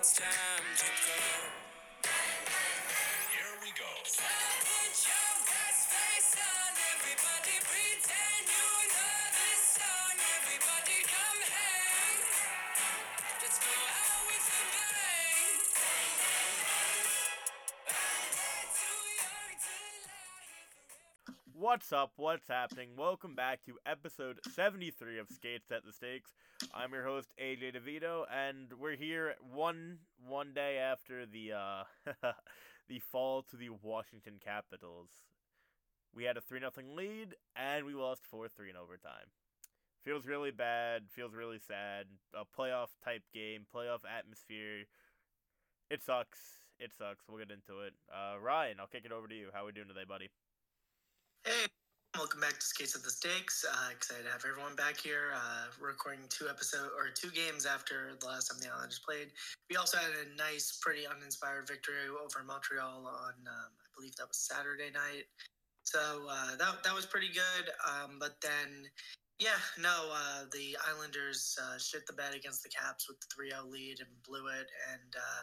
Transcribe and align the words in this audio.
it's 0.00 0.14
time 0.14 0.64
to 0.78 0.86
go. 1.06 1.09
What's 21.70 21.92
up? 21.92 22.10
What's 22.16 22.48
happening? 22.48 22.88
Welcome 22.98 23.36
back 23.36 23.64
to 23.66 23.78
episode 23.86 24.40
73 24.56 25.20
of 25.20 25.28
Skates 25.30 25.70
at 25.70 25.84
the 25.86 25.92
Stakes. 25.92 26.32
I'm 26.74 26.92
your 26.92 27.04
host 27.04 27.28
AJ 27.40 27.76
DeVito, 27.76 28.24
and 28.28 28.72
we're 28.72 28.96
here 28.96 29.36
one 29.54 29.98
one 30.26 30.52
day 30.52 30.78
after 30.78 31.26
the 31.26 31.52
uh, 31.52 31.84
the 32.88 32.98
fall 32.98 33.42
to 33.42 33.56
the 33.56 33.70
Washington 33.84 34.40
Capitals. 34.44 35.10
We 36.12 36.24
had 36.24 36.36
a 36.36 36.40
three 36.40 36.58
0 36.58 36.72
lead, 36.92 37.36
and 37.54 37.86
we 37.86 37.94
lost 37.94 38.26
four 38.28 38.48
three 38.48 38.70
in 38.70 38.76
overtime. 38.76 39.30
Feels 40.04 40.26
really 40.26 40.50
bad. 40.50 41.02
Feels 41.08 41.34
really 41.34 41.60
sad. 41.60 42.06
A 42.34 42.42
playoff 42.42 42.88
type 43.04 43.22
game, 43.32 43.64
playoff 43.72 44.00
atmosphere. 44.12 44.86
It 45.88 46.02
sucks. 46.02 46.40
It 46.80 46.90
sucks. 46.98 47.26
We'll 47.28 47.38
get 47.38 47.52
into 47.52 47.82
it. 47.82 47.92
Uh, 48.12 48.40
Ryan, 48.40 48.80
I'll 48.80 48.88
kick 48.88 49.04
it 49.04 49.12
over 49.12 49.28
to 49.28 49.34
you. 49.36 49.50
How 49.52 49.62
are 49.62 49.66
we 49.66 49.72
doing 49.72 49.86
today, 49.86 50.04
buddy? 50.08 50.30
Hey, 51.44 51.64
welcome 52.18 52.40
back 52.40 52.60
to 52.60 52.66
Skates 52.66 52.94
at 52.94 53.02
the 53.02 53.08
Stakes. 53.08 53.64
Uh, 53.64 53.88
excited 53.90 54.26
to 54.26 54.30
have 54.30 54.44
everyone 54.44 54.76
back 54.76 55.00
here. 55.00 55.32
Uh, 55.32 55.72
recording 55.80 56.20
two 56.28 56.50
episode 56.50 56.92
or 56.92 57.08
two 57.08 57.30
games 57.30 57.64
after 57.64 58.12
the 58.20 58.26
last 58.26 58.52
time 58.52 58.60
the 58.60 58.68
Islanders 58.68 59.00
played. 59.00 59.32
We 59.70 59.76
also 59.76 59.96
had 59.96 60.12
a 60.12 60.36
nice, 60.36 60.78
pretty 60.82 61.08
uninspired 61.08 61.66
victory 61.66 62.12
over 62.12 62.44
Montreal 62.44 63.08
on, 63.08 63.40
um, 63.48 63.72
I 63.72 63.88
believe 63.96 64.14
that 64.16 64.28
was 64.28 64.36
Saturday 64.36 64.92
night. 64.92 65.32
So 65.82 66.28
uh, 66.28 66.56
that 66.60 66.84
that 66.84 66.94
was 66.94 67.06
pretty 67.06 67.32
good. 67.32 67.72
Um, 67.88 68.20
but 68.20 68.36
then, 68.42 68.84
yeah, 69.40 69.56
no, 69.80 70.12
uh, 70.12 70.44
the 70.52 70.76
Islanders 70.84 71.56
uh, 71.56 71.80
shit 71.80 72.04
the 72.06 72.12
bed 72.12 72.36
against 72.36 72.62
the 72.62 72.68
Caps 72.68 73.08
with 73.08 73.16
the 73.24 73.28
3-0 73.32 73.72
lead 73.72 73.96
and 74.04 74.12
blew 74.20 74.52
it. 74.52 74.68
And 74.92 75.10
uh, 75.16 75.42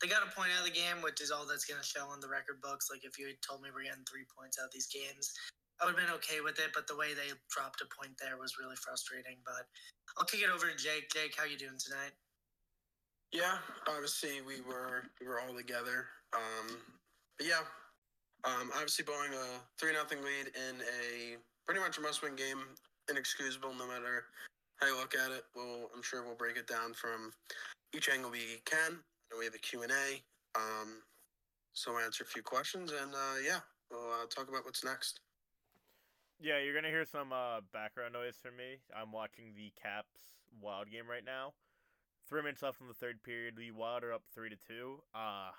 they 0.00 0.06
got 0.06 0.20
a 0.20 0.30
point 0.36 0.52
out 0.52 0.68
of 0.68 0.68
the 0.68 0.76
game, 0.76 1.00
which 1.00 1.24
is 1.24 1.32
all 1.32 1.48
that's 1.48 1.64
going 1.64 1.80
to 1.80 1.86
show 1.86 2.04
on 2.12 2.20
the 2.20 2.28
record 2.28 2.60
books. 2.60 2.92
Like 2.92 3.08
if 3.08 3.16
you 3.16 3.24
had 3.24 3.40
told 3.40 3.64
me 3.64 3.72
we're 3.72 3.88
getting 3.88 4.04
three 4.04 4.28
points 4.28 4.60
out 4.60 4.68
of 4.68 4.76
these 4.76 4.92
games, 4.92 5.32
I 5.80 5.88
would 5.88 5.96
have 5.96 6.02
been 6.04 6.14
okay 6.20 6.44
with 6.44 6.60
it. 6.60 6.76
But 6.76 6.92
the 6.92 7.00
way 7.00 7.16
they 7.16 7.32
dropped 7.48 7.80
a 7.80 7.88
point 7.88 8.20
there 8.20 8.36
was 8.36 8.60
really 8.60 8.76
frustrating. 8.76 9.40
But 9.48 9.64
I'll 10.20 10.28
kick 10.28 10.44
it 10.44 10.52
over 10.52 10.68
to 10.68 10.76
Jake. 10.76 11.08
Jake, 11.08 11.32
how 11.32 11.48
you 11.48 11.56
doing 11.56 11.80
tonight? 11.80 12.12
Yeah, 13.32 13.60
obviously 13.88 14.44
we 14.44 14.60
were 14.60 15.08
we 15.20 15.24
were 15.24 15.40
all 15.40 15.56
together. 15.56 16.04
Um, 16.36 16.76
but 17.40 17.48
yeah, 17.48 17.64
um, 18.44 18.68
obviously 18.76 19.08
blowing 19.08 19.32
a 19.32 19.60
three 19.80 19.96
nothing 19.96 20.20
lead 20.20 20.52
in 20.52 20.84
a 20.84 21.40
pretty 21.64 21.80
much 21.80 21.98
a 21.98 22.00
must 22.00 22.22
win 22.22 22.36
game, 22.36 22.64
inexcusable 23.10 23.74
no 23.74 23.86
matter 23.86 24.24
how 24.76 24.86
you 24.86 24.96
look 24.96 25.14
at 25.14 25.30
it. 25.30 25.44
Well, 25.54 25.90
I'm 25.94 26.02
sure 26.02 26.24
we'll 26.24 26.36
break 26.36 26.56
it 26.56 26.66
down 26.66 26.94
from 26.94 27.32
each 27.94 28.08
angle 28.08 28.30
we 28.30 28.60
can. 28.64 28.98
We 29.38 29.44
have 29.44 29.54
a 29.54 29.58
Q 29.58 29.82
and 29.82 29.92
A, 29.92 30.22
um, 30.56 31.02
so 31.72 31.92
I'll 31.92 32.04
answer 32.04 32.24
a 32.24 32.26
few 32.26 32.42
questions 32.42 32.92
and 32.92 33.12
uh, 33.14 33.38
yeah, 33.44 33.60
we'll 33.90 34.10
uh, 34.10 34.26
talk 34.30 34.48
about 34.48 34.64
what's 34.64 34.84
next. 34.84 35.20
Yeah, 36.40 36.60
you're 36.60 36.74
gonna 36.74 36.88
hear 36.88 37.04
some 37.04 37.32
uh, 37.32 37.60
background 37.72 38.14
noise 38.14 38.36
from 38.40 38.56
me. 38.56 38.78
I'm 38.96 39.12
watching 39.12 39.52
the 39.56 39.72
Caps 39.80 40.38
Wild 40.62 40.90
game 40.90 41.08
right 41.08 41.24
now. 41.24 41.52
Three 42.28 42.42
minutes 42.42 42.62
left 42.62 42.80
in 42.80 42.88
the 42.88 42.94
third 42.94 43.22
period. 43.22 43.54
The 43.56 43.70
Wild 43.70 44.04
are 44.04 44.12
up 44.12 44.22
three 44.34 44.48
to 44.48 44.56
two. 44.56 45.02
Uh 45.14 45.50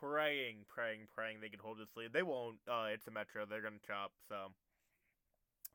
praying, 0.00 0.64
praying, 0.68 1.08
praying 1.14 1.40
they 1.40 1.48
can 1.48 1.58
hold 1.58 1.78
this 1.78 1.96
lead. 1.96 2.12
They 2.12 2.22
won't. 2.22 2.56
Uh, 2.68 2.88
it's 2.92 3.06
a 3.06 3.10
Metro. 3.10 3.46
They're 3.46 3.62
gonna 3.62 3.82
chop. 3.86 4.12
So 4.28 4.52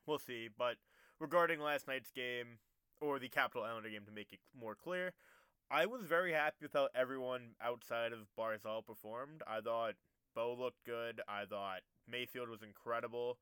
we'll 0.05 0.19
see. 0.19 0.49
But 0.57 0.75
regarding 1.21 1.61
last 1.61 1.87
night's 1.87 2.11
game 2.11 2.57
or 2.99 3.19
the 3.19 3.29
Capital 3.29 3.63
Islander 3.63 3.89
game, 3.89 4.05
to 4.05 4.11
make 4.11 4.33
it 4.33 4.39
more 4.59 4.75
clear, 4.75 5.13
I 5.69 5.85
was 5.85 6.01
very 6.01 6.33
happy 6.33 6.57
with 6.63 6.73
how 6.73 6.89
everyone 6.93 7.55
outside 7.61 8.11
of 8.11 8.27
Barzal 8.37 8.85
performed. 8.85 9.41
I 9.47 9.61
thought 9.61 9.93
Bo 10.35 10.55
looked 10.59 10.83
good. 10.85 11.21
I 11.27 11.45
thought 11.45 11.81
Mayfield 12.09 12.49
was 12.49 12.63
incredible. 12.63 13.37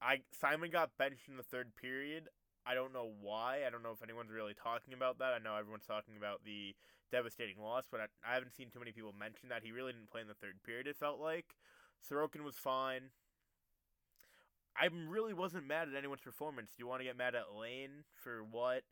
I 0.00 0.22
Simon 0.32 0.70
got 0.70 0.98
benched 0.98 1.28
in 1.28 1.36
the 1.36 1.42
third 1.42 1.76
period. 1.76 2.28
I 2.66 2.74
don't 2.74 2.92
know 2.92 3.12
why. 3.20 3.60
I 3.64 3.70
don't 3.70 3.84
know 3.84 3.92
if 3.92 4.02
anyone's 4.02 4.32
really 4.32 4.54
talking 4.54 4.92
about 4.92 5.18
that. 5.20 5.32
I 5.32 5.38
know 5.38 5.54
everyone's 5.54 5.86
talking 5.86 6.16
about 6.18 6.42
the 6.44 6.74
devastating 7.12 7.62
loss, 7.62 7.84
but 7.90 8.00
I, 8.00 8.06
I 8.28 8.34
haven't 8.34 8.56
seen 8.56 8.70
too 8.70 8.80
many 8.80 8.90
people 8.90 9.14
mention 9.16 9.48
that 9.50 9.62
he 9.62 9.70
really 9.70 9.92
didn't 9.92 10.10
play 10.10 10.22
in 10.22 10.28
the 10.28 10.34
third 10.34 10.62
period. 10.64 10.88
It 10.88 10.96
felt 10.96 11.20
like 11.20 11.54
Sorokin 12.02 12.42
was 12.42 12.56
fine. 12.56 13.10
I 14.80 14.88
really 15.08 15.32
wasn't 15.32 15.66
mad 15.66 15.88
at 15.88 15.96
anyone's 15.96 16.20
performance. 16.20 16.70
Do 16.70 16.82
you 16.82 16.86
want 16.86 17.00
to 17.00 17.06
get 17.06 17.16
mad 17.16 17.34
at 17.34 17.56
Lane 17.58 18.04
for 18.22 18.44
what? 18.50 18.82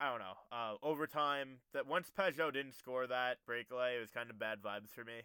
I 0.00 0.10
don't 0.10 0.18
know. 0.18 0.36
Uh, 0.52 0.74
overtime. 0.82 1.60
That 1.72 1.86
once 1.86 2.10
Pageau 2.10 2.52
didn't 2.52 2.74
score 2.74 3.06
that 3.06 3.38
breakaway, 3.46 3.96
it 3.96 4.00
was 4.00 4.10
kind 4.10 4.30
of 4.30 4.38
bad 4.38 4.58
vibes 4.60 4.90
for 4.90 5.04
me. 5.04 5.22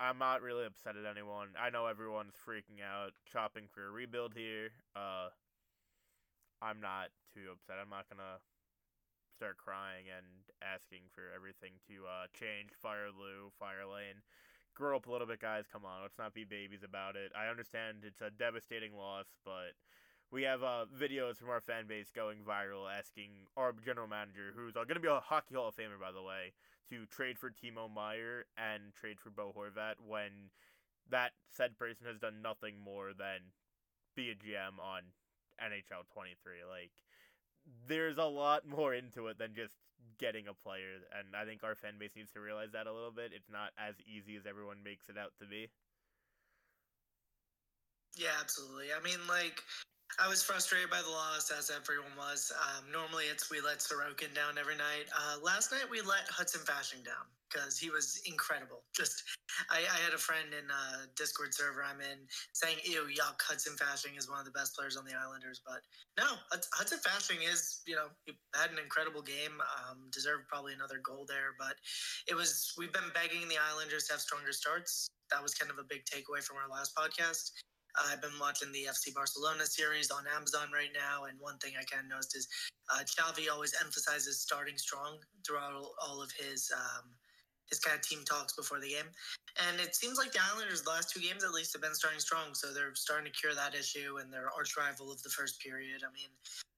I'm 0.00 0.18
not 0.18 0.42
really 0.42 0.66
upset 0.66 0.96
at 0.96 1.06
anyone. 1.06 1.54
I 1.54 1.70
know 1.70 1.86
everyone's 1.86 2.34
freaking 2.34 2.82
out, 2.82 3.12
chopping 3.30 3.70
for 3.70 3.86
a 3.86 3.90
rebuild 3.90 4.34
here. 4.34 4.74
Uh, 4.96 5.30
I'm 6.60 6.80
not 6.80 7.14
too 7.32 7.54
upset. 7.54 7.78
I'm 7.78 7.90
not 7.90 8.10
gonna 8.10 8.42
start 9.38 9.58
crying 9.58 10.10
and 10.10 10.26
asking 10.58 11.06
for 11.14 11.30
everything 11.30 11.78
to 11.86 12.06
uh, 12.06 12.26
change. 12.34 12.74
Fire 12.74 13.14
Lou, 13.14 13.54
Fire 13.58 13.86
Lane. 13.86 14.26
Grow 14.74 14.96
up 14.96 15.06
a 15.06 15.12
little 15.12 15.26
bit, 15.26 15.40
guys. 15.40 15.64
Come 15.70 15.84
on, 15.84 16.02
let's 16.02 16.18
not 16.18 16.32
be 16.34 16.44
babies 16.44 16.82
about 16.82 17.16
it. 17.16 17.32
I 17.36 17.48
understand 17.48 17.98
it's 18.04 18.22
a 18.22 18.30
devastating 18.30 18.96
loss, 18.96 19.26
but 19.44 19.76
we 20.32 20.42
have 20.44 20.62
uh, 20.62 20.86
videos 20.88 21.36
from 21.36 21.50
our 21.50 21.60
fan 21.60 21.86
base 21.86 22.10
going 22.10 22.38
viral 22.38 22.88
asking 22.88 23.30
our 23.56 23.74
general 23.84 24.08
manager, 24.08 24.52
who's 24.56 24.74
uh, 24.74 24.84
going 24.84 24.96
to 24.96 25.00
be 25.00 25.08
a 25.08 25.20
Hockey 25.20 25.54
Hall 25.54 25.68
of 25.68 25.76
Famer, 25.76 26.00
by 26.00 26.10
the 26.10 26.22
way, 26.22 26.56
to 26.88 27.04
trade 27.06 27.38
for 27.38 27.50
Timo 27.50 27.92
Meier 27.92 28.46
and 28.56 28.94
trade 28.98 29.20
for 29.20 29.28
Bo 29.28 29.52
Horvat 29.52 30.00
when 30.00 30.48
that 31.10 31.32
said 31.50 31.78
person 31.78 32.06
has 32.06 32.18
done 32.18 32.40
nothing 32.40 32.80
more 32.82 33.12
than 33.12 33.52
be 34.16 34.30
a 34.30 34.34
GM 34.34 34.80
on 34.80 35.02
NHL 35.60 36.08
23. 36.12 36.64
Like, 36.64 36.90
there's 37.86 38.18
a 38.18 38.24
lot 38.24 38.66
more 38.66 38.94
into 38.94 39.28
it 39.28 39.38
than 39.38 39.54
just 39.54 39.74
getting 40.18 40.46
a 40.48 40.54
player, 40.54 41.02
and 41.18 41.34
I 41.34 41.44
think 41.44 41.64
our 41.64 41.74
fan 41.74 41.94
base 41.98 42.12
needs 42.14 42.30
to 42.32 42.40
realize 42.40 42.72
that 42.72 42.86
a 42.86 42.92
little 42.92 43.10
bit. 43.10 43.32
It's 43.34 43.50
not 43.50 43.70
as 43.78 43.94
easy 44.06 44.36
as 44.36 44.46
everyone 44.46 44.82
makes 44.84 45.08
it 45.08 45.18
out 45.18 45.32
to 45.40 45.46
be. 45.46 45.68
Yeah, 48.14 48.36
absolutely. 48.40 48.92
I 48.92 49.02
mean, 49.02 49.18
like, 49.28 49.62
I 50.20 50.28
was 50.28 50.42
frustrated 50.42 50.90
by 50.90 51.00
the 51.02 51.10
loss, 51.10 51.50
as 51.50 51.70
everyone 51.70 52.12
was. 52.18 52.52
Um, 52.52 52.92
normally, 52.92 53.24
it's 53.32 53.50
we 53.50 53.60
let 53.60 53.78
Sorokin 53.78 54.34
down 54.34 54.58
every 54.58 54.76
night. 54.76 55.08
Uh, 55.10 55.40
last 55.42 55.72
night, 55.72 55.88
we 55.90 56.02
let 56.02 56.28
Hudson 56.28 56.60
Fasching 56.62 57.04
down 57.04 57.24
because 57.52 57.78
he 57.78 57.90
was 57.90 58.20
incredible. 58.24 58.82
Just, 58.96 59.22
I, 59.70 59.78
I 59.78 59.98
had 60.04 60.14
a 60.14 60.18
friend 60.18 60.48
in 60.56 60.64
a 60.70 61.06
Discord 61.16 61.54
server 61.54 61.84
I'm 61.84 62.00
in 62.00 62.24
saying, 62.52 62.76
"Ew, 62.84 63.08
yuck, 63.12 63.40
Hudson 63.42 63.76
Fasching 63.76 64.16
is 64.16 64.28
one 64.28 64.38
of 64.38 64.44
the 64.44 64.52
best 64.52 64.74
players 64.76 64.96
on 64.96 65.04
the 65.04 65.12
Islanders." 65.14 65.60
But 65.64 65.82
no, 66.18 66.36
Hudson 66.72 66.98
Fasching 67.04 67.44
is, 67.44 67.82
you 67.86 67.96
know, 67.96 68.08
he 68.24 68.32
had 68.54 68.70
an 68.70 68.78
incredible 68.78 69.22
game. 69.22 69.60
Um, 69.60 70.08
deserved 70.10 70.48
probably 70.48 70.72
another 70.72 71.00
goal 71.04 71.26
there, 71.28 71.54
but 71.58 71.76
it 72.28 72.34
was. 72.34 72.72
We've 72.78 72.92
been 72.92 73.12
begging 73.14 73.48
the 73.48 73.60
Islanders 73.72 74.06
to 74.08 74.14
have 74.14 74.20
stronger 74.20 74.52
starts. 74.52 75.08
That 75.30 75.42
was 75.42 75.54
kind 75.54 75.70
of 75.70 75.78
a 75.78 75.84
big 75.84 76.04
takeaway 76.04 76.42
from 76.42 76.56
our 76.56 76.68
last 76.68 76.96
podcast. 76.96 77.52
I've 78.08 78.22
been 78.22 78.38
watching 78.40 78.72
the 78.72 78.88
FC 78.88 79.12
Barcelona 79.12 79.66
series 79.66 80.10
on 80.10 80.24
Amazon 80.34 80.68
right 80.72 80.92
now, 80.94 81.24
and 81.24 81.38
one 81.38 81.58
thing 81.58 81.72
I 81.76 81.84
kind 81.84 82.04
of 82.04 82.10
noticed 82.10 82.36
is 82.36 82.48
uh, 82.88 83.04
Xavi 83.04 83.52
always 83.52 83.74
emphasizes 83.80 84.40
starting 84.40 84.78
strong 84.78 85.18
throughout 85.46 85.74
all, 85.74 85.94
all 86.00 86.22
of 86.22 86.30
his 86.32 86.70
um, 86.74 87.12
his 87.68 87.78
kind 87.78 87.96
of 87.96 88.02
team 88.02 88.20
talks 88.24 88.54
before 88.54 88.80
the 88.80 88.88
game. 88.88 89.08
And 89.68 89.80
it 89.80 89.94
seems 89.94 90.18
like 90.18 90.32
the 90.32 90.40
Islanders, 90.52 90.86
last 90.86 91.10
two 91.10 91.20
games 91.20 91.44
at 91.44 91.52
least, 91.52 91.72
have 91.72 91.82
been 91.82 91.94
starting 91.94 92.20
strong, 92.20 92.54
so 92.54 92.72
they're 92.72 92.94
starting 92.94 93.30
to 93.30 93.38
cure 93.38 93.54
that 93.54 93.74
issue. 93.74 94.18
And 94.20 94.32
their 94.32 94.48
arch 94.56 94.76
rival 94.76 95.12
of 95.12 95.22
the 95.22 95.30
first 95.30 95.60
period, 95.60 96.00
I 96.02 96.10
mean, 96.12 96.32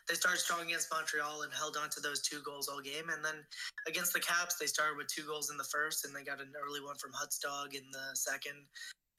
they 0.08 0.14
started 0.14 0.40
strong 0.40 0.66
against 0.66 0.90
Montreal 0.92 1.42
and 1.42 1.52
held 1.52 1.76
on 1.80 1.88
to 1.90 2.00
those 2.00 2.20
two 2.22 2.42
goals 2.44 2.68
all 2.68 2.80
game. 2.80 3.08
And 3.08 3.24
then 3.24 3.40
against 3.86 4.12
the 4.12 4.20
Caps, 4.20 4.56
they 4.56 4.66
started 4.66 4.96
with 4.96 5.08
two 5.08 5.24
goals 5.24 5.50
in 5.50 5.56
the 5.56 5.70
first, 5.70 6.04
and 6.04 6.14
they 6.14 6.22
got 6.22 6.40
an 6.40 6.52
early 6.58 6.80
one 6.80 6.96
from 6.96 7.12
Hutzdog 7.12 7.74
in 7.74 7.84
the 7.92 8.14
second 8.14 8.66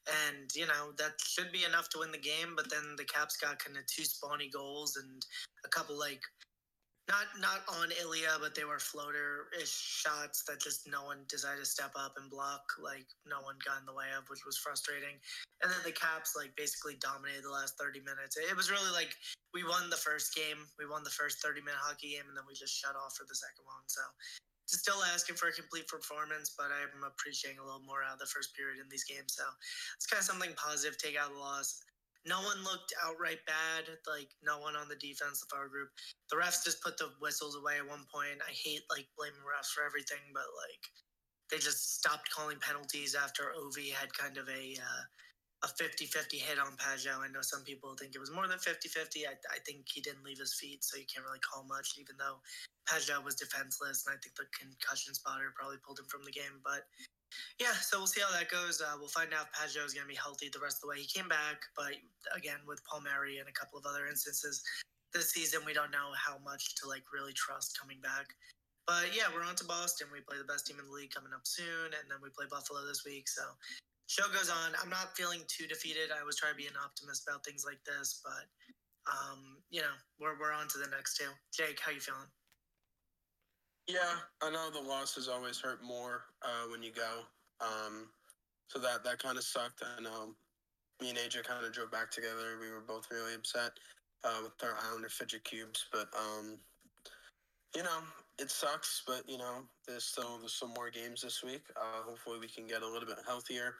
and 0.06 0.46
you 0.54 0.66
know 0.66 0.92
that 0.98 1.18
should 1.18 1.50
be 1.50 1.64
enough 1.64 1.88
to 1.90 1.98
win 1.98 2.12
the 2.12 2.18
game. 2.18 2.54
But 2.54 2.70
then 2.70 2.94
the 2.96 3.04
Caps 3.04 3.36
got 3.36 3.58
kind 3.58 3.76
of 3.76 3.86
two 3.86 4.02
spawny 4.02 4.52
goals 4.52 4.96
and 4.96 5.24
a 5.64 5.68
couple 5.68 5.98
like 5.98 6.20
not 7.06 7.30
not 7.38 7.62
on 7.70 7.94
Ilya, 7.94 8.42
but 8.42 8.54
they 8.54 8.66
were 8.66 8.82
floater-ish 8.82 9.70
shots 9.70 10.42
that 10.50 10.58
just 10.58 10.90
no 10.90 11.06
one 11.06 11.22
decided 11.30 11.62
to 11.62 11.68
step 11.68 11.94
up 11.94 12.18
and 12.18 12.26
block. 12.30 12.66
Like 12.82 13.06
no 13.22 13.38
one 13.46 13.54
got 13.62 13.78
in 13.78 13.86
the 13.86 13.94
way 13.94 14.10
of, 14.18 14.26
which 14.26 14.42
was 14.42 14.58
frustrating. 14.58 15.14
And 15.62 15.70
then 15.70 15.78
the 15.86 15.94
Caps 15.94 16.34
like 16.34 16.50
basically 16.58 16.98
dominated 16.98 17.46
the 17.46 17.54
last 17.54 17.78
30 17.78 18.02
minutes. 18.02 18.34
It 18.34 18.58
was 18.58 18.74
really 18.74 18.90
like 18.90 19.14
we 19.54 19.62
won 19.62 19.86
the 19.88 20.02
first 20.02 20.34
game, 20.34 20.58
we 20.76 20.84
won 20.84 21.06
the 21.06 21.14
first 21.14 21.38
30-minute 21.40 21.78
hockey 21.78 22.18
game, 22.18 22.26
and 22.26 22.36
then 22.36 22.44
we 22.44 22.58
just 22.58 22.74
shut 22.74 22.98
off 22.98 23.14
for 23.14 23.24
the 23.24 23.38
second 23.38 23.64
one. 23.64 23.86
So 23.86 24.02
just 24.66 24.82
still 24.82 24.98
asking 25.14 25.38
for 25.38 25.46
a 25.48 25.54
complete 25.54 25.86
performance, 25.86 26.52
but 26.58 26.74
I'm 26.74 27.06
appreciating 27.06 27.62
a 27.62 27.64
little 27.64 27.86
more 27.86 28.02
out 28.02 28.18
of 28.18 28.22
the 28.22 28.26
first 28.26 28.50
period 28.58 28.82
in 28.82 28.90
these 28.90 29.06
games. 29.06 29.38
So 29.38 29.46
it's 29.94 30.10
kind 30.10 30.18
of 30.18 30.26
something 30.26 30.50
positive. 30.58 30.98
Take 30.98 31.14
out 31.14 31.30
the 31.30 31.38
loss 31.38 31.86
no 32.26 32.42
one 32.42 32.60
looked 32.66 32.92
outright 33.06 33.40
bad. 33.46 33.86
Like 34.04 34.28
no 34.42 34.58
one 34.58 34.74
on 34.74 34.90
the 34.90 34.98
defense 34.98 35.46
of 35.46 35.54
our 35.56 35.70
group. 35.70 35.88
The 36.30 36.36
refs 36.36 36.66
just 36.66 36.82
put 36.82 36.98
the 36.98 37.14
whistles 37.22 37.56
away 37.56 37.78
at 37.78 37.88
one 37.88 38.04
point. 38.10 38.42
I 38.42 38.50
hate 38.50 38.82
like 38.90 39.06
blaming 39.16 39.46
refs 39.46 39.70
for 39.70 39.86
everything, 39.86 40.34
but 40.34 40.50
like 40.58 40.84
they 41.50 41.62
just 41.62 42.02
stopped 42.02 42.34
calling 42.34 42.58
penalties 42.58 43.14
after 43.14 43.54
Ovi 43.54 43.94
had 43.94 44.10
kind 44.12 44.36
of 44.36 44.50
a 44.50 44.76
uh, 44.76 45.04
a 45.64 45.68
50-50 45.72 46.36
hit 46.36 46.58
on 46.60 46.76
Pageau. 46.76 47.24
I 47.24 47.32
know 47.32 47.40
some 47.40 47.64
people 47.64 47.96
think 47.96 48.14
it 48.14 48.20
was 48.20 48.30
more 48.30 48.46
than 48.46 48.58
50-50. 48.60 49.24
I, 49.24 49.34
I 49.48 49.58
think 49.64 49.88
he 49.88 50.02
didn't 50.02 50.22
leave 50.22 50.38
his 50.38 50.54
feet, 50.54 50.84
so 50.84 50.98
you 50.98 51.08
can't 51.08 51.24
really 51.24 51.40
call 51.40 51.64
much, 51.64 51.96
even 51.98 52.14
though 52.20 52.44
Pageau 52.84 53.24
was 53.24 53.40
defenseless, 53.40 54.04
and 54.04 54.12
I 54.12 54.20
think 54.20 54.36
the 54.36 54.44
concussion 54.52 55.14
spotter 55.14 55.56
probably 55.56 55.80
pulled 55.80 55.98
him 55.98 56.06
from 56.12 56.28
the 56.28 56.30
game. 56.30 56.60
But 56.62 56.84
yeah, 57.60 57.72
so 57.80 57.98
we'll 57.98 58.06
see 58.10 58.20
how 58.20 58.32
that 58.32 58.50
goes. 58.50 58.80
Uh, 58.80 58.96
we'll 58.98 59.12
find 59.12 59.32
out 59.32 59.48
if 59.48 59.52
Pageau 59.52 59.84
is 59.84 59.94
going 59.94 60.06
to 60.06 60.12
be 60.12 60.18
healthy 60.18 60.48
the 60.52 60.60
rest 60.60 60.78
of 60.78 60.82
the 60.82 60.90
way. 60.92 61.00
He 61.00 61.08
came 61.08 61.28
back, 61.28 61.64
but 61.76 61.96
again, 62.34 62.60
with 62.66 62.84
Palmieri 62.84 63.38
and 63.38 63.48
a 63.48 63.56
couple 63.56 63.78
of 63.78 63.86
other 63.86 64.06
instances 64.06 64.62
this 65.12 65.32
season, 65.32 65.60
we 65.64 65.72
don't 65.72 65.90
know 65.90 66.12
how 66.14 66.38
much 66.44 66.74
to 66.76 66.88
like 66.88 67.04
really 67.12 67.32
trust 67.32 67.78
coming 67.78 67.98
back. 68.02 68.32
But 68.86 69.10
yeah, 69.10 69.26
we're 69.34 69.42
on 69.42 69.58
to 69.58 69.66
Boston. 69.66 70.06
We 70.12 70.22
play 70.22 70.38
the 70.38 70.46
best 70.46 70.66
team 70.66 70.78
in 70.78 70.86
the 70.86 70.94
league 70.94 71.10
coming 71.10 71.34
up 71.34 71.42
soon, 71.42 71.90
and 71.90 72.06
then 72.06 72.22
we 72.22 72.30
play 72.30 72.46
Buffalo 72.46 72.86
this 72.86 73.02
week. 73.02 73.26
So 73.26 73.42
show 74.06 74.30
goes 74.30 74.48
on. 74.48 74.78
I'm 74.78 74.90
not 74.90 75.16
feeling 75.18 75.42
too 75.50 75.66
defeated. 75.66 76.14
I 76.14 76.22
was 76.22 76.38
trying 76.38 76.54
to 76.54 76.60
be 76.60 76.70
an 76.70 76.78
optimist 76.78 77.26
about 77.26 77.42
things 77.42 77.66
like 77.66 77.82
this, 77.82 78.22
but 78.22 78.46
um, 79.10 79.58
you 79.70 79.82
know, 79.82 79.94
we're 80.20 80.38
we're 80.38 80.54
on 80.54 80.68
to 80.68 80.78
the 80.78 80.90
next 80.94 81.18
two. 81.18 81.30
Jake, 81.50 81.80
how 81.82 81.90
you 81.90 82.00
feeling? 82.00 82.30
Yeah, 83.88 84.18
I 84.42 84.50
know 84.50 84.68
the 84.70 84.80
losses 84.80 85.28
always 85.28 85.60
hurt 85.60 85.82
more 85.82 86.24
uh, 86.42 86.68
when 86.70 86.82
you 86.82 86.90
go. 86.90 87.22
Um, 87.60 88.08
so 88.68 88.80
that 88.80 89.04
that 89.04 89.22
kind 89.22 89.38
of 89.38 89.44
sucked. 89.44 89.82
I 89.96 90.02
know 90.02 90.34
me 91.00 91.10
and 91.10 91.18
AJ 91.18 91.44
kind 91.44 91.64
of 91.64 91.72
drove 91.72 91.92
back 91.92 92.10
together. 92.10 92.58
We 92.60 92.70
were 92.70 92.80
both 92.80 93.06
really 93.10 93.34
upset 93.34 93.72
uh, 94.24 94.40
with 94.42 94.52
our 94.62 94.76
Islander 94.88 95.08
fidget 95.08 95.44
cubes, 95.44 95.86
but 95.92 96.08
um, 96.18 96.58
you 97.76 97.84
know 97.84 98.00
it 98.38 98.50
sucks. 98.50 99.02
But 99.06 99.22
you 99.28 99.38
know 99.38 99.62
there's 99.86 100.04
still 100.04 100.38
there's 100.40 100.54
some 100.54 100.74
more 100.74 100.90
games 100.90 101.22
this 101.22 101.44
week. 101.44 101.62
Uh, 101.76 102.02
hopefully 102.04 102.38
we 102.40 102.48
can 102.48 102.66
get 102.66 102.82
a 102.82 102.86
little 102.88 103.06
bit 103.06 103.18
healthier. 103.26 103.74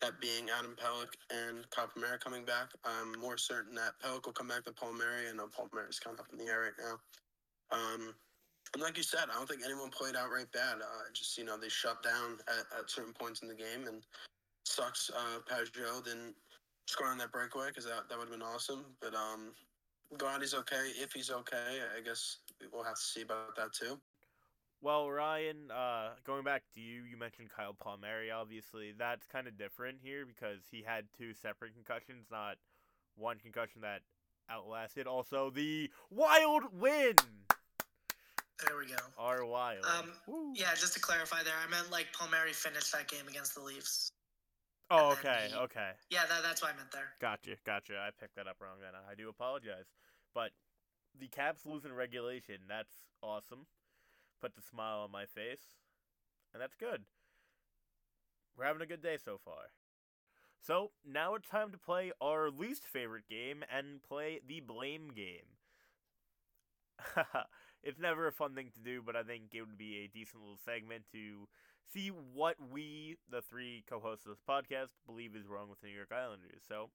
That 0.00 0.20
being 0.20 0.46
Adam 0.56 0.76
Pelech 0.78 1.18
and 1.34 1.66
Palmieri 1.74 2.20
coming 2.22 2.44
back, 2.44 2.70
I'm 2.84 3.20
more 3.20 3.36
certain 3.36 3.74
that 3.74 3.98
Pelech 4.00 4.26
will 4.26 4.32
come 4.32 4.46
back 4.46 4.64
to 4.66 4.72
Palmieri. 4.72 5.28
I 5.28 5.34
know 5.34 5.48
Palmieri's 5.48 5.98
kind 5.98 6.14
of 6.14 6.20
up 6.20 6.30
in 6.30 6.38
the 6.38 6.46
air 6.46 6.60
right 6.60 6.78
now. 6.78 7.00
Um, 7.76 8.14
and 8.74 8.82
like 8.82 8.96
you 8.96 9.02
said, 9.02 9.26
I 9.30 9.34
don't 9.34 9.48
think 9.48 9.62
anyone 9.64 9.90
played 9.90 10.16
outright 10.16 10.50
bad. 10.52 10.80
Uh, 10.80 11.08
just 11.12 11.36
you 11.38 11.44
know 11.44 11.56
they 11.56 11.68
shut 11.68 12.02
down 12.02 12.38
at, 12.48 12.78
at 12.78 12.90
certain 12.90 13.12
points 13.12 13.42
in 13.42 13.48
the 13.48 13.54
game, 13.54 13.86
and 13.86 14.02
sucks. 14.64 15.10
Uh, 15.10 15.40
Pageau 15.50 16.04
didn't 16.04 16.34
score 16.86 17.08
on 17.08 17.18
that 17.18 17.32
breakaway 17.32 17.68
because 17.68 17.84
that, 17.84 18.08
that 18.08 18.18
would 18.18 18.28
have 18.28 18.38
been 18.38 18.46
awesome. 18.46 18.84
But 19.00 19.14
um, 19.14 19.52
glad 20.16 20.40
he's 20.40 20.54
okay. 20.54 20.92
If 20.96 21.12
he's 21.12 21.30
okay, 21.30 21.80
I 21.96 22.00
guess 22.02 22.38
we'll 22.72 22.84
have 22.84 22.96
to 22.96 23.00
see 23.00 23.22
about 23.22 23.56
that 23.56 23.72
too. 23.72 23.98
Well, 24.80 25.10
Ryan, 25.10 25.72
uh, 25.74 26.10
going 26.24 26.44
back 26.44 26.62
to 26.74 26.80
you, 26.80 27.02
you 27.02 27.16
mentioned 27.16 27.48
Kyle 27.54 27.74
Palmieri. 27.74 28.30
Obviously, 28.30 28.94
that's 28.96 29.26
kind 29.26 29.48
of 29.48 29.58
different 29.58 29.98
here 30.00 30.24
because 30.24 30.60
he 30.70 30.84
had 30.86 31.06
two 31.16 31.34
separate 31.34 31.74
concussions, 31.74 32.26
not 32.30 32.56
one 33.16 33.38
concussion 33.38 33.80
that 33.80 34.02
outlasted. 34.48 35.08
Also, 35.08 35.50
the 35.50 35.90
wild 36.10 36.62
win. 36.72 37.16
There 38.66 38.76
we 38.76 38.86
go. 38.86 38.96
Wild. 39.46 39.84
Um, 39.84 40.54
yeah, 40.54 40.74
just 40.74 40.94
to 40.94 41.00
clarify 41.00 41.42
there, 41.42 41.54
I 41.64 41.70
meant 41.70 41.90
like 41.90 42.06
Palmieri 42.12 42.52
finished 42.52 42.92
that 42.92 43.08
game 43.08 43.26
against 43.28 43.54
the 43.54 43.60
Leafs. 43.60 44.10
Oh, 44.90 45.10
and 45.10 45.18
okay, 45.18 45.46
he- 45.50 45.56
okay. 45.56 45.90
Yeah, 46.10 46.22
that, 46.28 46.42
that's 46.42 46.62
what 46.62 46.72
I 46.72 46.76
meant 46.76 46.90
there. 46.92 47.10
Gotcha, 47.20 47.56
gotcha. 47.64 47.94
I 47.98 48.10
picked 48.18 48.36
that 48.36 48.46
up 48.46 48.56
wrong 48.60 48.78
then. 48.80 48.92
I 48.94 49.14
do 49.14 49.28
apologize. 49.28 49.84
But 50.34 50.50
the 51.18 51.28
Caps 51.28 51.66
losing 51.66 51.92
regulation. 51.92 52.56
That's 52.68 52.94
awesome. 53.22 53.66
Puts 54.40 54.56
the 54.56 54.62
smile 54.62 55.00
on 55.00 55.12
my 55.12 55.26
face. 55.26 55.62
And 56.52 56.62
that's 56.62 56.76
good. 56.76 57.02
We're 58.56 58.64
having 58.64 58.82
a 58.82 58.86
good 58.86 59.02
day 59.02 59.18
so 59.22 59.38
far. 59.44 59.70
So, 60.60 60.90
now 61.06 61.34
it's 61.34 61.48
time 61.48 61.70
to 61.70 61.78
play 61.78 62.10
our 62.20 62.50
least 62.50 62.84
favorite 62.84 63.28
game 63.28 63.62
and 63.72 64.02
play 64.02 64.40
the 64.46 64.60
blame 64.60 65.12
game. 65.14 65.46
it's 67.82 67.98
never 67.98 68.26
a 68.26 68.32
fun 68.32 68.54
thing 68.54 68.70
to 68.74 68.80
do, 68.80 69.02
but 69.04 69.16
I 69.16 69.22
think 69.22 69.54
it 69.54 69.62
would 69.62 69.78
be 69.78 70.04
a 70.04 70.08
decent 70.08 70.42
little 70.42 70.58
segment 70.64 71.04
to 71.12 71.48
see 71.92 72.08
what 72.08 72.56
we, 72.70 73.16
the 73.30 73.42
three 73.42 73.84
co-hosts 73.88 74.26
of 74.26 74.32
this 74.32 74.42
podcast, 74.48 74.90
believe 75.06 75.34
is 75.34 75.46
wrong 75.46 75.68
with 75.70 75.80
the 75.80 75.88
New 75.88 75.94
York 75.94 76.12
Islanders. 76.12 76.62
So 76.66 76.90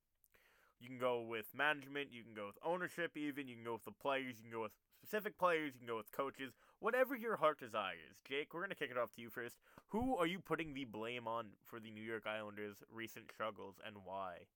you 0.80 0.88
can 0.88 0.98
go 0.98 1.22
with 1.22 1.46
management, 1.56 2.10
you 2.12 2.24
can 2.24 2.34
go 2.34 2.48
with 2.48 2.58
ownership, 2.64 3.16
even 3.18 3.48
you 3.48 3.56
can 3.56 3.64
go 3.64 3.74
with 3.74 3.86
the 3.86 3.92
players, 3.92 4.36
you 4.38 4.44
can 4.44 4.52
go 4.52 4.64
with 4.64 4.74
specific 5.04 5.38
players, 5.38 5.74
you 5.74 5.80
can 5.80 5.88
go 5.88 5.98
with 5.98 6.12
coaches, 6.12 6.54
whatever 6.80 7.16
your 7.16 7.38
heart 7.38 7.60
desires. 7.60 8.20
Jake, 8.28 8.54
we're 8.54 8.62
gonna 8.62 8.76
kick 8.76 8.92
it 8.92 8.98
off 8.98 9.12
to 9.16 9.22
you 9.22 9.30
first. 9.30 9.56
Who 9.90 10.18
are 10.18 10.28
you 10.28 10.40
putting 10.40 10.74
the 10.74 10.86
blame 10.86 11.28
on 11.28 11.48
for 11.66 11.80
the 11.80 11.92
New 11.92 12.04
York 12.04 12.26
Islanders' 12.28 12.84
recent 12.92 13.32
struggles, 13.32 13.76
and 13.86 13.98
why? 14.04 14.48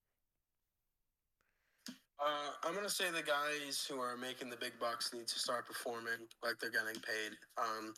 Uh, 2.19 2.49
I'm 2.63 2.73
gonna 2.73 2.89
say 2.89 3.11
the 3.11 3.21
guys 3.21 3.85
who 3.87 3.99
are 3.99 4.17
making 4.17 4.49
the 4.49 4.57
big 4.57 4.73
bucks 4.79 5.13
need 5.13 5.27
to 5.27 5.39
start 5.39 5.67
performing 5.67 6.25
like 6.43 6.55
they're 6.59 6.71
getting 6.71 6.99
paid. 7.01 7.37
Um, 7.57 7.93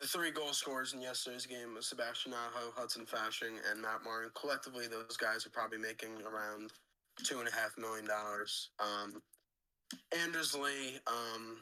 the 0.00 0.06
three 0.06 0.30
goal 0.30 0.52
scorers 0.52 0.94
in 0.94 1.00
yesterday's 1.00 1.46
game 1.46 1.74
was 1.74 1.86
Sebastian 1.86 2.32
Aho, 2.32 2.72
Hudson 2.74 3.06
Fasching, 3.06 3.56
and 3.70 3.80
Matt 3.80 4.04
Martin. 4.04 4.30
Collectively, 4.38 4.86
those 4.86 5.16
guys 5.16 5.46
are 5.46 5.50
probably 5.50 5.78
making 5.78 6.12
around 6.22 6.72
two 7.24 7.38
and 7.40 7.48
a 7.48 7.52
half 7.52 7.76
million 7.78 8.06
dollars. 8.06 8.70
Um, 8.80 9.22
Anders 10.18 10.54
Lee, 10.54 10.98
um, 11.06 11.58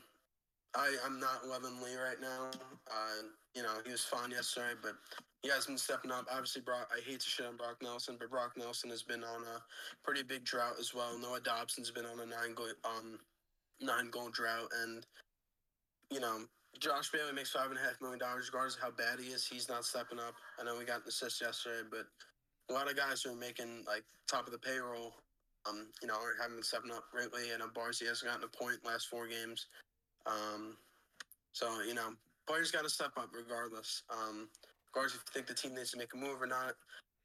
I 0.75 0.97
I'm 1.05 1.19
not 1.19 1.47
loving 1.47 1.81
Lee 1.83 1.97
right 1.97 2.21
now. 2.21 2.51
Uh, 2.91 3.23
you 3.55 3.63
know 3.63 3.75
he 3.85 3.93
was 3.93 4.05
fine 4.05 4.31
yesterday, 4.31 4.75
but 4.83 4.95
he 5.43 5.51
has 5.51 5.67
been 5.67 5.79
stepping 5.79 6.11
up. 6.11 6.27
Obviously, 6.31 6.63
Brock. 6.63 6.91
I 6.95 7.01
hate 7.01 7.21
to 7.21 7.29
shit 7.29 7.47
on 7.47 7.57
Brock 7.57 7.77
Nelson, 7.83 8.17
but 8.19 8.31
Brock 8.31 8.53
Nelson 8.57 8.91
has 8.91 9.03
been 9.03 9.23
on 9.23 9.43
a 9.43 9.63
pretty 10.03 10.23
big 10.23 10.45
drought 10.45 10.75
as 10.81 10.95
well. 10.95 11.19
Noah 11.19 11.41
Dobson's 11.41 11.91
been 11.91 12.07
on 12.07 12.21
a 12.21 12.27
nine 12.27 12.55
goal 12.55 12.69
um 12.85 13.19
nine 13.81 14.11
goal 14.11 14.31
drought, 14.31 14.71
and 14.83 15.07
you 16.11 16.21
know 16.21 16.41
Josh 16.81 17.11
Bailey 17.11 17.33
makes 17.33 17.51
five 17.51 17.71
and 17.71 17.79
a 17.79 17.83
half 17.83 18.01
million 18.01 18.19
dollars, 18.19 18.49
regardless 18.49 18.77
of 18.77 18.83
how 18.83 18.91
bad 18.91 19.21
he 19.21 19.31
is. 19.31 19.47
He's 19.47 19.69
not 19.69 19.85
stepping 19.85 20.19
up. 20.19 20.35
I 20.59 20.65
know 20.65 20.79
we 20.79 20.85
got 20.85 21.03
an 21.03 21.09
assist 21.09 21.41
yesterday, 21.41 21.87
but 21.91 22.07
a 22.71 22.73
lot 22.73 22.91
of 22.91 22.97
guys 22.97 23.23
who 23.23 23.33
are 23.33 23.37
making 23.37 23.85
like 23.87 24.05
top 24.27 24.47
of 24.47 24.53
the 24.53 24.59
payroll, 24.59 25.15
um, 25.69 25.87
you 26.03 26.09
know, 26.09 26.15
are 26.15 26.49
been 26.49 26.63
stepping 26.63 26.91
up 26.91 27.05
greatly. 27.13 27.51
And 27.53 27.63
Barzi 27.75 28.07
hasn't 28.09 28.31
gotten 28.31 28.45
a 28.45 28.57
point 28.57 28.85
last 28.85 29.09
four 29.09 29.29
games. 29.29 29.67
Um, 30.27 30.77
so 31.53 31.83
you 31.83 31.95
know, 31.95 32.11
players 32.47 32.71
got 32.71 32.85
to 32.85 32.91
step 32.91 33.13
up 33.17 33.31
regardless. 33.33 34.03
Um, 34.11 34.49
regardless 34.95 35.17
if 35.17 35.23
you 35.27 35.33
think 35.33 35.47
the 35.47 35.55
team 35.55 35.75
needs 35.75 35.91
to 35.93 35.99
make 35.99 36.15
a 36.15 36.17
move 36.17 36.41
or 36.41 36.47
not. 36.47 36.75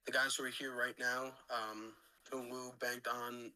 The 0.05 0.11
guys 0.11 0.35
who 0.35 0.45
are 0.45 0.49
here 0.49 0.75
right 0.75 0.95
now, 0.99 1.31
um, 1.53 1.93
who 2.31 2.41
Lou 2.51 2.71
banked 2.79 3.07
on 3.07 3.51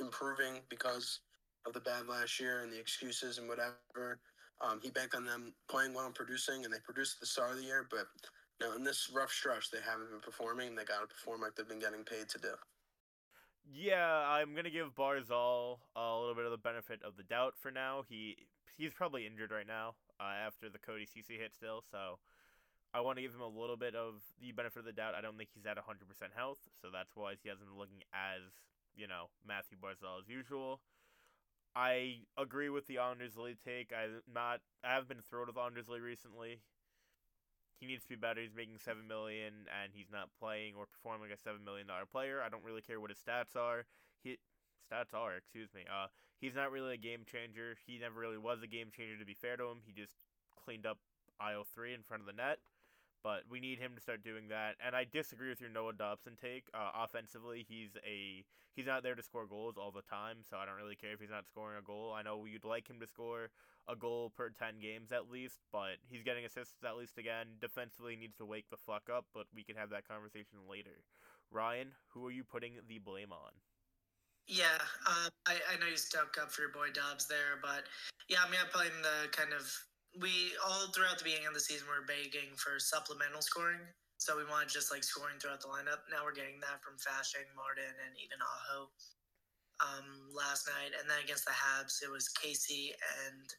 improving 0.00 0.60
because 0.68 1.20
of 1.66 1.72
the 1.72 1.80
bad 1.80 2.08
last 2.08 2.38
year 2.40 2.62
and 2.62 2.72
the 2.72 2.78
excuses 2.78 3.38
and 3.38 3.48
whatever. 3.48 4.20
Um, 4.60 4.80
he 4.82 4.90
banked 4.90 5.14
on 5.14 5.24
them 5.24 5.52
playing 5.68 5.92
well 5.94 6.06
and 6.06 6.14
producing, 6.14 6.64
and 6.64 6.72
they 6.72 6.78
produced 6.84 7.16
at 7.16 7.20
the 7.20 7.26
start 7.26 7.50
of 7.50 7.56
the 7.56 7.64
year. 7.64 7.86
But 7.90 8.06
you 8.60 8.68
know, 8.68 8.76
in 8.76 8.84
this 8.84 9.10
rough 9.12 9.32
stretch, 9.32 9.70
they 9.70 9.78
haven't 9.84 10.10
been 10.10 10.20
performing. 10.20 10.74
They 10.74 10.84
got 10.84 11.00
to 11.00 11.06
perform 11.06 11.40
like 11.40 11.56
they've 11.56 11.68
been 11.68 11.80
getting 11.80 12.04
paid 12.04 12.28
to 12.28 12.38
do. 12.38 12.54
Yeah, 13.70 14.26
I'm 14.28 14.54
gonna 14.54 14.70
give 14.70 14.94
Barzal 14.94 15.78
a 15.96 16.18
little 16.18 16.34
bit 16.34 16.44
of 16.44 16.50
the 16.50 16.58
benefit 16.58 17.00
of 17.04 17.16
the 17.16 17.22
doubt 17.22 17.54
for 17.60 17.70
now. 17.70 18.04
He 18.08 18.36
he's 18.76 18.92
probably 18.92 19.26
injured 19.26 19.50
right 19.50 19.66
now 19.66 19.94
uh, 20.20 20.46
after 20.46 20.68
the 20.68 20.78
Cody 20.78 21.06
Ceci 21.06 21.38
hit 21.38 21.54
still, 21.54 21.82
so 21.90 22.18
I 22.94 23.00
want 23.00 23.16
to 23.16 23.22
give 23.22 23.32
him 23.32 23.40
a 23.40 23.48
little 23.48 23.76
bit 23.76 23.94
of 23.94 24.20
the 24.40 24.52
benefit 24.52 24.80
of 24.80 24.84
the 24.84 24.92
doubt. 24.92 25.14
I 25.14 25.20
don't 25.20 25.36
think 25.36 25.50
he's 25.54 25.64
at 25.64 25.76
100% 25.76 25.80
health, 26.36 26.58
so 26.80 26.88
that's 26.92 27.16
why 27.16 27.34
he 27.42 27.48
hasn't 27.48 27.68
been 27.68 27.78
looking 27.78 28.04
as 28.12 28.42
you 28.94 29.08
know 29.08 29.32
Mathew 29.46 29.78
Barzal 29.80 30.20
as 30.20 30.28
usual. 30.28 30.80
I 31.74 32.28
agree 32.36 32.68
with 32.68 32.86
the 32.86 32.98
Anders 32.98 33.36
Lee 33.36 33.56
take. 33.56 33.92
I'm 33.96 34.20
not 34.28 34.60
I 34.84 34.92
have 34.94 35.08
been 35.08 35.24
thrilled 35.24 35.48
with 35.48 35.56
Anders 35.56 35.88
Lee 35.88 36.00
recently. 36.00 36.60
He 37.80 37.86
needs 37.88 38.04
to 38.04 38.10
be 38.10 38.20
better. 38.20 38.40
He's 38.40 38.54
making 38.54 38.78
seven 38.78 39.08
million, 39.08 39.66
and 39.66 39.90
he's 39.96 40.12
not 40.12 40.28
playing 40.38 40.74
or 40.76 40.86
performing 40.86 41.32
a 41.32 41.40
seven 41.40 41.64
million 41.64 41.88
dollar 41.88 42.04
player. 42.04 42.44
I 42.44 42.48
don't 42.48 42.62
really 42.62 42.84
care 42.84 43.00
what 43.00 43.10
his 43.10 43.18
stats 43.18 43.56
are. 43.56 43.86
He 44.22 44.36
stats 44.86 45.16
are, 45.16 45.34
excuse 45.34 45.72
me. 45.74 45.82
Uh, 45.88 46.12
He's 46.42 46.56
not 46.58 46.72
really 46.72 46.94
a 46.94 46.98
game 46.98 47.22
changer. 47.22 47.78
He 47.86 48.02
never 48.02 48.18
really 48.18 48.36
was 48.36 48.64
a 48.64 48.66
game 48.66 48.90
changer, 48.90 49.16
to 49.16 49.24
be 49.24 49.38
fair 49.38 49.56
to 49.56 49.70
him. 49.70 49.78
He 49.86 49.92
just 49.94 50.26
cleaned 50.58 50.86
up 50.86 50.98
IO3 51.40 51.94
in 51.94 52.02
front 52.02 52.20
of 52.20 52.26
the 52.26 52.34
net. 52.34 52.58
But 53.22 53.46
we 53.48 53.60
need 53.60 53.78
him 53.78 53.94
to 53.94 54.02
start 54.02 54.24
doing 54.24 54.48
that. 54.48 54.74
And 54.84 54.96
I 54.96 55.06
disagree 55.06 55.50
with 55.50 55.60
your 55.60 55.70
Noah 55.70 55.92
Dobson 55.92 56.34
take. 56.34 56.66
Uh, 56.74 56.90
offensively, 57.06 57.64
he's 57.68 57.90
a 58.04 58.42
he's 58.74 58.86
not 58.86 59.04
there 59.04 59.14
to 59.14 59.22
score 59.22 59.46
goals 59.46 59.76
all 59.78 59.92
the 59.92 60.02
time, 60.02 60.38
so 60.42 60.56
I 60.56 60.66
don't 60.66 60.74
really 60.74 60.96
care 60.96 61.12
if 61.14 61.20
he's 61.20 61.30
not 61.30 61.46
scoring 61.46 61.78
a 61.78 61.86
goal. 61.86 62.12
I 62.12 62.22
know 62.22 62.44
you'd 62.44 62.64
like 62.64 62.90
him 62.90 62.98
to 62.98 63.06
score 63.06 63.50
a 63.86 63.94
goal 63.94 64.32
per 64.36 64.50
10 64.50 64.80
games 64.82 65.12
at 65.12 65.30
least, 65.30 65.62
but 65.70 66.02
he's 66.10 66.24
getting 66.24 66.44
assists 66.44 66.82
at 66.82 66.96
least 66.96 67.18
again. 67.18 67.46
Defensively, 67.60 68.16
needs 68.16 68.36
to 68.38 68.44
wake 68.44 68.66
the 68.68 68.82
fuck 68.84 69.06
up, 69.06 69.26
but 69.32 69.46
we 69.54 69.62
can 69.62 69.76
have 69.76 69.90
that 69.90 70.08
conversation 70.08 70.58
later. 70.68 71.06
Ryan, 71.52 71.92
who 72.08 72.26
are 72.26 72.32
you 72.32 72.42
putting 72.42 72.74
the 72.88 72.98
blame 72.98 73.30
on? 73.30 73.52
Yeah, 74.48 74.78
um, 75.06 75.30
I, 75.46 75.56
I 75.70 75.78
know 75.78 75.86
you 75.86 75.96
stuck 75.96 76.36
up 76.40 76.50
for 76.50 76.62
your 76.66 76.74
boy 76.74 76.90
Dobbs 76.92 77.26
there, 77.26 77.62
but 77.62 77.86
yeah, 78.28 78.42
I 78.44 78.50
mean, 78.50 78.60
I 78.60 78.68
blame 78.74 78.94
the 79.00 79.30
kind 79.30 79.54
of 79.54 79.64
we 80.20 80.52
all 80.60 80.92
throughout 80.92 81.16
the 81.16 81.24
beginning 81.24 81.48
of 81.48 81.56
the 81.56 81.64
season 81.64 81.88
we 81.88 81.96
were 81.96 82.04
begging 82.04 82.52
for 82.60 82.76
supplemental 82.76 83.40
scoring. 83.40 83.80
So 84.20 84.38
we 84.38 84.46
wanted 84.46 84.70
just 84.70 84.92
like 84.92 85.02
scoring 85.02 85.40
throughout 85.42 85.64
the 85.64 85.72
lineup. 85.72 86.06
Now 86.06 86.22
we're 86.22 86.36
getting 86.36 86.62
that 86.62 86.78
from 86.78 86.94
Fasching, 86.94 87.48
Martin, 87.58 87.90
and 88.06 88.12
even 88.22 88.38
Aho. 88.38 88.86
Um, 89.82 90.30
last 90.30 90.70
night, 90.70 90.94
and 90.94 91.10
then 91.10 91.18
against 91.24 91.42
the 91.42 91.50
Habs, 91.50 92.06
it 92.06 92.10
was 92.12 92.30
Casey, 92.30 92.94
and 93.26 93.50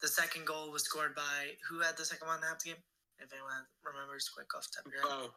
the 0.00 0.08
second 0.08 0.48
goal 0.48 0.72
was 0.72 0.88
scored 0.88 1.12
by 1.12 1.52
who 1.68 1.84
had 1.84 2.00
the 2.00 2.04
second 2.04 2.28
one 2.28 2.40
in 2.40 2.40
the 2.40 2.48
Habs 2.48 2.64
game? 2.64 2.80
If 3.20 3.28
anyone 3.28 3.64
remembers, 3.84 4.28
quick 4.32 4.48
off 4.56 4.64
the 4.72 4.80
top 4.80 4.86
of 4.88 4.92
your 4.92 5.04
head. 5.04 5.28
Oh, 5.28 5.36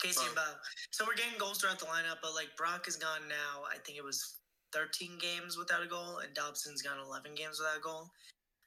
Casey 0.00 0.26
and 0.26 0.34
Bo. 0.34 0.42
Bo. 0.42 0.58
So 0.90 1.04
we're 1.04 1.18
getting 1.18 1.38
goals 1.38 1.58
throughout 1.58 1.78
the 1.78 1.86
lineup, 1.86 2.22
but 2.22 2.34
like 2.34 2.54
Brock 2.56 2.88
is 2.88 2.96
gone 2.96 3.26
now. 3.28 3.66
I 3.66 3.78
think 3.84 3.98
it 3.98 4.04
was 4.04 4.38
13 4.72 5.18
games 5.18 5.56
without 5.56 5.82
a 5.82 5.86
goal, 5.86 6.18
and 6.18 6.34
Dobson's 6.34 6.82
gone 6.82 6.98
11 6.98 7.34
games 7.34 7.58
without 7.58 7.78
a 7.78 7.80
goal. 7.80 8.10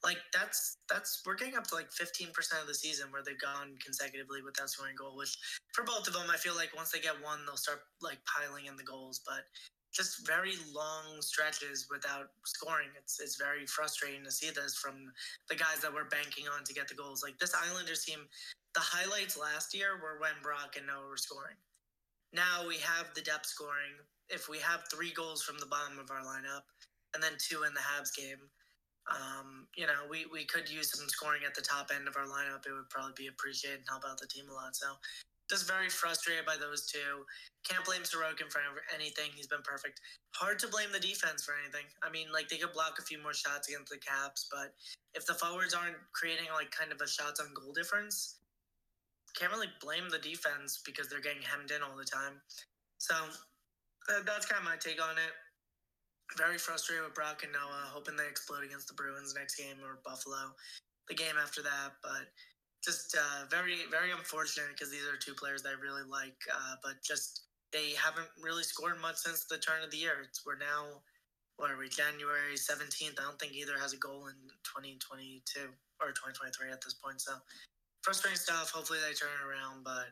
Like 0.04 0.18
that's 0.34 0.78
that's 0.90 1.22
we're 1.26 1.36
getting 1.36 1.56
up 1.56 1.68
to 1.68 1.76
like 1.76 1.90
15% 1.94 2.34
of 2.60 2.68
the 2.68 2.74
season 2.74 3.12
where 3.12 3.22
they've 3.22 3.40
gone 3.40 3.78
consecutively 3.86 4.42
without 4.42 4.70
scoring 4.70 4.96
a 4.96 4.98
goal. 4.98 5.16
Which 5.16 5.38
for 5.74 5.86
both 5.86 6.08
of 6.08 6.14
them, 6.14 6.26
I 6.30 6.38
feel 6.38 6.56
like 6.56 6.76
once 6.76 6.90
they 6.90 7.00
get 7.00 7.22
one, 7.22 7.46
they'll 7.46 7.56
start 7.56 7.82
like 8.02 8.18
piling 8.26 8.66
in 8.66 8.76
the 8.78 8.84
goals. 8.84 9.22
But 9.26 9.46
just 9.92 10.26
very 10.26 10.54
long 10.74 11.22
stretches 11.22 11.88
without 11.92 12.32
scoring. 12.46 12.88
It's 12.98 13.20
it's 13.20 13.36
very 13.36 13.66
frustrating 13.66 14.24
to 14.24 14.32
see 14.32 14.50
this 14.50 14.76
from 14.76 15.12
the 15.50 15.56
guys 15.56 15.80
that 15.82 15.94
we're 15.94 16.10
banking 16.10 16.46
on 16.48 16.64
to 16.64 16.74
get 16.74 16.88
the 16.88 16.96
goals. 16.96 17.24
Like 17.24 17.38
this 17.40 17.54
Islanders 17.54 18.06
team, 18.06 18.20
the 18.74 18.80
highlights 18.80 19.38
last 19.38 19.76
year 19.76 20.00
were 20.02 20.20
when 20.20 20.36
Brock 20.42 20.76
and 20.78 20.88
Noah 20.88 21.10
were 21.10 21.18
scoring. 21.18 21.58
Now 22.34 22.66
we 22.68 22.78
have 22.78 23.14
the 23.14 23.22
depth 23.22 23.48
scoring. 23.48 24.00
If 24.30 24.48
we 24.48 24.60
have 24.60 24.88
three 24.90 25.12
goals 25.12 25.44
from 25.44 25.60
the 25.60 25.66
bottom 25.66 26.00
of 26.00 26.10
our 26.10 26.24
lineup 26.24 26.64
and 27.14 27.22
then 27.22 27.34
two 27.38 27.64
in 27.68 27.74
the 27.74 27.84
Habs 27.84 28.16
game, 28.16 28.40
um, 29.10 29.68
you 29.76 29.86
know, 29.86 30.08
we, 30.10 30.26
we 30.32 30.46
could 30.46 30.70
use 30.70 30.92
some 30.92 31.10
scoring 31.10 31.42
at 31.46 31.56
the 31.56 31.62
top 31.62 31.92
end 31.94 32.08
of 32.08 32.16
our 32.16 32.26
lineup. 32.26 32.66
It 32.66 32.72
would 32.72 32.90
probably 32.90 33.14
be 33.18 33.28
appreciated 33.28 33.80
and 33.80 33.90
help 33.90 34.04
out 34.08 34.20
the 34.20 34.28
team 34.28 34.46
a 34.50 34.54
lot. 34.54 34.76
So 34.76 34.88
just 35.52 35.68
very 35.68 35.92
frustrated 35.92 36.48
by 36.48 36.56
those 36.56 36.88
two. 36.88 37.28
Can't 37.68 37.84
blame 37.84 38.08
Sorokin 38.08 38.48
for 38.48 38.64
anything. 38.96 39.36
He's 39.36 39.52
been 39.52 39.62
perfect. 39.68 40.00
Hard 40.32 40.58
to 40.64 40.72
blame 40.72 40.96
the 40.96 41.04
defense 41.04 41.44
for 41.44 41.54
anything. 41.60 41.84
I 42.02 42.10
mean, 42.10 42.32
like 42.32 42.48
they 42.48 42.56
could 42.56 42.72
block 42.72 42.96
a 42.98 43.04
few 43.04 43.22
more 43.22 43.36
shots 43.36 43.68
against 43.68 43.92
the 43.92 44.00
Caps, 44.00 44.48
but 44.48 44.72
if 45.14 45.28
the 45.28 45.36
forwards 45.36 45.76
aren't 45.76 46.00
creating 46.16 46.48
like 46.56 46.72
kind 46.72 46.96
of 46.96 47.04
a 47.04 47.08
shots 47.08 47.44
on 47.44 47.52
goal 47.52 47.76
difference, 47.76 48.40
can't 49.36 49.52
really 49.52 49.72
blame 49.84 50.08
the 50.08 50.24
defense 50.24 50.80
because 50.86 51.12
they're 51.12 51.22
getting 51.22 51.44
hemmed 51.44 51.72
in 51.72 51.84
all 51.84 52.00
the 52.00 52.08
time. 52.08 52.40
So 52.98 53.14
that's 54.08 54.48
kind 54.48 54.60
of 54.60 54.66
my 54.66 54.80
take 54.80 55.04
on 55.04 55.20
it. 55.20 55.36
Very 56.40 56.58
frustrated 56.58 57.04
with 57.04 57.14
Brock 57.14 57.44
and 57.44 57.52
Noah, 57.52 57.92
hoping 57.92 58.16
they 58.16 58.28
explode 58.28 58.64
against 58.64 58.88
the 58.88 58.96
Bruins 58.96 59.36
next 59.36 59.56
game 59.56 59.84
or 59.84 60.00
Buffalo, 60.08 60.56
the 61.12 61.16
game 61.16 61.36
after 61.36 61.62
that. 61.62 62.00
But 62.02 62.32
just 62.84 63.16
uh, 63.16 63.46
very, 63.50 63.86
very 63.90 64.12
unfortunate 64.12 64.74
because 64.74 64.92
these 64.92 65.06
are 65.06 65.18
two 65.18 65.34
players 65.34 65.62
that 65.64 65.78
I 65.78 65.82
really 65.82 66.06
like. 66.10 66.38
Uh, 66.50 66.76
but 66.84 67.02
just 67.06 67.46
they 67.72 67.94
haven't 67.96 68.28
really 68.42 68.64
scored 68.64 69.00
much 69.00 69.18
since 69.18 69.46
the 69.46 69.58
turn 69.58 69.84
of 69.84 69.92
the 69.92 69.98
year. 69.98 70.26
It's, 70.26 70.46
we're 70.46 70.58
now, 70.58 71.02
what 71.58 71.70
are 71.70 71.78
we, 71.78 71.90
January 71.90 72.58
17th. 72.58 73.20
I 73.20 73.24
don't 73.24 73.40
think 73.40 73.54
either 73.54 73.78
has 73.80 73.94
a 73.94 74.02
goal 74.02 74.28
in 74.28 74.38
2022 74.66 75.70
or 76.02 76.10
2023 76.12 76.72
at 76.72 76.82
this 76.82 76.98
point. 76.98 77.22
So 77.22 77.38
frustrating 78.02 78.38
stuff. 78.38 78.72
Hopefully 78.74 79.00
they 79.00 79.14
turn 79.14 79.30
it 79.30 79.46
around, 79.46 79.86
but 79.86 80.10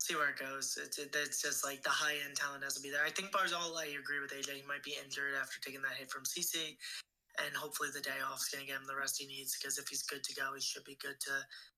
see 0.00 0.16
where 0.16 0.32
it 0.32 0.40
goes. 0.40 0.78
It's 0.80 0.98
it, 0.98 1.14
it's 1.14 1.42
just 1.42 1.64
like 1.64 1.82
the 1.82 1.92
high 1.92 2.16
end 2.24 2.36
talent 2.36 2.64
has 2.64 2.74
to 2.74 2.82
be 2.82 2.90
there. 2.90 3.04
I 3.04 3.10
think 3.10 3.30
Barzal. 3.32 3.76
I 3.76 3.96
agree 4.00 4.20
with 4.20 4.32
AJ. 4.32 4.56
He 4.56 4.66
might 4.66 4.82
be 4.82 4.96
injured 5.02 5.36
after 5.40 5.60
taking 5.60 5.82
that 5.82 5.98
hit 5.98 6.10
from 6.10 6.24
Ceci, 6.24 6.78
and 7.44 7.54
hopefully 7.54 7.88
the 7.92 8.00
day 8.00 8.18
off 8.24 8.40
is 8.40 8.48
going 8.48 8.64
to 8.64 8.70
get 8.70 8.80
him 8.80 8.86
the 8.86 8.96
rest 8.96 9.20
he 9.20 9.26
needs. 9.26 9.56
Because 9.56 9.78
if 9.78 9.88
he's 9.88 10.02
good 10.02 10.24
to 10.24 10.34
go, 10.34 10.54
he 10.54 10.60
should 10.60 10.84
be 10.84 10.98
good 11.00 11.18
to 11.20 11.34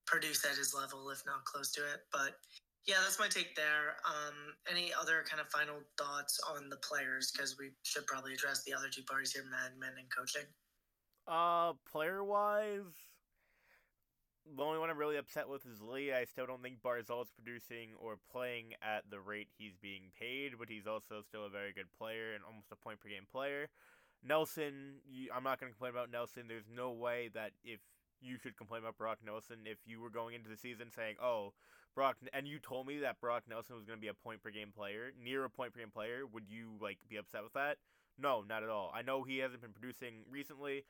produce 0.07 0.45
at 0.45 0.57
his 0.57 0.75
level, 0.75 1.11
if 1.11 1.23
not 1.27 1.45
close 1.45 1.73
to 1.73 1.83
it. 1.83 2.07
But 2.13 2.39
yeah, 2.87 2.97
that's 3.03 3.19
my 3.19 3.29
take 3.29 3.55
there. 3.55 4.01
Um, 4.07 4.57
any 4.71 4.93
other 4.99 5.25
kind 5.29 5.41
of 5.41 5.49
final 5.49 5.81
thoughts 5.99 6.41
on 6.49 6.71
the 6.71 6.79
players? 6.79 7.31
Because 7.31 7.59
we 7.59 7.71
should 7.83 8.07
probably 8.07 8.33
address 8.33 8.65
the 8.65 8.73
other 8.73 8.89
two 8.89 9.03
parties 9.03 9.33
here, 9.33 9.45
management 9.45 9.99
and 9.99 10.09
coaching. 10.09 10.49
Uh, 11.29 11.75
player 11.85 12.25
wise, 12.25 12.97
the 14.57 14.63
only 14.63 14.79
one 14.79 14.89
I'm 14.89 14.97
really 14.97 15.19
upset 15.19 15.49
with 15.49 15.67
is 15.67 15.83
Lee. 15.83 16.13
I 16.13 16.25
still 16.25 16.47
don't 16.47 16.63
think 16.63 16.81
Barzal's 16.81 17.29
producing 17.29 17.91
or 18.01 18.17
playing 18.33 18.73
at 18.81 19.05
the 19.11 19.21
rate 19.21 19.49
he's 19.59 19.77
being 19.77 20.09
paid, 20.19 20.53
but 20.59 20.69
he's 20.69 20.87
also 20.87 21.21
still 21.21 21.45
a 21.45 21.51
very 21.51 21.73
good 21.73 21.93
player 21.99 22.33
and 22.35 22.45
almost 22.45 22.73
a 22.73 22.77
point 22.77 23.01
per 23.01 23.11
game 23.11 23.27
player. 23.31 23.69
Nelson, 24.25 25.01
you, 25.09 25.31
I'm 25.35 25.45
not 25.45 25.61
going 25.61 25.73
to 25.73 25.77
complain 25.77 25.93
about 25.93 26.11
Nelson. 26.11 26.45
There's 26.49 26.69
no 26.75 26.91
way 26.91 27.31
that 27.35 27.53
if 27.65 27.81
you 28.21 28.37
should 28.37 28.57
complain 28.57 28.83
about 28.83 28.99
Brock 28.99 29.19
Nelson 29.25 29.59
if 29.65 29.79
you 29.87 30.01
were 30.01 30.11
going 30.11 30.35
into 30.35 30.49
the 30.49 30.57
season 30.57 30.91
saying, 30.95 31.17
"Oh, 31.23 31.53
Brock," 31.95 32.17
and 32.33 32.47
you 32.47 32.59
told 32.59 32.87
me 32.87 32.99
that 32.99 33.21
Brock 33.21 33.45
Nelson 33.49 33.77
was 33.77 33.85
going 33.85 33.99
to 33.99 34.01
be 34.01 34.09
a 34.09 34.15
point 34.15 34.43
per 34.43 34.51
game 34.51 34.73
player, 34.75 35.13
near 35.23 35.45
a 35.45 35.51
point 35.51 35.73
per 35.73 35.81
game 35.81 35.91
player. 35.91 36.27
Would 36.27 36.49
you 36.49 36.79
like 36.81 36.99
be 37.09 37.17
upset 37.17 37.45
with 37.45 37.53
that? 37.55 37.79
No, 38.19 38.43
not 38.47 38.63
at 38.63 38.69
all. 38.69 38.91
I 38.95 39.03
know 39.03 39.23
he 39.23 39.39
hasn't 39.39 39.63
been 39.63 39.73
producing 39.73 40.25
recently. 40.29 40.85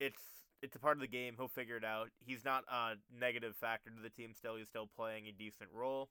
It's 0.00 0.20
it's 0.62 0.74
a 0.74 0.80
part 0.80 0.96
of 0.96 1.00
the 1.00 1.06
game. 1.06 1.34
He'll 1.36 1.48
figure 1.48 1.76
it 1.76 1.84
out. 1.84 2.08
He's 2.24 2.44
not 2.44 2.64
a 2.70 2.94
negative 3.16 3.54
factor 3.54 3.90
to 3.90 4.02
the 4.02 4.10
team. 4.10 4.32
Still, 4.34 4.56
he's 4.56 4.68
still 4.68 4.88
playing 4.96 5.26
a 5.28 5.32
decent 5.32 5.70
role. 5.72 6.08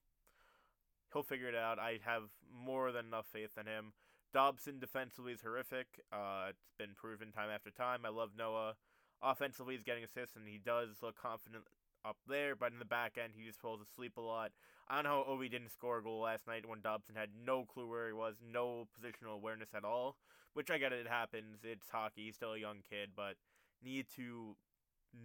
He'll 1.11 1.23
figure 1.23 1.49
it 1.49 1.55
out. 1.55 1.79
I 1.79 1.99
have 2.05 2.23
more 2.51 2.91
than 2.91 3.07
enough 3.07 3.27
faith 3.31 3.57
in 3.59 3.65
him. 3.67 3.93
Dobson 4.33 4.79
defensively 4.79 5.33
is 5.33 5.41
horrific. 5.41 6.01
Uh, 6.11 6.47
it's 6.49 6.71
been 6.77 6.95
proven 6.95 7.31
time 7.31 7.49
after 7.53 7.69
time. 7.69 8.01
I 8.05 8.09
love 8.09 8.31
Noah. 8.37 8.73
Offensively, 9.21 9.75
he's 9.75 9.83
getting 9.83 10.03
assists, 10.03 10.35
and 10.35 10.47
he 10.47 10.57
does 10.57 10.97
look 11.01 11.15
confident 11.15 11.63
up 12.03 12.17
there, 12.27 12.55
but 12.55 12.73
in 12.73 12.79
the 12.79 12.85
back 12.85 13.17
end, 13.21 13.33
he 13.37 13.45
just 13.45 13.61
falls 13.61 13.79
asleep 13.79 14.17
a 14.17 14.21
lot. 14.21 14.51
I 14.89 14.95
don't 14.95 15.05
know 15.05 15.23
how 15.25 15.31
Ovi 15.31 15.49
didn't 15.49 15.71
score 15.71 15.99
a 15.99 16.03
goal 16.03 16.21
last 16.21 16.47
night 16.47 16.67
when 16.67 16.81
Dobson 16.81 17.15
had 17.15 17.29
no 17.45 17.63
clue 17.63 17.87
where 17.87 18.07
he 18.07 18.13
was, 18.13 18.35
no 18.43 18.87
positional 18.91 19.35
awareness 19.35 19.69
at 19.73 19.85
all, 19.85 20.17
which 20.53 20.69
I 20.69 20.77
get 20.77 20.91
it, 20.91 21.05
it 21.05 21.07
happens. 21.07 21.59
It's 21.63 21.89
hockey. 21.89 22.25
He's 22.25 22.35
still 22.35 22.53
a 22.53 22.59
young 22.59 22.79
kid, 22.89 23.11
but 23.15 23.35
need 23.81 24.07
to 24.17 24.57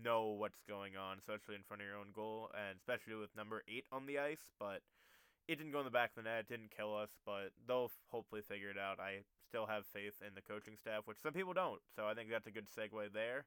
know 0.04 0.26
what's 0.26 0.62
going 0.68 0.96
on, 0.96 1.18
especially 1.18 1.56
in 1.56 1.62
front 1.62 1.82
of 1.82 1.88
your 1.88 1.96
own 1.96 2.12
goal, 2.14 2.50
and 2.54 2.78
especially 2.78 3.14
with 3.14 3.34
number 3.36 3.62
8 3.66 3.86
on 3.90 4.06
the 4.06 4.18
ice, 4.18 4.50
but 4.60 4.82
it 5.48 5.56
didn't 5.56 5.72
go 5.72 5.80
in 5.80 5.84
the 5.84 5.90
back 5.90 6.10
of 6.14 6.22
the 6.22 6.28
net, 6.28 6.44
it 6.44 6.48
didn't 6.48 6.70
kill 6.76 6.94
us, 6.94 7.10
but 7.24 7.50
they'll 7.66 7.90
hopefully 8.12 8.42
figure 8.42 8.70
it 8.70 8.78
out. 8.78 9.00
I 9.00 9.24
still 9.48 9.66
have 9.66 9.86
faith 9.86 10.20
in 10.20 10.34
the 10.34 10.44
coaching 10.44 10.76
staff, 10.76 11.06
which 11.06 11.18
some 11.22 11.32
people 11.32 11.54
don't, 11.54 11.80
so 11.96 12.06
I 12.06 12.14
think 12.14 12.30
that's 12.30 12.46
a 12.46 12.52
good 12.52 12.68
segue 12.68 13.12
there. 13.12 13.46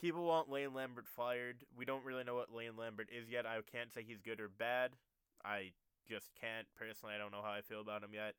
People 0.00 0.24
want 0.24 0.50
Lane 0.50 0.74
Lambert 0.74 1.06
fired. 1.06 1.62
We 1.76 1.84
don't 1.84 2.04
really 2.04 2.24
know 2.24 2.34
what 2.34 2.52
Lane 2.52 2.76
Lambert 2.76 3.08
is 3.12 3.28
yet. 3.28 3.46
I 3.46 3.60
can't 3.70 3.92
say 3.92 4.02
he's 4.02 4.20
good 4.20 4.40
or 4.40 4.48
bad. 4.48 4.96
I 5.44 5.76
just 6.08 6.32
can't. 6.40 6.66
Personally, 6.72 7.14
I 7.14 7.18
don't 7.18 7.30
know 7.30 7.44
how 7.44 7.52
I 7.52 7.60
feel 7.60 7.84
about 7.84 8.02
him 8.02 8.16
yet. 8.16 8.34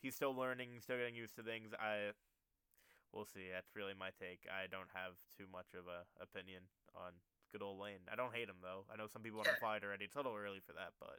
He's 0.00 0.14
still 0.14 0.30
learning, 0.30 0.78
still 0.78 0.96
getting 0.96 1.18
used 1.18 1.34
to 1.36 1.42
things. 1.42 1.74
I 1.74 2.14
we'll 3.12 3.26
see. 3.26 3.50
That's 3.52 3.74
really 3.74 3.98
my 3.98 4.14
take. 4.14 4.46
I 4.46 4.70
don't 4.70 4.90
have 4.94 5.18
too 5.34 5.50
much 5.50 5.74
of 5.74 5.90
a 5.90 6.06
opinion 6.22 6.70
on 6.94 7.18
good 7.50 7.66
old 7.66 7.82
Lane. 7.82 8.06
I 8.06 8.14
don't 8.14 8.34
hate 8.34 8.48
him 8.48 8.62
though. 8.62 8.86
I 8.86 8.94
know 8.94 9.10
some 9.10 9.26
people 9.26 9.42
want 9.42 9.50
to 9.50 9.58
fight 9.58 9.82
already. 9.82 10.06
It's 10.06 10.14
a 10.14 10.22
little 10.22 10.38
early 10.38 10.62
for 10.62 10.72
that, 10.78 10.94
but 11.02 11.18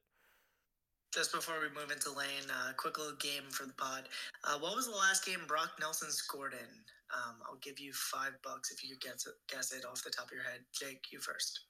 Just 1.14 1.32
before 1.32 1.56
we 1.62 1.70
move 1.80 1.90
into 1.92 2.10
Lane, 2.12 2.50
uh, 2.52 2.74
quick 2.76 2.98
little 2.98 3.16
game 3.16 3.50
for 3.50 3.66
the 3.66 3.74
pod. 3.74 4.04
Uh, 4.44 4.60
what 4.60 4.76
was 4.76 4.88
the 4.88 4.96
last 4.96 5.26
game 5.26 5.40
Brock 5.48 5.72
Nelson 5.80 6.12
scored 6.12 6.54
in? 6.54 6.70
Um, 7.16 7.36
I'll 7.48 7.58
give 7.62 7.80
you 7.80 7.94
five 7.94 8.34
bucks 8.44 8.72
if 8.72 8.84
you 8.84 8.90
could 8.96 9.02
guess 9.02 9.26
it, 9.26 9.34
guess 9.50 9.72
it 9.72 9.86
off 9.86 10.04
the 10.04 10.10
top 10.10 10.26
of 10.26 10.32
your 10.34 10.44
head. 10.44 10.60
Jake, 10.74 11.06
you 11.12 11.20
first. 11.20 11.62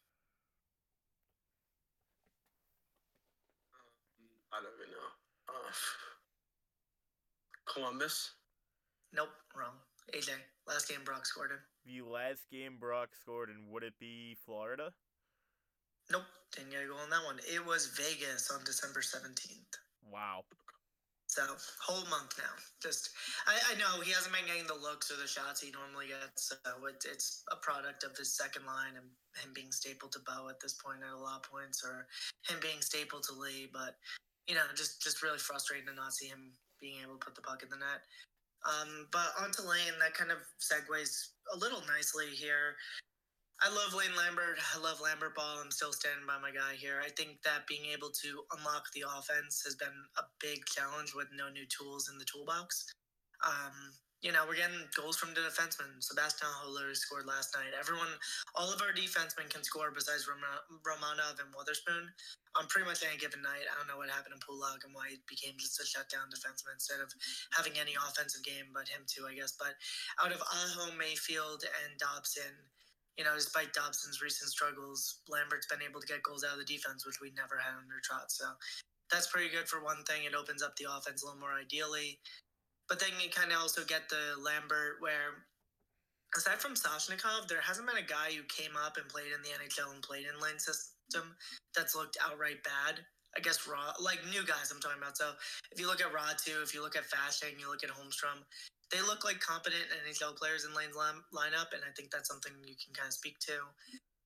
I 4.51 4.57
don't 4.57 4.73
even 4.81 4.91
know. 4.91 5.09
Uh, 5.49 5.71
Columbus. 7.71 8.31
Nope, 9.13 9.29
wrong. 9.55 9.75
AJ, 10.15 10.29
last 10.67 10.89
game 10.89 11.01
Brock 11.05 11.25
scored 11.25 11.51
in. 11.51 11.57
the 11.85 12.01
last 12.09 12.49
game 12.51 12.77
Brock 12.79 13.09
scored 13.13 13.49
in 13.49 13.69
would 13.69 13.83
it 13.83 13.93
be 13.99 14.35
Florida? 14.45 14.91
Nope, 16.11 16.23
didn't 16.55 16.71
get 16.71 16.83
a 16.83 16.87
goal 16.87 17.03
on 17.03 17.09
that 17.09 17.25
one. 17.25 17.39
It 17.43 17.63
was 17.65 17.87
Vegas 17.97 18.51
on 18.51 18.63
December 18.63 19.01
17th. 19.01 19.75
Wow. 20.11 20.43
So 21.27 21.43
whole 21.83 22.07
month 22.09 22.39
now. 22.39 22.55
Just 22.81 23.11
I, 23.45 23.53
I 23.69 23.77
know 23.77 23.99
he 23.99 24.15
hasn't 24.15 24.33
been 24.33 24.47
getting 24.47 24.65
the 24.65 24.79
looks 24.79 25.11
or 25.11 25.19
the 25.19 25.27
shots 25.27 25.59
he 25.59 25.75
normally 25.75 26.07
gets. 26.07 26.55
So 26.55 26.55
it, 26.87 27.03
it's 27.03 27.43
a 27.51 27.59
product 27.59 28.07
of 28.07 28.15
his 28.15 28.33
second 28.33 28.65
line 28.65 28.95
and 28.95 29.11
him 29.35 29.51
being 29.53 29.71
stapled 29.71 30.15
to 30.15 30.23
Bo 30.23 30.47
at 30.47 30.63
this 30.63 30.79
point 30.79 31.03
at 31.03 31.13
a 31.13 31.19
lot 31.19 31.43
of 31.43 31.51
points, 31.51 31.83
or 31.83 32.07
him 32.47 32.57
being 32.63 32.79
stapled 32.79 33.27
to 33.27 33.35
Lee. 33.35 33.67
But 33.67 33.99
you 34.47 34.55
know, 34.55 34.63
just 34.73 35.03
just 35.03 35.21
really 35.21 35.37
frustrating 35.37 35.85
to 35.87 35.93
not 35.93 36.15
see 36.15 36.31
him 36.31 36.55
being 36.79 37.03
able 37.03 37.19
to 37.19 37.25
put 37.25 37.35
the 37.35 37.43
puck 37.43 37.61
in 37.61 37.69
the 37.69 37.77
net. 37.77 38.07
Um, 38.63 39.07
but 39.11 39.35
onto 39.37 39.61
Lane, 39.61 39.99
that 39.99 40.15
kind 40.15 40.31
of 40.31 40.39
segues 40.63 41.37
a 41.53 41.57
little 41.57 41.83
nicely 41.85 42.27
here. 42.33 42.79
I 43.57 43.73
love 43.73 43.97
Lane 43.97 44.13
Lambert. 44.13 44.61
I 44.61 44.77
love 44.77 45.01
Lambert 45.01 45.33
ball. 45.33 45.57
I'm 45.57 45.71
still 45.73 45.91
standing 45.91 46.29
by 46.29 46.37
my 46.37 46.53
guy 46.53 46.77
here. 46.77 47.01
I 47.01 47.09
think 47.09 47.41
that 47.41 47.65
being 47.65 47.89
able 47.89 48.13
to 48.21 48.29
unlock 48.53 48.85
the 48.93 49.01
offense 49.01 49.65
has 49.65 49.73
been 49.73 49.97
a 50.21 50.23
big 50.37 50.61
challenge 50.69 51.17
with 51.17 51.27
no 51.33 51.49
new 51.49 51.65
tools 51.65 52.05
in 52.05 52.21
the 52.21 52.25
toolbox. 52.29 52.85
Um, 53.41 53.97
you 54.21 54.29
know, 54.29 54.45
we're 54.45 54.57
getting 54.61 54.85
goals 54.93 55.17
from 55.17 55.33
the 55.33 55.41
defensemen. 55.41 55.89
Sebastian 56.01 56.49
Holler 56.49 56.93
scored 56.93 57.25
last 57.25 57.53
night. 57.57 57.73
Everyone, 57.73 58.09
all 58.53 58.69
of 58.69 58.81
our 58.81 58.93
defensemen 58.93 59.49
can 59.49 59.61
score 59.65 59.89
besides 59.89 60.25
Romanov 60.25 61.37
and 61.41 61.49
Wotherspoon 61.53 62.09
on 62.57 62.65
pretty 62.69 62.89
much 62.89 63.05
any 63.05 63.17
given 63.17 63.41
night. 63.45 63.65
I 63.69 63.77
don't 63.77 63.89
know 63.89 63.97
what 63.97 64.09
happened 64.09 64.33
in 64.33 64.41
Pulock 64.41 64.85
and 64.85 64.93
why 64.93 65.13
he 65.13 65.21
became 65.29 65.57
just 65.61 65.81
a 65.81 65.85
shutdown 65.85 66.33
defenseman 66.33 66.77
instead 66.77 66.97
of 66.97 67.13
having 67.53 67.77
any 67.77 67.93
offensive 67.93 68.41
game, 68.41 68.73
but 68.73 68.89
him 68.89 69.05
too, 69.05 69.29
I 69.29 69.37
guess. 69.37 69.53
But 69.53 69.77
out 70.17 70.33
of 70.33 70.41
Aho, 70.41 70.97
Mayfield, 70.97 71.65
and 71.85 71.93
Dobson, 72.01 72.53
you 73.17 73.25
know, 73.25 73.33
despite 73.33 73.73
Dobson's 73.73 74.21
recent 74.21 74.49
struggles, 74.49 75.25
Lambert's 75.27 75.65
been 75.65 75.81
able 75.81 75.99
to 75.99 76.07
get 76.07 76.21
goals 76.21 76.45
out 76.45 76.53
of 76.53 76.61
the 76.61 76.69
defense, 76.69 77.05
which 77.05 77.19
we 77.19 77.33
never 77.33 77.57
had 77.57 77.73
under 77.73 77.97
Trotz. 78.05 78.37
So 78.37 78.45
that's 79.11 79.27
pretty 79.27 79.49
good 79.49 79.67
for 79.67 79.83
one 79.83 80.05
thing. 80.05 80.23
It 80.23 80.37
opens 80.37 80.61
up 80.61 80.75
the 80.77 80.85
offense 80.85 81.23
a 81.23 81.25
little 81.25 81.41
more 81.41 81.57
ideally. 81.57 82.19
But 82.87 82.99
then 82.99 83.17
you 83.19 83.29
kind 83.29 83.51
of 83.51 83.59
also 83.59 83.83
get 83.83 84.07
the 84.07 84.39
Lambert 84.39 85.01
where, 85.01 85.43
aside 86.37 86.61
from 86.61 86.77
Soshnikov, 86.77 87.49
there 87.49 87.59
hasn't 87.59 87.87
been 87.89 87.97
a 87.97 88.05
guy 88.05 88.31
who 88.31 88.45
came 88.47 88.77
up 88.77 88.95
and 88.95 89.09
played 89.09 89.33
in 89.33 89.41
the 89.41 89.51
NHL 89.57 89.91
and 89.91 90.05
played 90.05 90.29
in 90.29 90.39
line 90.39 90.59
system 90.59 91.35
that's 91.75 91.95
looked 91.95 92.17
outright 92.23 92.63
bad. 92.63 93.03
I 93.35 93.39
guess 93.39 93.67
raw, 93.67 93.93
like 94.01 94.23
new 94.31 94.45
guys 94.45 94.71
I'm 94.71 94.79
talking 94.79 94.97
about. 94.97 95.17
So 95.17 95.29
if 95.71 95.79
you 95.79 95.85
look 95.85 96.01
at 96.01 96.13
Raw 96.13 96.33
too, 96.33 96.63
if 96.63 96.73
you 96.73 96.81
look 96.81 96.95
at 96.95 97.03
Fasching, 97.05 97.59
you 97.59 97.69
look 97.69 97.83
at 97.83 97.91
Holmstrom, 97.91 98.41
they 98.91 99.01
look 99.01 99.25
like 99.25 99.39
competent 99.39 99.83
NHL 100.05 100.35
players 100.37 100.63
in 100.63 100.73
Lane's 100.73 100.95
lineup, 100.95 101.75
and 101.75 101.83
I 101.83 101.91
think 101.95 102.11
that's 102.11 102.29
something 102.29 102.51
you 102.63 102.75
can 102.79 102.95
kind 102.95 103.07
of 103.07 103.13
speak 103.13 103.39
to. 103.51 103.59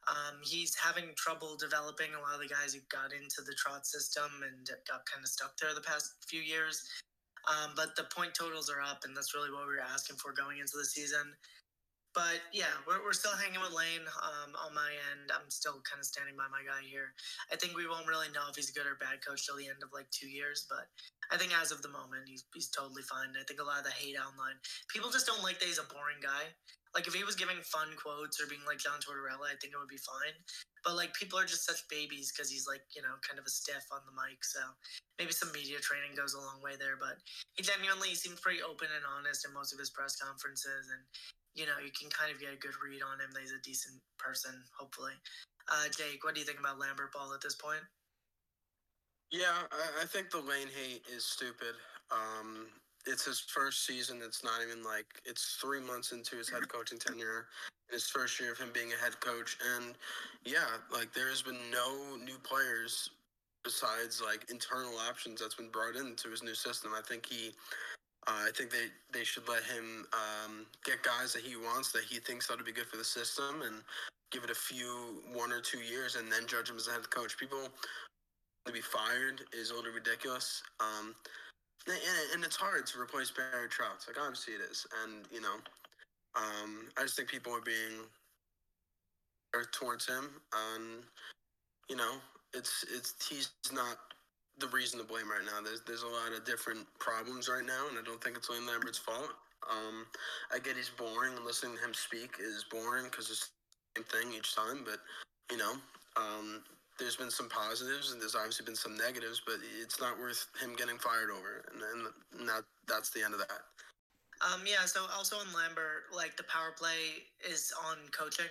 Um, 0.10 0.42
he's 0.42 0.74
having 0.76 1.14
trouble 1.18 1.58
developing 1.58 2.14
a 2.18 2.22
lot 2.22 2.34
of 2.34 2.42
the 2.42 2.50
guys 2.50 2.74
who 2.74 2.82
got 2.90 3.14
into 3.14 3.46
the 3.46 3.54
trot 3.54 3.86
system 3.86 4.30
and 4.42 4.66
got 4.90 5.06
kind 5.06 5.22
of 5.22 5.30
stuck 5.30 5.58
there 5.58 5.74
the 5.74 5.86
past 5.86 6.14
few 6.26 6.42
years. 6.42 6.82
Um, 7.50 7.74
but 7.76 7.96
the 7.96 8.10
point 8.14 8.34
totals 8.34 8.70
are 8.70 8.82
up, 8.82 9.02
and 9.06 9.18
that's 9.18 9.34
really 9.34 9.50
what 9.50 9.66
we 9.66 9.74
were 9.74 9.86
asking 9.94 10.18
for 10.18 10.34
going 10.34 10.60
into 10.60 10.78
the 10.78 10.86
season. 10.86 11.34
But 12.12 12.44
yeah, 12.52 12.72
we're, 12.84 13.00
we're 13.00 13.16
still 13.16 13.36
hanging 13.40 13.64
with 13.64 13.72
Lane 13.72 14.04
um, 14.20 14.52
on 14.60 14.76
my 14.76 14.92
end. 15.16 15.32
I'm 15.32 15.48
still 15.48 15.80
kind 15.88 16.04
of 16.04 16.08
standing 16.08 16.36
by 16.36 16.52
my 16.52 16.60
guy 16.68 16.84
here. 16.84 17.16
I 17.48 17.56
think 17.56 17.72
we 17.72 17.88
won't 17.88 18.08
really 18.08 18.28
know 18.36 18.52
if 18.52 18.60
he's 18.60 18.68
a 18.68 18.76
good 18.76 18.84
or 18.84 19.00
bad 19.00 19.24
coach 19.24 19.48
till 19.48 19.56
the 19.56 19.72
end 19.72 19.80
of 19.80 19.96
like 19.96 20.12
two 20.12 20.28
years, 20.28 20.68
but 20.68 20.92
I 21.32 21.40
think 21.40 21.56
as 21.56 21.72
of 21.72 21.80
the 21.80 21.94
moment, 21.94 22.28
he's, 22.28 22.44
he's 22.52 22.68
totally 22.68 23.08
fine. 23.08 23.32
I 23.40 23.48
think 23.48 23.64
a 23.64 23.68
lot 23.68 23.80
of 23.80 23.88
the 23.88 23.96
hate 23.96 24.20
online, 24.20 24.60
people 24.92 25.08
just 25.08 25.24
don't 25.24 25.40
like 25.40 25.64
that 25.64 25.72
he's 25.72 25.80
a 25.80 25.88
boring 25.88 26.20
guy. 26.20 26.52
Like 26.92 27.08
if 27.08 27.16
he 27.16 27.24
was 27.24 27.40
giving 27.40 27.56
fun 27.64 27.88
quotes 27.96 28.36
or 28.44 28.52
being 28.52 28.68
like 28.68 28.84
John 28.84 29.00
Tortorella, 29.00 29.48
I 29.48 29.56
think 29.60 29.72
it 29.72 29.80
would 29.80 29.88
be 29.88 30.02
fine. 30.04 30.36
But 30.84 31.00
like 31.00 31.16
people 31.16 31.40
are 31.40 31.48
just 31.48 31.64
such 31.64 31.88
babies 31.88 32.32
because 32.32 32.52
he's 32.52 32.68
like 32.68 32.84
you 32.92 33.02
know 33.02 33.16
kind 33.24 33.40
of 33.40 33.48
a 33.48 33.54
stiff 33.54 33.88
on 33.96 34.04
the 34.04 34.12
mic. 34.12 34.44
So 34.44 34.60
maybe 35.16 35.32
some 35.32 35.56
media 35.56 35.80
training 35.80 36.20
goes 36.20 36.36
a 36.36 36.44
long 36.44 36.60
way 36.60 36.76
there. 36.76 37.00
But 37.00 37.16
he 37.56 37.64
genuinely 37.64 38.12
seems 38.12 38.44
pretty 38.44 38.60
open 38.60 38.92
and 38.92 39.08
honest 39.08 39.48
in 39.48 39.56
most 39.56 39.72
of 39.72 39.80
his 39.80 39.94
press 39.96 40.20
conferences, 40.20 40.92
and 40.92 41.00
you 41.56 41.66
know, 41.66 41.78
you 41.84 41.92
can 41.92 42.10
kind 42.10 42.32
of 42.32 42.40
get 42.40 42.54
a 42.54 42.60
good 42.60 42.76
read 42.80 43.02
on 43.04 43.20
him 43.20 43.30
that 43.34 43.42
he's 43.42 43.52
a 43.52 43.62
decent 43.64 44.00
person, 44.18 44.52
hopefully. 44.78 45.14
Uh, 45.72 45.88
Jake, 45.96 46.24
what 46.24 46.34
do 46.34 46.40
you 46.40 46.46
think 46.46 46.60
about 46.60 46.80
Lambert 46.80 47.14
Ball 47.14 47.34
at 47.34 47.42
this 47.42 47.56
point? 47.56 47.84
Yeah, 49.32 49.68
I, 49.72 50.04
I 50.04 50.06
think 50.06 50.30
the 50.30 50.40
lane 50.40 50.68
hate 50.68 51.04
is 51.08 51.24
stupid. 51.24 51.76
Um, 52.12 52.68
it's 53.06 53.26
his 53.26 53.40
first 53.40 53.86
season. 53.86 54.20
It's 54.24 54.44
not 54.44 54.62
even 54.66 54.84
like 54.84 55.08
it's 55.26 55.58
three 55.62 55.82
months 55.82 56.12
into 56.12 56.36
his 56.36 56.50
head 56.50 56.68
coaching 56.68 57.00
tenure, 57.00 57.48
his 57.90 58.08
first 58.08 58.40
year 58.40 58.52
of 58.52 58.60
him 58.60 58.70
being 58.74 58.92
a 58.92 59.04
head 59.04 59.20
coach, 59.20 59.58
and 59.76 59.96
yeah, 60.46 60.68
like 60.92 61.14
there 61.14 61.30
has 61.30 61.42
been 61.42 61.58
no 61.72 62.18
new 62.18 62.38
players 62.44 63.10
besides 63.64 64.22
like 64.24 64.50
internal 64.50 64.98
options 64.98 65.40
that's 65.40 65.56
been 65.56 65.70
brought 65.70 65.96
into 65.96 66.30
his 66.30 66.44
new 66.44 66.56
system. 66.56 66.92
I 66.96 67.02
think 67.02 67.26
he 67.26 67.52
uh, 68.28 68.46
I 68.48 68.52
think 68.56 68.70
they, 68.70 68.88
they 69.12 69.24
should 69.24 69.48
let 69.50 69.64
him 69.64 70.06
um, 70.14 70.66
get 70.86 71.02
guys 71.02 71.34
that 71.34 71.42
he 71.42 71.56
wants 71.56 71.92
that 71.92 72.04
he 72.04 72.20
thinks 72.20 72.48
to 72.48 72.58
be 72.64 72.72
good 72.72 72.86
for 72.86 72.98
the 72.98 73.04
system 73.04 73.64
and 73.66 73.82
give 74.32 74.44
it 74.44 74.50
a 74.50 74.56
few 74.56 75.22
one 75.34 75.52
or 75.52 75.60
two 75.60 75.80
years 75.80 76.16
and 76.16 76.32
then 76.32 76.46
judge 76.48 76.70
him 76.70 76.78
as 76.78 76.88
a 76.88 76.92
head 76.92 77.10
coach. 77.10 77.38
People 77.38 77.68
to 78.66 78.72
be 78.72 78.82
fired 78.82 79.42
is 79.54 79.72
little 79.72 79.92
ridiculous. 79.92 80.62
Um, 80.80 81.16
and, 81.88 81.98
and, 82.36 82.44
it's 82.44 82.56
hard 82.56 82.86
to 82.86 83.00
replace 83.00 83.32
Barry 83.32 83.68
Trotz. 83.68 84.08
Like 84.08 84.18
obviously 84.22 84.54
it 84.54 84.62
is, 84.70 84.86
and 85.04 85.26
you 85.32 85.42
know, 85.42 85.56
um, 86.36 86.90
I 86.98 87.02
just 87.02 87.18
think 87.18 87.28
people 87.28 87.54
are 87.56 87.62
being 87.62 88.06
towards 89.72 90.06
him, 90.06 90.30
and 90.76 91.04
you 91.90 91.96
know, 91.96 92.18
it's 92.54 92.86
it's 92.96 93.16
he's 93.28 93.50
not 93.74 93.98
the 94.62 94.68
reason 94.68 95.00
to 95.00 95.06
blame 95.06 95.30
right 95.30 95.44
now. 95.46 95.62
There's 95.64 95.82
there's 95.82 96.04
a 96.04 96.08
lot 96.08 96.32
of 96.36 96.46
different 96.46 96.86
problems 97.00 97.50
right 97.50 97.66
now, 97.66 97.90
and 97.90 97.98
I 97.98 98.04
don't 98.06 98.24
think 98.24 98.38
it's 98.38 98.50
Lane 98.50 98.66
Lambert's 98.66 98.98
fault. 98.98 99.34
Um, 99.70 100.06
I 100.54 100.60
get 100.60 100.78
he's 100.78 100.90
boring, 100.90 101.36
and 101.36 101.46
listening 101.46 101.78
to 101.78 101.84
him 101.84 101.94
speak 101.94 102.38
is 102.40 102.66
boring 102.70 103.06
because 103.06 103.30
it's 103.30 103.50
the 103.96 104.02
same 104.02 104.08
thing 104.08 104.38
each 104.38 104.56
time. 104.56 104.86
But 104.86 105.00
you 105.52 105.58
know, 105.58 105.74
um, 106.16 106.64
there's 106.98 107.18
been 107.18 107.32
some 107.32 107.50
positives, 107.50 108.12
and 108.12 108.22
there's 108.22 108.36
obviously 108.36 108.66
been 108.66 108.78
some 108.78 108.96
negatives. 108.96 109.42
But 109.46 109.58
it's 109.82 110.00
not 110.00 110.18
worth 110.20 110.48
him 110.62 110.76
getting 110.78 110.98
fired 110.98 111.30
over, 111.30 111.66
and, 111.74 111.82
and 112.40 112.48
that 112.48 112.64
that's 112.88 113.10
the 113.10 113.24
end 113.24 113.34
of 113.34 113.40
that. 113.40 113.66
Um, 114.42 114.62
yeah. 114.66 114.86
So 114.86 115.06
also 115.16 115.38
on 115.38 115.50
Lambert, 115.54 116.14
like 116.16 116.38
the 116.38 116.46
power 116.46 116.74
play 116.78 117.26
is 117.44 117.74
on 117.90 117.98
coaching 118.14 118.50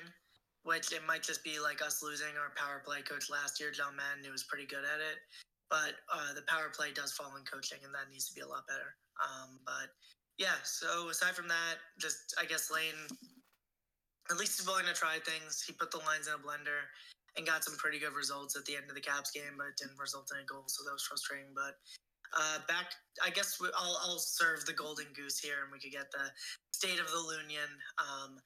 which 0.65 0.93
it 0.93 1.01
might 1.07 1.23
just 1.23 1.43
be 1.43 1.59
like 1.59 1.81
us 1.81 2.03
losing 2.03 2.37
our 2.37 2.53
power 2.55 2.83
play 2.85 3.01
coach 3.03 3.31
last 3.31 3.61
year, 3.61 3.71
John 3.71 3.97
Madden, 3.97 4.25
who 4.25 4.33
was 4.33 4.45
pretty 4.45 4.67
good 4.67 4.85
at 4.85 5.01
it. 5.01 5.19
But 5.71 6.03
uh, 6.13 6.35
the 6.35 6.43
power 6.51 6.69
play 6.75 6.91
does 6.93 7.13
fall 7.13 7.33
in 7.39 7.45
coaching, 7.47 7.79
and 7.85 7.95
that 7.95 8.11
needs 8.11 8.29
to 8.29 8.35
be 8.35 8.43
a 8.43 8.49
lot 8.49 8.67
better. 8.67 8.99
Um, 9.23 9.63
but 9.65 9.95
yeah, 10.37 10.59
so 10.65 11.09
aside 11.09 11.35
from 11.39 11.49
that, 11.49 11.79
just 11.99 12.35
I 12.41 12.45
guess 12.45 12.71
Lane, 12.71 12.99
at 14.31 14.37
least 14.37 14.59
he's 14.59 14.67
willing 14.67 14.87
to 14.87 14.95
try 14.95 15.23
things. 15.23 15.63
He 15.63 15.73
put 15.73 15.91
the 15.91 16.03
lines 16.03 16.27
in 16.27 16.35
a 16.35 16.43
blender 16.43 16.91
and 17.37 17.47
got 17.47 17.63
some 17.63 17.77
pretty 17.79 17.99
good 17.99 18.15
results 18.15 18.57
at 18.57 18.65
the 18.65 18.75
end 18.75 18.91
of 18.91 18.97
the 18.99 19.01
Caps 19.01 19.31
game, 19.31 19.55
but 19.57 19.71
it 19.71 19.79
didn't 19.79 19.99
result 19.99 20.31
in 20.35 20.43
a 20.43 20.47
goal, 20.47 20.65
so 20.67 20.83
that 20.83 20.93
was 20.93 21.07
frustrating. 21.07 21.55
But 21.55 21.79
uh, 22.37 22.59
back, 22.69 22.95
I 23.25 23.31
guess 23.31 23.59
we, 23.61 23.69
I'll, 23.75 23.99
I'll 24.07 24.23
serve 24.23 24.65
the 24.67 24.73
golden 24.73 25.07
goose 25.15 25.39
here, 25.39 25.67
and 25.67 25.73
we 25.73 25.79
could 25.79 25.93
get 25.93 26.11
the 26.13 26.31
state 26.71 27.01
of 27.01 27.11
the 27.11 27.23
Union. 27.43 27.71
Um, 27.99 28.39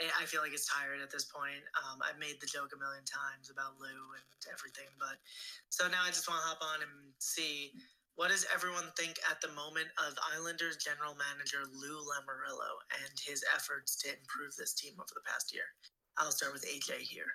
I 0.00 0.24
feel 0.24 0.40
like 0.40 0.56
it's 0.56 0.66
tired 0.66 1.04
at 1.04 1.12
this 1.12 1.28
point. 1.28 1.60
Um, 1.76 2.00
I've 2.00 2.16
made 2.16 2.40
the 2.40 2.48
joke 2.48 2.72
a 2.72 2.80
million 2.80 3.04
times 3.04 3.52
about 3.52 3.76
Lou 3.76 4.00
and 4.16 4.40
everything, 4.48 4.88
but 4.96 5.20
so 5.68 5.84
now 5.86 6.00
I 6.00 6.08
just 6.08 6.24
want 6.24 6.40
to 6.40 6.48
hop 6.48 6.64
on 6.64 6.80
and 6.80 7.12
see 7.20 7.76
what 8.16 8.28
does 8.28 8.48
everyone 8.52 8.88
think 8.96 9.20
at 9.28 9.40
the 9.40 9.52
moment 9.52 9.88
of 10.00 10.16
Islanders 10.32 10.80
general 10.80 11.16
manager 11.16 11.64
Lou 11.68 12.04
Lamoriello 12.08 12.72
and 13.04 13.12
his 13.20 13.44
efforts 13.52 13.96
to 14.04 14.12
improve 14.12 14.56
this 14.56 14.72
team 14.72 14.96
over 14.96 15.12
the 15.12 15.24
past 15.28 15.52
year. 15.52 15.68
I'll 16.16 16.32
start 16.32 16.52
with 16.52 16.64
AJ 16.68 17.08
here. 17.08 17.28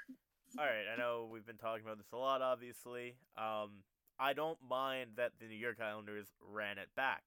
All 0.58 0.65
right, 0.65 0.86
I 0.89 0.98
know 0.98 1.30
we've 1.30 1.46
been 1.46 1.58
talking 1.58 1.86
about 1.86 1.98
this 1.98 2.13
a 2.13 2.17
lot, 2.17 2.41
obviously. 2.41 3.17
Um, 3.38 3.86
I 4.19 4.34
don't 4.34 4.58
mind 4.67 5.12
that 5.17 5.34
the 5.39 5.47
New 5.47 5.56
York 5.56 5.80
Islanders 5.82 6.27
ran 6.41 6.77
it 6.77 6.89
back. 6.95 7.23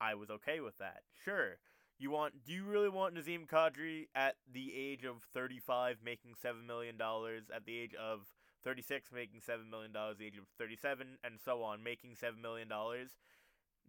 I 0.00 0.14
was 0.14 0.30
okay 0.30 0.60
with 0.60 0.78
that. 0.78 1.02
Sure, 1.24 1.58
you 1.98 2.10
want? 2.10 2.44
Do 2.44 2.52
you 2.52 2.64
really 2.64 2.88
want 2.88 3.14
Nazem 3.14 3.46
Kadri 3.46 4.06
at 4.14 4.36
the 4.50 4.72
age 4.74 5.04
of 5.04 5.22
35 5.34 5.98
making 6.04 6.34
seven 6.40 6.66
million 6.66 6.96
dollars? 6.96 7.44
At 7.54 7.66
the 7.66 7.76
age 7.76 7.94
of 7.94 8.32
36 8.64 9.10
making 9.12 9.40
seven 9.40 9.68
million 9.70 9.92
dollars? 9.92 10.12
At 10.14 10.18
the 10.18 10.26
age 10.26 10.38
of 10.38 10.46
37 10.58 11.18
and 11.24 11.34
so 11.44 11.62
on 11.62 11.82
making 11.82 12.14
seven 12.14 12.40
million 12.40 12.68
dollars? 12.68 13.10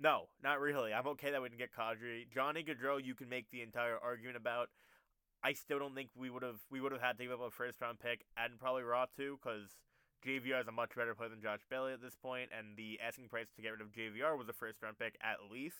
No, 0.01 0.29
not 0.41 0.59
really. 0.59 0.93
I'm 0.93 1.07
okay 1.07 1.31
that 1.31 1.41
we 1.41 1.49
didn't 1.49 1.59
get 1.59 1.73
Kadri. 1.73 2.29
Johnny 2.33 2.63
Gaudreau, 2.63 3.03
you 3.03 3.13
can 3.13 3.29
make 3.29 3.51
the 3.51 3.61
entire 3.61 3.97
argument 3.97 4.37
about. 4.37 4.69
I 5.43 5.53
still 5.53 5.79
don't 5.79 5.95
think 5.95 6.09
we 6.15 6.29
would 6.29 6.43
have 6.43 6.59
we 6.71 6.81
would 6.81 6.91
have 6.91 7.01
had 7.01 7.17
to 7.17 7.23
give 7.23 7.31
up 7.31 7.47
a 7.47 7.51
first 7.51 7.79
round 7.79 7.99
pick 7.99 8.25
and 8.35 8.59
probably 8.59 8.83
Räty 8.83 9.37
because 9.41 9.69
JVR 10.25 10.61
is 10.61 10.67
a 10.67 10.71
much 10.71 10.95
better 10.95 11.15
player 11.15 11.29
than 11.29 11.41
Josh 11.41 11.61
Bailey 11.69 11.93
at 11.93 12.01
this 12.01 12.15
point, 12.15 12.49
and 12.57 12.77
the 12.77 12.99
asking 13.05 13.29
price 13.29 13.47
to 13.55 13.61
get 13.61 13.69
rid 13.71 13.81
of 13.81 13.91
JVR 13.91 14.37
was 14.37 14.49
a 14.49 14.53
first 14.53 14.81
round 14.83 14.99
pick 14.99 15.17
at 15.21 15.49
least. 15.51 15.77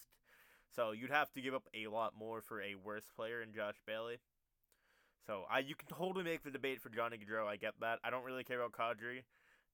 So 0.76 0.92
you'd 0.92 1.12
have 1.12 1.32
to 1.34 1.42
give 1.42 1.54
up 1.54 1.68
a 1.74 1.88
lot 1.88 2.14
more 2.18 2.42
for 2.42 2.62
a 2.62 2.76
worse 2.76 3.06
player 3.16 3.42
in 3.42 3.54
Josh 3.54 3.76
Bailey. 3.86 4.20
So 5.26 5.46
I 5.50 5.60
you 5.60 5.76
can 5.76 5.88
totally 5.88 6.24
make 6.24 6.44
the 6.44 6.52
debate 6.52 6.82
for 6.82 6.90
Johnny 6.90 7.18
Gaudreau. 7.18 7.48
I 7.48 7.58
get 7.58 7.76
that. 7.82 8.00
I 8.04 8.10
don't 8.10 8.26
really 8.26 8.44
care 8.44 8.62
about 8.62 8.74
Kadri. 8.74 9.24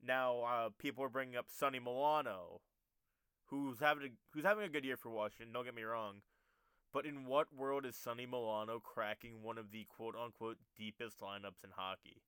Now 0.06 0.40
uh, 0.42 0.70
people 0.80 1.04
are 1.04 1.10
bringing 1.10 1.36
up 1.38 1.48
Sonny 1.50 1.80
Milano. 1.80 2.62
who's 3.48 3.80
having 3.80 4.04
a, 4.06 4.10
who's 4.34 4.44
having 4.46 4.66
a 4.66 4.70
good 4.70 4.86
year 4.86 4.98
for 4.98 5.10
Washington. 5.10 5.54
Don't 5.54 5.66
get 5.66 5.76
me 5.76 5.84
wrong, 5.84 6.22
but 6.94 7.06
in 7.06 7.26
what 7.26 7.54
world 7.56 7.86
is 7.86 7.96
Sonny 7.96 8.26
Milano 8.26 8.80
cracking 8.80 9.44
one 9.44 9.58
of 9.58 9.72
the 9.72 9.86
quote 9.86 10.16
unquote 10.16 10.58
deepest 10.78 11.20
lineups 11.22 11.64
in 11.64 11.72
hockey? 11.76 12.22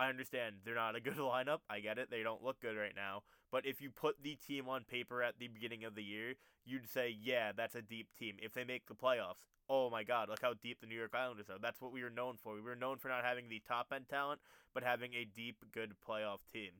I 0.00 0.08
understand 0.08 0.56
they're 0.64 0.74
not 0.74 0.96
a 0.96 1.00
good 1.00 1.16
lineup. 1.18 1.58
I 1.68 1.80
get 1.80 1.98
it. 1.98 2.10
They 2.10 2.22
don't 2.22 2.42
look 2.42 2.58
good 2.60 2.74
right 2.74 2.94
now. 2.96 3.22
But 3.52 3.66
if 3.66 3.82
you 3.82 3.90
put 3.90 4.22
the 4.22 4.34
team 4.34 4.66
on 4.66 4.84
paper 4.84 5.22
at 5.22 5.38
the 5.38 5.48
beginning 5.48 5.84
of 5.84 5.94
the 5.94 6.02
year, 6.02 6.34
you'd 6.64 6.88
say, 6.88 7.14
yeah, 7.20 7.52
that's 7.54 7.74
a 7.74 7.82
deep 7.82 8.08
team. 8.18 8.36
If 8.40 8.54
they 8.54 8.64
make 8.64 8.86
the 8.86 8.94
playoffs, 8.94 9.44
oh 9.68 9.90
my 9.90 10.02
God, 10.02 10.30
look 10.30 10.40
how 10.40 10.54
deep 10.54 10.80
the 10.80 10.86
New 10.86 10.96
York 10.96 11.14
Islanders 11.14 11.50
are. 11.50 11.58
That's 11.60 11.82
what 11.82 11.92
we 11.92 12.02
were 12.02 12.08
known 12.08 12.38
for. 12.42 12.54
We 12.54 12.62
were 12.62 12.76
known 12.76 12.96
for 12.96 13.08
not 13.08 13.24
having 13.24 13.50
the 13.50 13.60
top 13.68 13.92
end 13.94 14.08
talent, 14.08 14.40
but 14.72 14.82
having 14.82 15.12
a 15.12 15.26
deep, 15.26 15.64
good 15.70 15.92
playoff 16.08 16.38
team. 16.50 16.70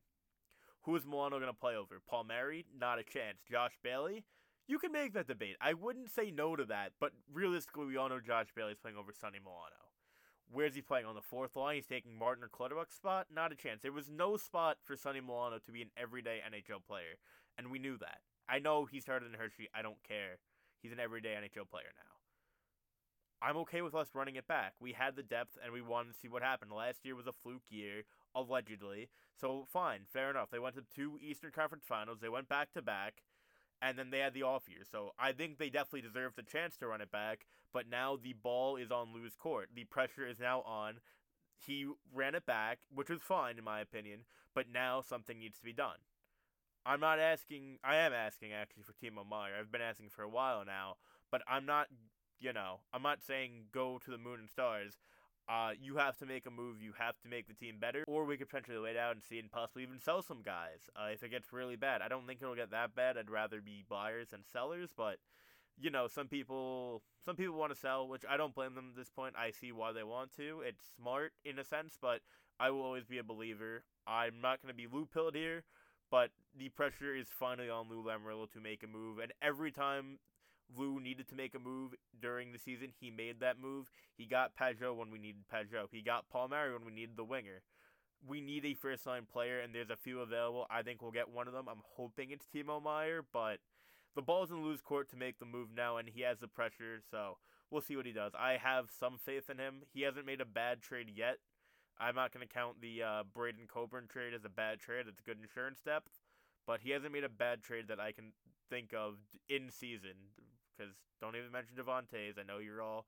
Who 0.85 0.97
is 0.97 1.05
Milano 1.05 1.39
going 1.39 1.53
to 1.53 1.59
play 1.59 1.77
over? 1.77 2.01
Paul 2.09 2.25
Palmieri? 2.25 2.65
Not 2.79 2.99
a 2.99 3.03
chance. 3.03 3.37
Josh 3.51 3.77
Bailey? 3.83 4.25
You 4.67 4.79
can 4.79 4.93
make 4.93 5.13
that 5.13 5.29
debate. 5.29 5.57
I 5.61 5.75
wouldn't 5.75 6.11
say 6.11 6.31
no 6.31 6.57
to 6.57 6.65
that, 6.67 6.93
but 6.99 7.13
realistically, 7.31 7.85
we 7.85 7.99
all 7.99 8.09
know 8.09 8.21
Josh 8.21 8.47
Bailey's 8.55 8.79
playing 8.81 8.97
over 8.97 9.13
Sonny 9.13 9.41
Milano. 9.45 9.80
Where's 10.53 10.75
he 10.75 10.83
playing 10.83 11.07
on 11.07 11.15
the 11.15 11.23
fourth 11.23 11.55
line? 11.55 11.77
He's 11.77 11.87
taking 11.87 12.19
Martin 12.19 12.43
or 12.43 12.49
Clutterbuck's 12.49 12.97
spot? 12.97 13.29
Not 13.33 13.53
a 13.53 13.55
chance. 13.55 13.83
There 13.83 13.93
was 13.93 14.11
no 14.11 14.37
spot 14.37 14.79
for 14.83 14.97
Sonny 14.97 15.21
Milano 15.21 15.59
to 15.65 15.73
be 15.73 15.83
an 15.83 15.91
everyday 15.97 16.41
NHL 16.45 16.85
player, 16.87 17.19
and 17.57 17.71
we 17.71 17.79
knew 17.79 17.97
that. 17.99 18.19
I 18.49 18.59
know 18.59 18.85
he 18.85 19.01
started 19.01 19.27
in 19.33 19.39
Hershey. 19.39 19.69
I 19.73 19.83
don't 19.83 20.03
care. 20.07 20.39
He's 20.83 20.93
an 20.93 20.99
everyday 20.99 21.31
NHL 21.31 21.71
player 21.71 21.93
now. 21.97 22.11
I'm 23.43 23.57
okay 23.59 23.81
with 23.81 23.95
us 23.95 24.09
running 24.15 24.37
it 24.37 24.47
back. 24.47 24.75
We 24.81 24.93
had 24.93 25.17
the 25.17 25.23
depth 25.23 25.57
and 25.63 25.73
we 25.73 25.81
wanted 25.81 26.13
to 26.13 26.19
see 26.19 26.29
what 26.29 26.43
happened. 26.43 26.73
Last 26.73 27.05
year 27.05 27.15
was 27.15 27.27
a 27.27 27.33
fluke 27.33 27.63
year, 27.71 28.03
allegedly. 28.35 29.09
So 29.41 29.67
fine, 29.73 30.01
fair 30.13 30.29
enough. 30.29 30.51
They 30.51 30.59
went 30.59 30.75
to 30.75 30.83
two 30.95 31.19
Eastern 31.23 31.51
Conference 31.51 31.85
Finals. 31.89 32.19
They 32.21 32.29
went 32.29 32.51
back 32.51 32.73
to 32.73 32.83
back, 32.83 33.23
and 33.83 33.99
then 33.99 34.11
they 34.11 34.19
had 34.19 34.35
the 34.35 34.43
off 34.43 34.69
year. 34.69 34.83
So 34.90 35.12
I 35.19 35.33
think 35.33 35.59
they 35.59 35.71
definitely 35.71 36.03
deserve 36.03 36.35
the 36.37 36.43
chance 36.43 36.77
to 36.79 36.87
run 36.87 37.01
it 37.01 37.11
back. 37.11 37.47
But 37.73 37.88
now 37.88 38.19
the 38.21 38.33
ball 38.33 38.77
is 38.77 38.90
on 38.90 39.14
Lou's 39.14 39.37
court. 39.37 39.71
The 39.75 39.85
pressure 39.85 40.27
is 40.27 40.40
now 40.40 40.62
on. 40.62 40.97
He 41.57 41.87
ran 42.12 42.35
it 42.35 42.47
back, 42.47 42.81
which 42.93 43.11
was 43.11 43.21
fine 43.21 43.59
in 43.59 43.64
my 43.64 43.81
opinion. 43.81 44.21
But 44.55 44.66
now 44.73 45.03
something 45.03 45.38
needs 45.38 45.59
to 45.59 45.64
be 45.64 45.73
done. 45.73 45.99
I'm 46.85 47.01
not 47.01 47.19
asking. 47.19 47.79
I 47.85 47.97
am 47.97 48.12
asking 48.12 48.53
actually 48.53 48.83
for 48.83 48.93
Timo 48.93 49.29
Meier. 49.29 49.53
I've 49.59 49.71
been 49.71 49.83
asking 49.83 50.09
for 50.09 50.23
a 50.23 50.29
while 50.29 50.64
now, 50.64 50.97
but 51.31 51.43
I'm 51.47 51.66
not 51.66 51.88
you 52.40 52.53
know, 52.53 52.81
I'm 52.93 53.03
not 53.03 53.23
saying 53.23 53.66
go 53.71 54.01
to 54.05 54.11
the 54.11 54.19
moon 54.19 54.40
and 54.40 54.51
stars. 54.51 54.99
Uh, 55.48 55.70
you 55.81 55.96
have 55.96 56.16
to 56.18 56.26
make 56.26 56.46
a 56.46 56.50
move. 56.50 56.81
You 56.81 56.92
have 56.98 57.18
to 57.22 57.29
make 57.29 57.48
the 57.48 57.55
team 57.55 57.76
better, 57.81 58.05
or 58.07 58.24
we 58.24 58.37
could 58.37 58.48
potentially 58.48 58.79
wait 58.79 58.96
out 58.96 59.14
and 59.14 59.22
see 59.22 59.38
and 59.38 59.50
possibly 59.50 59.83
even 59.83 59.98
sell 59.98 60.22
some 60.22 60.42
guys 60.42 60.88
uh, 60.94 61.09
if 61.12 61.22
it 61.22 61.31
gets 61.31 61.53
really 61.53 61.76
bad. 61.76 62.03
I 62.03 62.09
don't 62.09 62.26
think 62.26 62.40
it'll 62.40 62.55
get 62.55 62.70
that 62.70 62.94
bad. 62.94 63.18
I'd 63.18 63.31
rather 63.31 63.61
be 63.61 63.85
buyers 63.88 64.29
than 64.31 64.44
sellers, 64.53 64.90
but 64.96 65.16
you 65.81 65.90
know, 65.90 66.07
some 66.07 66.29
people 66.29 67.03
some 67.24 67.37
people 67.37 67.57
want 67.57 67.72
to 67.72 67.79
sell, 67.79 68.07
which 68.07 68.22
I 68.29 68.37
don't 68.37 68.55
blame 68.55 68.74
them 68.74 68.90
at 68.90 68.96
this 68.96 69.11
point. 69.11 69.35
I 69.37 69.50
see 69.50 69.72
why 69.72 69.92
they 69.92 70.05
want 70.05 70.35
to. 70.37 70.61
It's 70.64 70.85
smart 70.96 71.33
in 71.44 71.59
a 71.59 71.64
sense, 71.64 71.98
but 72.00 72.20
I 72.59 72.70
will 72.70 72.83
always 72.83 73.05
be 73.05 73.18
a 73.18 73.24
believer. 73.24 73.85
I'm 74.07 74.40
not 74.40 74.62
going 74.62 74.72
to 74.72 74.76
be 74.76 74.87
Lou 74.87 75.07
pilled 75.07 75.35
here, 75.35 75.64
but 76.11 76.31
the 76.57 76.68
pressure 76.68 77.14
is 77.14 77.29
finally 77.29 77.70
on 77.70 77.88
Lou 77.88 78.03
Lamoriello 78.03 78.50
to 78.53 78.61
make 78.61 78.83
a 78.83 78.87
move, 78.87 79.18
and 79.18 79.33
every 79.42 79.72
time 79.72 80.18
Lou 80.77 81.01
needed 81.01 81.29
to 81.29 81.35
make 81.35 81.55
a 81.55 81.59
move 81.59 81.95
during 82.21 82.53
the 82.53 82.59
season. 82.59 82.93
He 83.01 83.11
made 83.11 83.41
that 83.41 83.61
move. 83.61 83.91
He 84.17 84.27
got 84.27 84.57
Pageau 84.57 84.95
when 84.95 85.11
we 85.11 85.19
needed 85.19 85.45
Pageau. 85.53 85.87
He 85.91 86.03
got 86.03 86.29
Palmieri 86.31 86.73
when 86.73 86.85
we 86.85 86.93
needed 86.93 87.17
the 87.17 87.25
winger. 87.25 87.63
We 88.27 88.41
need 88.41 88.65
a 88.65 88.75
first 88.75 89.07
line 89.07 89.27
player, 89.31 89.61
and 89.61 89.75
there's 89.75 89.91
a 89.91 89.97
few 89.97 90.21
available. 90.21 90.67
I 90.71 90.83
think 90.83 91.01
we'll 91.01 91.11
get 91.11 91.31
one 91.31 91.49
of 91.49 91.55
them. 91.55 91.67
I'm 91.69 91.83
hoping 91.97 92.31
it's 92.31 92.47
Timo 92.47 92.83
Meier, 92.83 93.25
but 93.33 93.59
the 94.15 94.23
ball's 94.23 94.51
in 94.51 94.63
Lou's 94.63 94.83
court 94.83 95.09
to 95.11 95.17
make 95.17 95.39
the 95.39 95.47
move 95.47 95.69
now, 95.75 95.97
and 95.97 96.09
he 96.09 96.21
has 96.23 96.39
the 96.39 96.49
pressure, 96.49 97.01
so 97.11 97.39
we'll 97.71 97.81
see 97.81 97.97
what 97.97 98.07
he 98.07 98.13
does. 98.13 98.33
I 98.39 98.59
have 98.63 98.91
some 98.91 99.17
faith 99.17 99.49
in 99.49 99.59
him. 99.59 99.83
He 99.95 100.03
hasn't 100.03 100.27
made 100.27 100.41
a 100.41 100.47
bad 100.47 100.83
trade 100.83 101.11
yet. 101.15 101.39
I'm 101.99 102.15
not 102.15 102.33
going 102.33 102.47
to 102.47 102.53
count 102.53 102.81
the 102.81 103.03
uh, 103.03 103.23
Braydon 103.35 103.69
Coburn 103.73 104.07
trade 104.09 104.35
as 104.35 104.45
a 104.45 104.49
bad 104.49 104.81
trade. 104.81 105.07
It's 105.09 105.21
good 105.21 105.39
insurance 105.41 105.81
depth, 105.85 106.21
but 106.67 106.81
he 106.83 106.91
hasn't 106.91 107.13
made 107.13 107.25
a 107.25 107.29
bad 107.29 107.63
trade 107.63 107.89
that 107.89 108.01
I 108.01 108.13
can 108.13 108.33
think 108.69 108.93
of 108.95 109.17
in 109.49 109.71
season 109.71 110.15
because 110.81 110.95
don't 111.21 111.37
even 111.37 111.53
mention 111.53 111.77
Devon 111.77 112.09
Toews. 112.09 112.40
I 112.40 112.49
know 112.49 112.59
you're 112.59 112.81
all 112.81 113.05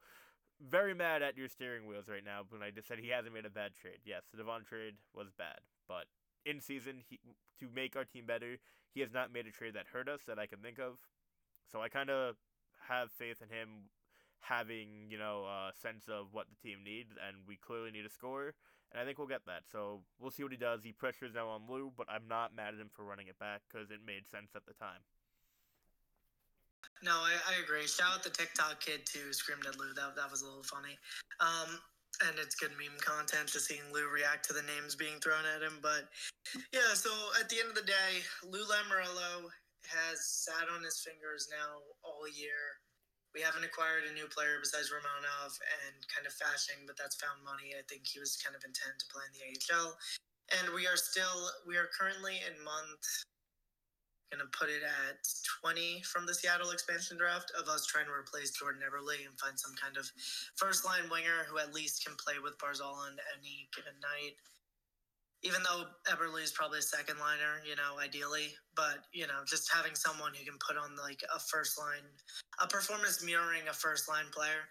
very 0.60 0.94
mad 0.94 1.22
at 1.22 1.36
your 1.36 1.48
steering 1.48 1.86
wheels 1.86 2.08
right 2.08 2.24
now 2.24 2.42
when 2.50 2.62
I 2.62 2.70
just 2.70 2.86
said 2.86 2.98
he 2.98 3.08
hasn't 3.08 3.32
made 3.32 3.46
a 3.46 3.50
bad 3.50 3.72
trade. 3.74 4.04
Yes, 4.04 4.22
the 4.30 4.36
Devon 4.36 4.64
trade 4.68 4.94
was 5.14 5.32
bad, 5.36 5.64
but 5.88 6.04
in 6.44 6.60
season, 6.60 7.02
he 7.08 7.18
to 7.58 7.66
make 7.74 7.96
our 7.96 8.04
team 8.04 8.26
better, 8.26 8.58
he 8.92 9.00
has 9.00 9.12
not 9.12 9.32
made 9.32 9.46
a 9.46 9.50
trade 9.50 9.74
that 9.74 9.86
hurt 9.92 10.08
us 10.08 10.20
that 10.26 10.38
I 10.38 10.46
can 10.46 10.58
think 10.58 10.78
of. 10.78 10.98
So 11.70 11.80
I 11.80 11.88
kind 11.88 12.10
of 12.10 12.36
have 12.88 13.10
faith 13.10 13.40
in 13.40 13.48
him 13.48 13.88
having 14.40 15.08
you 15.08 15.16
know 15.18 15.46
a 15.46 15.72
sense 15.74 16.04
of 16.08 16.28
what 16.32 16.46
the 16.50 16.68
team 16.68 16.84
needs, 16.84 17.14
and 17.16 17.48
we 17.48 17.56
clearly 17.56 17.90
need 17.90 18.04
a 18.04 18.10
score, 18.10 18.52
and 18.92 19.00
I 19.00 19.04
think 19.04 19.18
we'll 19.18 19.30
get 19.30 19.46
that. 19.46 19.62
So 19.70 20.02
we'll 20.20 20.30
see 20.30 20.42
what 20.42 20.52
he 20.52 20.58
does. 20.58 20.82
He 20.84 20.92
pressures 20.92 21.32
now 21.34 21.48
on 21.48 21.62
Lou, 21.68 21.92
but 21.96 22.06
I'm 22.10 22.28
not 22.28 22.54
mad 22.54 22.74
at 22.74 22.80
him 22.80 22.90
for 22.92 23.04
running 23.04 23.28
it 23.28 23.38
back 23.38 23.62
because 23.70 23.90
it 23.90 24.00
made 24.04 24.28
sense 24.28 24.52
at 24.54 24.66
the 24.66 24.74
time. 24.74 25.00
No, 27.02 27.18
I, 27.18 27.34
I 27.50 27.54
agree. 27.62 27.86
Shout 27.86 28.14
out 28.14 28.22
the 28.22 28.30
TikTok 28.30 28.80
kid 28.80 29.02
too. 29.04 29.32
Screamed 29.32 29.66
at 29.66 29.78
Lou. 29.78 29.92
That 29.94 30.14
that 30.14 30.30
was 30.30 30.42
a 30.42 30.46
little 30.46 30.62
funny. 30.62 30.94
Um, 31.42 31.82
and 32.28 32.38
it's 32.38 32.54
good 32.54 32.70
meme 32.78 32.98
content 33.00 33.48
to 33.50 33.58
seeing 33.58 33.82
Lou 33.90 34.06
react 34.06 34.46
to 34.46 34.54
the 34.54 34.62
names 34.62 34.94
being 34.94 35.18
thrown 35.18 35.42
at 35.48 35.64
him. 35.64 35.80
But 35.82 36.06
yeah, 36.70 36.94
so 36.94 37.10
at 37.40 37.48
the 37.48 37.58
end 37.58 37.72
of 37.72 37.78
the 37.78 37.88
day, 37.88 38.22
Lou 38.46 38.62
Lamoriello 38.68 39.50
has 39.88 40.22
sat 40.22 40.70
on 40.70 40.84
his 40.84 41.02
fingers 41.02 41.50
now 41.50 41.82
all 42.04 42.28
year. 42.30 42.78
We 43.34 43.40
haven't 43.40 43.64
acquired 43.64 44.04
a 44.06 44.12
new 44.12 44.28
player 44.28 44.60
besides 44.60 44.92
Romanov 44.92 45.56
and 45.88 45.96
kind 46.12 46.28
of 46.28 46.36
Fasching, 46.36 46.84
but 46.84 47.00
that's 47.00 47.16
found 47.16 47.40
money. 47.42 47.72
I 47.72 47.82
think 47.88 48.04
he 48.04 48.20
was 48.20 48.36
kind 48.36 48.52
of 48.54 48.62
intent 48.62 49.00
to 49.00 49.08
play 49.08 49.24
in 49.24 49.32
the 49.32 49.44
AHL. 49.56 49.96
And 50.60 50.68
we 50.76 50.84
are 50.84 51.00
still, 51.00 51.48
we 51.64 51.80
are 51.80 51.88
currently 51.96 52.44
in 52.44 52.54
month 52.60 53.24
Gonna 54.32 54.48
put 54.48 54.70
it 54.70 54.80
at 54.80 55.20
20 55.60 56.00
from 56.08 56.24
the 56.24 56.32
Seattle 56.32 56.70
expansion 56.70 57.18
draft 57.18 57.52
of 57.52 57.68
us 57.68 57.84
trying 57.84 58.06
to 58.06 58.16
replace 58.16 58.50
Jordan 58.56 58.80
Eberle 58.80 59.28
and 59.28 59.38
find 59.38 59.60
some 59.60 59.74
kind 59.76 59.98
of 59.98 60.08
first 60.56 60.86
line 60.86 61.04
winger 61.12 61.44
who 61.52 61.58
at 61.58 61.74
least 61.74 62.06
can 62.06 62.16
play 62.16 62.40
with 62.42 62.56
Barzal 62.56 62.96
on 62.96 63.12
any 63.36 63.68
given 63.76 63.92
night. 64.00 64.32
Even 65.42 65.60
though 65.62 65.84
Eberle 66.08 66.42
is 66.42 66.50
probably 66.50 66.78
a 66.78 66.82
second 66.82 67.18
liner, 67.20 67.60
you 67.68 67.76
know, 67.76 68.00
ideally, 68.00 68.56
but 68.74 69.04
you 69.12 69.26
know, 69.26 69.44
just 69.44 69.70
having 69.70 69.94
someone 69.94 70.32
who 70.32 70.46
can 70.48 70.56
put 70.66 70.80
on 70.80 70.96
like 70.96 71.20
a 71.28 71.38
first 71.38 71.76
line, 71.76 72.08
a 72.56 72.66
performance 72.66 73.22
mirroring 73.22 73.68
a 73.68 73.74
first 73.74 74.08
line 74.08 74.32
player, 74.32 74.64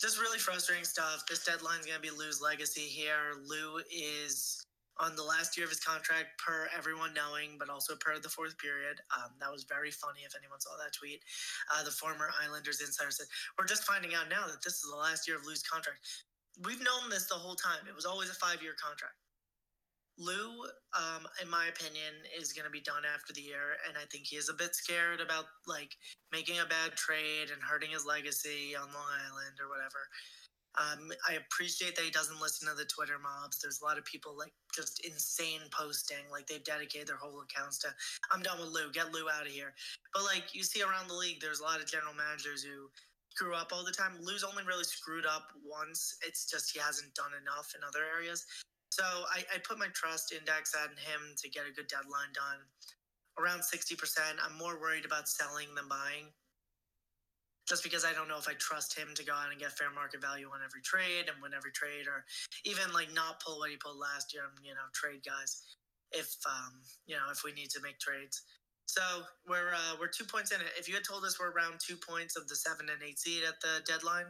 just 0.00 0.20
really 0.20 0.38
frustrating 0.38 0.84
stuff. 0.84 1.26
This 1.28 1.44
deadline 1.44 1.80
is 1.80 1.86
gonna 1.86 1.98
be 1.98 2.10
Lou's 2.10 2.40
legacy 2.40 2.86
here. 2.86 3.34
Lou 3.50 3.82
is 3.90 4.62
on 5.00 5.16
the 5.16 5.22
last 5.22 5.56
year 5.56 5.64
of 5.64 5.70
his 5.70 5.80
contract 5.80 6.36
per 6.38 6.68
everyone 6.76 7.14
knowing, 7.14 7.56
but 7.58 7.70
also 7.70 7.96
per 7.96 8.18
the 8.18 8.28
fourth 8.28 8.56
period. 8.58 9.00
Um, 9.16 9.32
that 9.40 9.50
was 9.50 9.64
very 9.64 9.90
funny 9.90 10.20
if 10.26 10.36
anyone 10.36 10.60
saw 10.60 10.76
that 10.76 10.92
tweet. 10.92 11.20
Uh, 11.72 11.84
the 11.84 11.90
former 11.90 12.28
Islanders 12.42 12.80
insider 12.80 13.10
said, 13.10 13.26
We're 13.58 13.66
just 13.66 13.84
finding 13.84 14.14
out 14.14 14.28
now 14.28 14.46
that 14.46 14.62
this 14.62 14.84
is 14.84 14.90
the 14.90 14.96
last 15.00 15.26
year 15.26 15.36
of 15.36 15.46
Lou's 15.46 15.62
contract. 15.62 16.04
We've 16.64 16.82
known 16.84 17.08
this 17.08 17.26
the 17.26 17.40
whole 17.40 17.56
time. 17.56 17.88
It 17.88 17.96
was 17.96 18.04
always 18.04 18.28
a 18.28 18.36
five 18.36 18.62
year 18.62 18.76
contract. 18.76 19.16
Lou, 20.18 20.68
um, 20.92 21.24
in 21.40 21.48
my 21.48 21.66
opinion, 21.72 22.12
is 22.38 22.52
going 22.52 22.66
to 22.66 22.70
be 22.70 22.84
done 22.84 23.02
after 23.08 23.32
the 23.32 23.40
year, 23.40 23.80
and 23.88 23.96
I 23.96 24.04
think 24.12 24.28
he 24.28 24.36
is 24.36 24.50
a 24.50 24.54
bit 24.54 24.74
scared 24.76 25.20
about 25.20 25.46
like 25.66 25.96
making 26.30 26.60
a 26.60 26.68
bad 26.68 26.92
trade 26.96 27.48
and 27.48 27.62
hurting 27.62 27.90
his 27.90 28.04
legacy 28.04 28.76
on 28.76 28.92
Long 28.92 29.08
Island 29.08 29.56
or 29.56 29.72
whatever. 29.72 30.04
Um, 30.80 31.12
I 31.28 31.34
appreciate 31.34 31.96
that 31.96 32.04
he 32.04 32.10
doesn't 32.10 32.40
listen 32.40 32.68
to 32.68 32.74
the 32.74 32.88
Twitter 32.88 33.20
mobs. 33.20 33.60
There's 33.60 33.80
a 33.80 33.84
lot 33.84 33.98
of 33.98 34.04
people 34.04 34.36
like 34.36 34.52
just 34.74 35.04
insane 35.04 35.60
posting, 35.70 36.24
like 36.30 36.46
they've 36.46 36.64
dedicated 36.64 37.08
their 37.08 37.20
whole 37.20 37.44
accounts 37.44 37.78
to, 37.84 37.88
I'm 38.32 38.40
done 38.40 38.58
with 38.58 38.72
Lou, 38.72 38.90
get 38.92 39.12
Lou 39.12 39.28
out 39.28 39.44
of 39.44 39.52
here. 39.52 39.74
But 40.14 40.24
like 40.24 40.54
you 40.54 40.62
see 40.62 40.80
around 40.80 41.08
the 41.08 41.14
league, 41.14 41.40
there's 41.40 41.60
a 41.60 41.68
lot 41.68 41.80
of 41.80 41.86
general 41.86 42.14
managers 42.14 42.64
who 42.64 42.88
screw 43.36 43.54
up 43.54 43.72
all 43.72 43.84
the 43.84 43.92
time. 43.92 44.16
Lou's 44.20 44.44
only 44.44 44.64
really 44.64 44.84
screwed 44.84 45.26
up 45.26 45.52
once. 45.60 46.16
It's 46.24 46.48
just 46.48 46.72
he 46.72 46.80
hasn't 46.80 47.14
done 47.14 47.32
enough 47.36 47.72
in 47.76 47.84
other 47.84 48.08
areas. 48.08 48.46
So 48.88 49.04
I, 49.04 49.44
I 49.52 49.58
put 49.64 49.78
my 49.78 49.88
trust 49.92 50.32
index 50.32 50.72
on 50.76 50.88
him 50.96 51.36
to 51.36 51.48
get 51.48 51.68
a 51.68 51.72
good 51.72 51.88
deadline 51.88 52.32
done. 52.32 52.60
Around 53.40 53.60
60%. 53.60 53.96
I'm 54.44 54.56
more 54.56 54.80
worried 54.80 55.04
about 55.04 55.28
selling 55.28 55.68
than 55.74 55.88
buying 55.88 56.28
just 57.68 57.82
because 57.82 58.04
I 58.04 58.12
don't 58.12 58.28
know 58.28 58.38
if 58.38 58.48
I 58.48 58.54
trust 58.58 58.96
him 58.96 59.14
to 59.14 59.24
go 59.24 59.32
out 59.32 59.50
and 59.50 59.60
get 59.60 59.76
fair 59.78 59.90
market 59.94 60.20
value 60.20 60.50
on 60.50 60.60
every 60.64 60.82
trade 60.82 61.30
and 61.30 61.38
win 61.42 61.54
every 61.54 61.72
trade, 61.72 62.06
or 62.06 62.24
even 62.64 62.92
like 62.92 63.12
not 63.14 63.40
pull 63.42 63.58
what 63.58 63.70
he 63.70 63.76
pulled 63.76 63.98
last 63.98 64.34
year 64.34 64.42
and 64.48 64.58
you 64.64 64.74
know 64.74 64.86
trade 64.94 65.22
guys 65.24 65.62
if 66.12 66.34
um, 66.46 66.82
you 67.06 67.16
know 67.16 67.30
if 67.30 67.44
we 67.44 67.52
need 67.52 67.70
to 67.70 67.80
make 67.82 67.98
trades. 67.98 68.42
So 68.86 69.02
we're 69.48 69.72
uh, 69.72 69.94
we're 70.00 70.10
two 70.10 70.24
points 70.26 70.50
in 70.50 70.60
it. 70.60 70.74
If 70.78 70.88
you 70.88 70.94
had 70.94 71.04
told 71.06 71.24
us 71.24 71.38
we're 71.38 71.52
around 71.54 71.78
two 71.78 71.96
points 71.96 72.36
of 72.36 72.48
the 72.48 72.56
seven 72.56 72.90
and 72.90 73.02
eight 73.02 73.18
seed 73.18 73.42
at 73.46 73.60
the 73.62 73.80
deadline, 73.86 74.26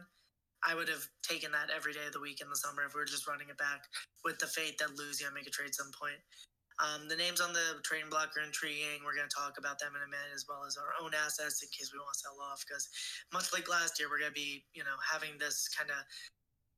I 0.63 0.75
would 0.75 0.87
have 0.87 1.03
taken 1.21 1.51
that 1.51 1.73
every 1.73 1.91
day 1.91 2.05
of 2.07 2.13
the 2.13 2.21
week 2.21 2.39
in 2.39 2.49
the 2.49 2.55
summer 2.55 2.85
if 2.85 2.93
we 2.93 3.01
were 3.01 3.09
just 3.09 3.27
running 3.27 3.49
it 3.49 3.57
back 3.57 3.83
with 4.23 4.39
the 4.39 4.47
faith 4.47 4.77
that 4.77 4.95
Lou's 4.95 5.19
gonna 5.19 5.33
make 5.35 5.47
a 5.47 5.51
trade 5.51 5.73
some 5.75 5.91
point. 5.99 6.21
Um, 6.81 7.07
the 7.07 7.15
names 7.15 7.41
on 7.41 7.53
the 7.53 7.81
trading 7.83 8.09
block 8.09 8.33
are 8.37 8.45
intriguing. 8.45 9.05
We're 9.05 9.15
going 9.15 9.29
to 9.29 9.35
talk 9.35 9.57
about 9.57 9.77
them 9.77 9.93
in 9.93 10.01
a 10.01 10.09
minute, 10.09 10.33
as 10.33 10.45
well 10.49 10.65
as 10.65 10.77
our 10.77 10.97
own 10.97 11.13
assets 11.13 11.61
in 11.61 11.69
case 11.69 11.93
we 11.93 11.99
want 11.99 12.13
to 12.17 12.23
sell 12.25 12.37
off. 12.41 12.65
Because 12.65 12.89
much 13.33 13.53
like 13.53 13.69
last 13.69 13.99
year, 13.99 14.09
we're 14.09 14.19
going 14.19 14.33
to 14.33 14.37
be, 14.37 14.65
you 14.73 14.83
know, 14.83 14.97
having 15.01 15.37
this 15.37 15.69
kind 15.69 15.89
of 15.93 16.01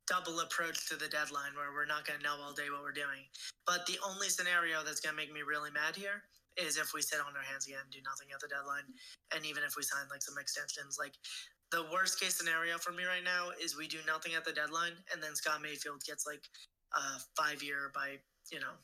double 0.05 0.39
approach 0.41 0.85
to 0.89 0.95
the 0.95 1.09
deadline 1.09 1.55
where 1.57 1.73
we're 1.73 1.89
not 1.89 2.05
going 2.05 2.19
to 2.19 2.25
know 2.25 2.37
all 2.37 2.53
day 2.53 2.69
what 2.69 2.83
we're 2.83 2.95
doing. 2.95 3.25
But 3.65 3.85
the 3.87 3.97
only 4.05 4.29
scenario 4.29 4.83
that's 4.83 5.01
going 5.01 5.15
to 5.15 5.19
make 5.19 5.33
me 5.33 5.41
really 5.41 5.71
mad 5.71 5.95
here 5.97 6.27
is 6.57 6.77
if 6.77 6.93
we 6.93 7.01
sit 7.01 7.19
on 7.19 7.35
our 7.35 7.43
hands 7.43 7.67
again, 7.67 7.83
do 7.91 7.99
nothing 8.05 8.31
at 8.31 8.39
the 8.39 8.47
deadline, 8.47 8.87
and 9.35 9.43
even 9.45 9.63
if 9.63 9.75
we 9.75 9.83
sign 9.83 10.07
like 10.09 10.23
some 10.23 10.39
extensions, 10.39 10.95
like 10.99 11.11
the 11.71 11.83
worst 11.91 12.19
case 12.19 12.35
scenario 12.35 12.77
for 12.77 12.91
me 12.91 13.03
right 13.03 13.23
now 13.23 13.51
is 13.61 13.75
we 13.75 13.87
do 13.87 13.99
nothing 14.07 14.35
at 14.35 14.45
the 14.45 14.53
deadline, 14.53 14.95
and 15.11 15.21
then 15.21 15.35
Scott 15.35 15.61
Mayfield 15.61 16.03
gets 16.07 16.25
like 16.25 16.43
a 16.95 17.19
five 17.35 17.61
year 17.61 17.91
by 17.93 18.15
you 18.51 18.59
know 18.59 18.79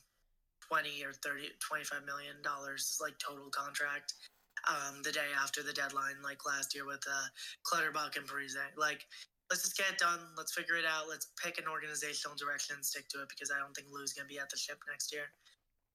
20 0.72 1.04
or 1.04 1.12
30 1.12 1.52
25 1.60 2.08
million 2.08 2.40
dollars 2.40 2.96
like 2.96 3.12
total 3.20 3.52
contract 3.52 4.16
um, 4.64 5.04
the 5.04 5.12
day 5.12 5.28
after 5.36 5.60
the 5.62 5.72
deadline 5.72 6.16
like 6.24 6.48
last 6.48 6.74
year 6.74 6.86
with 6.86 7.04
uh, 7.04 7.28
Clutterbuck 7.60 8.16
and 8.16 8.24
Parise. 8.24 8.56
Like 8.80 9.04
let's 9.50 9.68
just 9.68 9.76
get 9.76 9.92
it 9.92 9.98
done. 9.98 10.20
Let's 10.32 10.54
figure 10.54 10.80
it 10.80 10.88
out. 10.88 11.12
Let's 11.12 11.28
pick 11.36 11.58
an 11.58 11.68
organizational 11.68 12.40
direction 12.40 12.76
and 12.80 12.84
stick 12.84 13.04
to 13.12 13.20
it 13.20 13.28
because 13.28 13.52
I 13.52 13.60
don't 13.60 13.76
think 13.76 13.88
Lou's 13.92 14.16
going 14.16 14.24
to 14.24 14.32
be 14.32 14.40
at 14.40 14.48
the 14.48 14.56
ship 14.56 14.80
next 14.88 15.12
year. 15.12 15.28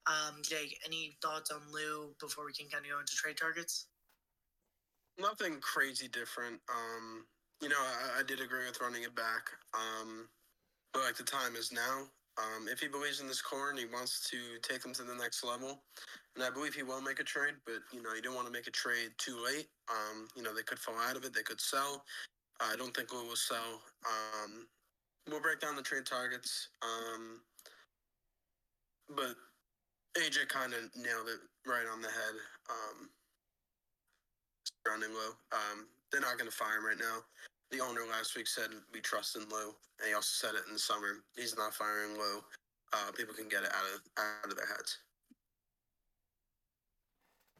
Um, 0.05 0.45
Jake, 0.45 0.77
any 0.85 1.17
thoughts 1.25 1.49
on 1.49 1.65
Lou 1.73 2.13
before 2.21 2.45
we 2.45 2.53
can 2.53 2.69
kind 2.69 2.85
of 2.85 2.91
go 2.91 2.99
into 2.99 3.17
trade 3.17 3.37
targets? 3.37 3.87
Nothing 5.17 5.57
crazy 5.59 6.07
different. 6.07 6.61
Um, 6.69 7.25
you 7.65 7.69
know, 7.69 7.81
I, 7.81 8.19
I 8.19 8.23
did 8.23 8.41
agree 8.41 8.67
with 8.67 8.79
running 8.79 9.03
it 9.03 9.15
back. 9.15 9.49
Um, 9.73 10.29
but 10.93 11.01
like 11.01 11.17
the 11.17 11.23
time 11.23 11.55
is 11.55 11.71
now. 11.71 12.05
Um, 12.37 12.67
if 12.67 12.79
he 12.79 12.87
believes 12.87 13.19
in 13.19 13.27
this 13.27 13.41
core 13.41 13.69
and 13.71 13.79
he 13.79 13.85
wants 13.85 14.29
to 14.29 14.37
take 14.61 14.81
them 14.81 14.93
to 14.93 15.03
the 15.03 15.15
next 15.15 15.43
level, 15.43 15.81
and 16.35 16.43
I 16.43 16.51
believe 16.51 16.75
he 16.75 16.83
will 16.83 17.01
make 17.01 17.19
a 17.19 17.23
trade, 17.23 17.55
but 17.65 17.81
you 17.91 18.03
know, 18.03 18.13
you 18.13 18.21
don't 18.21 18.35
want 18.35 18.45
to 18.45 18.53
make 18.53 18.67
a 18.67 18.71
trade 18.71 19.11
too 19.17 19.37
late. 19.43 19.67
Um, 19.89 20.27
you 20.35 20.43
know, 20.43 20.53
they 20.53 20.61
could 20.61 20.79
fall 20.79 20.95
out 21.09 21.15
of 21.15 21.25
it, 21.25 21.33
they 21.33 21.41
could 21.41 21.59
sell. 21.59 22.03
I 22.59 22.75
don't 22.75 22.95
think 22.95 23.13
Lou 23.13 23.27
will 23.27 23.35
sell. 23.35 23.81
Um, 24.05 24.67
we'll 25.29 25.41
break 25.41 25.59
down 25.59 25.75
the 25.75 25.81
trade 25.81 26.05
targets. 26.05 26.69
Um, 26.81 27.41
but 29.15 29.35
AJ 30.17 30.49
kind 30.49 30.73
of 30.73 30.79
nailed 30.95 31.27
it 31.29 31.41
right 31.69 31.85
on 31.91 32.01
the 32.01 32.07
head. 32.07 32.35
Um, 32.69 33.09
surrounding 34.83 35.11
Lou. 35.11 35.29
Um, 35.51 35.87
they're 36.11 36.21
not 36.21 36.37
going 36.37 36.49
to 36.49 36.55
fire 36.55 36.77
him 36.77 36.85
right 36.85 36.99
now. 36.99 37.19
The 37.71 37.81
owner 37.81 38.01
last 38.09 38.35
week 38.35 38.47
said 38.47 38.69
we 38.93 39.01
trust 39.01 39.35
in 39.35 39.43
Lou, 39.49 39.75
and 39.99 40.07
he 40.07 40.13
also 40.13 40.47
said 40.47 40.55
it 40.55 40.63
in 40.67 40.73
the 40.73 40.79
summer. 40.79 41.23
He's 41.35 41.57
not 41.57 41.73
firing 41.73 42.13
Lou. 42.13 42.39
Uh, 42.93 43.11
people 43.11 43.35
can 43.35 43.49
get 43.49 43.63
it 43.63 43.71
out 43.75 43.83
of 43.93 44.01
out 44.17 44.49
of 44.49 44.55
their 44.55 44.67
heads. 44.67 44.97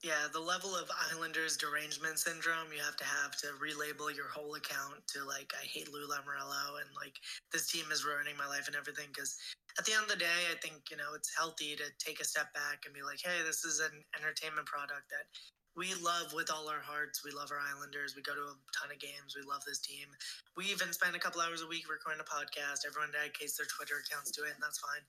Yeah, 0.05 0.29
the 0.31 0.39
level 0.39 0.75
of 0.77 0.85
Islanders 1.11 1.57
derangement 1.57 2.19
syndrome 2.19 2.69
you 2.69 2.79
have 2.85 2.95
to 3.01 3.03
have 3.03 3.33
to 3.41 3.47
relabel 3.57 4.15
your 4.15 4.29
whole 4.29 4.53
account 4.53 5.01
to 5.09 5.25
like 5.25 5.51
I 5.57 5.65
hate 5.65 5.91
Lou 5.91 6.05
Lamoriello 6.05 6.77
and 6.77 6.89
like 6.93 7.17
this 7.51 7.65
team 7.65 7.89
is 7.91 8.05
ruining 8.05 8.37
my 8.37 8.45
life 8.45 8.67
and 8.67 8.77
everything 8.77 9.09
because 9.09 9.35
at 9.79 9.85
the 9.85 9.93
end 9.93 10.05
of 10.05 10.09
the 10.13 10.21
day 10.21 10.53
I 10.53 10.55
think 10.61 10.93
you 10.93 10.97
know 10.97 11.17
it's 11.17 11.33
healthy 11.35 11.75
to 11.75 11.89
take 11.97 12.21
a 12.21 12.29
step 12.29 12.53
back 12.53 12.85
and 12.85 12.93
be 12.93 13.01
like 13.01 13.17
hey 13.25 13.41
this 13.41 13.65
is 13.65 13.81
an 13.81 14.05
entertainment 14.13 14.69
product 14.69 15.09
that 15.09 15.25
we 15.77 15.93
love 16.01 16.33
with 16.33 16.49
all 16.49 16.67
our 16.67 16.81
hearts 16.81 17.23
we 17.23 17.29
love 17.31 17.53
our 17.53 17.61
Islanders 17.61 18.17
we 18.17 18.25
go 18.25 18.33
to 18.33 18.49
a 18.49 18.57
ton 18.73 18.89
of 18.89 18.97
games 18.97 19.37
we 19.37 19.45
love 19.45 19.61
this 19.63 19.79
team 19.79 20.09
we 20.57 20.65
even 20.73 20.91
spend 20.91 21.15
a 21.15 21.21
couple 21.21 21.39
hours 21.39 21.61
a 21.61 21.69
week 21.69 21.85
recording 21.85 22.19
a 22.19 22.27
podcast 22.27 22.83
everyone 22.83 23.13
dedicates 23.13 23.55
their 23.55 23.69
Twitter 23.69 24.01
accounts 24.01 24.33
to 24.33 24.41
it 24.43 24.57
and 24.57 24.63
that's 24.63 24.81
fine 24.81 25.05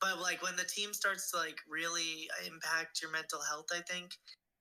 but 0.00 0.20
like 0.20 0.42
when 0.42 0.56
the 0.56 0.64
team 0.64 0.92
starts 0.92 1.30
to 1.30 1.38
like 1.38 1.60
really 1.68 2.28
impact 2.46 3.00
your 3.00 3.10
mental 3.10 3.40
health, 3.40 3.66
I 3.72 3.80
think 3.88 4.12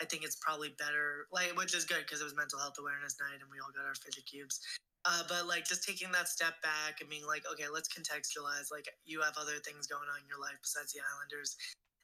I 0.01 0.05
think 0.05 0.23
it's 0.23 0.35
probably 0.39 0.75
better. 0.79 1.27
Like 1.31 1.55
which 1.57 1.75
is 1.75 1.85
good 1.85 2.03
because 2.07 2.21
it 2.21 2.27
was 2.27 2.35
mental 2.35 2.59
health 2.59 2.79
awareness 2.79 3.19
night 3.19 3.39
and 3.43 3.49
we 3.51 3.59
all 3.59 3.71
got 3.75 3.87
our 3.87 3.95
fidget 3.95 4.25
cubes. 4.25 4.59
Uh, 5.05 5.21
but 5.29 5.45
like 5.45 5.67
just 5.67 5.85
taking 5.85 6.11
that 6.11 6.27
step 6.27 6.57
back 6.63 6.99
and 6.99 7.09
being 7.09 7.27
like, 7.27 7.43
okay, 7.45 7.69
let's 7.69 7.91
contextualize. 7.91 8.71
Like 8.71 8.89
you 9.05 9.21
have 9.21 9.37
other 9.37 9.59
things 9.61 9.87
going 9.87 10.07
on 10.09 10.23
in 10.23 10.27
your 10.27 10.41
life 10.41 10.57
besides 10.63 10.95
the 10.95 11.03
Islanders, 11.03 11.55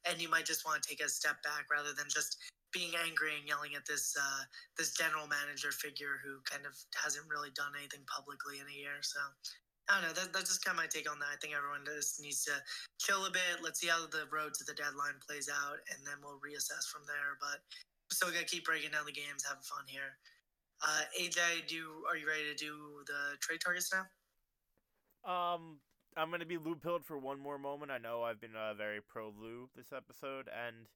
and 0.06 0.22
you 0.22 0.30
might 0.30 0.46
just 0.46 0.68
want 0.68 0.84
to 0.84 0.86
take 0.86 1.02
a 1.02 1.10
step 1.10 1.42
back 1.42 1.66
rather 1.72 1.98
than 1.98 2.06
just 2.12 2.38
being 2.72 2.96
angry 2.96 3.36
and 3.36 3.48
yelling 3.48 3.76
at 3.76 3.86
this 3.86 4.16
uh, 4.16 4.44
this 4.78 4.96
general 4.96 5.28
manager 5.28 5.72
figure 5.72 6.20
who 6.24 6.40
kind 6.48 6.66
of 6.66 6.74
hasn't 6.96 7.28
really 7.28 7.52
done 7.56 7.76
anything 7.78 8.04
publicly 8.08 8.60
in 8.60 8.68
a 8.68 8.78
year. 8.78 9.00
So 9.04 9.20
I 9.92 10.00
don't 10.00 10.08
know. 10.08 10.16
That, 10.16 10.32
that's 10.32 10.50
just 10.50 10.64
kind 10.64 10.76
of 10.76 10.84
my 10.84 10.88
take 10.88 11.10
on 11.10 11.20
that. 11.20 11.36
I 11.36 11.40
think 11.44 11.52
everyone 11.52 11.84
just 11.84 12.24
needs 12.24 12.48
to 12.48 12.56
chill 13.00 13.28
a 13.28 13.34
bit. 13.34 13.60
Let's 13.60 13.84
see 13.84 13.92
how 13.92 14.08
the 14.08 14.30
road 14.32 14.56
to 14.56 14.64
the 14.64 14.78
deadline 14.78 15.20
plays 15.20 15.52
out, 15.52 15.84
and 15.92 16.00
then 16.08 16.24
we'll 16.24 16.40
reassess 16.40 16.88
from 16.88 17.04
there. 17.08 17.36
But 17.44 17.60
still 18.12 18.32
gonna 18.32 18.48
keep 18.48 18.66
breaking 18.66 18.92
down 18.92 19.06
the 19.06 19.16
games, 19.16 19.44
having 19.44 19.64
fun 19.64 19.84
here. 19.88 20.16
Uh, 20.82 21.04
AJ, 21.20 21.68
do 21.68 22.04
are 22.10 22.18
you 22.18 22.28
ready 22.28 22.48
to 22.50 22.56
do 22.56 23.04
the 23.08 23.38
trade 23.40 23.62
targets 23.62 23.92
now? 23.94 24.08
Um, 25.28 25.80
I'm 26.18 26.32
gonna 26.32 26.46
be 26.46 26.58
Lou 26.58 26.76
pilled 26.76 27.06
for 27.06 27.18
one 27.18 27.40
more 27.40 27.58
moment. 27.58 27.92
I 27.92 27.98
know 27.98 28.24
I've 28.24 28.42
been 28.42 28.56
uh, 28.56 28.74
very 28.74 29.00
pro 29.02 29.30
Lou 29.30 29.70
this 29.76 29.94
episode, 29.96 30.48
and 30.48 30.88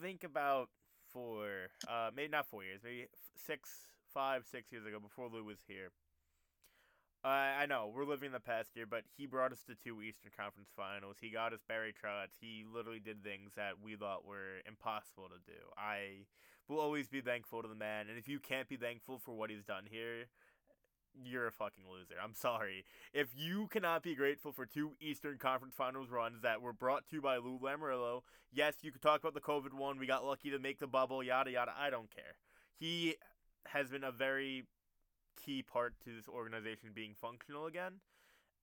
think 0.00 0.24
about 0.24 0.68
four, 1.12 1.70
uh, 1.88 2.10
maybe 2.14 2.30
not 2.30 2.46
four 2.46 2.64
years, 2.64 2.80
maybe 2.82 3.06
six, 3.46 3.70
five, 4.12 4.44
six 4.50 4.72
years 4.72 4.86
ago, 4.86 4.98
before 5.00 5.28
Lou 5.32 5.44
was 5.44 5.58
here. 5.66 5.90
Uh, 7.24 7.58
I 7.58 7.66
know 7.66 7.90
we're 7.92 8.04
living 8.04 8.30
the 8.30 8.38
past 8.38 8.76
year, 8.76 8.86
but 8.86 9.02
he 9.16 9.26
brought 9.26 9.50
us 9.50 9.64
to 9.66 9.74
two 9.74 10.00
Eastern 10.00 10.30
Conference 10.36 10.68
Finals. 10.76 11.16
He 11.20 11.30
got 11.30 11.52
us 11.52 11.60
Barry 11.66 11.92
Trotz. 11.92 12.38
He 12.40 12.64
literally 12.72 13.00
did 13.00 13.24
things 13.24 13.50
that 13.56 13.82
we 13.82 13.96
thought 13.96 14.24
were 14.24 14.62
impossible 14.66 15.26
to 15.28 15.40
do. 15.44 15.58
I 15.76 16.26
will 16.68 16.78
always 16.78 17.08
be 17.08 17.20
thankful 17.20 17.62
to 17.62 17.68
the 17.68 17.74
man, 17.74 18.06
and 18.08 18.18
if 18.18 18.28
you 18.28 18.38
can't 18.38 18.68
be 18.68 18.76
thankful 18.76 19.18
for 19.18 19.34
what 19.34 19.50
he's 19.50 19.64
done 19.64 19.84
here, 19.90 20.26
you're 21.24 21.46
a 21.46 21.52
fucking 21.52 21.84
loser. 21.90 22.14
I'm 22.22 22.34
sorry. 22.34 22.84
If 23.12 23.28
you 23.34 23.68
cannot 23.68 24.02
be 24.02 24.14
grateful 24.14 24.52
for 24.52 24.66
two 24.66 24.92
Eastern 25.00 25.38
Conference 25.38 25.74
Finals 25.74 26.10
runs 26.10 26.42
that 26.42 26.62
were 26.62 26.72
brought 26.72 27.08
to 27.08 27.16
you 27.16 27.22
by 27.22 27.36
Lou 27.36 27.58
Lamoriello, 27.58 28.22
yes, 28.52 28.74
you 28.82 28.92
could 28.92 29.02
talk 29.02 29.20
about 29.20 29.34
the 29.34 29.40
COVID 29.40 29.72
one. 29.72 29.98
We 29.98 30.06
got 30.06 30.24
lucky 30.24 30.50
to 30.50 30.58
make 30.58 30.78
the 30.78 30.86
bubble, 30.86 31.22
yada 31.22 31.50
yada. 31.50 31.72
I 31.78 31.90
don't 31.90 32.14
care. 32.14 32.36
He 32.78 33.16
has 33.68 33.88
been 33.88 34.04
a 34.04 34.12
very 34.12 34.64
key 35.44 35.62
part 35.62 35.94
to 36.04 36.10
this 36.14 36.28
organization 36.28 36.90
being 36.94 37.14
functional 37.14 37.66
again 37.66 38.00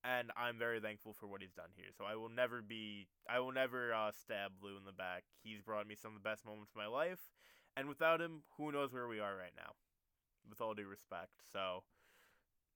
and 0.04 0.30
I'm 0.36 0.58
very 0.58 0.80
thankful 0.80 1.14
for 1.14 1.26
what 1.26 1.40
he's 1.40 1.54
done 1.54 1.72
here. 1.74 1.88
So 1.96 2.04
I 2.04 2.14
will 2.14 2.28
never 2.28 2.60
be, 2.60 3.08
I 3.28 3.40
will 3.40 3.52
never 3.52 3.92
uh, 3.94 4.12
stab 4.12 4.52
Lou 4.62 4.76
in 4.76 4.84
the 4.84 4.92
back. 4.92 5.24
He's 5.42 5.62
brought 5.62 5.88
me 5.88 5.96
some 5.96 6.14
of 6.14 6.22
the 6.22 6.28
best 6.28 6.44
moments 6.44 6.72
of 6.72 6.76
my 6.76 6.86
life, 6.86 7.30
and 7.76 7.88
without 7.88 8.20
him, 8.20 8.42
who 8.56 8.70
knows 8.70 8.92
where 8.92 9.08
we 9.08 9.18
are 9.18 9.34
right 9.34 9.56
now. 9.56 9.72
With 10.46 10.60
all 10.60 10.74
due 10.74 10.86
respect, 10.86 11.40
so 11.50 11.84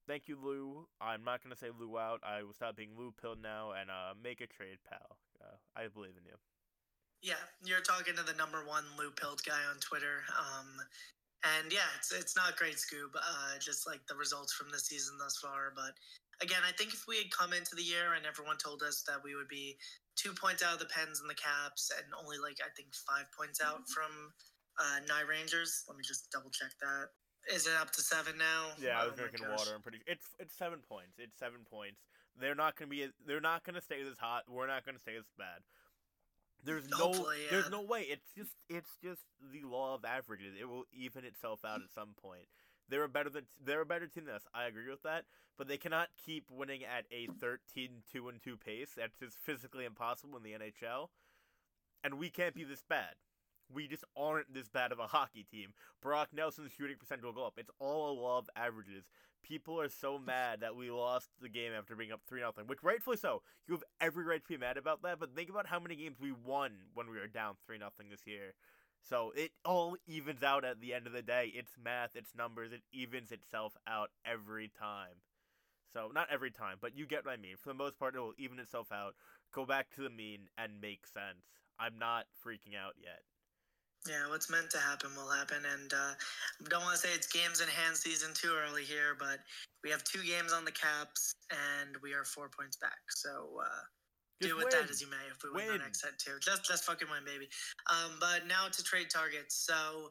thank 0.09 0.27
you, 0.27 0.38
Lou. 0.42 0.88
I'm 1.01 1.23
not 1.23 1.42
gonna 1.42 1.57
say 1.57 1.68
Lou 1.79 1.99
out. 1.99 2.21
I 2.25 2.42
will 2.42 2.55
stop 2.55 2.75
being 2.75 2.97
Lou 2.97 3.12
pilled 3.21 3.42
now 3.42 3.73
and 3.79 3.90
uh, 3.90 4.14
make 4.16 4.40
a 4.40 4.47
trade, 4.47 4.79
pal. 4.88 5.18
Uh, 5.40 5.57
I 5.77 5.87
believe 5.88 6.16
in 6.18 6.25
you. 6.25 6.35
Yeah, 7.23 7.42
you're 7.64 7.83
talking 7.83 8.14
to 8.14 8.23
the 8.23 8.35
number 8.35 8.64
one 8.66 8.85
Lou 8.97 9.11
Pilled 9.11 9.42
guy 9.44 9.59
on 9.71 9.79
Twitter. 9.81 10.23
Um, 10.38 10.79
and 11.44 11.73
yeah, 11.73 11.87
it's 11.99 12.11
it's 12.11 12.35
not 12.35 12.57
great, 12.57 12.77
Scoob. 12.77 13.14
Uh, 13.14 13.59
just 13.61 13.87
like 13.87 14.01
the 14.09 14.14
results 14.14 14.53
from 14.53 14.71
the 14.71 14.79
season 14.79 15.18
thus 15.18 15.38
far. 15.38 15.73
But 15.75 15.94
again, 16.40 16.62
I 16.66 16.73
think 16.73 16.94
if 16.94 17.05
we 17.07 17.18
had 17.18 17.31
come 17.31 17.53
into 17.53 17.75
the 17.75 17.83
year 17.83 18.14
and 18.16 18.27
everyone 18.27 18.57
told 18.57 18.83
us 18.83 19.05
that 19.07 19.23
we 19.23 19.35
would 19.35 19.49
be 19.49 19.77
two 20.16 20.33
points 20.33 20.62
out 20.62 20.75
of 20.75 20.81
the 20.81 20.90
Pens 20.90 21.21
and 21.21 21.31
the 21.31 21.38
Caps, 21.38 21.90
and 21.94 22.07
only 22.18 22.38
like 22.38 22.59
I 22.62 22.71
think 22.75 22.94
five 22.94 23.27
points 23.37 23.61
out 23.61 23.87
from 23.90 24.11
uh, 24.79 24.99
NY 25.07 25.27
Rangers. 25.29 25.85
Let 25.87 25.97
me 25.99 26.03
just 26.07 26.31
double 26.31 26.51
check 26.51 26.71
that. 26.81 27.11
Is 27.53 27.67
it 27.67 27.73
up 27.81 27.91
to 27.93 28.03
seven 28.03 28.37
now? 28.39 28.73
Yeah, 28.81 29.01
I 29.01 29.03
oh 29.03 29.11
was 29.11 29.15
Oh 29.15 29.23
drinking 29.23 29.49
water. 29.49 29.71
I'm 29.75 29.83
pretty. 29.83 30.01
It's 30.07 30.27
it's 30.39 30.55
seven 30.57 30.81
points. 30.89 31.19
It's 31.19 31.39
seven 31.39 31.61
points. 31.71 32.01
They're 32.41 32.55
not 32.55 32.77
gonna 32.77 32.91
be. 32.91 33.09
They're 33.27 33.41
not 33.41 33.65
gonna 33.65 33.81
stay 33.81 34.03
this 34.03 34.19
hot. 34.19 34.45
We're 34.49 34.67
not 34.67 34.85
gonna 34.85 34.99
stay 34.99 35.17
this 35.17 35.31
bad. 35.39 35.63
There's 36.65 36.89
no. 36.89 37.13
Yeah. 37.13 37.51
There's 37.51 37.71
no 37.71 37.83
way. 37.83 38.03
It's 38.03 38.29
just. 38.37 38.53
It's 38.69 38.91
just 39.03 39.23
the 39.53 39.67
law 39.67 39.95
of 39.95 40.05
averages. 40.05 40.55
It 40.61 40.69
will 40.69 40.85
even 40.93 41.25
itself 41.25 41.65
out 41.65 41.81
at 41.81 41.93
some 41.95 42.11
point. 42.21 42.47
They're 42.89 43.05
a 43.05 43.09
better 43.09 43.31
than. 43.31 43.47
They're 43.65 43.83
a 43.83 43.87
better 43.87 44.07
team 44.07 44.27
than 44.27 44.35
us. 44.35 44.47
I 44.55 44.65
agree 44.65 44.91
with 44.91 45.03
that. 45.03 45.25
But 45.57 45.67
they 45.67 45.77
cannot 45.77 46.09
keep 46.25 46.45
winning 46.51 46.85
at 46.85 47.05
a 47.11 47.27
13 47.41 48.03
2 48.13 48.29
and 48.29 48.41
2 48.43 48.57
pace. 48.57 48.91
That's 48.97 49.19
just 49.19 49.37
physically 49.37 49.85
impossible 49.85 50.37
in 50.37 50.45
the 50.45 50.53
NHL. 50.53 51.09
And 52.05 52.15
we 52.15 52.31
can't 52.31 52.55
be 52.55 52.63
this 52.63 52.85
bad. 52.89 53.15
We 53.72 53.87
just 53.87 54.04
aren't 54.16 54.52
this 54.52 54.68
bad 54.68 54.92
of 54.92 54.98
a 54.98 55.07
hockey 55.07 55.44
team. 55.50 55.72
Brock 56.00 56.28
Nelson's 56.33 56.72
shooting 56.76 56.96
percentage 56.98 57.24
will 57.24 57.33
go 57.33 57.46
up. 57.46 57.54
It's 57.57 57.70
all 57.78 58.11
a 58.11 58.20
law 58.20 58.38
of 58.38 58.48
averages. 58.57 59.04
People 59.42 59.81
are 59.81 59.88
so 59.88 60.18
mad 60.18 60.61
that 60.61 60.76
we 60.76 60.90
lost 60.90 61.28
the 61.40 61.48
game 61.48 61.72
after 61.76 61.94
being 61.94 62.12
up 62.12 62.20
3 62.26 62.40
0, 62.40 62.52
which 62.66 62.83
rightfully 62.83 63.16
so. 63.16 63.42
You 63.66 63.74
have 63.74 63.85
every 64.00 64.24
right 64.24 64.42
to 64.42 64.48
be 64.48 64.57
mad 64.57 64.76
about 64.76 65.02
that, 65.02 65.20
but 65.20 65.35
think 65.35 65.48
about 65.48 65.66
how 65.66 65.78
many 65.78 65.96
games 65.96 66.16
we 66.20 66.33
won 66.33 66.72
when 66.94 67.09
we 67.09 67.18
were 67.18 67.26
down 67.26 67.54
3 67.66 67.78
0 67.78 67.90
this 68.11 68.26
year. 68.26 68.54
So 69.09 69.33
it 69.37 69.52
all 69.64 69.96
evens 70.07 70.42
out 70.42 70.64
at 70.64 70.81
the 70.81 70.92
end 70.92 71.07
of 71.07 71.12
the 71.12 71.22
day. 71.22 71.52
It's 71.54 71.72
math, 71.83 72.11
it's 72.14 72.35
numbers, 72.37 72.72
it 72.72 72.83
evens 72.92 73.33
itself 73.33 73.76
out 73.87 74.11
every 74.26 74.68
time. 74.68 75.22
So 75.92 76.11
not 76.12 76.28
every 76.31 76.50
time, 76.50 76.76
but 76.81 76.96
you 76.96 77.07
get 77.07 77.24
what 77.24 77.33
I 77.33 77.37
mean. 77.37 77.57
For 77.57 77.70
the 77.70 77.74
most 77.74 77.98
part, 77.98 78.14
it 78.14 78.20
will 78.20 78.35
even 78.37 78.59
itself 78.59 78.92
out, 78.92 79.14
go 79.52 79.64
back 79.64 79.88
to 79.94 80.02
the 80.02 80.11
mean, 80.11 80.48
and 80.59 80.81
make 80.81 81.07
sense. 81.07 81.46
I'm 81.78 81.98
not 81.98 82.26
freaking 82.44 82.76
out 82.76 82.94
yet. 83.00 83.22
Yeah, 84.07 84.29
what's 84.29 84.49
meant 84.49 84.71
to 84.71 84.79
happen 84.79 85.11
will 85.17 85.29
happen, 85.29 85.59
and 85.67 85.93
uh, 85.93 86.15
don't 86.71 86.83
want 86.83 86.95
to 86.95 87.01
say 87.01 87.13
it's 87.13 87.27
games 87.27 87.61
in 87.61 87.69
hand 87.69 87.97
season 87.97 88.31
too 88.33 88.55
early 88.55 88.85
here, 88.85 89.17
but 89.19 89.41
we 89.83 89.91
have 89.91 90.05
two 90.05 90.23
games 90.23 90.53
on 90.53 90.65
the 90.65 90.73
Caps, 90.73 91.35
and 91.51 91.97
we 92.03 92.15
are 92.15 92.25
four 92.25 92.49
points 92.49 92.77
back. 92.77 92.99
So 93.11 93.59
uh, 93.61 93.83
do 94.41 94.55
with 94.57 94.71
win. 94.71 94.81
that 94.81 94.91
as 94.91 95.01
you 95.01 95.11
may. 95.11 95.21
If 95.31 95.43
we 95.43 95.51
win, 95.51 95.67
Win. 95.67 95.79
the 95.79 95.85
next 95.85 96.01
set 96.01 96.19
too, 96.19 96.39
just 96.41 96.65
just 96.65 96.85
fucking 96.85 97.09
win, 97.11 97.25
baby. 97.27 97.49
Um, 97.91 98.17
but 98.21 98.47
now 98.47 98.69
to 98.71 98.83
trade 98.83 99.11
targets. 99.11 99.57
So 99.67 100.11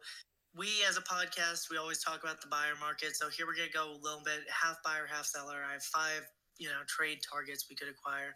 we 0.56 0.68
as 0.88 0.98
a 0.98 1.02
podcast, 1.02 1.70
we 1.72 1.78
always 1.78 2.04
talk 2.04 2.24
about 2.24 2.42
the 2.42 2.48
buyer 2.48 2.76
market. 2.80 3.16
So 3.16 3.30
here 3.30 3.48
we're 3.48 3.56
gonna 3.56 3.74
go 3.74 3.96
a 3.96 4.02
little 4.04 4.24
bit 4.24 4.44
half 4.52 4.78
buyer, 4.84 5.08
half 5.08 5.26
seller. 5.26 5.64
I 5.68 5.74
have 5.74 5.84
five, 5.84 6.28
you 6.60 6.68
know, 6.68 6.84
trade 6.88 7.20
targets 7.24 7.68
we 7.70 7.76
could 7.76 7.88
acquire. 7.88 8.36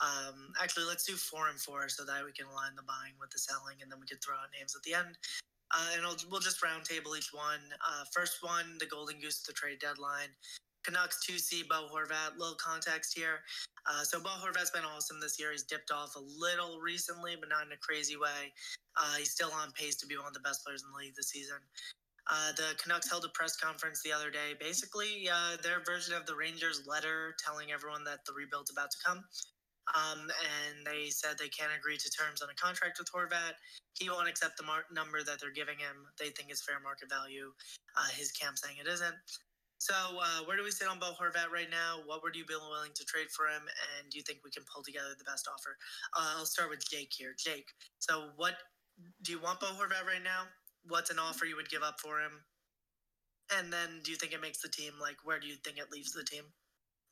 Um, 0.00 0.52
actually, 0.60 0.84
let's 0.84 1.04
do 1.04 1.14
four 1.14 1.48
and 1.48 1.58
four 1.58 1.88
so 1.88 2.04
that 2.04 2.24
we 2.24 2.32
can 2.32 2.46
align 2.46 2.76
the 2.76 2.84
buying 2.84 3.16
with 3.20 3.30
the 3.30 3.38
selling, 3.38 3.80
and 3.80 3.90
then 3.90 4.00
we 4.00 4.06
could 4.06 4.22
throw 4.22 4.34
out 4.36 4.52
names 4.52 4.76
at 4.76 4.82
the 4.82 4.94
end. 4.94 5.16
Uh, 5.74 5.96
and 5.96 6.06
I'll, 6.06 6.16
we'll 6.30 6.40
just 6.40 6.62
round 6.62 6.84
table 6.84 7.16
each 7.16 7.32
one. 7.32 7.62
Uh, 7.80 8.04
first 8.12 8.42
one, 8.42 8.78
the 8.78 8.86
Golden 8.86 9.18
Goose, 9.18 9.42
the 9.42 9.52
trade 9.52 9.80
deadline. 9.80 10.30
Canucks 10.84 11.18
2C, 11.26 11.66
Bo 11.68 11.88
Horvat. 11.90 12.38
Little 12.38 12.54
context 12.54 13.16
here. 13.16 13.42
Uh, 13.86 14.02
so 14.02 14.20
Bo 14.20 14.30
Horvat's 14.30 14.70
been 14.70 14.84
awesome 14.84 15.18
this 15.20 15.38
year. 15.38 15.50
He's 15.50 15.64
dipped 15.64 15.90
off 15.90 16.14
a 16.14 16.20
little 16.20 16.78
recently, 16.78 17.34
but 17.38 17.48
not 17.48 17.66
in 17.66 17.72
a 17.72 17.80
crazy 17.82 18.16
way. 18.16 18.54
Uh, 18.96 19.16
he's 19.18 19.30
still 19.30 19.50
on 19.50 19.72
pace 19.72 19.96
to 19.96 20.06
be 20.06 20.16
one 20.16 20.26
of 20.26 20.34
the 20.34 20.40
best 20.40 20.64
players 20.64 20.82
in 20.82 20.90
the 20.92 20.98
league 20.98 21.14
this 21.16 21.28
season. 21.28 21.58
Uh, 22.30 22.52
the 22.56 22.74
Canucks 22.82 23.08
held 23.08 23.24
a 23.24 23.28
press 23.28 23.56
conference 23.56 24.02
the 24.02 24.12
other 24.12 24.30
day, 24.30 24.54
basically 24.58 25.28
uh, 25.32 25.56
their 25.62 25.80
version 25.84 26.14
of 26.14 26.26
the 26.26 26.34
Rangers' 26.34 26.82
letter 26.86 27.36
telling 27.38 27.70
everyone 27.70 28.02
that 28.02 28.24
the 28.26 28.32
rebuild's 28.32 28.70
about 28.70 28.90
to 28.90 28.96
come. 29.04 29.24
Um, 29.94 30.26
and 30.26 30.82
they 30.82 31.10
said 31.10 31.38
they 31.38 31.48
can't 31.48 31.70
agree 31.76 31.96
to 31.96 32.10
terms 32.10 32.42
on 32.42 32.50
a 32.50 32.58
contract 32.58 32.98
with 32.98 33.10
Horvat. 33.12 33.54
He 33.94 34.10
won't 34.10 34.28
accept 34.28 34.56
the 34.58 34.66
mar- 34.66 34.90
number 34.90 35.22
that 35.22 35.38
they're 35.40 35.54
giving 35.54 35.78
him. 35.78 36.10
They 36.18 36.30
think 36.34 36.50
it's 36.50 36.64
fair 36.64 36.80
market 36.82 37.08
value. 37.08 37.54
Uh, 37.94 38.10
his 38.12 38.32
camp 38.32 38.58
saying 38.58 38.76
it 38.82 38.88
isn't. 38.90 39.14
So, 39.78 39.94
uh, 39.94 40.42
where 40.46 40.56
do 40.56 40.64
we 40.64 40.70
sit 40.70 40.88
on 40.88 40.98
Bo 40.98 41.12
Horvat 41.12 41.52
right 41.52 41.70
now? 41.70 42.00
What 42.06 42.22
would 42.22 42.34
you 42.34 42.44
be 42.44 42.56
willing 42.56 42.92
to 42.96 43.04
trade 43.04 43.28
for 43.30 43.46
him? 43.46 43.62
And 43.62 44.10
do 44.10 44.16
you 44.18 44.24
think 44.24 44.40
we 44.42 44.50
can 44.50 44.64
pull 44.72 44.82
together 44.82 45.12
the 45.16 45.24
best 45.28 45.46
offer? 45.46 45.76
Uh, 46.16 46.34
I'll 46.38 46.46
start 46.48 46.70
with 46.70 46.88
Jake 46.88 47.12
here. 47.12 47.34
Jake, 47.36 47.68
so 47.98 48.30
what 48.36 48.54
do 49.22 49.32
you 49.32 49.40
want 49.40 49.60
Bo 49.60 49.66
Horvat 49.66 50.08
right 50.08 50.24
now? 50.24 50.48
What's 50.88 51.10
an 51.10 51.18
offer 51.18 51.44
you 51.44 51.56
would 51.56 51.68
give 51.68 51.82
up 51.82 52.00
for 52.00 52.20
him? 52.20 52.40
And 53.58 53.72
then, 53.72 54.00
do 54.02 54.10
you 54.10 54.16
think 54.16 54.32
it 54.32 54.40
makes 54.40 54.60
the 54.60 54.68
team? 54.68 54.92
Like, 55.00 55.16
where 55.24 55.38
do 55.38 55.46
you 55.46 55.56
think 55.62 55.78
it 55.78 55.92
leaves 55.92 56.12
the 56.12 56.24
team? 56.24 56.44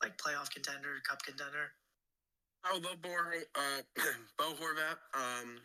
Like 0.01 0.17
playoff 0.17 0.49
contender, 0.51 0.99
cup 1.07 1.23
contender? 1.23 1.71
I 2.65 2.73
would 2.73 2.83
love 2.83 3.01
Bo, 3.01 3.09
uh, 3.09 3.81
Bo 4.37 4.43
Horvat. 4.55 4.97
Um, 5.13 5.57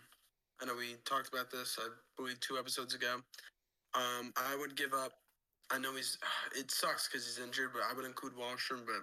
I 0.61 0.67
know 0.67 0.75
we 0.77 0.97
talked 1.07 1.33
about 1.33 1.51
this, 1.51 1.79
I 1.81 1.89
believe, 2.17 2.39
two 2.41 2.59
episodes 2.59 2.95
ago. 2.95 3.17
Um, 3.95 4.33
I 4.37 4.55
would 4.59 4.77
give 4.77 4.93
up. 4.93 5.13
I 5.71 5.79
know 5.79 5.95
he's. 5.95 6.19
It 6.59 6.71
sucks 6.71 7.09
because 7.09 7.25
he's 7.27 7.43
injured, 7.45 7.71
but 7.73 7.83
I 7.91 7.95
would 7.95 8.05
include 8.05 8.35
Wahlstrom. 8.35 8.85
But 8.85 9.03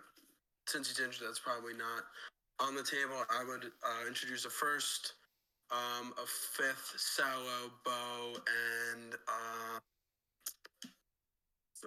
since 0.67 0.89
he's 0.89 0.99
injured, 0.99 1.25
that's 1.27 1.39
probably 1.39 1.73
not 1.73 2.03
on 2.59 2.75
the 2.75 2.83
table. 2.83 3.23
I 3.29 3.43
would 3.43 3.65
uh, 3.65 4.07
introduce 4.07 4.45
a 4.45 4.49
first, 4.49 5.13
um, 5.71 6.13
a 6.21 6.27
fifth, 6.27 6.93
Salo, 6.97 7.71
Bo, 7.83 8.35
and 8.35 9.13
uh, 9.27 9.79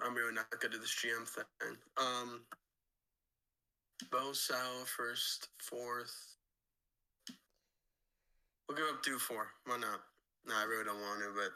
I'm 0.03 0.15
really 0.15 0.33
not 0.33 0.49
good 0.59 0.73
at 0.73 0.81
this 0.81 0.95
GM 0.95 1.27
thing. 1.27 1.77
Um, 1.97 2.41
Bo, 4.09 4.33
Sal, 4.33 4.85
first, 4.85 5.49
fourth. 5.57 6.37
We'll 8.67 8.77
give 8.77 8.87
up 8.87 9.03
two 9.03 9.19
four. 9.19 9.47
Why 9.65 9.77
not? 9.77 10.01
No, 10.47 10.55
I 10.55 10.63
really 10.63 10.85
don't 10.85 11.01
want 11.01 11.19
to, 11.19 11.29
but 11.35 11.51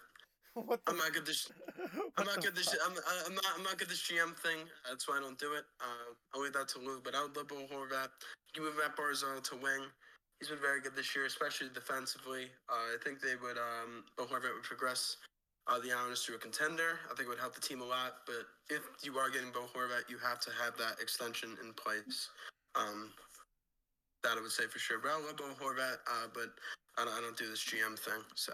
what 0.68 0.80
I'm 0.88 0.98
not 0.98 1.14
good 1.14 1.26
this. 1.26 1.52
I'm 2.18 2.26
not 2.26 2.42
good 2.42 2.56
this. 2.56 2.76
I'm, 2.86 2.92
I'm 3.26 3.36
not. 3.36 3.46
I'm 3.58 3.64
not 3.64 3.78
good 3.78 3.90
this 3.90 4.04
GM 4.04 4.36
thing. 4.38 4.68
That's 4.88 5.08
why 5.08 5.18
I 5.18 5.22
don't 5.22 5.40
do 5.40 5.54
it. 5.54 5.64
Uh, 5.80 6.14
I'll 6.34 6.42
leave 6.42 6.54
that 6.54 6.68
to 6.70 6.80
Lou. 6.80 7.02
But 7.04 7.16
I 7.16 7.24
would 7.24 7.36
love 7.36 7.48
Bo 7.48 7.66
Horvat. 7.72 8.10
You 8.56 8.64
move 8.64 8.76
Matt 8.78 8.98
Barzal 8.98 9.42
to 9.44 9.56
wing. 9.56 9.88
He's 10.40 10.50
been 10.50 10.60
very 10.60 10.82
good 10.82 10.96
this 10.96 11.16
year, 11.16 11.26
especially 11.26 11.68
defensively. 11.74 12.52
Uh, 12.70 12.94
I 12.94 12.98
think 13.04 13.22
they 13.22 13.36
would. 13.42 13.58
Um, 13.58 14.04
Bo 14.18 14.26
Horvat 14.26 14.54
would 14.54 14.64
progress 14.64 15.18
uh, 15.68 15.80
the 15.80 15.92
Islanders 15.92 16.24
to 16.26 16.36
a 16.36 16.38
contender. 16.38 17.00
I 17.06 17.16
think 17.16 17.28
it 17.28 17.30
would 17.30 17.40
help 17.40 17.56
the 17.56 17.62
team 17.62 17.82
a 17.82 17.86
lot. 17.86 18.26
But 18.26 18.46
if 18.70 18.84
you 19.04 19.18
are 19.18 19.30
getting 19.30 19.52
Bo 19.52 19.66
Horvat, 19.74 20.10
you 20.10 20.18
have 20.18 20.40
to 20.42 20.52
have 20.62 20.78
that 20.78 21.02
extension 21.02 21.58
in 21.64 21.74
place. 21.74 22.30
Um, 22.76 23.12
that 24.24 24.38
I 24.38 24.42
would 24.42 24.52
say 24.52 24.66
for 24.66 24.80
sure. 24.80 25.00
But 25.00 25.12
I 25.12 25.18
love 25.18 25.38
Bo 25.38 25.54
Horvat. 25.58 26.02
Uh, 26.06 26.28
but 26.34 26.54
I 26.98 27.06
don't, 27.06 27.14
I 27.14 27.22
don't 27.22 27.38
do 27.38 27.48
this 27.50 27.64
GM 27.64 27.98
thing. 27.98 28.22
So. 28.36 28.54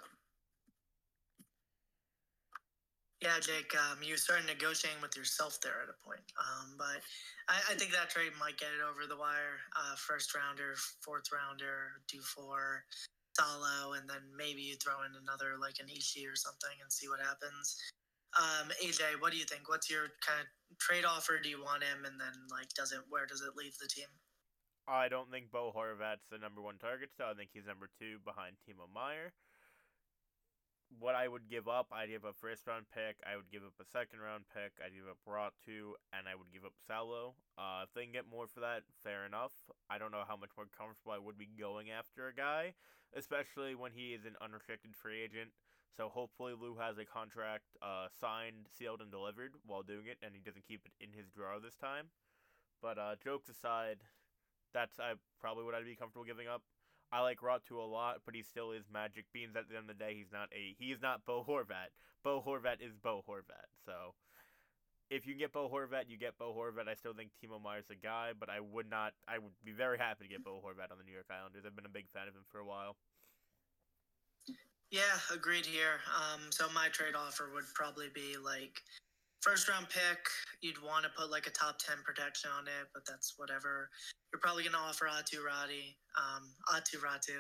Yeah, 3.22 3.38
Jake, 3.40 3.72
um, 3.78 4.02
you 4.02 4.18
started 4.18 4.48
negotiating 4.48 5.00
with 5.00 5.16
yourself 5.16 5.62
there 5.62 5.86
at 5.86 5.94
a 5.94 5.98
point. 6.04 6.26
Um, 6.42 6.74
but 6.76 7.06
I, 7.48 7.74
I 7.74 7.76
think 7.78 7.92
that 7.92 8.10
trade 8.10 8.32
might 8.40 8.58
get 8.58 8.70
it 8.74 8.82
over 8.82 9.06
the 9.06 9.16
wire. 9.16 9.62
Uh, 9.78 9.96
first 9.96 10.34
rounder, 10.34 10.74
fourth 11.06 11.30
rounder, 11.32 12.02
do 12.10 12.18
for 12.20 12.84
Salo, 13.38 13.94
and 13.94 14.10
then 14.10 14.22
maybe 14.36 14.62
you 14.62 14.76
throw 14.76 15.04
in 15.08 15.16
another 15.16 15.56
like 15.60 15.80
an 15.80 15.88
Ishii 15.88 16.28
or 16.28 16.36
something 16.36 16.76
and 16.82 16.92
see 16.92 17.08
what 17.08 17.20
happens. 17.20 17.80
Um, 18.38 18.72
AJ, 18.80 19.20
what 19.20 19.32
do 19.32 19.38
you 19.38 19.46
think? 19.46 19.68
What's 19.68 19.90
your 19.90 20.16
kind 20.24 20.40
of 20.40 20.48
trade 20.80 21.04
offer? 21.04 21.40
Do 21.40 21.50
you 21.50 21.60
want 21.64 21.84
him? 21.84 22.06
And 22.06 22.20
then 22.20 22.34
like, 22.50 22.70
does 22.76 22.92
it? 22.92 23.04
Where 23.10 23.26
does 23.26 23.42
it 23.42 23.56
leave 23.56 23.76
the 23.80 23.88
team? 23.88 24.08
I 24.88 25.08
don't 25.08 25.30
think 25.30 25.52
Bo 25.52 25.72
Horvat's 25.72 26.26
the 26.32 26.38
number 26.38 26.62
one 26.62 26.78
target 26.82 27.10
so 27.16 27.26
I 27.30 27.34
think 27.34 27.52
he's 27.54 27.68
number 27.68 27.88
two 28.00 28.18
behind 28.26 28.58
Timo 28.66 28.90
Meier. 28.90 29.32
What 31.00 31.16
I 31.16 31.28
would 31.28 31.48
give 31.50 31.68
up, 31.68 31.88
I'd 31.92 32.10
give 32.10 32.26
up 32.26 32.36
first 32.36 32.68
round 32.68 32.86
pick. 32.92 33.24
I 33.24 33.36
would 33.36 33.50
give 33.50 33.64
up 33.64 33.80
a 33.80 33.88
second 33.88 34.20
round 34.20 34.44
pick. 34.52 34.76
I'd 34.84 34.94
give 34.94 35.08
up 35.08 35.24
Räty, 35.24 35.96
and 36.12 36.28
I 36.28 36.36
would 36.36 36.52
give 36.52 36.66
up 36.66 36.76
Salo. 36.76 37.34
Uh, 37.58 37.88
if 37.88 37.94
they 37.96 38.04
can 38.04 38.12
get 38.12 38.30
more 38.30 38.46
for 38.46 38.60
that, 38.60 38.84
fair 39.02 39.26
enough. 39.26 39.54
I 39.90 39.98
don't 39.98 40.12
know 40.12 40.28
how 40.28 40.36
much 40.36 40.52
more 40.58 40.68
comfortable 40.68 41.16
I 41.16 41.18
would 41.18 41.40
be 41.40 41.48
going 41.48 41.90
after 41.90 42.28
a 42.28 42.36
guy, 42.36 42.76
especially 43.16 43.74
when 43.74 43.96
he 43.96 44.12
is 44.12 44.26
an 44.26 44.36
unrestricted 44.44 44.94
free 44.94 45.24
agent. 45.24 45.56
So 45.96 46.08
hopefully 46.08 46.54
Lou 46.60 46.76
has 46.76 46.98
a 46.98 47.06
contract 47.06 47.72
uh, 47.82 48.08
signed, 48.12 48.68
sealed, 48.72 49.02
and 49.02 49.12
delivered 49.12 49.56
while 49.66 49.84
doing 49.84 50.08
it, 50.08 50.20
and 50.22 50.36
he 50.36 50.44
doesn't 50.44 50.68
keep 50.68 50.84
it 50.86 50.94
in 51.04 51.12
his 51.16 51.32
drawer 51.32 51.60
this 51.60 51.76
time. 51.76 52.12
But 52.82 52.98
uh, 52.98 53.16
jokes 53.24 53.50
aside, 53.50 54.00
that's 54.74 55.00
I 55.00 55.14
probably 55.40 55.64
what 55.64 55.76
I'd 55.76 55.86
be 55.86 55.96
comfortable 55.96 56.26
giving 56.26 56.48
up. 56.48 56.64
I 57.12 57.22
like 57.22 57.40
Räty 57.42 57.72
a 57.72 57.82
lot, 57.82 58.22
but 58.26 58.36
he 58.36 58.44
still 58.44 58.72
is 58.72 58.84
Magic 58.92 59.26
Beans. 59.34 59.56
At 59.56 59.68
the 59.70 59.76
end 59.76 59.90
of 59.90 59.98
the 59.98 60.04
day, 60.04 60.16
he's 60.16 60.32
not 60.32 60.48
a 60.54 60.76
he's 60.80 61.02
not 61.02 61.26
Bo 61.26 61.44
Horvat. 61.48 61.92
Bo 62.24 62.42
Horvat 62.46 62.80
is 62.80 62.94
Bo 63.04 63.24
Horvat. 63.28 63.68
So 63.86 64.16
if 65.10 65.28
you 65.28 65.36
get 65.36 65.52
Bo 65.52 65.68
Horvat, 65.68 66.08
you 66.08 66.18
get 66.18 66.38
Bo 66.38 66.56
Horvat. 66.56 66.88
I 66.88 66.96
still 66.96 67.14
think 67.14 67.32
Timo 67.36 67.62
Meier's 67.62 67.90
a 67.92 67.96
guy, 67.96 68.32
but 68.40 68.50
I 68.50 68.62
would 68.62 68.90
not. 68.90 69.12
I 69.28 69.40
would 69.40 69.52
be 69.64 69.74
very 69.74 69.98
happy 69.98 70.24
to 70.24 70.30
get 70.30 70.44
Bo 70.44 70.64
Horvat 70.64 70.92
on 70.92 70.98
the 70.98 71.04
New 71.04 71.12
York 71.12 71.28
Islanders. 71.30 71.64
I've 71.68 71.76
been 71.76 71.86
a 71.86 71.90
big 71.90 72.08
fan 72.14 72.30
of 72.30 72.34
him 72.34 72.46
for 72.50 72.60
a 72.60 72.66
while. 72.66 72.96
Yeah, 74.90 75.20
agreed 75.34 75.66
here. 75.66 76.00
Um, 76.16 76.42
so 76.50 76.68
my 76.74 76.88
trade 76.90 77.16
offer 77.16 77.50
would 77.54 77.66
probably 77.74 78.08
be 78.14 78.36
like 78.38 78.82
first 79.42 79.68
round 79.68 79.90
pick. 79.90 80.22
You'd 80.62 80.82
want 80.82 81.04
to 81.04 81.12
put 81.18 81.30
like 81.30 81.48
a 81.48 81.54
top 81.54 81.78
ten 81.82 81.98
protection 82.06 82.50
on 82.54 82.70
it, 82.70 82.88
but 82.94 83.04
that's 83.06 83.34
whatever. 83.38 83.90
You're 84.32 84.40
probably 84.40 84.64
gonna 84.64 84.82
offer 84.82 85.10
Aatu 85.10 85.42
Räty, 85.42 85.98
um, 86.16 86.54
Aatu 86.72 87.02
Räty. 87.02 87.36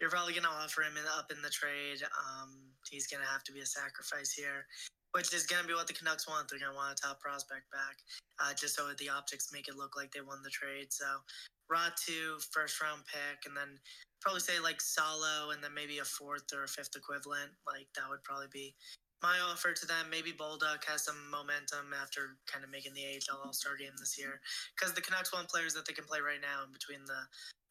You're 0.00 0.10
probably 0.10 0.34
gonna 0.34 0.52
offer 0.52 0.82
him 0.82 0.94
in, 0.96 1.04
up 1.18 1.32
in 1.32 1.42
the 1.42 1.50
trade. 1.50 2.04
Um, 2.04 2.54
he's 2.90 3.08
gonna 3.08 3.26
have 3.26 3.42
to 3.44 3.52
be 3.52 3.60
a 3.60 3.66
sacrifice 3.66 4.30
here, 4.30 4.68
which 5.12 5.34
is 5.34 5.46
gonna 5.46 5.66
be 5.66 5.74
what 5.74 5.88
the 5.88 5.96
Canucks 5.96 6.28
want. 6.28 6.48
They're 6.48 6.60
gonna 6.60 6.76
want 6.76 6.94
a 6.94 7.02
top 7.02 7.20
prospect 7.20 7.66
back, 7.72 7.96
uh, 8.38 8.52
just 8.54 8.76
so 8.76 8.86
the 8.98 9.08
optics 9.08 9.50
make 9.52 9.66
it 9.66 9.76
look 9.76 9.96
like 9.96 10.12
they 10.12 10.20
won 10.20 10.44
the 10.44 10.50
trade. 10.52 10.92
So 10.92 11.08
Räty, 11.72 12.38
first 12.52 12.80
round 12.80 13.02
pick, 13.08 13.48
and 13.48 13.56
then 13.56 13.80
probably 14.20 14.40
say 14.40 14.60
like 14.60 14.80
Salo 14.80 15.50
and 15.50 15.62
then 15.62 15.74
maybe 15.74 15.98
a 15.98 16.04
fourth 16.04 16.46
or 16.54 16.64
a 16.64 16.68
fifth 16.68 16.94
equivalent. 16.94 17.50
Like 17.66 17.86
that 17.96 18.08
would 18.08 18.22
probably 18.22 18.48
be 18.52 18.74
my 19.22 19.38
offer 19.50 19.72
to 19.72 19.86
them. 19.86 20.06
Maybe 20.10 20.32
Bolduc 20.32 20.84
has 20.86 21.04
some 21.04 21.18
momentum 21.30 21.94
after 21.94 22.38
kind 22.46 22.64
of 22.64 22.70
making 22.70 22.94
the 22.94 23.04
AHL 23.04 23.42
All 23.44 23.52
Star 23.52 23.76
game 23.76 23.94
this 23.98 24.18
year 24.18 24.40
because 24.76 24.94
the 24.94 25.00
Canucks 25.00 25.32
want 25.32 25.48
players 25.48 25.74
that 25.74 25.86
they 25.86 25.92
can 25.92 26.04
play 26.04 26.20
right 26.20 26.40
now 26.40 26.64
in 26.64 26.72
between 26.72 27.04
the 27.06 27.20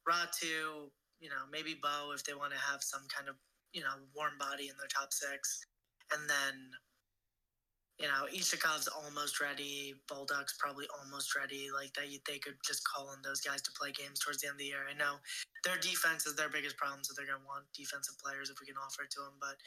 Räty, 0.07 0.89
you 1.19 1.29
know, 1.29 1.43
maybe 1.51 1.75
Bo 1.81 2.11
if 2.13 2.23
they 2.23 2.33
want 2.33 2.53
to 2.53 2.59
have 2.59 2.83
some 2.83 3.03
kind 3.07 3.29
of 3.29 3.35
you 3.73 3.81
know 3.81 3.95
warm 4.15 4.37
body 4.39 4.69
in 4.69 4.75
their 4.77 4.91
top 4.91 5.13
six, 5.13 5.61
and 6.13 6.29
then. 6.29 6.71
You 7.97 8.05
know, 8.05 8.29
Iskhakov's 8.29 8.87
almost 8.87 9.41
ready. 9.41 9.95
Bolduc's 10.05 10.53
probably 10.61 10.85
almost 10.93 11.33
ready. 11.33 11.73
Like 11.73 11.93
they, 11.97 12.21
they 12.29 12.37
could 12.37 12.53
just 12.61 12.85
call 12.85 13.09
on 13.09 13.25
those 13.25 13.41
guys 13.41 13.61
to 13.65 13.71
play 13.73 13.89
games 13.89 14.21
towards 14.21 14.41
the 14.41 14.47
end 14.47 14.55
of 14.55 14.61
the 14.61 14.69
year. 14.69 14.85
I 14.85 14.93
know 14.93 15.17
their 15.65 15.81
defense 15.81 16.29
is 16.29 16.37
their 16.37 16.49
biggest 16.49 16.77
problem, 16.77 17.01
so 17.01 17.17
they're 17.17 17.25
going 17.25 17.41
to 17.41 17.49
want 17.49 17.65
defensive 17.73 18.13
players 18.21 18.53
if 18.53 18.61
we 18.61 18.69
can 18.69 18.77
offer 18.77 19.01
it 19.01 19.11
to 19.17 19.25
them. 19.25 19.41
But 19.41 19.57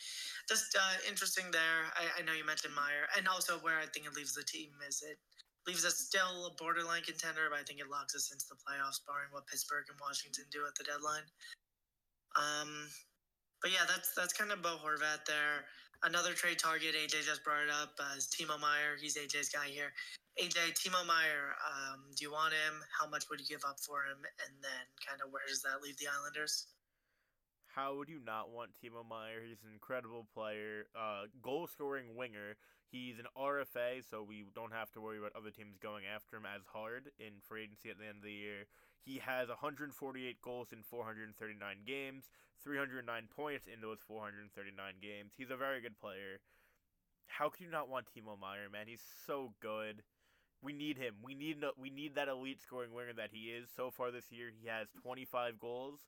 just 0.47 0.78
uh, 0.78 1.03
interesting 1.11 1.51
there. 1.51 1.91
I, 1.99 2.22
I 2.22 2.24
know 2.24 2.31
you 2.31 2.47
mentioned 2.47 2.78
Meier, 2.78 3.11
and 3.18 3.26
also 3.26 3.59
where 3.66 3.83
I 3.83 3.91
think 3.91 4.07
it 4.07 4.14
leaves 4.14 4.39
the 4.39 4.47
team 4.47 4.70
is 4.87 5.03
it 5.03 5.18
leaves 5.66 5.85
us 5.85 5.99
still 5.99 6.47
a 6.47 6.55
borderline 6.55 7.03
contender, 7.03 7.51
but 7.51 7.59
I 7.59 7.66
think 7.66 7.83
it 7.83 7.91
locks 7.91 8.14
us 8.14 8.31
into 8.33 8.47
the 8.49 8.57
playoffs, 8.62 9.03
barring 9.05 9.28
what 9.35 9.47
Pittsburgh 9.51 9.85
and 9.91 9.99
Washington 10.01 10.47
do 10.55 10.64
at 10.70 10.74
the 10.78 10.87
deadline. 10.87 11.26
Um, 12.39 12.89
but 13.61 13.70
yeah, 13.70 13.85
that's 13.87 14.14
that's 14.14 14.33
kind 14.33 14.53
of 14.53 14.62
Bo 14.62 14.78
Horvat 14.81 15.26
there. 15.26 15.68
Another 16.03 16.32
trade 16.32 16.59
target, 16.59 16.96
AJ 16.96 17.28
just 17.28 17.44
brought 17.44 17.61
it 17.61 17.68
up, 17.68 17.92
uh, 18.01 18.16
is 18.16 18.24
Timo 18.24 18.59
Meier. 18.59 18.96
He's 18.96 19.18
AJ's 19.18 19.51
guy 19.51 19.68
here. 19.68 19.92
AJ, 20.40 20.72
Timo 20.72 21.05
Meier, 21.05 21.53
um, 21.61 22.01
do 22.16 22.24
you 22.24 22.32
want 22.32 22.55
him? 22.55 22.80
How 22.88 23.07
much 23.07 23.28
would 23.28 23.38
you 23.38 23.44
give 23.44 23.64
up 23.68 23.76
for 23.80 24.09
him? 24.09 24.16
And 24.40 24.57
then 24.64 24.84
kind 25.05 25.20
of 25.20 25.30
where 25.30 25.44
does 25.46 25.61
that 25.61 25.84
leave 25.84 25.98
the 25.98 26.09
Islanders? 26.09 26.72
How 27.68 27.94
would 27.96 28.09
you 28.09 28.18
not 28.24 28.48
want 28.48 28.70
Timo 28.80 29.05
Meier? 29.05 29.44
He's 29.44 29.61
an 29.61 29.76
incredible 29.76 30.26
player, 30.32 30.88
uh, 30.96 31.28
goal 31.42 31.68
scoring 31.68 32.16
winger. 32.16 32.57
He's 32.88 33.20
an 33.20 33.28
RFA, 33.36 34.01
so 34.09 34.24
we 34.24 34.46
don't 34.55 34.72
have 34.72 34.90
to 34.92 35.01
worry 35.01 35.18
about 35.18 35.36
other 35.36 35.51
teams 35.51 35.76
going 35.78 36.05
after 36.09 36.38
him 36.38 36.46
as 36.48 36.62
hard 36.64 37.12
in 37.20 37.44
free 37.46 37.64
agency 37.64 37.90
at 37.90 37.98
the 37.98 38.09
end 38.09 38.18
of 38.18 38.24
the 38.24 38.32
year. 38.32 38.64
He 39.05 39.18
has 39.24 39.48
148 39.48 40.42
goals 40.42 40.72
in 40.72 40.82
439 40.82 41.76
games, 41.86 42.24
309 42.62 43.28
points 43.34 43.66
in 43.66 43.80
those 43.80 43.98
439 44.07 44.94
games. 45.01 45.32
He's 45.36 45.51
a 45.51 45.57
very 45.57 45.80
good 45.80 45.98
player. 45.98 46.40
How 47.26 47.48
can 47.48 47.64
you 47.64 47.70
not 47.70 47.88
want 47.88 48.07
Timo 48.07 48.38
Meier, 48.38 48.68
man? 48.70 48.86
He's 48.86 49.03
so 49.26 49.53
good. 49.61 50.03
We 50.62 50.72
need 50.72 50.98
him. 50.98 51.14
We 51.22 51.34
need 51.34 51.64
we 51.80 51.88
need 51.88 52.16
that 52.16 52.28
elite 52.28 52.61
scoring 52.61 52.92
winger 52.92 53.14
that 53.14 53.30
he 53.32 53.48
is. 53.48 53.68
So 53.74 53.90
far 53.90 54.11
this 54.11 54.30
year, 54.30 54.51
he 54.53 54.68
has 54.68 54.88
25 55.03 55.59
goals 55.59 56.01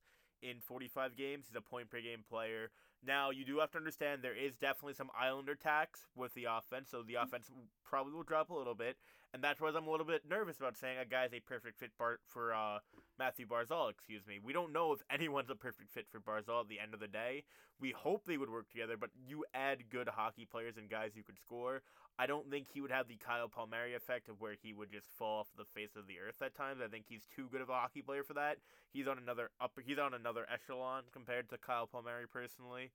in 0.42 0.60
45 0.60 1.16
games. 1.16 1.46
He's 1.48 1.56
a 1.56 1.60
point 1.60 1.90
per 1.90 2.00
game 2.00 2.24
player. 2.28 2.70
Now, 3.04 3.30
you 3.30 3.44
do 3.44 3.58
have 3.58 3.70
to 3.72 3.78
understand 3.78 4.22
there 4.22 4.36
is 4.36 4.54
definitely 4.54 4.94
some 4.94 5.10
Islander 5.18 5.54
tax 5.54 6.06
with 6.14 6.34
the 6.34 6.44
offense, 6.44 6.88
so 6.90 7.02
the 7.02 7.16
offense 7.16 7.50
probably 7.84 8.12
will 8.12 8.22
drop 8.22 8.50
a 8.50 8.54
little 8.54 8.76
bit, 8.76 8.96
and 9.34 9.42
that's 9.42 9.60
why 9.60 9.70
I'm 9.74 9.88
a 9.88 9.90
little 9.90 10.06
bit 10.06 10.22
nervous 10.28 10.58
about 10.58 10.76
saying 10.76 10.98
a 10.98 11.04
guy's 11.04 11.32
a 11.32 11.40
perfect 11.40 11.78
fit 11.80 11.90
for 11.96 12.54
uh, 12.54 12.78
Mathew 13.18 13.46
Barzal. 13.46 13.90
Excuse 13.90 14.26
me. 14.26 14.38
We 14.42 14.52
don't 14.52 14.72
know 14.72 14.92
if 14.92 15.00
anyone's 15.10 15.50
a 15.50 15.54
perfect 15.54 15.92
fit 15.92 16.06
for 16.10 16.20
Barzal 16.20 16.62
at 16.62 16.68
the 16.68 16.80
end 16.80 16.94
of 16.94 17.00
the 17.00 17.08
day. 17.08 17.44
We 17.80 17.90
hope 17.90 18.24
they 18.24 18.36
would 18.36 18.50
work 18.50 18.68
together, 18.70 18.96
but 18.96 19.10
you 19.26 19.44
add 19.54 19.90
good 19.90 20.08
hockey 20.08 20.46
players 20.50 20.76
and 20.76 20.88
guys 20.88 21.12
who 21.16 21.22
could 21.22 21.38
score. 21.38 21.82
I 22.18 22.26
don't 22.26 22.50
think 22.50 22.66
he 22.68 22.80
would 22.80 22.90
have 22.90 23.08
the 23.08 23.16
Kyle 23.16 23.48
Palmieri 23.48 23.94
effect 23.94 24.28
of 24.28 24.40
where 24.40 24.54
he 24.60 24.72
would 24.72 24.92
just 24.92 25.06
fall 25.18 25.40
off 25.40 25.48
the 25.56 25.64
face 25.64 25.96
of 25.96 26.06
the 26.06 26.18
earth 26.18 26.42
at 26.42 26.54
times. 26.54 26.80
I 26.84 26.88
think 26.88 27.06
he's 27.08 27.26
too 27.34 27.48
good 27.50 27.60
of 27.60 27.70
a 27.70 27.74
hockey 27.74 28.02
player 28.02 28.22
for 28.22 28.34
that. 28.34 28.58
He's 28.92 29.08
on 29.08 29.18
another 29.18 29.50
upper 29.60 29.80
he's 29.80 29.98
on 29.98 30.14
another 30.14 30.46
echelon 30.52 31.04
compared 31.12 31.48
to 31.50 31.58
Kyle 31.58 31.86
Palmieri 31.86 32.26
personally. 32.30 32.90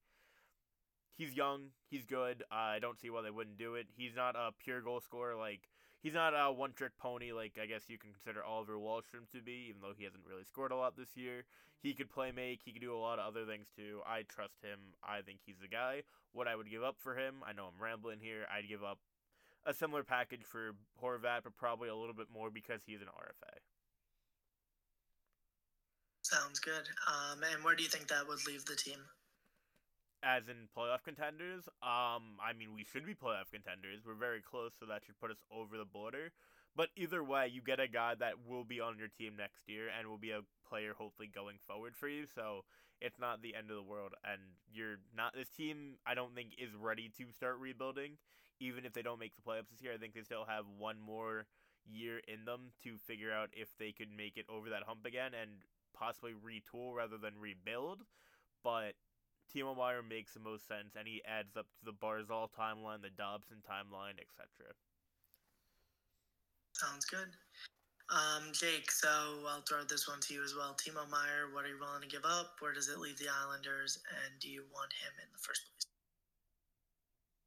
He's 1.17 1.33
young, 1.33 1.69
he's 1.89 2.05
good. 2.05 2.43
Uh, 2.51 2.77
I 2.77 2.79
don't 2.79 2.99
see 2.99 3.09
why 3.09 3.23
they 3.23 3.31
wouldn't 3.31 3.57
do 3.57 3.73
it. 3.73 3.87
He's 3.95 4.15
not 4.15 4.35
a 4.35 4.51
pure 4.63 4.81
goal 4.81 5.01
scorer 5.01 5.35
like 5.35 5.61
he's 6.01 6.13
not 6.13 6.33
a 6.33 6.51
one 6.51 6.73
trick 6.73 6.91
pony 6.97 7.31
like 7.31 7.57
I 7.61 7.65
guess 7.65 7.83
you 7.87 7.97
can 7.97 8.11
consider 8.11 8.43
Oliver 8.43 8.75
Wahlstrom 8.75 9.29
to 9.33 9.41
be, 9.41 9.67
even 9.69 9.81
though 9.81 9.93
he 9.97 10.03
hasn't 10.03 10.23
really 10.27 10.43
scored 10.43 10.71
a 10.71 10.75
lot 10.75 10.97
this 10.97 11.15
year. 11.15 11.43
He 11.81 11.93
could 11.93 12.09
play 12.09 12.31
make, 12.31 12.61
he 12.65 12.71
could 12.71 12.81
do 12.81 12.95
a 12.95 12.97
lot 12.97 13.19
of 13.19 13.27
other 13.27 13.45
things 13.45 13.67
too. 13.75 14.01
I 14.05 14.23
trust 14.27 14.63
him. 14.63 14.79
I 15.03 15.21
think 15.21 15.39
he's 15.45 15.59
the 15.61 15.67
guy. 15.67 16.01
What 16.33 16.47
I 16.47 16.55
would 16.55 16.69
give 16.69 16.83
up 16.83 16.95
for 16.99 17.15
him, 17.15 17.35
I 17.47 17.53
know 17.53 17.65
I'm 17.65 17.81
rambling 17.81 18.19
here, 18.19 18.45
I'd 18.51 18.67
give 18.67 18.83
up 18.83 18.99
a 19.65 19.73
similar 19.73 20.03
package 20.03 20.43
for 20.43 20.71
Horvat, 21.03 21.43
but 21.43 21.55
probably 21.57 21.89
a 21.89 21.95
little 21.95 22.15
bit 22.15 22.27
more 22.33 22.49
because 22.49 22.81
he's 22.85 23.01
an 23.01 23.07
RFA. 23.07 23.57
Sounds 26.21 26.59
good. 26.59 26.87
Um, 27.07 27.41
and 27.53 27.63
where 27.63 27.75
do 27.75 27.83
you 27.83 27.89
think 27.89 28.07
that 28.07 28.27
would 28.27 28.45
leave 28.47 28.65
the 28.65 28.75
team? 28.75 28.99
As 30.23 30.47
in 30.49 30.67
playoff 30.75 31.03
contenders, 31.05 31.69
um, 31.83 32.41
I 32.41 32.53
mean 32.57 32.73
we 32.73 32.83
should 32.83 33.05
be 33.05 33.13
playoff 33.13 33.53
contenders. 33.53 34.01
We're 34.05 34.15
very 34.15 34.41
close, 34.41 34.71
so 34.79 34.85
that 34.87 35.03
should 35.05 35.19
put 35.19 35.31
us 35.31 35.37
over 35.51 35.77
the 35.77 35.85
border. 35.85 36.31
But 36.75 36.89
either 36.95 37.23
way, 37.23 37.49
you 37.51 37.61
get 37.61 37.79
a 37.79 37.87
guy 37.87 38.13
that 38.19 38.33
will 38.47 38.63
be 38.63 38.81
on 38.81 38.97
your 38.97 39.07
team 39.07 39.33
next 39.37 39.67
year 39.67 39.89
and 39.97 40.07
will 40.07 40.17
be 40.17 40.31
a 40.31 40.41
player 40.67 40.93
hopefully 40.97 41.29
going 41.33 41.57
forward 41.67 41.95
for 41.95 42.07
you. 42.07 42.25
So 42.33 42.65
it's 43.01 43.19
not 43.19 43.41
the 43.41 43.55
end 43.55 43.69
of 43.69 43.77
the 43.77 43.83
world, 43.83 44.13
and 44.23 44.41
you're 44.71 44.97
not. 45.15 45.33
This 45.33 45.49
team, 45.49 45.97
I 46.05 46.13
don't 46.13 46.33
think, 46.33 46.53
is 46.57 46.73
ready 46.75 47.11
to 47.17 47.25
start 47.31 47.57
rebuilding 47.59 48.17
even 48.59 48.85
if 48.85 48.93
they 48.93 49.01
don't 49.01 49.19
make 49.19 49.35
the 49.35 49.41
playoffs 49.41 49.69
this 49.69 49.81
year, 49.81 49.93
I 49.93 49.97
think 49.97 50.13
they 50.13 50.21
still 50.21 50.45
have 50.47 50.65
one 50.77 50.97
more 50.99 51.45
year 51.85 52.19
in 52.27 52.45
them 52.45 52.73
to 52.83 52.97
figure 52.97 53.31
out 53.31 53.49
if 53.53 53.69
they 53.77 53.91
could 53.91 54.09
make 54.15 54.37
it 54.37 54.45
over 54.49 54.69
that 54.69 54.83
hump 54.85 55.05
again 55.05 55.31
and 55.39 55.51
possibly 55.93 56.33
retool 56.33 56.93
rather 56.95 57.17
than 57.17 57.33
rebuild. 57.39 58.01
But 58.63 58.93
Timo 59.53 59.75
Meier 59.75 60.03
makes 60.03 60.33
the 60.33 60.39
most 60.39 60.67
sense, 60.67 60.95
and 60.97 61.07
he 61.07 61.21
adds 61.25 61.55
up 61.55 61.67
to 61.79 61.85
the 61.85 61.93
Barzal 61.93 62.49
timeline, 62.51 63.01
the 63.01 63.13
Dobson 63.15 63.57
timeline, 63.63 64.19
etc. 64.19 64.73
Sounds 66.73 67.05
good. 67.05 67.33
Um, 68.09 68.53
Jake, 68.53 68.89
so 68.91 69.09
I'll 69.49 69.63
throw 69.67 69.83
this 69.83 70.07
one 70.07 70.19
to 70.21 70.33
you 70.33 70.43
as 70.43 70.55
well. 70.55 70.77
Timo 70.79 71.03
Meier, 71.11 71.51
what 71.51 71.65
are 71.65 71.67
you 71.67 71.79
willing 71.79 72.01
to 72.01 72.07
give 72.07 72.23
up? 72.23 72.55
Where 72.59 72.71
does 72.71 72.87
it 72.87 72.99
leave 72.99 73.17
the 73.19 73.27
Islanders? 73.27 73.99
And 74.23 74.39
do 74.39 74.47
you 74.47 74.63
want 74.71 74.93
him 74.93 75.11
in 75.19 75.27
the 75.33 75.39
first 75.43 75.67
place? 75.67 75.83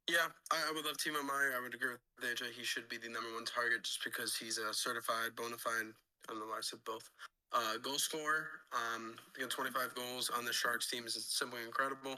Yeah, 0.09 0.29
I, 0.51 0.69
I 0.69 0.71
would 0.73 0.85
love 0.85 0.97
Timo 0.97 1.25
Meier. 1.25 1.57
I 1.57 1.61
would 1.61 1.73
agree 1.73 1.97
with 1.97 2.29
AJ. 2.29 2.53
He 2.53 2.63
should 2.63 2.89
be 2.89 2.97
the 2.97 3.09
number 3.09 3.33
one 3.33 3.45
target 3.45 3.83
just 3.83 4.03
because 4.03 4.35
he's 4.35 4.59
a 4.59 4.73
certified, 4.73 5.33
bona 5.35 5.57
fide, 5.57 5.95
I 6.29 6.33
don't 6.33 6.39
know 6.39 6.53
why 6.53 6.61
I 6.61 6.65
said 6.65 6.79
both, 6.85 7.09
uh, 7.53 7.77
goal 7.81 7.97
scorer. 7.97 8.47
Um, 8.73 9.15
again, 9.35 9.49
25 9.49 9.95
goals 9.95 10.31
on 10.35 10.45
the 10.45 10.53
Sharks 10.53 10.89
team 10.89 11.05
is 11.05 11.17
simply 11.29 11.59
incredible. 11.65 12.15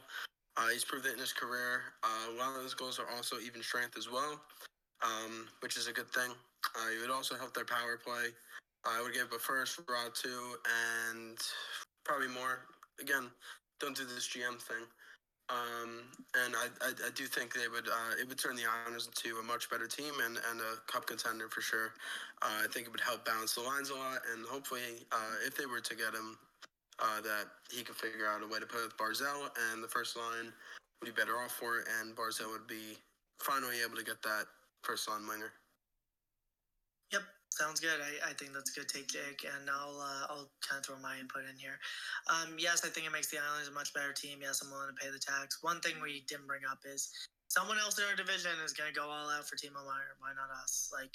Uh, 0.56 0.68
he's 0.70 0.86
proved 0.86 1.06
it 1.06 1.14
in 1.14 1.20
his 1.20 1.34
career. 1.34 1.82
Uh, 2.04 2.34
a 2.34 2.38
lot 2.38 2.56
of 2.56 2.62
those 2.62 2.74
goals 2.74 3.00
are 3.00 3.10
also 3.16 3.38
even 3.40 3.62
strength 3.64 3.98
as 3.98 4.10
well, 4.12 4.40
um, 5.04 5.48
which 5.62 5.78
is 5.78 5.88
a 5.88 5.92
good 5.94 6.10
thing. 6.10 6.32
Uh, 6.76 6.90
it 6.96 7.02
would 7.02 7.10
also 7.10 7.36
help 7.36 7.54
their 7.54 7.66
power 7.66 7.98
play. 8.04 8.30
I 8.86 9.02
would 9.02 9.14
give 9.14 9.32
a 9.34 9.40
first, 9.40 9.80
Rod 9.90 10.12
two, 10.14 10.56
and 11.16 11.38
probably 12.06 12.28
more. 12.28 12.68
Again, 13.02 13.30
don't 13.80 13.96
do 13.96 14.04
this 14.06 14.28
GM 14.28 14.62
thing. 14.62 14.86
Um, 15.50 16.08
and 16.46 16.56
I, 16.56 16.72
I, 16.82 16.90
I, 17.08 17.10
do 17.14 17.26
think 17.26 17.54
they 17.54 17.68
would 17.68 17.88
uh, 17.88 18.16
it 18.20 18.28
would 18.30 18.40
turn 18.40 18.56
the 18.56 18.64
Islanders 18.64 19.08
into 19.12 19.38
a 19.40 19.44
much 19.44 19.70
better 19.70 19.88
team 19.88 20.14
and, 20.24 20.40
and 20.50 20.62
a 20.62 20.80
cup 20.88 21.06
contender 21.06 21.50
for 21.50 21.60
sure. 21.60 21.94
Uh, 22.42 22.64
I 22.64 22.68
think 22.72 22.88
it 22.88 22.92
would 22.92 23.04
help 23.04 23.26
balance 23.26 23.56
the 23.56 23.62
lines 23.62 23.90
a 23.90 23.96
lot, 23.96 24.20
and 24.32 24.46
hopefully, 24.48 25.04
uh, 25.12 25.36
if 25.46 25.58
they 25.58 25.66
were 25.66 25.82
to 25.82 25.96
get 25.96 26.16
him, 26.16 26.38
uh, 27.00 27.20
that 27.22 27.46
he 27.70 27.84
could 27.84 27.96
figure 27.96 28.26
out 28.26 28.42
a 28.42 28.48
way 28.48 28.60
to 28.60 28.66
put 28.66 28.84
with 28.84 28.98
Barzal, 28.98 29.52
and 29.72 29.84
the 29.84 29.88
first 29.88 30.16
line 30.16 30.54
would 31.02 31.14
be 31.14 31.20
better 31.20 31.38
off 31.38 31.52
for 31.52 31.80
it, 31.80 31.88
and 32.00 32.16
Barzal 32.16 32.50
would 32.52 32.68
be 32.68 32.98
finally 33.40 33.84
able 33.86 33.98
to 33.98 34.04
get 34.04 34.22
that 34.24 34.46
first 34.82 35.10
line 35.10 35.28
winger. 35.28 35.52
Sounds 37.54 37.78
good. 37.78 38.02
I, 38.02 38.34
I 38.34 38.34
think 38.34 38.50
that's 38.50 38.74
a 38.74 38.80
good 38.82 38.90
take, 38.90 39.14
Jake, 39.14 39.46
and 39.46 39.70
I'll 39.70 40.02
uh, 40.02 40.26
I'll 40.26 40.50
kind 40.66 40.82
of 40.82 40.84
throw 40.90 40.98
my 40.98 41.22
input 41.22 41.46
in 41.46 41.54
here. 41.54 41.78
Um, 42.26 42.58
yes, 42.58 42.82
I 42.82 42.90
think 42.90 43.06
it 43.06 43.14
makes 43.14 43.30
the 43.30 43.38
Islanders 43.38 43.70
a 43.70 43.78
much 43.78 43.94
better 43.94 44.10
team. 44.10 44.42
Yes, 44.42 44.66
I'm 44.66 44.74
willing 44.74 44.90
to 44.90 44.98
pay 44.98 45.14
the 45.14 45.22
tax. 45.22 45.62
One 45.62 45.78
thing 45.86 46.02
we 46.02 46.26
didn't 46.26 46.50
bring 46.50 46.66
up 46.66 46.82
is 46.82 47.14
someone 47.54 47.78
else 47.78 48.02
in 48.02 48.10
our 48.10 48.18
division 48.18 48.58
is 48.66 48.74
going 48.74 48.90
to 48.90 48.98
go 48.98 49.06
all 49.06 49.30
out 49.30 49.46
for 49.46 49.54
Timo 49.54 49.86
Meier. 49.86 50.18
Why 50.18 50.34
not 50.34 50.50
us? 50.50 50.90
Like, 50.90 51.14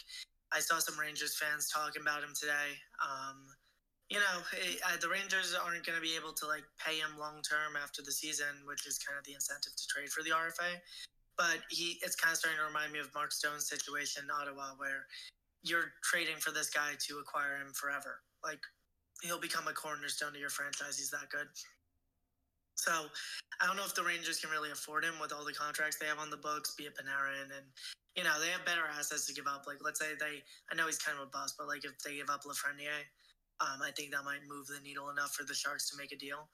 I 0.54 0.62
saw 0.62 0.78
some 0.78 0.94
Rangers 0.94 1.34
fans 1.34 1.66
talking 1.74 2.06
about 2.06 2.22
him 2.22 2.38
today. 2.38 2.78
Um, 3.02 3.50
you 4.06 4.22
know, 4.22 4.38
it, 4.62 4.78
uh, 4.86 4.94
the 5.02 5.10
Rangers 5.10 5.58
aren't 5.58 5.82
going 5.82 5.98
to 5.98 6.06
be 6.06 6.14
able 6.14 6.38
to 6.38 6.46
like 6.46 6.62
pay 6.78 7.02
him 7.02 7.18
long 7.18 7.42
term 7.42 7.74
after 7.74 7.98
the 7.98 8.14
season, 8.14 8.62
which 8.62 8.86
is 8.86 9.02
kind 9.02 9.18
of 9.18 9.26
the 9.26 9.34
incentive 9.34 9.74
to 9.74 9.84
trade 9.90 10.14
for 10.14 10.22
the 10.22 10.30
RFA. 10.30 10.78
But 11.34 11.66
he, 11.66 11.98
it's 12.06 12.14
kind 12.14 12.30
of 12.30 12.38
starting 12.38 12.62
to 12.62 12.66
remind 12.70 12.94
me 12.94 13.02
of 13.02 13.10
Mark 13.10 13.34
Stone's 13.34 13.66
situation 13.66 14.22
in 14.22 14.30
Ottawa, 14.30 14.78
where 14.78 15.10
you're 15.62 15.92
trading 16.02 16.36
for 16.38 16.50
this 16.50 16.70
guy 16.70 16.94
to 17.08 17.18
acquire 17.18 17.56
him 17.58 17.72
forever. 17.74 18.20
Like 18.44 18.60
he'll 19.22 19.40
become 19.40 19.66
a 19.68 19.72
cornerstone 19.72 20.32
to 20.32 20.38
your 20.38 20.50
franchise. 20.50 20.98
He's 20.98 21.10
that 21.10 21.30
good. 21.30 21.48
So 22.76 22.92
I 23.60 23.66
don't 23.66 23.76
know 23.76 23.84
if 23.84 23.94
the 23.94 24.04
Rangers 24.06 24.38
can 24.38 24.50
really 24.50 24.70
afford 24.70 25.04
him 25.04 25.18
with 25.20 25.32
all 25.32 25.44
the 25.44 25.52
contracts 25.52 25.98
they 25.98 26.06
have 26.06 26.22
on 26.22 26.30
the 26.30 26.38
books, 26.38 26.74
be 26.78 26.84
it 26.84 26.94
Panarin 26.94 27.50
and 27.50 27.66
you 28.14 28.24
know, 28.24 28.34
they 28.40 28.50
have 28.50 28.66
better 28.66 28.86
assets 28.90 29.26
to 29.26 29.34
give 29.34 29.46
up. 29.46 29.64
Like 29.66 29.78
let's 29.82 29.98
say 29.98 30.14
they 30.18 30.42
I 30.70 30.74
know 30.74 30.86
he's 30.86 30.98
kind 30.98 31.18
of 31.18 31.26
a 31.26 31.30
bust, 31.30 31.56
but 31.58 31.66
like 31.66 31.84
if 31.84 31.98
they 32.02 32.16
give 32.16 32.30
up 32.30 32.42
Lafreniere, 32.42 33.06
um, 33.60 33.82
I 33.82 33.90
think 33.96 34.12
that 34.12 34.24
might 34.24 34.46
move 34.46 34.66
the 34.66 34.78
needle 34.82 35.10
enough 35.10 35.34
for 35.34 35.42
the 35.42 35.54
Sharks 35.54 35.90
to 35.90 35.96
make 35.98 36.12
a 36.12 36.16
deal 36.16 36.46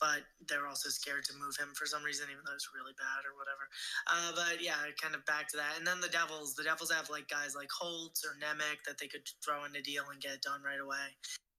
but 0.00 0.24
they're 0.48 0.68
also 0.68 0.88
scared 0.88 1.24
to 1.24 1.38
move 1.40 1.56
him 1.56 1.72
for 1.74 1.86
some 1.86 2.04
reason, 2.04 2.28
even 2.28 2.44
though 2.44 2.56
it's 2.56 2.68
really 2.76 2.92
bad 3.00 3.24
or 3.24 3.32
whatever. 3.36 3.64
Uh, 4.06 4.30
but 4.36 4.60
yeah, 4.60 4.76
kind 5.00 5.16
of 5.16 5.24
back 5.24 5.48
to 5.52 5.56
that. 5.56 5.78
And 5.78 5.86
then 5.86 6.00
the 6.00 6.12
Devils, 6.12 6.54
the 6.54 6.64
Devils 6.64 6.92
have 6.92 7.08
like 7.08 7.28
guys 7.28 7.56
like 7.56 7.72
Holtz 7.72 8.24
or 8.24 8.36
Nemec 8.36 8.84
that 8.84 9.00
they 9.00 9.08
could 9.08 9.24
throw 9.40 9.64
in 9.64 9.76
a 9.76 9.82
deal 9.82 10.04
and 10.12 10.20
get 10.20 10.36
it 10.36 10.44
done 10.44 10.60
right 10.60 10.80
away. 10.80 11.16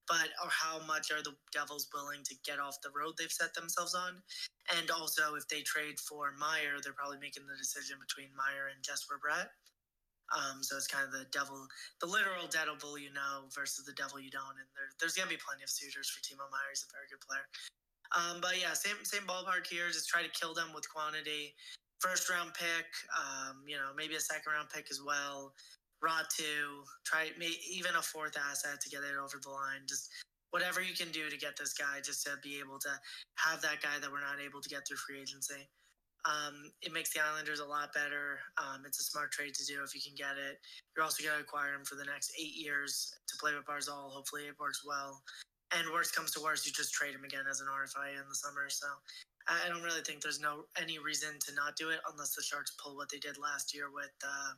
But 0.08 0.32
or 0.40 0.48
how 0.48 0.80
much 0.88 1.12
are 1.12 1.20
the 1.20 1.36
Devils 1.52 1.92
willing 1.92 2.24
to 2.24 2.36
get 2.48 2.64
off 2.64 2.80
the 2.80 2.96
road 2.96 3.20
they've 3.20 3.34
set 3.34 3.52
themselves 3.54 3.92
on? 3.92 4.24
And 4.80 4.88
also, 4.92 5.36
if 5.36 5.48
they 5.52 5.62
trade 5.68 6.00
for 6.00 6.32
Meier, 6.40 6.80
they're 6.80 6.96
probably 6.96 7.20
making 7.20 7.44
the 7.44 7.60
decision 7.60 8.00
between 8.00 8.32
Meier 8.36 8.72
and 8.72 8.80
Jesper 8.84 9.20
Bratt. 9.20 9.52
Um, 10.28 10.60
so 10.60 10.76
it's 10.76 10.92
kind 10.92 11.08
of 11.08 11.16
the 11.16 11.28
devil, 11.32 11.56
the 12.04 12.08
literal 12.08 12.52
devil 12.52 13.00
you 13.00 13.12
know 13.16 13.48
versus 13.56 13.88
the 13.88 13.96
devil 13.96 14.20
you 14.20 14.32
don't. 14.32 14.60
And 14.60 14.68
there, 14.76 14.92
there's 15.00 15.16
going 15.16 15.28
to 15.28 15.34
be 15.34 15.40
plenty 15.40 15.64
of 15.64 15.72
suitors 15.72 16.12
for 16.12 16.20
Timo 16.20 16.48
Meier. 16.52 16.72
He's 16.72 16.84
a 16.84 16.92
very 16.92 17.08
good 17.08 17.24
player. 17.24 17.48
Um, 18.16 18.40
but 18.42 18.60
yeah, 18.60 18.74
same 18.74 18.98
same 19.04 19.24
ballpark 19.24 19.68
here. 19.70 19.88
Just 19.88 20.10
try 20.10 20.24
to 20.24 20.30
kill 20.30 20.54
them 20.54 20.70
with 20.74 20.88
quantity. 20.90 21.54
First 22.00 22.30
round 22.30 22.54
pick, 22.54 22.86
um, 23.18 23.64
you 23.66 23.76
know, 23.76 23.90
maybe 23.96 24.16
a 24.16 24.20
second 24.20 24.54
round 24.54 24.70
pick 24.70 24.88
as 24.92 25.02
well. 25.04 25.54
Räty, 26.04 26.46
try 27.06 27.32
may, 27.40 27.52
even 27.74 27.96
a 27.98 28.02
fourth 28.02 28.38
asset 28.38 28.80
to 28.82 28.90
get 28.90 29.02
it 29.02 29.18
over 29.18 29.42
the 29.42 29.50
line. 29.50 29.82
Just 29.90 30.10
whatever 30.52 30.82
you 30.82 30.94
can 30.94 31.10
do 31.12 31.30
to 31.30 31.38
get 31.38 31.58
this 31.58 31.74
guy, 31.74 32.00
just 32.04 32.24
to 32.26 32.38
be 32.44 32.60
able 32.60 32.78
to 32.80 32.94
have 33.36 33.62
that 33.62 33.82
guy 33.82 33.98
that 34.00 34.12
we're 34.12 34.22
not 34.22 34.38
able 34.44 34.62
to 34.62 34.70
get 34.70 34.88
through 34.88 34.98
free 34.98 35.20
agency. 35.20 35.68
Um, 36.26 36.72
it 36.82 36.92
makes 36.92 37.14
the 37.14 37.22
Islanders 37.22 37.60
a 37.60 37.66
lot 37.66 37.94
better. 37.94 38.40
Um, 38.58 38.84
it's 38.86 39.00
a 39.00 39.04
smart 39.04 39.32
trade 39.32 39.54
to 39.56 39.66
do 39.66 39.82
if 39.84 39.96
you 39.96 40.02
can 40.02 40.16
get 40.16 40.36
it. 40.38 40.60
You're 40.96 41.06
also 41.06 41.24
going 41.24 41.36
to 41.36 41.42
acquire 41.42 41.74
him 41.74 41.86
for 41.86 41.96
the 41.96 42.06
next 42.06 42.34
eight 42.38 42.56
years 42.56 43.14
to 43.28 43.38
play 43.40 43.54
with 43.56 43.66
Barzal. 43.66 44.12
Hopefully, 44.12 44.44
it 44.44 44.60
works 44.60 44.84
well. 44.86 45.22
And 45.76 45.84
worst 45.92 46.16
comes 46.16 46.32
to 46.32 46.40
worst, 46.40 46.66
you 46.66 46.72
just 46.72 46.94
trade 46.94 47.14
him 47.14 47.26
again 47.26 47.44
as 47.50 47.60
an 47.60 47.68
RFI 47.68 48.16
in 48.16 48.24
the 48.30 48.36
summer. 48.36 48.70
So 48.70 48.88
I 49.48 49.68
don't 49.68 49.84
really 49.84 50.02
think 50.02 50.22
there's 50.22 50.40
no 50.40 50.64
any 50.80 51.00
reason 51.00 51.40
to 51.48 51.56
not 51.56 51.76
do 51.76 51.90
it 51.90 52.00
unless 52.12 52.36
the 52.36 52.44
Sharks 52.44 52.76
pull 52.80 52.96
what 52.96 53.10
they 53.10 53.20
did 53.20 53.38
last 53.38 53.74
year 53.76 53.92
with 53.92 54.12
uh, 54.24 54.54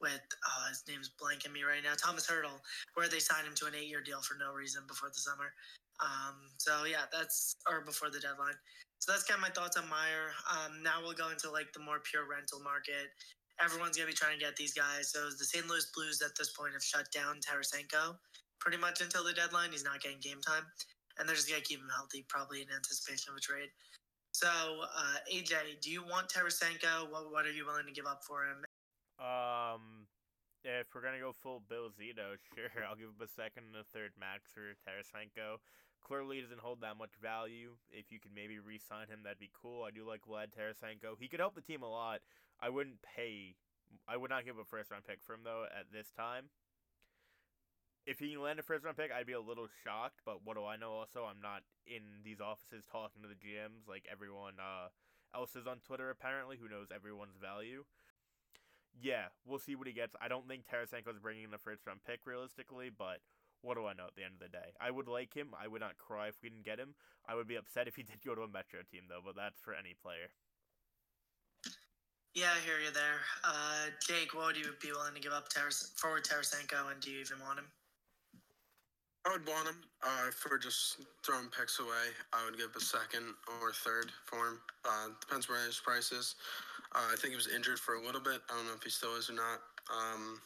with 0.00 0.20
oh, 0.44 0.68
his 0.68 0.82
name's 0.88 1.12
blanking 1.14 1.52
me 1.52 1.62
right 1.62 1.84
now, 1.84 1.94
Tomas 1.94 2.26
Hertl, 2.26 2.58
where 2.94 3.08
they 3.08 3.20
signed 3.20 3.46
him 3.46 3.54
to 3.62 3.66
an 3.66 3.78
eight-year 3.78 4.02
deal 4.02 4.20
for 4.20 4.34
no 4.34 4.52
reason 4.52 4.82
before 4.88 5.08
the 5.08 5.22
summer. 5.22 5.54
Um, 6.02 6.50
so 6.58 6.84
yeah, 6.84 7.06
that's 7.12 7.56
or 7.68 7.84
before 7.84 8.10
the 8.10 8.18
deadline. 8.18 8.58
So 8.98 9.12
that's 9.12 9.24
kind 9.24 9.38
of 9.38 9.42
my 9.42 9.54
thoughts 9.54 9.76
on 9.76 9.88
Meier. 9.88 10.34
Um, 10.50 10.82
now 10.82 11.00
we'll 11.00 11.14
go 11.14 11.30
into 11.30 11.50
like 11.50 11.72
the 11.72 11.80
more 11.80 12.00
pure 12.00 12.26
rental 12.26 12.60
market. 12.60 13.12
Everyone's 13.62 13.96
gonna 13.96 14.08
be 14.08 14.16
trying 14.16 14.34
to 14.34 14.42
get 14.42 14.56
these 14.56 14.74
guys. 14.74 15.12
So 15.12 15.30
the 15.30 15.44
St. 15.44 15.68
Louis 15.68 15.86
Blues 15.94 16.20
at 16.20 16.32
this 16.36 16.50
point 16.50 16.72
have 16.72 16.82
shut 16.82 17.12
down 17.12 17.38
Tarasenko 17.38 18.18
pretty 18.62 18.78
much 18.78 19.02
until 19.02 19.26
the 19.26 19.34
deadline. 19.34 19.74
He's 19.74 19.82
not 19.82 20.00
getting 20.00 20.22
game 20.22 20.38
time, 20.38 20.62
and 21.18 21.26
they're 21.26 21.34
just 21.34 21.50
gonna 21.50 21.66
keep 21.66 21.82
him 21.82 21.90
healthy, 21.90 22.24
probably 22.30 22.62
in 22.62 22.70
anticipation 22.70 23.34
of 23.34 23.36
a 23.36 23.42
trade. 23.42 23.74
So 24.30 24.46
uh, 24.46 25.18
AJ, 25.26 25.82
do 25.82 25.90
you 25.90 26.06
want 26.06 26.30
Tarasenko? 26.30 27.10
What 27.10 27.34
what 27.34 27.44
are 27.44 27.52
you 27.52 27.66
willing 27.66 27.86
to 27.90 27.92
give 27.92 28.06
up 28.06 28.22
for 28.22 28.46
him? 28.46 28.62
Um, 29.18 30.06
if 30.62 30.94
we're 30.94 31.02
gonna 31.02 31.18
go 31.18 31.34
full 31.34 31.60
Bill 31.68 31.90
Zito, 31.90 32.38
sure, 32.54 32.70
I'll 32.86 32.96
give 32.96 33.10
him 33.10 33.20
a 33.20 33.28
second 33.28 33.66
and 33.66 33.76
a 33.76 33.84
third 33.90 34.14
max 34.16 34.54
for 34.54 34.78
Tarasenko 34.86 35.58
clearly 36.02 36.40
doesn't 36.40 36.60
hold 36.60 36.80
that 36.82 36.98
much 36.98 37.14
value. 37.22 37.72
If 37.90 38.10
you 38.10 38.18
could 38.18 38.34
maybe 38.34 38.58
re-sign 38.58 39.08
him, 39.08 39.20
that'd 39.22 39.38
be 39.38 39.50
cool. 39.54 39.84
I 39.84 39.90
do 39.90 40.06
like 40.06 40.22
Vlad 40.28 40.50
Tarasenko. 40.50 41.14
He 41.18 41.28
could 41.28 41.40
help 41.40 41.54
the 41.54 41.62
team 41.62 41.82
a 41.82 41.88
lot. 41.88 42.20
I 42.60 42.68
wouldn't 42.68 43.00
pay. 43.02 43.54
I 44.08 44.16
would 44.16 44.30
not 44.30 44.44
give 44.44 44.58
a 44.58 44.64
first 44.64 44.90
round 44.90 45.04
pick 45.04 45.22
for 45.22 45.34
him 45.34 45.40
though 45.44 45.64
at 45.70 45.86
this 45.92 46.10
time. 46.16 46.50
If 48.06 48.18
he 48.18 48.32
can 48.32 48.42
land 48.42 48.58
a 48.58 48.62
first 48.62 48.84
round 48.84 48.96
pick, 48.96 49.10
I'd 49.12 49.26
be 49.26 49.38
a 49.38 49.40
little 49.40 49.68
shocked. 49.84 50.20
But 50.26 50.44
what 50.44 50.56
do 50.56 50.64
I 50.64 50.76
know? 50.76 50.92
Also, 50.92 51.22
I'm 51.22 51.40
not 51.40 51.62
in 51.86 52.02
these 52.24 52.40
offices 52.40 52.84
talking 52.90 53.22
to 53.22 53.28
the 53.28 53.38
GMs 53.38 53.86
like 53.88 54.06
everyone 54.10 54.54
uh, 54.58 54.88
else 55.34 55.54
is 55.54 55.66
on 55.66 55.78
Twitter. 55.86 56.10
Apparently, 56.10 56.56
who 56.58 56.68
knows 56.68 56.88
everyone's 56.94 57.38
value. 57.40 57.84
Yeah, 59.00 59.32
we'll 59.46 59.58
see 59.62 59.74
what 59.74 59.86
he 59.86 59.92
gets. 59.92 60.14
I 60.20 60.28
don't 60.28 60.46
think 60.46 60.64
Tarasenko's 60.66 61.18
bringing 61.18 61.50
the 61.50 61.58
first 61.58 61.86
round 61.86 62.00
pick 62.04 62.20
realistically, 62.26 62.90
but 62.90 63.22
what 63.62 63.76
do 63.76 63.86
I 63.86 63.94
know 63.94 64.06
at 64.06 64.16
the 64.16 64.24
end 64.24 64.34
of 64.34 64.40
the 64.40 64.52
day? 64.52 64.74
I 64.80 64.90
would 64.90 65.08
like 65.08 65.32
him. 65.32 65.54
I 65.56 65.68
would 65.68 65.80
not 65.80 65.96
cry 65.96 66.28
if 66.28 66.36
we 66.42 66.50
didn't 66.50 66.64
get 66.66 66.78
him. 66.78 66.94
I 67.26 67.34
would 67.34 67.48
be 67.48 67.56
upset 67.56 67.88
if 67.88 67.96
he 67.96 68.02
did 68.08 68.20
go 68.24 68.34
to 68.34 68.42
a 68.42 68.48
Metro 68.48 68.80
team, 68.90 69.02
though, 69.08 69.22
but 69.24 69.36
that's 69.36 69.60
for 69.62 69.74
any 69.74 69.94
player. 69.94 70.28
Yeah, 72.34 72.48
I 72.56 72.60
hear 72.64 72.78
you 72.80 72.90
there. 72.92 73.20
Uh, 73.44 73.92
Jake, 74.06 74.34
what 74.34 74.46
would 74.46 74.56
you 74.56 74.72
be 74.80 74.90
willing 74.90 75.14
to 75.14 75.20
give 75.20 75.32
up 75.32 75.48
Taras- 75.48 75.92
for 75.96 76.18
Tarasenko, 76.18 76.90
and 76.90 77.00
do 77.00 77.10
you 77.10 77.20
even 77.20 77.38
want 77.40 77.58
him? 77.58 77.66
I 79.24 79.30
would 79.30 79.46
want 79.46 79.68
him 79.68 79.78
uh, 80.02 80.34
for 80.34 80.58
just 80.58 80.98
throwing 81.24 81.46
picks 81.56 81.78
away. 81.78 82.10
I 82.32 82.44
would 82.44 82.58
give 82.58 82.74
a 82.74 82.80
second 82.80 83.34
or 83.62 83.70
third 83.70 84.10
for 84.26 84.38
him. 84.48 84.58
Uh, 84.84 85.14
depends 85.20 85.48
where 85.48 85.64
his 85.64 85.78
price 85.78 86.10
is. 86.10 86.34
Uh, 86.94 87.06
I 87.12 87.16
think 87.16 87.30
he 87.30 87.36
was 87.36 87.48
injured 87.48 87.78
for 87.78 87.94
a 87.94 88.02
little 88.02 88.20
bit. 88.20 88.42
I 88.50 88.56
don't 88.56 88.66
know 88.66 88.74
if 88.74 88.82
he 88.82 88.90
still 88.90 89.14
is 89.14 89.30
or 89.30 89.34
not. 89.34 89.62
Um, 89.94 90.40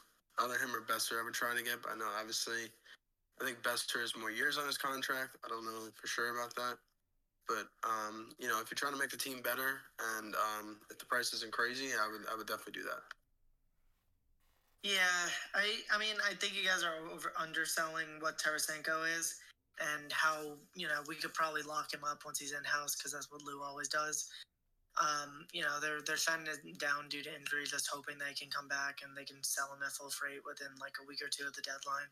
either 0.45 0.61
him 0.61 0.77
or 0.77 0.85
Boeser 0.85 1.19
ever 1.19 1.31
trying 1.31 1.57
to 1.57 1.65
get, 1.65 1.81
but 1.83 1.93
I 1.93 1.97
know 1.97 2.09
obviously 2.21 2.69
I 3.41 3.45
think 3.45 3.63
Boeser 3.63 4.01
has 4.01 4.13
more 4.17 4.31
years 4.31 4.59
on 4.59 4.67
his 4.67 4.77
contract. 4.77 5.37
I 5.45 5.49
don't 5.49 5.65
know 5.65 5.89
for 5.95 6.07
sure 6.07 6.37
about 6.37 6.55
that. 6.57 6.77
But 7.49 7.73
um, 7.89 8.31
you 8.39 8.49
know, 8.49 8.61
if 8.61 8.71
you're 8.71 8.77
trying 8.77 8.93
to 8.93 8.99
make 8.99 9.11
the 9.11 9.17
team 9.17 9.41
better 9.41 9.81
and 10.19 10.35
um, 10.35 10.77
if 10.91 10.99
the 10.99 11.07
price 11.07 11.33
isn't 11.33 11.53
crazy, 11.53 11.97
I 11.97 12.11
would 12.11 12.27
I 12.29 12.37
would 12.37 12.47
definitely 12.47 12.83
do 12.83 12.85
that. 12.85 13.01
Yeah, 14.87 15.27
I 15.51 15.83
I 15.91 15.99
mean 15.99 16.15
I 16.23 16.39
think 16.39 16.55
you 16.55 16.63
guys 16.63 16.87
are 16.87 17.03
over 17.11 17.35
underselling 17.35 18.07
what 18.23 18.39
Tarasenko 18.39 19.03
is 19.19 19.35
and 19.83 20.13
how 20.15 20.55
you 20.79 20.87
know 20.87 21.03
we 21.11 21.17
could 21.19 21.35
probably 21.35 21.67
lock 21.67 21.93
him 21.93 22.07
up 22.07 22.23
once 22.25 22.39
he's 22.39 22.55
in 22.55 22.63
house 22.63 22.95
because 22.95 23.11
that's 23.11 23.27
what 23.33 23.43
Lou 23.43 23.67
always 23.67 23.89
does. 23.89 24.31
Um, 25.03 25.43
you 25.51 25.67
know 25.67 25.83
they're 25.83 26.07
they're 26.07 26.17
shutting 26.17 26.47
it 26.47 26.79
down 26.79 27.11
due 27.11 27.25
to 27.27 27.35
injury, 27.35 27.67
just 27.67 27.91
hoping 27.91 28.15
they 28.15 28.31
can 28.39 28.47
come 28.47 28.69
back 28.71 29.03
and 29.03 29.11
they 29.19 29.27
can 29.27 29.43
sell 29.43 29.75
him 29.75 29.83
at 29.83 29.91
full 29.91 30.15
freight 30.15 30.47
within 30.47 30.71
like 30.79 30.95
a 31.03 31.07
week 31.11 31.19
or 31.19 31.35
two 31.35 31.51
of 31.51 31.55
the 31.59 31.67
deadline. 31.67 32.07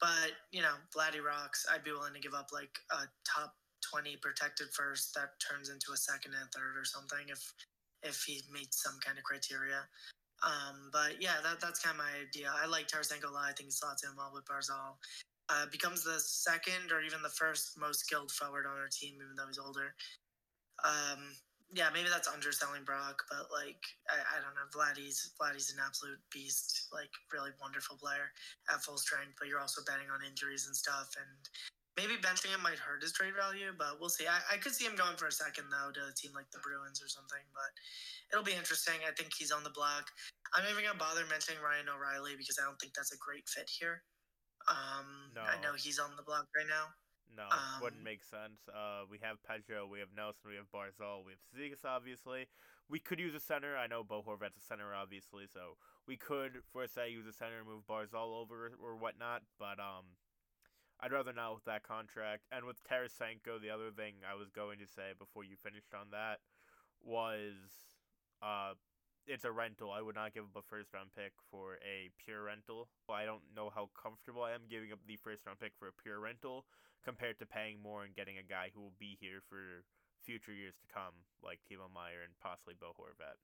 But 0.00 0.40
you 0.56 0.64
know, 0.64 0.80
Vladdy 0.96 1.20
rocks. 1.20 1.68
I'd 1.68 1.84
be 1.84 1.92
willing 1.92 2.16
to 2.16 2.24
give 2.24 2.32
up 2.32 2.48
like 2.48 2.80
a 2.96 3.12
top 3.28 3.52
twenty 3.84 4.16
protected 4.16 4.72
first 4.72 5.12
that 5.20 5.36
turns 5.36 5.68
into 5.68 5.92
a 5.92 6.00
second 6.00 6.32
and 6.32 6.48
third 6.48 6.80
or 6.80 6.88
something 6.88 7.28
if 7.28 7.44
if 8.00 8.24
he 8.24 8.40
meets 8.48 8.80
some 8.80 8.96
kind 9.04 9.20
of 9.20 9.24
criteria. 9.28 9.84
Um, 10.42 10.88
but 10.92 11.20
yeah, 11.20 11.36
that, 11.44 11.60
that's 11.60 11.80
kind 11.80 11.94
of 11.94 12.00
my 12.00 12.12
idea. 12.16 12.48
I 12.48 12.66
like 12.66 12.88
Tarasenko 12.88 13.28
a 13.28 13.32
lot. 13.32 13.48
I 13.48 13.52
think 13.52 13.68
he 13.68 13.76
slots 13.76 14.04
in 14.04 14.10
well 14.16 14.32
with 14.32 14.44
Barzal. 14.46 14.96
Uh, 15.50 15.66
becomes 15.72 16.04
the 16.04 16.18
second 16.20 16.92
or 16.92 17.02
even 17.02 17.22
the 17.22 17.34
first 17.34 17.76
most 17.76 18.00
skilled 18.06 18.30
forward 18.30 18.64
on 18.64 18.78
our 18.78 18.88
team, 18.88 19.18
even 19.18 19.34
though 19.36 19.48
he's 19.48 19.58
older. 19.58 19.94
Um, 20.84 21.34
yeah, 21.72 21.90
maybe 21.92 22.08
that's 22.10 22.26
underselling 22.26 22.82
Brock, 22.82 23.22
but 23.30 23.46
like 23.54 23.78
I, 24.10 24.18
I 24.18 24.36
don't 24.42 24.54
know, 24.58 24.66
Vladdy's 24.74 25.34
Vladdy's 25.38 25.70
an 25.70 25.78
absolute 25.78 26.18
beast, 26.32 26.88
like 26.92 27.10
really 27.32 27.50
wonderful 27.60 27.96
player 27.96 28.34
at 28.72 28.82
full 28.82 28.98
strength. 28.98 29.38
But 29.38 29.46
you're 29.46 29.60
also 29.60 29.82
betting 29.86 30.10
on 30.10 30.26
injuries 30.26 30.66
and 30.66 30.74
stuff, 30.74 31.14
and 31.14 31.30
maybe 31.96 32.14
benching 32.20 32.52
him 32.54 32.62
might 32.62 32.78
hurt 32.78 33.02
his 33.02 33.12
trade 33.12 33.34
value. 33.34 33.72
But 33.76 33.98
we'll 34.00 34.12
see. 34.12 34.26
I, 34.26 34.40
I 34.54 34.56
could 34.58 34.74
see 34.74 34.84
him 34.84 34.96
going 34.96 35.16
for 35.16 35.26
a 35.26 35.32
second 35.32 35.66
though 35.70 35.90
to 35.92 36.10
a 36.10 36.14
team 36.14 36.32
like 36.34 36.50
the 36.50 36.62
Bruins 36.62 37.02
or 37.02 37.08
something. 37.08 37.42
But 37.54 37.70
it'll 38.32 38.46
be 38.46 38.56
interesting. 38.56 39.00
I 39.06 39.12
think 39.12 39.32
he's 39.34 39.50
on 39.52 39.64
the 39.64 39.74
block. 39.74 40.10
I'm 40.54 40.62
not 40.64 40.72
even 40.72 40.84
gonna 40.84 40.98
bother 40.98 41.26
mentioning 41.30 41.62
Ryan 41.62 41.88
O'Reilly 41.88 42.34
because 42.36 42.58
I 42.58 42.64
don't 42.64 42.78
think 42.80 42.94
that's 42.94 43.12
a 43.12 43.18
great 43.18 43.48
fit 43.48 43.70
here. 43.70 44.02
Um, 44.68 45.32
No. 45.34 45.42
I 45.42 45.60
know 45.60 45.74
he's 45.74 45.98
on 45.98 46.16
the 46.16 46.22
block 46.22 46.46
right 46.54 46.66
now. 46.68 46.92
No, 47.32 47.46
Um, 47.48 47.80
wouldn't 47.80 48.02
make 48.02 48.24
sense. 48.24 48.66
Uh, 48.68 49.06
we 49.08 49.18
have 49.18 49.38
Pageau, 49.42 49.88
we 49.88 50.00
have 50.00 50.12
Nelson, 50.12 50.50
we 50.50 50.56
have 50.56 50.66
Barzal, 50.74 51.24
we 51.24 51.32
have 51.32 51.40
Cizikas, 51.54 51.84
obviously. 51.84 52.48
We 52.88 52.98
could 52.98 53.20
use 53.20 53.34
a 53.36 53.40
center. 53.40 53.76
I 53.76 53.86
know 53.86 54.02
Bo 54.02 54.20
Horvat's 54.22 54.58
a 54.58 54.60
center, 54.60 54.92
obviously, 54.92 55.46
so 55.46 55.78
we 56.06 56.16
could, 56.16 56.64
for 56.72 56.88
say, 56.88 57.10
use 57.10 57.26
a 57.28 57.32
center 57.32 57.58
and 57.58 57.68
move 57.68 57.86
Barzal 57.86 58.34
over 58.34 58.72
or 58.82 58.96
whatnot, 58.96 59.42
but 59.60 59.78
um, 59.78 60.16
I'd 61.02 61.12
rather 61.12 61.32
not 61.32 61.54
with 61.54 61.64
that 61.64 61.82
contract. 61.82 62.44
And 62.52 62.64
with 62.64 62.84
Tarasenko, 62.84 63.60
the 63.60 63.70
other 63.72 63.90
thing 63.90 64.20
I 64.20 64.36
was 64.36 64.50
going 64.50 64.78
to 64.80 64.86
say 64.86 65.16
before 65.18 65.44
you 65.44 65.56
finished 65.56 65.94
on 65.96 66.12
that 66.12 66.40
was 67.00 67.56
uh, 68.42 68.76
it's 69.26 69.44
a 69.44 69.52
rental. 69.52 69.90
I 69.90 70.02
would 70.02 70.14
not 70.14 70.34
give 70.34 70.44
up 70.44 70.56
a 70.56 70.66
first 70.66 70.92
round 70.92 71.10
pick 71.16 71.32
for 71.50 71.80
a 71.80 72.10
pure 72.20 72.44
rental. 72.44 72.88
I 73.08 73.24
don't 73.24 73.44
know 73.54 73.70
how 73.72 73.88
comfortable 73.96 74.42
I 74.42 74.52
am 74.52 74.68
giving 74.68 74.92
up 74.92 75.00
the 75.06 75.16
first 75.16 75.46
round 75.46 75.60
pick 75.60 75.72
for 75.78 75.88
a 75.88 75.96
pure 76.02 76.20
rental 76.20 76.64
compared 77.04 77.38
to 77.40 77.46
paying 77.46 77.80
more 77.80 78.04
and 78.04 78.14
getting 78.14 78.36
a 78.36 78.44
guy 78.44 78.70
who 78.74 78.80
will 78.80 78.98
be 79.00 79.16
here 79.20 79.40
for 79.48 79.84
future 80.20 80.52
years 80.52 80.76
to 80.76 80.86
come, 80.92 81.16
like 81.42 81.60
Timo 81.64 81.88
Meier 81.88 82.20
and 82.24 82.36
possibly 82.44 82.74
Bo 82.78 82.92
Horvat. 82.92 83.40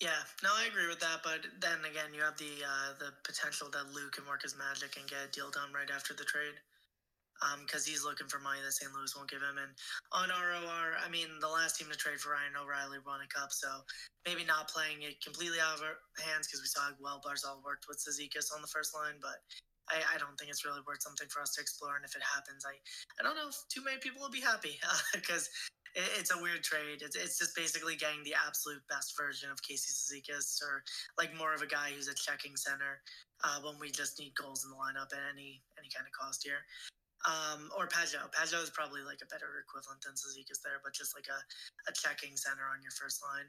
Yeah, 0.00 0.20
no, 0.42 0.50
I 0.52 0.66
agree 0.66 0.88
with 0.88 1.00
that. 1.00 1.22
But 1.22 1.46
then 1.62 1.80
again, 1.86 2.12
you 2.12 2.20
have 2.22 2.36
the 2.36 2.60
uh, 2.66 2.90
the 2.98 3.14
potential 3.22 3.70
that 3.72 3.94
Lou 3.94 4.10
can 4.10 4.26
work 4.26 4.42
his 4.42 4.56
magic 4.58 4.98
and 4.98 5.08
get 5.08 5.24
a 5.24 5.30
deal 5.30 5.50
done 5.50 5.70
right 5.72 5.88
after 5.88 6.12
the 6.12 6.26
trade, 6.26 6.58
because 7.62 7.86
he's 7.86 8.04
looking 8.04 8.26
for 8.26 8.38
money 8.42 8.58
that 8.64 8.74
St. 8.74 8.90
Louis 8.92 9.14
won't 9.14 9.30
give 9.30 9.42
him. 9.42 9.56
And 9.56 9.72
on 10.12 10.34
ROR, 10.34 10.98
I 10.98 11.08
mean, 11.08 11.28
the 11.40 11.48
last 11.50 11.78
team 11.78 11.88
to 11.90 11.96
trade 11.96 12.18
for 12.18 12.34
Ryan 12.34 12.58
O'Reilly 12.58 12.98
won 13.06 13.22
a 13.22 13.30
cup, 13.30 13.54
so 13.54 13.68
maybe 14.26 14.44
not 14.44 14.68
playing 14.68 15.02
it 15.06 15.22
completely 15.22 15.62
out 15.62 15.78
of 15.78 15.86
our 15.86 15.98
hands 16.20 16.50
because 16.50 16.60
we 16.60 16.70
saw 16.70 16.90
how 16.90 16.98
well 16.98 17.22
Barzal 17.22 17.62
worked 17.64 17.86
with 17.88 18.02
Cizikas 18.02 18.50
on 18.54 18.62
the 18.62 18.70
first 18.70 18.94
line, 18.94 19.18
but. 19.22 19.38
I, 19.84 20.00
I 20.14 20.16
don't 20.16 20.32
think 20.40 20.48
it's 20.48 20.64
really 20.64 20.80
worth 20.88 21.02
something 21.04 21.28
for 21.28 21.42
us 21.42 21.52
to 21.56 21.60
explore, 21.60 21.96
and 22.00 22.06
if 22.08 22.16
it 22.16 22.22
happens, 22.24 22.64
I, 22.64 22.72
I 23.20 23.22
don't 23.22 23.36
know 23.36 23.52
if 23.52 23.56
too 23.68 23.84
many 23.84 24.00
people 24.00 24.22
will 24.22 24.32
be 24.32 24.40
happy 24.40 24.80
because 25.12 25.50
it's 25.94 26.34
a 26.34 26.42
weird 26.42 26.62
trade. 26.62 27.02
It's, 27.02 27.14
it's 27.14 27.38
just 27.38 27.54
basically 27.54 27.94
getting 27.94 28.22
the 28.24 28.34
absolute 28.34 28.82
best 28.90 29.14
version 29.16 29.50
of 29.50 29.62
Casey 29.62 29.94
Cizikas 29.94 30.58
or 30.62 30.82
like 31.18 31.30
more 31.38 31.54
of 31.54 31.62
a 31.62 31.70
guy 31.70 31.94
who's 31.94 32.08
a 32.08 32.14
checking 32.14 32.56
center 32.56 32.98
uh, 33.46 33.62
when 33.62 33.78
we 33.78 33.90
just 33.90 34.18
need 34.18 34.34
goals 34.34 34.66
in 34.66 34.70
the 34.70 34.78
lineup 34.78 35.14
at 35.14 35.22
any 35.30 35.62
any 35.78 35.90
kind 35.94 36.06
of 36.06 36.12
cost 36.12 36.42
here. 36.42 36.66
Um, 37.24 37.72
or 37.72 37.88
Pageau. 37.88 38.28
Pageau 38.36 38.60
is 38.60 38.68
probably 38.68 39.00
like 39.00 39.24
a 39.24 39.30
better 39.32 39.48
equivalent 39.64 40.04
than 40.04 40.12
Cizikas 40.12 40.60
there, 40.60 40.82
but 40.84 40.92
just 40.92 41.16
like 41.16 41.24
a, 41.32 41.40
a 41.88 41.92
checking 41.96 42.36
center 42.36 42.68
on 42.68 42.84
your 42.84 42.92
first 42.92 43.24
line. 43.24 43.48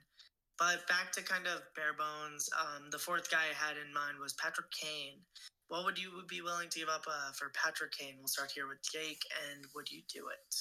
But 0.56 0.88
back 0.88 1.12
to 1.20 1.22
kind 1.22 1.44
of 1.48 1.60
bare 1.76 1.92
bones, 1.92 2.48
um, 2.56 2.88
the 2.88 3.00
fourth 3.00 3.28
guy 3.28 3.52
I 3.52 3.52
had 3.52 3.76
in 3.76 3.92
mind 3.92 4.16
was 4.24 4.32
Patrick 4.40 4.72
Kane. 4.72 5.20
What 5.68 5.84
would 5.84 6.00
you 6.00 6.24
be 6.30 6.40
willing 6.40 6.70
to 6.70 6.80
give 6.80 6.88
up 6.88 7.04
uh, 7.04 7.36
for 7.36 7.52
Patrick 7.52 7.92
Kane? 7.92 8.16
We'll 8.20 8.32
start 8.32 8.52
here 8.56 8.68
with 8.68 8.80
Jake, 8.86 9.20
and 9.50 9.66
would 9.76 9.92
you 9.92 10.02
do 10.08 10.32
it? 10.32 10.56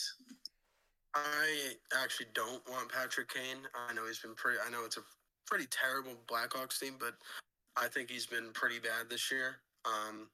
I 1.15 1.75
actually 2.03 2.27
don't 2.35 2.63
want 2.69 2.91
Patrick 2.91 3.33
Kane. 3.33 3.63
I 3.89 3.93
know 3.95 4.07
he's 4.07 4.19
been 4.19 4.35
pretty. 4.35 4.59
I 4.67 4.71
know 4.71 4.85
it's 4.85 4.97
a 4.97 5.05
pretty 5.47 5.67
terrible 5.71 6.13
Blackhawks 6.27 6.81
team, 6.81 6.95
but 6.99 7.15
I 7.77 7.89
think 7.89 8.11
he's 8.11 8.27
been 8.27 8.51
pretty 8.53 8.79
bad 8.79 9.09
this 9.09 9.31
year. 9.31 9.57
Um, 9.85 10.29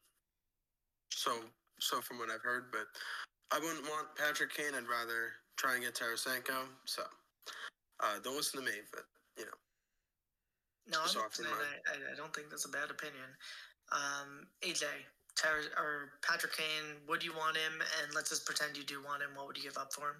so 1.11 1.33
so 1.81 2.01
from 2.01 2.19
what 2.19 2.31
I've 2.31 2.43
heard, 2.43 2.67
but 2.73 2.87
I 3.51 3.59
wouldn't 3.59 3.85
want 3.85 4.09
Patrick 4.17 4.55
Kane. 4.55 4.75
I'd 4.75 4.89
rather 4.89 5.33
try 5.57 5.75
and 5.75 5.83
get 5.83 5.95
Tarasenko. 5.95 6.69
So 6.87 7.03
uh, 8.01 8.19
don't 8.23 8.37
listen 8.37 8.61
to 8.61 8.67
me, 8.67 8.79
but 8.93 9.05
you 9.37 9.45
know. 9.45 9.59
No, 10.91 10.99
I'm 11.01 11.07
Just 11.07 11.43
not 11.43 11.55
I, 11.87 12.13
I, 12.13 12.17
don't 12.17 12.35
think 12.35 12.51
that's 12.51 12.65
a 12.65 12.69
bad 12.69 12.91
opinion. 12.91 13.31
Um, 13.93 14.49
AJ, 14.63 14.87
Ter- 15.37 15.71
or 15.79 16.19
Patrick 16.27 16.57
Kane, 16.57 16.99
would 17.07 17.23
you 17.23 17.33
want 17.33 17.57
him? 17.57 17.81
And 18.03 18.15
let's 18.15 18.31
just 18.31 18.45
pretend 18.45 18.77
you 18.77 18.83
do 18.83 19.03
want 19.05 19.23
him. 19.23 19.31
What 19.37 19.47
would 19.47 19.57
you 19.57 19.63
give 19.63 19.79
up 19.79 19.93
for 19.93 20.09
him? 20.11 20.17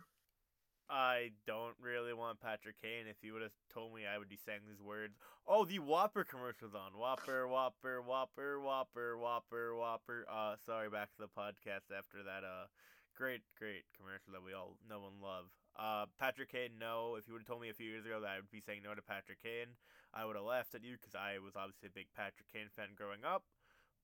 I 0.91 1.31
don't 1.47 1.79
really 1.81 2.13
want 2.13 2.41
Patrick 2.41 2.83
Kane. 2.83 3.07
If 3.09 3.23
you 3.23 3.33
would 3.33 3.43
have 3.43 3.55
told 3.73 3.95
me, 3.95 4.03
I 4.11 4.19
would 4.19 4.29
be 4.29 4.39
saying 4.45 4.67
these 4.67 4.83
words. 4.83 5.15
Oh, 5.47 5.65
the 5.65 5.79
Whopper 5.79 6.25
commercial's 6.25 6.75
on. 6.75 6.99
Whopper, 6.99 7.47
Whopper, 7.47 8.03
Whopper, 8.03 8.59
Whopper, 8.59 9.17
Whopper, 9.17 9.77
Whopper. 9.77 10.27
Uh, 10.27 10.57
sorry, 10.67 10.91
back 10.91 11.15
to 11.15 11.23
the 11.23 11.31
podcast 11.31 11.95
after 11.97 12.27
that. 12.27 12.43
Uh, 12.43 12.67
great, 13.15 13.43
great 13.57 13.87
commercial 13.95 14.35
that 14.35 14.43
we 14.43 14.53
all 14.53 14.75
know 14.89 15.07
and 15.07 15.23
love. 15.23 15.47
Uh, 15.79 16.07
Patrick 16.19 16.51
Kane, 16.51 16.75
no. 16.81 17.15
If 17.15 17.29
you 17.29 17.35
would 17.35 17.47
have 17.47 17.49
told 17.49 17.63
me 17.63 17.71
a 17.71 17.79
few 17.79 17.87
years 17.87 18.05
ago 18.05 18.19
that 18.21 18.31
I 18.35 18.37
would 18.43 18.51
be 18.51 18.61
saying 18.61 18.83
no 18.83 18.93
to 18.93 19.03
Patrick 19.03 19.41
Kane, 19.41 19.79
I 20.13 20.27
would 20.27 20.35
have 20.35 20.45
laughed 20.45 20.75
at 20.75 20.83
you 20.83 20.99
because 20.99 21.15
I 21.15 21.39
was 21.39 21.55
obviously 21.55 21.87
a 21.87 21.95
big 21.95 22.11
Patrick 22.17 22.51
Kane 22.53 22.67
fan 22.75 22.99
growing 22.99 23.23
up. 23.23 23.45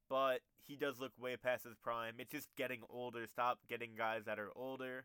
But 0.09 0.47
he 0.63 0.77
does 0.77 1.01
look 1.01 1.11
way 1.19 1.37
past 1.37 1.65
his 1.65 1.75
prime. 1.75 2.15
It's 2.23 2.31
just 2.31 2.47
getting 2.55 2.87
older. 2.89 3.27
Stop 3.27 3.59
getting 3.69 3.99
guys 3.99 4.23
that 4.27 4.39
are 4.39 4.55
older. 4.55 5.05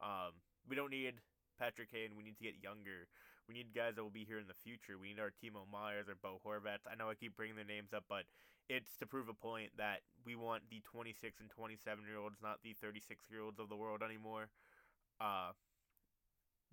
Um, 0.00 0.40
we 0.68 0.76
don't 0.76 0.90
need 0.90 1.14
Patrick 1.58 1.90
Kane. 1.90 2.16
We 2.16 2.22
need 2.22 2.36
to 2.38 2.44
get 2.44 2.62
younger. 2.62 3.08
We 3.48 3.54
need 3.54 3.74
guys 3.74 3.94
that 3.96 4.02
will 4.02 4.14
be 4.14 4.24
here 4.24 4.38
in 4.38 4.46
the 4.46 4.58
future. 4.62 4.98
We 4.98 5.10
need 5.10 5.20
our 5.20 5.34
Timo 5.34 5.66
Meiers 5.66 6.08
or 6.08 6.16
Bo 6.18 6.40
Horvats. 6.46 6.86
I 6.90 6.94
know 6.94 7.10
I 7.10 7.14
keep 7.14 7.36
bringing 7.36 7.56
their 7.56 7.68
names 7.68 7.92
up, 7.92 8.04
but 8.08 8.24
it's 8.70 8.96
to 8.98 9.06
prove 9.06 9.28
a 9.28 9.34
point 9.34 9.74
that 9.76 10.06
we 10.24 10.36
want 10.36 10.62
the 10.70 10.80
26 10.86 11.40
and 11.40 11.50
27 11.50 12.04
year 12.06 12.18
olds, 12.18 12.38
not 12.42 12.62
the 12.62 12.74
36 12.78 13.26
year 13.30 13.42
olds 13.42 13.58
of 13.58 13.68
the 13.68 13.76
world 13.76 14.02
anymore. 14.02 14.48
Uh, 15.20 15.52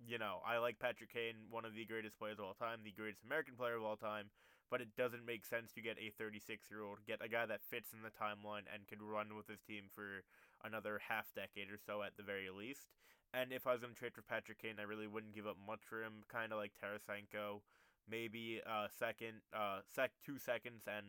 you 0.06 0.16
know, 0.16 0.40
I 0.46 0.58
like 0.58 0.78
Patrick 0.78 1.12
Kane, 1.12 1.50
one 1.50 1.64
of 1.66 1.74
the 1.74 1.84
greatest 1.84 2.18
players 2.18 2.38
of 2.38 2.44
all 2.46 2.54
time, 2.54 2.80
the 2.82 2.94
greatest 2.94 3.24
American 3.26 3.54
player 3.54 3.76
of 3.76 3.84
all 3.84 3.96
time, 3.96 4.30
but 4.70 4.80
it 4.80 4.96
doesn't 4.96 5.26
make 5.26 5.44
sense 5.44 5.72
to 5.74 5.82
get 5.82 5.98
a 5.98 6.14
36 6.16 6.70
year 6.70 6.82
old, 6.82 7.04
get 7.06 7.20
a 7.20 7.28
guy 7.28 7.44
that 7.44 7.66
fits 7.68 7.92
in 7.92 8.00
the 8.00 8.14
timeline 8.14 8.64
and 8.72 8.88
could 8.88 9.02
run 9.02 9.36
with 9.36 9.46
his 9.50 9.60
team 9.60 9.90
for 9.92 10.24
another 10.64 11.00
half 11.08 11.28
decade 11.34 11.68
or 11.68 11.76
so 11.76 12.02
at 12.02 12.16
the 12.16 12.22
very 12.22 12.48
least. 12.48 12.88
And 13.32 13.52
if 13.52 13.66
I 13.66 13.72
was 13.72 13.80
going 13.80 13.94
to 13.94 13.98
trade 13.98 14.14
for 14.14 14.22
Patrick 14.22 14.60
Kane, 14.60 14.80
I 14.80 14.82
really 14.82 15.06
wouldn't 15.06 15.34
give 15.34 15.46
up 15.46 15.56
much 15.66 15.80
for 15.88 16.02
him, 16.02 16.26
kind 16.26 16.52
of 16.52 16.58
like 16.58 16.72
Tarasenko, 16.82 17.62
maybe 18.10 18.60
uh 18.66 18.88
second, 18.98 19.38
uh 19.54 19.80
sec 19.86 20.10
two 20.24 20.38
seconds 20.38 20.82
and 20.90 21.06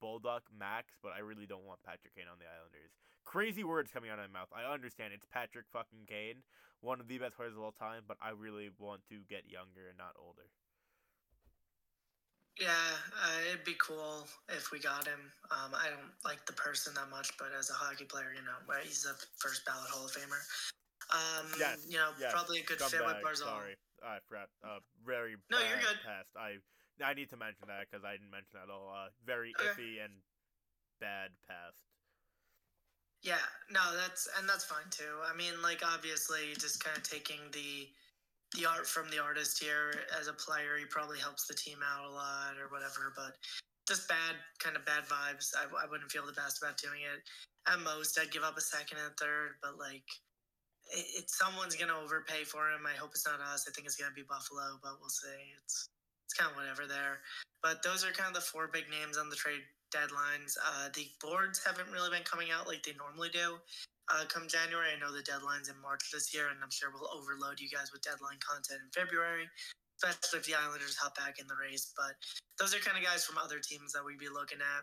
Bulldog 0.00 0.42
max, 0.52 0.92
but 1.02 1.12
I 1.16 1.20
really 1.20 1.46
don't 1.46 1.64
want 1.64 1.80
Patrick 1.82 2.14
Kane 2.14 2.28
on 2.30 2.38
the 2.38 2.44
Islanders. 2.44 2.92
Crazy 3.24 3.64
words 3.64 3.90
coming 3.90 4.10
out 4.10 4.18
of 4.18 4.28
my 4.30 4.40
mouth. 4.40 4.52
I 4.54 4.68
understand 4.70 5.12
it's 5.14 5.24
Patrick 5.32 5.64
fucking 5.72 6.06
Kane, 6.06 6.44
one 6.80 7.00
of 7.00 7.08
the 7.08 7.18
best 7.18 7.36
players 7.36 7.56
of 7.56 7.62
all 7.62 7.72
time, 7.72 8.04
but 8.06 8.18
I 8.20 8.30
really 8.30 8.70
want 8.78 9.00
to 9.08 9.24
get 9.28 9.48
younger 9.48 9.88
and 9.88 9.98
not 9.98 10.14
older. 10.20 10.52
Yeah, 12.60 12.72
uh, 13.20 13.52
it'd 13.52 13.64
be 13.64 13.76
cool 13.76 14.26
if 14.48 14.72
we 14.72 14.78
got 14.78 15.06
him. 15.06 15.20
Um, 15.50 15.76
I 15.76 15.90
don't 15.90 16.12
like 16.24 16.46
the 16.46 16.54
person 16.54 16.94
that 16.94 17.10
much, 17.10 17.36
but 17.36 17.48
as 17.52 17.68
a 17.68 17.74
hockey 17.74 18.04
player, 18.04 18.32
you 18.32 18.40
know, 18.44 18.56
he's 18.82 19.04
a 19.04 19.12
first 19.36 19.66
ballot 19.66 19.90
Hall 19.90 20.06
of 20.06 20.12
Famer. 20.12 20.40
Um, 21.10 21.46
Yes, 21.58 21.86
you 21.88 21.98
know, 21.98 22.10
yes, 22.18 22.32
probably 22.32 22.58
a 22.60 22.64
good 22.64 22.80
fit 22.80 23.00
with 23.04 23.16
Scumbag, 23.16 23.22
Barzal. 23.22 23.44
Sorry, 23.46 23.76
I 24.02 24.18
forgot. 24.28 24.48
Uh, 24.64 24.78
very 25.04 25.36
No, 25.50 25.58
you're 25.60 25.78
good. 25.78 25.98
Past. 26.04 26.28
I 26.36 26.58
I 27.04 27.12
need 27.14 27.28
to 27.30 27.36
mention 27.36 27.68
that 27.68 27.86
because 27.90 28.04
I 28.04 28.12
didn't 28.12 28.30
mention 28.30 28.50
that 28.54 28.64
at 28.64 28.70
all. 28.70 28.88
Uh, 28.90 29.10
very 29.24 29.52
Okay. 29.54 29.68
iffy 29.68 30.04
and 30.04 30.22
bad 30.98 31.30
past. 31.46 31.78
Yeah, 33.22 33.42
no, 33.70 33.96
that's 33.96 34.26
and 34.38 34.48
that's 34.48 34.64
fine 34.64 34.88
too. 34.90 35.20
I 35.24 35.34
mean, 35.34 35.60
like 35.62 35.82
obviously, 35.84 36.54
just 36.58 36.82
kind 36.82 36.96
of 36.96 37.02
taking 37.02 37.50
the 37.52 37.88
the 38.54 38.64
art 38.66 38.86
from 38.86 39.10
the 39.10 39.18
artist 39.18 39.58
here 39.62 39.92
as 40.18 40.28
a 40.28 40.32
player, 40.32 40.76
he 40.78 40.86
probably 40.86 41.18
helps 41.18 41.46
the 41.46 41.54
team 41.54 41.78
out 41.82 42.04
a 42.06 42.10
lot 42.10 42.56
or 42.58 42.68
whatever. 42.68 43.12
But 43.14 43.36
just 43.86 44.08
bad, 44.08 44.36
kind 44.58 44.76
of 44.76 44.84
bad 44.86 45.04
vibes. 45.04 45.54
I, 45.54 45.66
I 45.82 45.86
wouldn't 45.86 46.10
feel 46.10 46.24
the 46.26 46.32
best 46.32 46.62
about 46.62 46.78
doing 46.78 47.02
it. 47.02 47.22
At 47.68 47.80
most, 47.80 48.18
I'd 48.18 48.30
give 48.30 48.42
up 48.44 48.56
a 48.56 48.60
second 48.60 48.98
and 48.98 49.16
third, 49.16 49.56
but 49.62 49.78
like. 49.78 50.04
It, 50.90 51.28
someone's 51.30 51.74
gonna 51.74 51.98
overpay 51.98 52.44
for 52.44 52.70
him. 52.70 52.86
I 52.86 52.96
hope 52.96 53.10
it's 53.14 53.26
not 53.26 53.40
us. 53.40 53.66
I 53.68 53.72
think 53.72 53.86
it's 53.86 53.96
gonna 53.96 54.14
be 54.14 54.22
Buffalo, 54.22 54.78
but 54.82 54.98
we'll 55.00 55.10
see. 55.10 55.54
It's 55.62 55.88
it's 56.26 56.34
kind 56.34 56.50
of 56.50 56.56
whatever 56.56 56.86
there. 56.86 57.22
But 57.62 57.82
those 57.82 58.04
are 58.04 58.10
kind 58.12 58.28
of 58.28 58.34
the 58.34 58.46
four 58.46 58.68
big 58.68 58.90
names 58.90 59.18
on 59.18 59.30
the 59.30 59.36
trade 59.36 59.62
deadlines. 59.94 60.58
Uh, 60.58 60.88
the 60.94 61.06
boards 61.22 61.62
haven't 61.64 61.90
really 61.90 62.10
been 62.10 62.26
coming 62.26 62.48
out 62.50 62.66
like 62.66 62.82
they 62.82 62.94
normally 62.98 63.30
do. 63.30 63.58
Uh, 64.06 64.22
come 64.30 64.46
January, 64.46 64.94
I 64.94 65.00
know 65.02 65.10
the 65.10 65.22
deadline's 65.22 65.68
in 65.68 65.74
March 65.82 66.10
this 66.12 66.30
year, 66.30 66.46
and 66.50 66.58
I'm 66.62 66.70
sure 66.70 66.94
we'll 66.94 67.10
overload 67.10 67.58
you 67.58 67.66
guys 67.66 67.90
with 67.90 68.06
deadline 68.06 68.38
content 68.38 68.78
in 68.78 68.90
February, 68.94 69.50
especially 69.98 70.38
if 70.38 70.46
the 70.46 70.54
Islanders 70.54 70.94
hop 70.94 71.18
back 71.18 71.42
in 71.42 71.46
the 71.50 71.58
race. 71.58 71.90
But 71.96 72.14
those 72.58 72.70
are 72.74 72.78
kind 72.78 72.94
of 72.94 73.02
guys 73.02 73.26
from 73.26 73.38
other 73.38 73.58
teams 73.58 73.90
that 73.94 74.06
we'd 74.06 74.22
be 74.22 74.30
looking 74.30 74.62
at. 74.62 74.82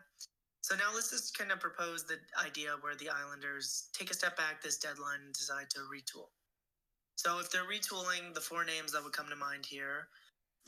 So 0.64 0.76
now 0.76 0.96
let's 0.96 1.12
just 1.12 1.38
kind 1.38 1.52
of 1.52 1.60
propose 1.60 2.06
the 2.06 2.16
idea 2.40 2.80
where 2.80 2.96
the 2.96 3.10
Islanders 3.12 3.90
take 3.92 4.10
a 4.10 4.14
step 4.14 4.38
back 4.38 4.64
this 4.64 4.78
deadline 4.78 5.20
and 5.26 5.34
decide 5.34 5.70
to 5.72 5.80
retool. 5.92 6.32
So 7.16 7.38
if 7.40 7.52
they're 7.52 7.68
retooling, 7.68 8.34
the 8.34 8.40
four 8.40 8.64
names 8.64 8.94
that 8.94 9.04
would 9.04 9.12
come 9.12 9.28
to 9.28 9.36
mind 9.36 9.68
here 9.68 10.08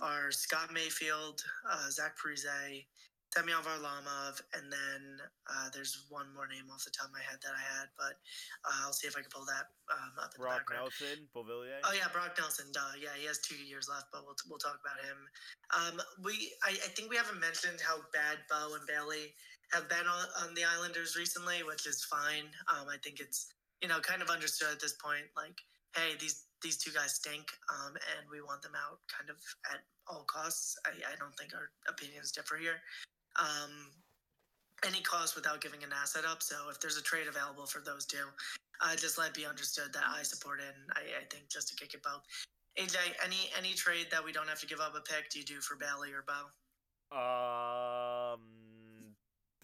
are 0.01 0.31
Scott 0.35 0.73
Mayfield, 0.73 1.41
uh, 1.71 1.89
Zach 1.89 2.19
Parise, 2.19 2.83
Semyon 3.31 3.63
Varlamov, 3.63 4.43
and 4.51 4.67
then 4.67 5.19
uh, 5.47 5.71
there's 5.73 6.07
one 6.11 6.27
more 6.35 6.47
name 6.47 6.67
off 6.71 6.83
the 6.83 6.91
top 6.91 7.07
of 7.07 7.15
my 7.15 7.23
head 7.23 7.39
that 7.43 7.55
I 7.55 7.63
had, 7.63 7.87
but 7.95 8.19
uh, 8.67 8.83
I'll 8.83 8.95
see 8.95 9.07
if 9.07 9.15
I 9.15 9.23
can 9.23 9.31
pull 9.31 9.47
that 9.47 9.71
um, 9.91 10.11
up 10.19 10.35
in 10.35 10.43
the 10.43 10.47
Brock 10.47 10.67
background. 10.67 10.91
Nelson, 10.91 11.19
Beauvillier. 11.31 11.79
Oh 11.83 11.95
yeah, 11.95 12.11
Brock 12.11 12.35
Nelson. 12.35 12.67
Duh. 12.71 12.95
Yeah, 12.99 13.15
he 13.19 13.27
has 13.27 13.39
two 13.39 13.59
years 13.59 13.87
left, 13.87 14.07
but 14.11 14.23
we'll 14.23 14.39
we'll 14.47 14.61
talk 14.61 14.79
about 14.79 14.99
him. 15.03 15.19
Um, 15.71 15.95
we 16.23 16.51
I, 16.63 16.79
I 16.79 16.91
think 16.95 17.11
we 17.11 17.19
haven't 17.19 17.39
mentioned 17.39 17.79
how 17.83 18.03
bad 18.15 18.43
Bo 18.47 18.75
and 18.75 18.87
Bailey 18.87 19.35
have 19.73 19.89
been 19.89 20.05
on, 20.07 20.53
the 20.55 20.63
Islanders 20.63 21.15
recently, 21.15 21.63
which 21.63 21.85
is 21.87 22.03
fine. 22.03 22.47
Um, 22.67 22.87
I 22.87 22.97
think 23.03 23.19
it's 23.19 23.47
you 23.81 23.87
know 23.87 23.99
kind 23.99 24.21
of 24.21 24.29
understood 24.29 24.69
at 24.71 24.79
this 24.79 24.93
point. 24.93 25.25
Like, 25.35 25.59
hey, 25.95 26.15
these 26.19 26.45
these 26.61 26.77
two 26.77 26.91
guys 26.91 27.15
stink, 27.15 27.51
um, 27.69 27.93
and 27.95 28.29
we 28.31 28.41
want 28.41 28.61
them 28.61 28.73
out 28.75 28.99
kind 29.05 29.29
of 29.29 29.37
at 29.71 29.81
all 30.07 30.25
costs. 30.27 30.77
I, 30.85 30.89
I 30.89 31.15
don't 31.19 31.35
think 31.35 31.53
our 31.53 31.69
opinions 31.87 32.31
differ 32.31 32.57
here. 32.57 32.81
Um, 33.37 33.91
any 34.85 35.01
cost 35.01 35.35
without 35.35 35.61
giving 35.61 35.83
an 35.83 35.89
asset 35.91 36.23
up. 36.29 36.43
So 36.43 36.55
if 36.69 36.79
there's 36.79 36.97
a 36.97 37.01
trade 37.01 37.27
available 37.27 37.65
for 37.65 37.79
those 37.79 38.05
two, 38.05 38.27
uh, 38.81 38.95
just 38.95 39.17
let 39.17 39.29
it 39.29 39.33
be 39.33 39.45
understood 39.45 39.93
that 39.93 40.03
I 40.05 40.23
support 40.23 40.59
it. 40.59 40.73
And 40.75 40.91
I, 40.93 41.21
I 41.21 41.25
think 41.31 41.49
just 41.49 41.69
to 41.69 41.75
kick 41.75 41.93
it 41.93 42.03
both. 42.03 42.21
AJ, 42.77 42.97
any 43.23 43.49
any 43.57 43.73
trade 43.73 44.07
that 44.11 44.23
we 44.23 44.31
don't 44.31 44.49
have 44.49 44.59
to 44.59 44.67
give 44.67 44.79
up 44.79 44.95
a 44.95 45.01
pick, 45.01 45.29
do 45.29 45.39
you 45.39 45.45
do 45.45 45.61
for 45.61 45.75
Bailey 45.75 46.11
or 46.11 46.25
Bo? 46.27 46.51
Um, 47.15 48.41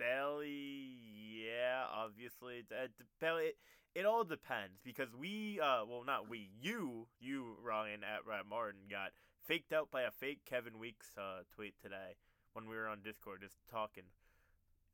Bailey, 0.02 0.98
yeah, 1.46 1.86
obviously. 1.94 2.66
Uh, 2.72 2.88
d- 2.98 3.46
it, 3.46 3.58
it 3.94 4.06
all 4.06 4.24
depends 4.24 4.82
because 4.84 5.14
we, 5.14 5.60
uh, 5.62 5.86
well, 5.88 6.04
not 6.04 6.28
we, 6.28 6.50
you, 6.60 7.06
you, 7.20 7.58
Ryan 7.64 8.02
at 8.04 8.26
Rat 8.26 8.46
Martin, 8.50 8.82
got 8.90 9.12
faked 9.46 9.72
out 9.72 9.92
by 9.92 10.02
a 10.02 10.12
fake 10.12 10.42
Kevin 10.50 10.80
Weekes 10.80 11.10
uh, 11.18 11.44
tweet 11.54 11.76
today 11.80 12.18
when 12.54 12.68
we 12.68 12.76
were 12.76 12.88
on 12.88 13.02
Discord 13.04 13.42
just 13.42 13.58
talking. 13.70 14.10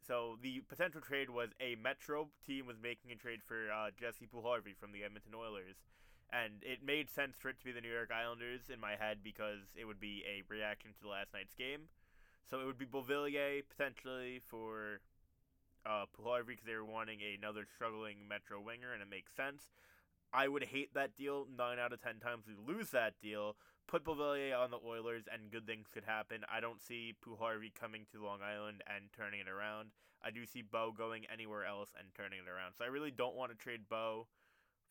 So 0.06 0.38
the 0.42 0.60
potential 0.68 1.00
trade 1.00 1.30
was 1.30 1.50
a 1.62 1.76
Metro 1.76 2.28
team 2.46 2.68
was 2.68 2.78
making 2.82 3.12
a 3.12 3.16
trade 3.16 3.40
for 3.46 3.72
uh, 3.72 3.92
Jesse 3.98 4.28
Puljujärvi 4.28 4.76
from 4.78 4.92
the 4.92 5.04
Edmonton 5.04 5.34
Oilers, 5.36 5.78
and 6.32 6.64
it 6.64 6.84
made 6.84 7.10
sense 7.10 7.38
for 7.40 7.50
it 7.50 7.60
to 7.60 7.66
be 7.66 7.72
the 7.72 7.82
New 7.82 7.92
York 7.92 8.12
Islanders 8.12 8.70
in 8.74 8.80
my 8.80 8.96
head 9.00 9.20
because 9.24 9.72
it 9.76 9.86
would 9.86 10.00
be 10.00 10.24
a 10.28 10.44
reaction 10.52 10.92
to 11.02 11.10
last 11.10 11.34
night's 11.34 11.56
game. 11.56 11.88
So 12.50 12.60
it 12.60 12.66
would 12.66 12.78
be 12.78 12.86
Beauvillier 12.86 13.62
potentially 13.68 14.42
for 14.48 15.02
uh, 15.86 16.06
because 16.16 16.66
they 16.66 16.76
were 16.76 16.86
wanting 16.86 17.20
another 17.38 17.66
struggling 17.76 18.28
Metro 18.28 18.60
winger, 18.60 18.94
and 18.94 19.02
it 19.02 19.10
makes 19.10 19.34
sense. 19.36 19.72
I 20.34 20.48
would 20.48 20.64
hate 20.64 20.94
that 20.94 21.16
deal. 21.16 21.48
Nine 21.58 21.80
out 21.80 21.94
of 21.94 22.02
ten 22.02 22.20
times 22.20 22.44
we 22.48 22.56
lose 22.56 22.92
that 22.92 23.14
deal. 23.22 23.56
Put 23.88 24.04
Beauvillier 24.04 24.58
on 24.58 24.72
the 24.72 24.80
Oilers, 24.86 25.24
and 25.32 25.52
good 25.52 25.66
things 25.66 25.88
could 25.94 26.04
happen. 26.04 26.44
I 26.52 26.60
don't 26.60 26.82
see 26.82 27.16
Puljujärvi 27.24 27.74
coming 27.80 28.06
to 28.12 28.24
Long 28.24 28.40
Island 28.44 28.84
and 28.86 29.06
turning 29.16 29.40
it 29.40 29.48
around. 29.48 29.92
I 30.24 30.32
do 30.32 30.46
see 30.46 30.62
Bo 30.62 30.92
going 30.92 31.24
anywhere 31.32 31.64
else 31.64 31.92
and 31.98 32.08
turning 32.16 32.40
it 32.40 32.50
around. 32.52 32.74
So 32.78 32.84
I 32.84 32.88
really 32.88 33.12
don't 33.12 33.36
want 33.36 33.52
to 33.52 33.58
trade 33.58 33.88
Bo 33.90 34.28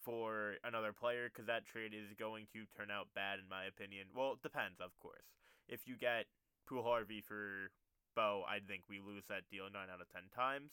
for 0.01 0.55
another 0.65 0.93
player 0.93 1.29
because 1.29 1.47
that 1.47 1.67
trade 1.67 1.93
is 1.93 2.15
going 2.19 2.47
to 2.55 2.65
turn 2.77 2.91
out 2.91 3.09
bad 3.15 3.39
in 3.39 3.49
my 3.51 3.65
opinion. 3.65 4.07
Well, 4.15 4.33
it 4.33 4.43
depends, 4.43 4.81
of 4.81 4.97
course. 4.99 5.27
If 5.69 5.81
you 5.85 5.97
get 5.97 6.27
Puljujärvi 6.67 7.23
for 7.23 7.71
Bo, 8.15 8.45
I 8.49 8.61
think 8.61 8.85
we 8.89 9.01
lose 9.01 9.25
that 9.29 9.49
deal 9.51 9.71
nine 9.71 9.91
out 9.91 10.01
of 10.01 10.09
ten 10.09 10.29
times. 10.35 10.73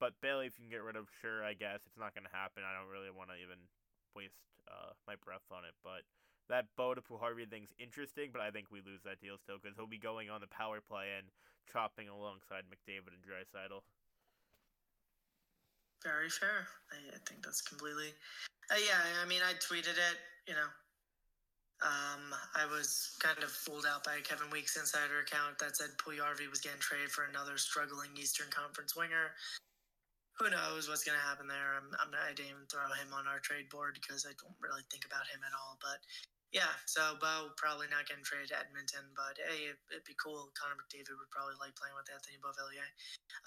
But 0.00 0.18
Bailey, 0.20 0.46
if 0.50 0.58
you 0.58 0.66
can 0.66 0.72
get 0.72 0.82
rid 0.82 0.96
of, 0.96 1.06
sure, 1.22 1.44
I 1.44 1.54
guess 1.54 1.86
it's 1.86 2.00
not 2.00 2.14
going 2.14 2.26
to 2.26 2.34
happen. 2.34 2.66
I 2.66 2.74
don't 2.74 2.90
really 2.90 3.12
want 3.14 3.30
to 3.30 3.38
even 3.38 3.60
waste 4.18 4.42
uh, 4.66 4.98
my 5.06 5.14
breath 5.14 5.46
on 5.54 5.62
it. 5.62 5.78
But 5.86 6.02
that 6.50 6.66
Bo 6.76 6.94
to 6.94 7.00
Puljujärvi 7.00 7.46
thing's 7.46 7.70
interesting, 7.78 8.34
but 8.34 8.42
I 8.42 8.50
think 8.50 8.72
we 8.72 8.82
lose 8.82 9.02
that 9.06 9.22
deal 9.22 9.38
still 9.38 9.62
because 9.62 9.76
he'll 9.76 9.86
be 9.86 10.02
going 10.02 10.26
on 10.26 10.42
the 10.42 10.50
power 10.50 10.82
play 10.82 11.14
and 11.14 11.30
chopping 11.70 12.08
alongside 12.08 12.66
McDavid 12.66 13.14
and 13.14 13.22
Draisaitl. 13.22 13.86
Very 16.02 16.30
fair. 16.30 16.66
I, 16.90 17.14
I 17.14 17.18
think 17.28 17.44
that's 17.44 17.62
completely. 17.62 18.10
Uh, 18.70 18.82
yeah, 18.82 18.98
I 19.22 19.26
mean, 19.28 19.40
I 19.46 19.54
tweeted 19.54 19.94
it. 19.94 20.18
You 20.48 20.54
know, 20.54 20.66
um, 21.82 22.30
I 22.54 22.62
was 22.70 23.18
kind 23.18 23.42
of 23.42 23.50
fooled 23.50 23.90
out 23.90 24.06
by 24.06 24.22
a 24.22 24.22
Kevin 24.22 24.46
Weekes 24.54 24.78
insider 24.78 25.26
account 25.26 25.58
that 25.58 25.74
said 25.74 25.98
Puljujarvi 25.98 26.46
was 26.46 26.62
getting 26.62 26.78
traded 26.78 27.10
for 27.10 27.26
another 27.26 27.58
struggling 27.58 28.14
Eastern 28.14 28.46
Conference 28.54 28.94
winger. 28.94 29.34
Who 30.38 30.46
knows 30.48 30.86
what's 30.86 31.02
going 31.02 31.18
to 31.18 31.26
happen 31.26 31.50
there? 31.50 31.74
I'm, 31.74 31.90
I'm 31.98 32.14
not, 32.14 32.22
I 32.22 32.32
didn't 32.38 32.54
even 32.54 32.70
throw 32.70 32.86
him 32.94 33.10
on 33.10 33.26
our 33.26 33.42
trade 33.42 33.66
board 33.66 33.98
because 33.98 34.22
I 34.24 34.32
don't 34.38 34.56
really 34.62 34.86
think 34.94 35.02
about 35.04 35.26
him 35.26 35.42
at 35.42 35.52
all. 35.58 35.76
But 35.82 35.98
yeah, 36.54 36.70
so 36.86 37.18
Bo 37.18 37.50
probably 37.58 37.90
not 37.90 38.06
getting 38.06 38.22
traded 38.22 38.54
to 38.54 38.62
Edmonton, 38.62 39.10
but 39.18 39.34
hey, 39.40 39.74
it, 39.74 39.78
would 39.90 40.06
be 40.06 40.14
cool. 40.20 40.54
Connor 40.54 40.78
McDavid 40.78 41.18
would 41.18 41.34
probably 41.34 41.58
like 41.58 41.74
playing 41.74 41.98
with 41.98 42.06
Anthony 42.12 42.38
Beauvillier. 42.38 42.86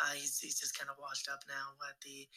Uh, 0.03 0.11
he's 0.17 0.41
he's 0.43 0.59
just 0.59 0.75
kind 0.75 0.91
of 0.91 0.99
washed 0.99 1.31
up 1.31 1.45
now 1.47 1.77
at 1.87 1.95
the 2.03 2.27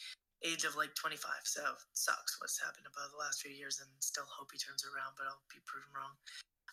age 0.46 0.62
of 0.62 0.76
like 0.78 0.94
25, 0.94 1.18
so 1.44 1.62
sucks 1.94 2.38
what's 2.40 2.60
happened 2.60 2.86
above 2.86 3.10
the 3.10 3.18
last 3.18 3.42
few 3.42 3.50
years, 3.50 3.82
and 3.82 3.90
still 3.98 4.26
hope 4.26 4.50
he 4.52 4.58
turns 4.58 4.86
around, 4.86 5.18
but 5.18 5.26
I'll 5.26 5.42
be 5.50 5.62
proven 5.66 5.90
wrong. 5.90 6.14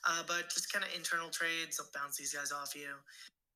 Uh, 0.06 0.22
but 0.28 0.54
just 0.54 0.70
kind 0.72 0.86
of 0.86 0.94
internal 0.94 1.34
trades, 1.34 1.82
I'll 1.82 1.90
bounce 1.94 2.18
these 2.18 2.34
guys 2.34 2.54
off 2.54 2.78
you. 2.78 2.94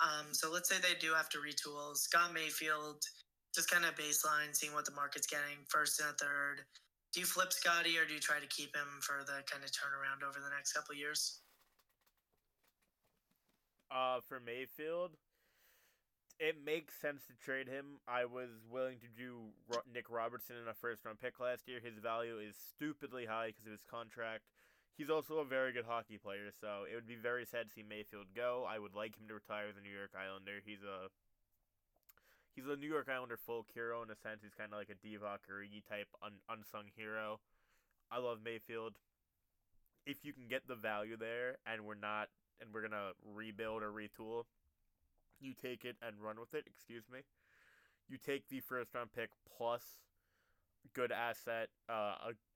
Um, 0.01 0.33
so 0.33 0.49
let's 0.49 0.69
say 0.69 0.81
they 0.81 0.97
do 0.97 1.13
have 1.13 1.29
to 1.35 1.43
retool. 1.43 1.93
Scott 1.93 2.33
Mayfield, 2.33 3.05
just 3.53 3.69
kind 3.69 3.85
of 3.85 3.93
baseline, 3.93 4.55
seeing 4.55 4.73
what 4.73 4.85
the 4.85 4.97
market's 4.97 5.27
getting, 5.27 5.61
first 5.69 5.99
and 6.01 6.09
a 6.09 6.17
third 6.17 6.65
do 7.13 7.19
you 7.19 7.25
flip 7.25 7.51
Scotty 7.51 7.97
or 7.97 8.05
do 8.05 8.13
you 8.13 8.19
try 8.19 8.39
to 8.39 8.47
keep 8.47 8.75
him 8.75 9.01
for 9.01 9.23
the 9.25 9.41
kind 9.49 9.63
of 9.63 9.71
turnaround 9.71 10.27
over 10.27 10.39
the 10.39 10.53
next 10.55 10.73
couple 10.73 10.93
years? 10.93 11.41
Uh, 13.89 14.19
for 14.27 14.39
Mayfield, 14.39 15.17
it 16.39 16.55
makes 16.63 16.95
sense 16.95 17.27
to 17.27 17.35
trade 17.35 17.67
him. 17.67 17.99
I 18.07 18.23
was 18.23 18.63
willing 18.71 18.97
to 19.03 19.11
do 19.11 19.51
Nick 19.91 20.09
Robertson 20.09 20.55
in 20.55 20.71
a 20.71 20.73
first 20.73 21.03
round 21.03 21.19
pick 21.19 21.39
last 21.39 21.67
year. 21.67 21.83
His 21.83 21.99
value 21.99 22.39
is 22.39 22.55
stupidly 22.55 23.27
high 23.27 23.47
because 23.51 23.67
of 23.67 23.75
his 23.75 23.83
contract. 23.83 24.47
He's 24.95 25.09
also 25.11 25.39
a 25.39 25.45
very 25.45 25.71
good 25.71 25.87
hockey 25.87 26.17
player, 26.17 26.51
so 26.51 26.83
it 26.89 26.95
would 26.95 27.07
be 27.07 27.15
very 27.15 27.45
sad 27.45 27.67
to 27.67 27.71
see 27.71 27.83
Mayfield 27.83 28.31
go. 28.35 28.67
I 28.67 28.79
would 28.79 28.95
like 28.95 29.19
him 29.19 29.27
to 29.27 29.35
retire 29.35 29.67
as 29.67 29.75
a 29.75 29.83
New 29.83 29.95
York 29.95 30.11
Islander. 30.15 30.63
He's 30.63 30.83
a 30.83 31.11
he's 32.55 32.67
a 32.67 32.75
New 32.75 32.87
York 32.87 33.07
Islander 33.11 33.37
folk 33.37 33.67
hero 33.73 34.03
in 34.03 34.11
a 34.11 34.15
sense. 34.15 34.39
He's 34.43 34.55
kind 34.55 34.71
of 34.71 34.79
like 34.79 34.91
a 34.91 34.99
Divock 34.99 35.43
Origi 35.51 35.83
type 35.87 36.07
un- 36.23 36.43
unsung 36.47 36.91
hero. 36.95 37.39
I 38.11 38.19
love 38.19 38.39
Mayfield. 38.43 38.95
If 40.05 40.23
you 40.23 40.31
can 40.31 40.47
get 40.47 40.67
the 40.67 40.75
value 40.75 41.15
there, 41.15 41.59
and 41.67 41.85
we're 41.85 41.99
not, 41.99 42.27
and 42.59 42.71
we're 42.73 42.81
gonna 42.81 43.11
rebuild 43.23 43.83
or 43.83 43.91
retool, 43.91 44.47
you 45.39 45.53
take 45.53 45.85
it 45.85 45.95
and 46.01 46.15
run 46.21 46.39
with 46.39 46.53
it. 46.53 46.65
Excuse 46.67 47.03
me. 47.11 47.19
You 48.07 48.17
take 48.17 48.47
the 48.49 48.59
first 48.59 48.93
round 48.93 49.11
pick 49.13 49.29
plus 49.57 49.83
good 50.93 51.11
asset, 51.11 51.69
uh, 51.87 52.15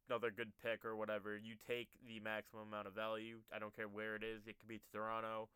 another 0.09 0.31
good 0.31 0.51
pick 0.61 0.85
or 0.85 0.95
whatever. 0.95 1.37
You 1.37 1.55
take 1.67 1.89
the 2.07 2.19
maximum 2.19 2.67
amount 2.67 2.87
of 2.87 2.93
value. 2.93 3.37
I 3.53 3.59
don't 3.59 3.75
care 3.75 3.87
where 3.87 4.15
it 4.15 4.23
is. 4.23 4.47
It 4.47 4.59
could 4.59 4.69
be 4.69 4.81
Toronto 4.91 5.49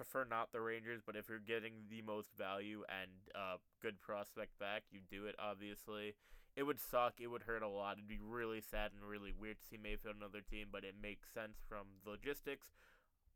prefer 0.00 0.24
not 0.24 0.52
the 0.52 0.60
Rangers, 0.60 1.02
but 1.04 1.16
if 1.16 1.28
you're 1.28 1.44
getting 1.44 1.84
the 1.90 2.02
most 2.02 2.30
value 2.38 2.82
and 2.88 3.10
uh, 3.34 3.56
good 3.82 4.00
prospect 4.00 4.58
back, 4.58 4.84
you 4.90 5.00
do 5.10 5.26
it. 5.26 5.34
Obviously, 5.38 6.14
it 6.56 6.62
would 6.62 6.80
suck. 6.80 7.20
It 7.20 7.28
would 7.28 7.42
hurt 7.42 7.62
a 7.62 7.68
lot. 7.68 7.98
It'd 7.98 8.08
be 8.08 8.20
really 8.22 8.60
sad 8.60 8.92
and 8.96 9.04
really 9.04 9.32
weird 9.38 9.58
to 9.60 9.66
see 9.68 9.76
Mayfield 9.76 10.16
another 10.16 10.40
team, 10.40 10.68
but 10.72 10.84
it 10.84 10.94
makes 11.00 11.28
sense 11.32 11.58
from 11.68 12.00
the 12.04 12.10
logistics. 12.10 12.72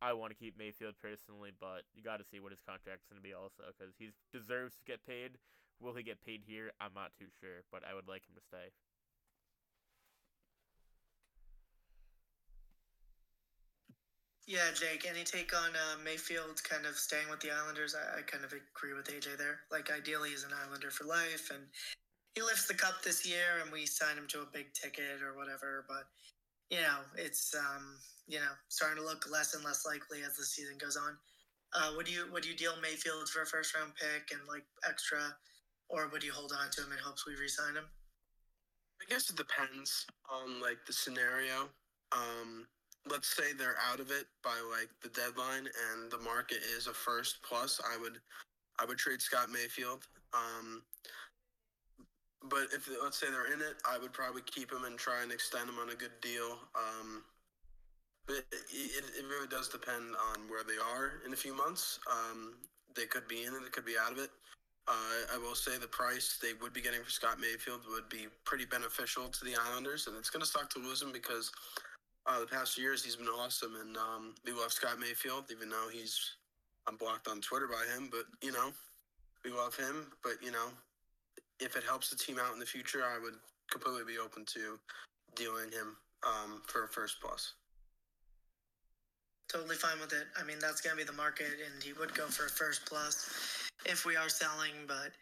I 0.05 0.13
want 0.13 0.29
to 0.29 0.37
keep 0.37 0.61
Mayfield 0.61 1.01
personally, 1.01 1.57
but 1.57 1.89
you 1.97 2.05
got 2.05 2.21
to 2.21 2.29
see 2.29 2.37
what 2.37 2.53
his 2.53 2.61
contract's 2.61 3.09
going 3.09 3.17
to 3.17 3.25
be 3.25 3.33
also 3.33 3.73
because 3.73 3.97
he 3.97 4.13
deserves 4.37 4.77
to 4.77 4.85
get 4.85 5.01
paid. 5.09 5.41
Will 5.81 5.97
he 5.97 6.05
get 6.05 6.21
paid 6.21 6.45
here? 6.45 6.77
I'm 6.77 6.93
not 6.93 7.17
too 7.17 7.33
sure, 7.41 7.65
but 7.73 7.81
I 7.89 7.97
would 7.97 8.05
like 8.05 8.29
him 8.29 8.37
to 8.37 8.45
stay. 8.45 8.69
Yeah, 14.45 14.69
Jake, 14.77 15.09
any 15.09 15.25
take 15.25 15.57
on 15.57 15.73
uh, 15.73 15.97
Mayfield 16.05 16.61
kind 16.69 16.85
of 16.85 17.01
staying 17.01 17.33
with 17.33 17.41
the 17.41 17.49
Islanders? 17.49 17.97
I, 17.97 18.21
I, 18.21 18.23
kind 18.29 18.45
of 18.45 18.53
agree 18.53 18.93
with 18.93 19.09
AJ 19.09 19.39
there. 19.39 19.65
Like, 19.73 19.89
ideally, 19.91 20.37
he's 20.37 20.45
an 20.45 20.53
Islander 20.53 20.91
for 20.91 21.05
life, 21.05 21.49
and 21.49 21.65
he 22.37 22.43
lifts 22.43 22.69
the 22.69 22.75
cup 22.75 23.01
this 23.03 23.25
year, 23.25 23.65
and 23.65 23.73
we 23.73 23.87
sign 23.87 24.19
him 24.21 24.29
to 24.37 24.45
a 24.45 24.53
big 24.53 24.67
ticket 24.75 25.25
or 25.25 25.33
whatever. 25.35 25.87
But, 25.89 26.05
you 26.71 26.79
know, 26.79 26.99
it's, 27.17 27.55
um, 27.55 27.99
you 28.27 28.39
know, 28.39 28.53
starting 28.69 29.03
to 29.03 29.05
look 29.05 29.31
less 29.31 29.55
and 29.55 29.65
less 29.65 29.85
likely 29.87 30.23
as 30.27 30.37
the 30.37 30.45
season 30.45 30.77
goes 30.79 30.97
on. 30.97 31.17
Uh, 31.75 31.93
would 31.97 32.09
you 32.09 32.27
would 32.33 32.47
you 32.47 32.55
deal 32.55 32.75
Mayfield 32.81 33.29
for 33.29 33.43
a 33.43 33.47
first 33.47 33.75
round 33.75 33.93
pick 33.97 34.31
and 34.31 34.41
like 34.49 34.65
extra, 34.89 35.19
or 35.89 36.09
would 36.09 36.23
you 36.23 36.33
hold 36.33 36.53
on 36.53 36.71
to 36.71 36.83
him 36.83 36.93
in 36.93 36.99
hopes 36.99 37.27
we 37.27 37.35
re-sign 37.35 37.75
him? 37.75 37.85
I 39.03 39.11
guess 39.11 39.29
it 39.29 39.37
depends 39.37 40.07
on 40.31 40.61
like 40.61 40.79
the 40.87 40.93
scenario. 40.93 41.69
Um, 42.13 42.67
let's 43.11 43.37
say 43.37 43.53
they're 43.53 43.77
out 43.91 44.01
of 44.01 44.11
it 44.11 44.27
by 44.43 44.57
like 44.71 44.89
the 45.03 45.09
deadline 45.09 45.67
and 45.67 46.11
the 46.11 46.19
market 46.19 46.59
is 46.77 46.87
a 46.87 46.95
first 46.95 47.39
plus, 47.47 47.81
I 47.85 48.01
would 48.01 48.19
I 48.79 48.85
would 48.85 48.99
trade 48.99 49.21
Scott 49.21 49.51
Mayfield. 49.51 50.07
Um, 50.33 50.83
but 52.49 52.69
if 52.73 52.89
let's 53.03 53.19
say 53.19 53.27
they're 53.31 53.53
in 53.53 53.61
it, 53.61 53.77
I 53.89 53.99
would 53.99 54.13
probably 54.13 54.43
keep 54.43 54.71
him 54.71 54.85
and 54.85 54.99
try 54.99 55.23
and 55.23 55.33
extend 55.33 55.69
him 55.69 55.79
on 55.79 55.91
a 55.91 55.95
good 55.95 56.15
deal. 56.21 56.59
Um, 56.75 57.23
but 58.27 58.37
it, 58.37 59.05
it, 59.19 59.25
really 59.29 59.49
does 59.49 59.69
depend 59.69 60.17
on 60.33 60.49
where 60.49 60.65
they 60.65 60.81
are 60.81 61.21
in 61.27 61.33
a 61.33 61.37
few 61.37 61.55
months. 61.55 61.99
Um, 62.11 62.55
they 62.97 63.05
could 63.05 63.29
be 63.29 63.45
in 63.45 63.53
it, 63.53 63.61
they 63.63 63.71
could 63.71 63.85
be 63.85 63.97
out 64.01 64.13
of 64.13 64.19
it. 64.19 64.31
Uh, 64.87 65.35
I 65.35 65.39
will 65.39 65.55
say 65.55 65.79
the 65.79 65.89
price 65.89 66.39
they 66.41 66.53
would 66.61 66.73
be 66.73 66.81
getting 66.81 67.03
for 67.03 67.11
Scott 67.11 67.39
Mayfield 67.41 67.81
would 67.89 68.09
be 68.09 68.27
pretty 68.45 68.65
beneficial 68.67 69.29
to 69.29 69.45
the 69.45 69.57
Islanders, 69.71 70.07
and 70.07 70.17
it's 70.17 70.31
going 70.31 70.43
to 70.43 70.49
suck 70.49 70.69
to 70.71 70.79
lose 70.79 71.01
him 71.01 71.13
because 71.13 71.51
uh, 72.27 72.41
the 72.41 72.47
past 72.47 72.79
years 72.79 73.05
he's 73.05 73.17
been 73.17 73.29
awesome, 73.29 73.77
and 73.81 73.97
um, 73.97 74.35
we 74.45 74.53
love 74.53 74.73
Scott 74.73 74.99
Mayfield, 75.01 75.45
even 75.51 75.71
though 75.71 75.89
he's 75.91 76.37
I'm 76.87 76.97
blocked 76.97 77.29
on 77.29 77.41
Twitter 77.41 77.67
by 77.67 77.85
him. 77.95 78.09
But 78.11 78.25
you 78.43 78.53
know, 78.53 78.73
we 79.45 79.51
love 79.51 79.77
him. 79.77 80.13
But 80.23 80.35
you 80.43 80.53
know, 80.53 80.69
if 81.61 81.77
it 81.77 81.85
helps 81.85 82.11
the 82.11 82.17
team 82.17 82.39
out 82.39 82.53
in 82.53 82.59
the 82.59 82.67
future, 82.67 83.03
I 83.05 83.19
would 83.23 83.35
completely 83.71 84.05
be 84.05 84.19
open 84.19 84.45
to 84.47 84.79
dealing 85.35 85.71
him 85.71 85.97
um, 86.27 86.63
for 86.67 86.85
a 86.85 86.89
first 86.89 87.17
plus. 87.21 87.55
Totally 89.51 89.77
fine 89.77 90.01
with 90.01 90.13
it. 90.13 90.27
I 90.41 90.45
mean, 90.45 90.59
that's 90.61 90.81
going 90.81 90.97
to 90.97 91.03
be 91.03 91.07
the 91.07 91.17
market, 91.17 91.61
and 91.65 91.83
he 91.83 91.93
would 91.93 92.15
go 92.15 92.27
for 92.27 92.47
a 92.47 92.51
first 92.51 92.87
plus 92.87 93.29
if 93.85 94.05
we 94.05 94.17
are 94.17 94.29
selling, 94.29 94.73
but 94.87 95.13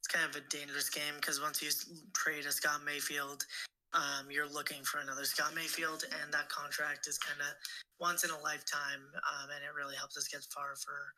it's 0.00 0.08
kind 0.08 0.28
of 0.28 0.36
a 0.36 0.44
dangerous 0.48 0.88
game 0.88 1.14
because 1.16 1.40
once 1.40 1.62
you 1.62 1.70
trade 2.14 2.46
a 2.46 2.52
Scott 2.52 2.80
Mayfield, 2.84 3.44
um, 3.92 4.30
you're 4.30 4.48
looking 4.48 4.82
for 4.84 5.00
another 5.00 5.24
Scott 5.24 5.54
Mayfield, 5.54 6.04
and 6.22 6.32
that 6.32 6.48
contract 6.48 7.06
is 7.06 7.18
kind 7.18 7.40
of 7.40 7.52
once 8.00 8.24
in 8.24 8.30
a 8.30 8.38
lifetime, 8.40 9.02
um, 9.14 9.50
and 9.52 9.60
it 9.60 9.76
really 9.76 9.96
helps 9.96 10.16
us 10.16 10.28
get 10.28 10.42
far 10.54 10.74
for 10.76 11.12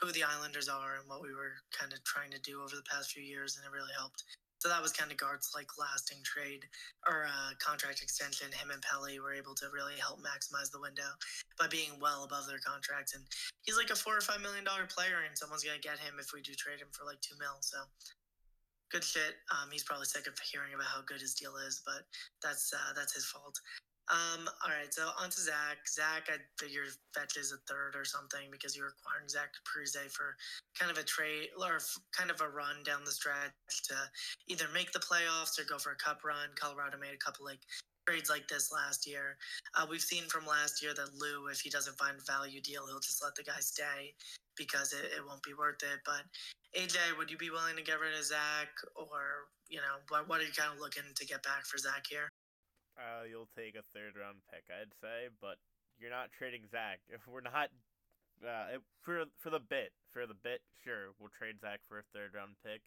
who 0.00 0.10
the 0.12 0.24
Islanders 0.24 0.68
are 0.68 0.98
and 0.98 1.08
what 1.08 1.22
we 1.22 1.34
were 1.34 1.54
kind 1.70 1.92
of 1.92 2.02
trying 2.04 2.30
to 2.32 2.40
do 2.40 2.60
over 2.62 2.74
the 2.74 2.86
past 2.90 3.12
few 3.12 3.22
years, 3.22 3.56
and 3.56 3.64
it 3.64 3.74
really 3.74 3.94
helped. 3.96 4.24
So 4.64 4.72
that 4.72 4.80
was 4.80 4.96
kind 4.96 5.12
of 5.12 5.20
Gart's 5.20 5.52
like 5.52 5.68
lasting 5.76 6.24
trade 6.24 6.64
or 7.04 7.28
uh, 7.28 7.52
contract 7.60 8.00
extension. 8.00 8.48
Him 8.48 8.72
and 8.72 8.80
Pelly 8.80 9.20
were 9.20 9.36
able 9.36 9.52
to 9.60 9.68
really 9.68 9.92
help 10.00 10.24
maximize 10.24 10.72
the 10.72 10.80
window 10.80 11.12
by 11.60 11.68
being 11.68 12.00
well 12.00 12.24
above 12.24 12.48
their 12.48 12.64
contracts. 12.64 13.12
And 13.12 13.22
he's 13.68 13.76
like 13.76 13.92
a 13.92 13.98
four 13.98 14.16
or 14.16 14.24
five 14.24 14.40
million 14.40 14.64
dollar 14.64 14.88
player, 14.88 15.28
and 15.28 15.36
someone's 15.36 15.68
gonna 15.68 15.84
get 15.84 16.00
him 16.00 16.16
if 16.16 16.32
we 16.32 16.40
do 16.40 16.56
trade 16.56 16.80
him 16.80 16.88
for 16.96 17.04
like 17.04 17.20
two 17.20 17.36
mil. 17.36 17.60
So 17.60 17.76
good 18.88 19.04
shit. 19.04 19.36
Um, 19.52 19.68
he's 19.68 19.84
probably 19.84 20.08
sick 20.08 20.26
of 20.26 20.38
hearing 20.40 20.72
about 20.72 20.88
how 20.88 21.04
good 21.04 21.20
his 21.20 21.34
deal 21.34 21.60
is, 21.60 21.84
but 21.84 22.08
that's 22.40 22.72
uh, 22.72 22.96
that's 22.96 23.12
his 23.12 23.26
fault. 23.26 23.60
Um, 24.12 24.44
all 24.60 24.68
right, 24.68 24.92
so 24.92 25.08
on 25.16 25.30
to 25.30 25.40
Zach. 25.40 25.80
Zach, 25.88 26.28
I 26.28 26.36
figured 26.60 26.92
fetches 27.14 27.52
a 27.52 27.58
third 27.64 27.96
or 27.96 28.04
something 28.04 28.52
because 28.52 28.76
you're 28.76 28.92
acquiring 28.92 29.28
Zach 29.28 29.48
Parise 29.64 30.12
for 30.12 30.36
kind 30.78 30.92
of 30.92 30.98
a 30.98 31.02
trade 31.02 31.48
or 31.56 31.80
kind 32.12 32.30
of 32.30 32.40
a 32.42 32.48
run 32.48 32.84
down 32.84 33.00
the 33.04 33.12
stretch 33.12 33.52
to 33.88 33.96
either 34.48 34.66
make 34.74 34.92
the 34.92 35.00
playoffs 35.00 35.58
or 35.58 35.64
go 35.64 35.78
for 35.78 35.92
a 35.92 35.96
cup 35.96 36.20
run. 36.22 36.52
Colorado 36.54 36.98
made 37.00 37.16
a 37.16 37.24
couple 37.24 37.46
like 37.46 37.60
trades 38.06 38.28
like 38.28 38.46
this 38.48 38.70
last 38.70 39.06
year. 39.08 39.36
Uh, 39.74 39.86
we've 39.88 40.04
seen 40.04 40.24
from 40.28 40.44
last 40.44 40.82
year 40.82 40.92
that 40.92 41.16
Lou, 41.16 41.48
if 41.48 41.60
he 41.60 41.70
doesn't 41.70 41.96
find 41.96 42.16
a 42.20 42.30
value 42.30 42.60
deal, 42.60 42.86
he'll 42.86 43.00
just 43.00 43.24
let 43.24 43.34
the 43.34 43.42
guy 43.42 43.60
stay 43.60 44.12
because 44.56 44.92
it, 44.92 45.16
it 45.16 45.24
won't 45.26 45.42
be 45.42 45.54
worth 45.56 45.82
it. 45.82 46.04
But 46.04 46.28
AJ, 46.76 47.16
would 47.16 47.30
you 47.30 47.38
be 47.38 47.48
willing 47.48 47.76
to 47.76 47.82
get 47.82 48.00
rid 48.00 48.12
of 48.12 48.24
Zach, 48.24 48.68
or 48.96 49.48
you 49.68 49.78
know, 49.78 49.96
what 50.08 50.28
what 50.28 50.40
are 50.40 50.44
you 50.44 50.52
kind 50.52 50.72
of 50.74 50.80
looking 50.80 51.08
to 51.14 51.26
get 51.26 51.42
back 51.42 51.64
for 51.64 51.78
Zach 51.78 52.04
here? 52.08 52.28
Uh, 52.94 53.26
you'll 53.26 53.50
take 53.58 53.74
a 53.74 53.86
third 53.90 54.14
round 54.14 54.38
pick, 54.50 54.70
I'd 54.70 54.94
say, 55.02 55.32
but 55.42 55.58
you're 55.98 56.14
not 56.14 56.30
trading 56.30 56.62
Zach. 56.70 57.00
If 57.10 57.26
we're 57.30 57.44
not 57.44 57.74
uh, 58.42 58.78
for 59.02 59.24
for 59.38 59.50
the 59.50 59.62
bit, 59.62 59.92
for 60.10 60.26
the 60.26 60.38
bit, 60.38 60.62
sure, 60.82 61.14
we'll 61.18 61.34
trade 61.34 61.60
Zach 61.60 61.80
for 61.88 61.98
a 61.98 62.06
third 62.14 62.34
round 62.34 62.54
pick, 62.62 62.82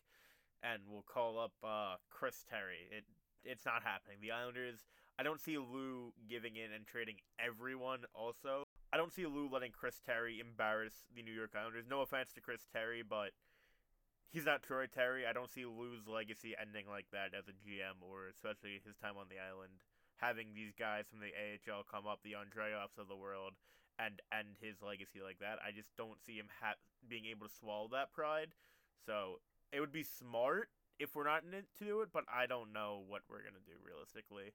and 0.64 0.84
we'll 0.88 1.06
call 1.08 1.40
up 1.40 1.54
uh, 1.64 2.00
Chris 2.10 2.46
Terry. 2.48 2.88
It 2.92 3.04
it's 3.44 3.66
not 3.66 3.84
happening. 3.84 4.18
The 4.22 4.32
Islanders 4.32 4.88
I 5.20 5.24
don't 5.24 5.42
see 5.42 5.58
Lou 5.58 6.14
giving 6.30 6.58
in 6.58 6.70
and 6.72 6.86
trading 6.86 7.18
everyone. 7.42 8.06
Also, 8.14 8.70
I 8.94 8.98
don't 8.98 9.12
see 9.12 9.26
Lou 9.26 9.50
letting 9.50 9.72
Chris 9.74 10.00
Terry 10.06 10.40
embarrass 10.40 10.94
the 11.16 11.24
New 11.24 11.34
York 11.34 11.58
Islanders. 11.58 11.86
No 11.90 12.02
offense 12.02 12.32
to 12.34 12.42
Chris 12.42 12.70
Terry, 12.72 13.02
but 13.02 13.34
he's 14.30 14.46
not 14.46 14.62
Troy 14.62 14.86
Terry. 14.86 15.26
I 15.26 15.34
don't 15.34 15.50
see 15.50 15.66
Lou's 15.66 16.06
legacy 16.06 16.54
ending 16.54 16.86
like 16.86 17.10
that 17.12 17.34
as 17.34 17.50
a 17.50 17.58
GM, 17.58 18.06
or 18.06 18.30
especially 18.30 18.78
his 18.86 18.96
time 19.02 19.18
on 19.18 19.26
the 19.26 19.42
island, 19.42 19.82
having 20.18 20.54
these 20.54 20.74
guys 20.78 21.06
from 21.10 21.20
the 21.20 21.34
AHL 21.34 21.86
come 21.90 22.06
up, 22.06 22.20
the 22.24 22.34
Andreevs 22.34 22.98
of 22.98 23.08
the 23.08 23.16
world, 23.16 23.54
and 23.98 24.22
end 24.34 24.58
his 24.62 24.82
legacy 24.82 25.22
like 25.24 25.40
that. 25.40 25.58
I 25.66 25.72
just 25.72 25.90
don't 25.98 26.22
see 26.26 26.38
him 26.38 26.50
ha- 26.62 26.78
being 27.10 27.26
able 27.26 27.48
to 27.48 27.54
swallow 27.54 27.90
that 27.94 28.14
pride. 28.14 28.54
So 29.06 29.40
it 29.72 29.80
would 29.80 29.94
be 29.94 30.04
smart 30.04 30.70
if 31.00 31.16
we're 31.16 31.30
not 31.30 31.44
in 31.46 31.54
it 31.54 31.66
to 31.80 31.86
do 31.86 32.02
it, 32.02 32.10
but 32.14 32.26
I 32.26 32.46
don't 32.46 32.74
know 32.74 33.02
what 33.08 33.22
we're 33.30 33.46
gonna 33.46 33.64
do 33.66 33.78
realistically. 33.86 34.54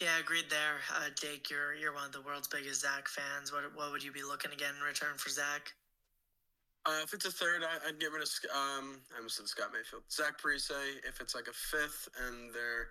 Yeah, 0.00 0.18
agreed 0.20 0.46
there. 0.48 0.78
Uh, 0.94 1.10
Jake, 1.14 1.50
you're 1.50 1.74
you're 1.74 1.92
one 1.94 2.06
of 2.06 2.12
the 2.12 2.22
world's 2.22 2.46
biggest 2.46 2.82
Zach 2.82 3.08
fans. 3.08 3.52
What 3.52 3.62
what 3.74 3.90
would 3.90 4.02
you 4.02 4.12
be 4.12 4.22
looking 4.22 4.50
to 4.50 4.56
get 4.56 4.70
in 4.74 4.82
return 4.82 5.16
for 5.16 5.28
Zach? 5.30 5.72
Uh, 6.86 7.00
if 7.02 7.12
it's 7.12 7.26
a 7.26 7.30
third, 7.30 7.62
I, 7.62 7.88
I'd 7.88 7.98
get 7.98 8.12
rid 8.12 8.22
of 8.22 8.30
um. 8.54 9.00
I 9.12 9.18
almost 9.18 9.36
said 9.36 9.48
Scott 9.48 9.70
Mayfield. 9.72 10.02
Zach 10.10 10.40
Parise. 10.40 10.70
If 11.06 11.20
it's 11.20 11.34
like 11.34 11.48
a 11.48 11.52
fifth 11.52 12.08
and 12.26 12.54
they're 12.54 12.88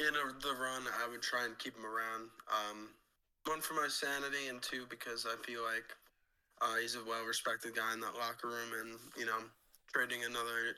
in 0.00 0.16
a, 0.16 0.24
the 0.40 0.56
run, 0.56 0.88
I 0.88 1.08
would 1.08 1.22
try 1.22 1.44
and 1.44 1.58
keep 1.58 1.76
him 1.76 1.84
around. 1.84 2.32
Um, 2.48 2.88
one 3.44 3.60
for 3.60 3.74
my 3.74 3.88
sanity, 3.88 4.48
and 4.48 4.60
two 4.60 4.84
because 4.88 5.26
I 5.28 5.36
feel 5.44 5.62
like 5.62 5.92
uh, 6.60 6.76
he's 6.80 6.96
a 6.96 7.04
well-respected 7.04 7.76
guy 7.76 7.92
in 7.92 8.00
that 8.00 8.16
locker 8.16 8.48
room, 8.48 8.72
and 8.80 8.96
you 9.16 9.26
know, 9.26 9.40
trading 9.92 10.24
another 10.24 10.76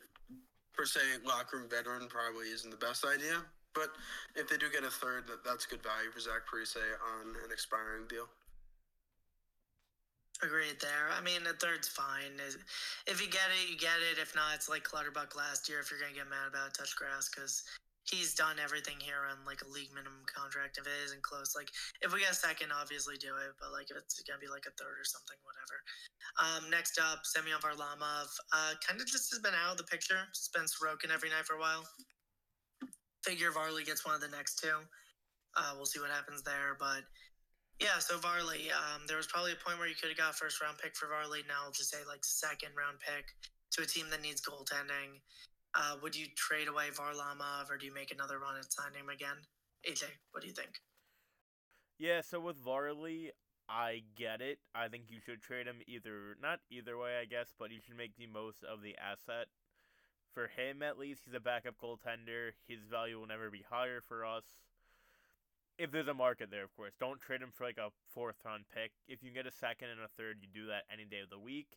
per 0.74 0.84
se 0.84 1.00
locker 1.24 1.58
room 1.58 1.68
veteran 1.68 2.08
probably 2.08 2.48
isn't 2.50 2.70
the 2.70 2.80
best 2.80 3.04
idea. 3.04 3.42
But 3.74 3.88
if 4.36 4.48
they 4.48 4.58
do 4.58 4.68
get 4.68 4.84
a 4.84 4.92
third, 4.92 5.26
that, 5.28 5.44
that's 5.44 5.64
good 5.64 5.82
value 5.82 6.10
for 6.12 6.20
Zach 6.20 6.44
Parise 6.44 6.76
on 6.76 7.32
an 7.44 7.50
expiring 7.50 8.06
deal. 8.06 8.28
Agreed 10.42 10.76
there. 10.80 11.08
I 11.16 11.22
mean, 11.22 11.46
a 11.46 11.54
third's 11.54 11.86
fine. 11.86 12.34
If 13.06 13.22
you 13.22 13.30
get 13.30 13.46
it, 13.54 13.70
you 13.70 13.78
get 13.78 14.02
it. 14.10 14.20
If 14.20 14.34
not, 14.34 14.54
it's 14.54 14.68
like 14.68 14.82
Clutterbuck 14.82 15.36
last 15.36 15.68
year. 15.68 15.78
If 15.78 15.90
you're 15.90 16.00
gonna 16.00 16.18
get 16.18 16.28
mad 16.28 16.50
about 16.50 16.74
touch 16.74 16.96
grass, 16.96 17.30
because 17.30 17.62
he's 18.10 18.34
done 18.34 18.58
everything 18.58 18.98
here 18.98 19.22
on 19.30 19.44
like 19.46 19.62
a 19.62 19.70
league 19.70 19.94
minimum 19.94 20.26
contract. 20.26 20.78
If 20.78 20.86
it 20.86 20.98
isn't 21.06 21.22
close, 21.22 21.54
like 21.54 21.70
if 22.02 22.12
we 22.12 22.20
get 22.20 22.34
a 22.34 22.38
second, 22.38 22.74
obviously 22.74 23.16
do 23.16 23.34
it. 23.38 23.54
But 23.60 23.70
like 23.70 23.90
if 23.90 23.96
it's 23.96 24.18
gonna 24.26 24.42
be 24.42 24.50
like 24.50 24.66
a 24.66 24.74
third 24.74 24.98
or 24.98 25.06
something, 25.06 25.38
whatever. 25.46 25.76
Um, 26.40 26.62
next 26.70 26.98
up, 26.98 27.22
Semyon 27.22 27.62
Varlamov. 27.62 28.30
Uh, 28.50 28.74
kind 28.82 29.00
of 29.00 29.06
just 29.06 29.30
has 29.30 29.40
been 29.40 29.54
out 29.54 29.76
of 29.76 29.78
the 29.78 29.88
picture. 29.90 30.26
It's 30.30 30.50
been 30.50 30.66
Sorokin 30.66 31.12
every 31.12 31.30
night 31.30 31.46
for 31.46 31.54
a 31.54 31.62
while. 31.62 31.86
Figure 33.22 33.54
Varley 33.54 33.84
gets 33.84 34.04
one 34.04 34.14
of 34.14 34.20
the 34.20 34.34
next 34.34 34.58
two. 34.58 34.82
Uh, 35.54 35.72
we'll 35.76 35.86
see 35.86 36.00
what 36.00 36.10
happens 36.10 36.42
there, 36.42 36.74
but 36.80 37.04
yeah, 37.82 37.98
so 37.98 38.18
Varley, 38.18 38.70
um, 38.70 39.02
there 39.06 39.16
was 39.16 39.26
probably 39.26 39.52
a 39.52 39.58
point 39.58 39.78
where 39.78 39.88
you 39.88 39.98
could 39.98 40.08
have 40.08 40.18
got 40.18 40.34
first 40.38 40.62
round 40.62 40.78
pick 40.78 40.94
for 40.94 41.08
Varley. 41.08 41.42
Now 41.48 41.66
I'll 41.66 41.74
just 41.74 41.90
say 41.90 41.98
like 42.06 42.24
second 42.24 42.70
round 42.78 43.02
pick 43.02 43.26
to 43.74 43.82
a 43.82 43.86
team 43.86 44.06
that 44.10 44.22
needs 44.22 44.40
goaltending. 44.40 45.18
Uh, 45.74 45.96
would 46.02 46.14
you 46.14 46.26
trade 46.36 46.68
away 46.68 46.88
Varlamov 46.90 47.70
or 47.70 47.78
do 47.78 47.86
you 47.86 47.94
make 47.94 48.12
another 48.12 48.38
run 48.38 48.56
at 48.58 48.72
signing 48.72 49.00
him 49.00 49.08
again? 49.08 49.36
AJ, 49.88 50.04
what 50.32 50.42
do 50.42 50.48
you 50.48 50.54
think? 50.54 50.80
Yeah, 51.98 52.20
so 52.20 52.40
with 52.40 52.56
Varley, 52.56 53.30
I 53.68 54.02
get 54.16 54.40
it. 54.40 54.58
I 54.74 54.88
think 54.88 55.04
you 55.08 55.18
should 55.24 55.40
trade 55.40 55.66
him 55.66 55.80
either 55.86 56.36
not 56.42 56.60
either 56.70 56.98
way, 56.98 57.18
I 57.20 57.24
guess, 57.24 57.54
but 57.58 57.70
you 57.70 57.78
should 57.80 57.96
make 57.96 58.16
the 58.16 58.26
most 58.26 58.64
of 58.64 58.82
the 58.82 58.96
asset. 58.98 59.48
For 60.34 60.48
him 60.48 60.82
at 60.82 60.98
least, 60.98 61.22
he's 61.24 61.34
a 61.34 61.40
backup 61.40 61.76
goaltender. 61.76 62.52
His 62.66 62.80
value 62.90 63.18
will 63.18 63.26
never 63.26 63.50
be 63.50 63.64
higher 63.68 64.00
for 64.00 64.24
us. 64.24 64.44
If 65.78 65.90
there's 65.90 66.08
a 66.08 66.14
market 66.14 66.50
there, 66.50 66.64
of 66.64 66.74
course. 66.76 66.92
Don't 66.98 67.20
trade 67.20 67.40
him 67.40 67.52
for 67.52 67.64
like 67.64 67.78
a 67.78 67.90
fourth 68.14 68.36
round 68.44 68.64
pick. 68.72 68.92
If 69.08 69.22
you 69.22 69.30
get 69.30 69.46
a 69.46 69.52
second 69.52 69.88
and 69.88 70.00
a 70.00 70.08
third, 70.16 70.38
you 70.40 70.48
do 70.52 70.66
that 70.68 70.84
any 70.92 71.04
day 71.04 71.20
of 71.20 71.30
the 71.30 71.38
week. 71.38 71.76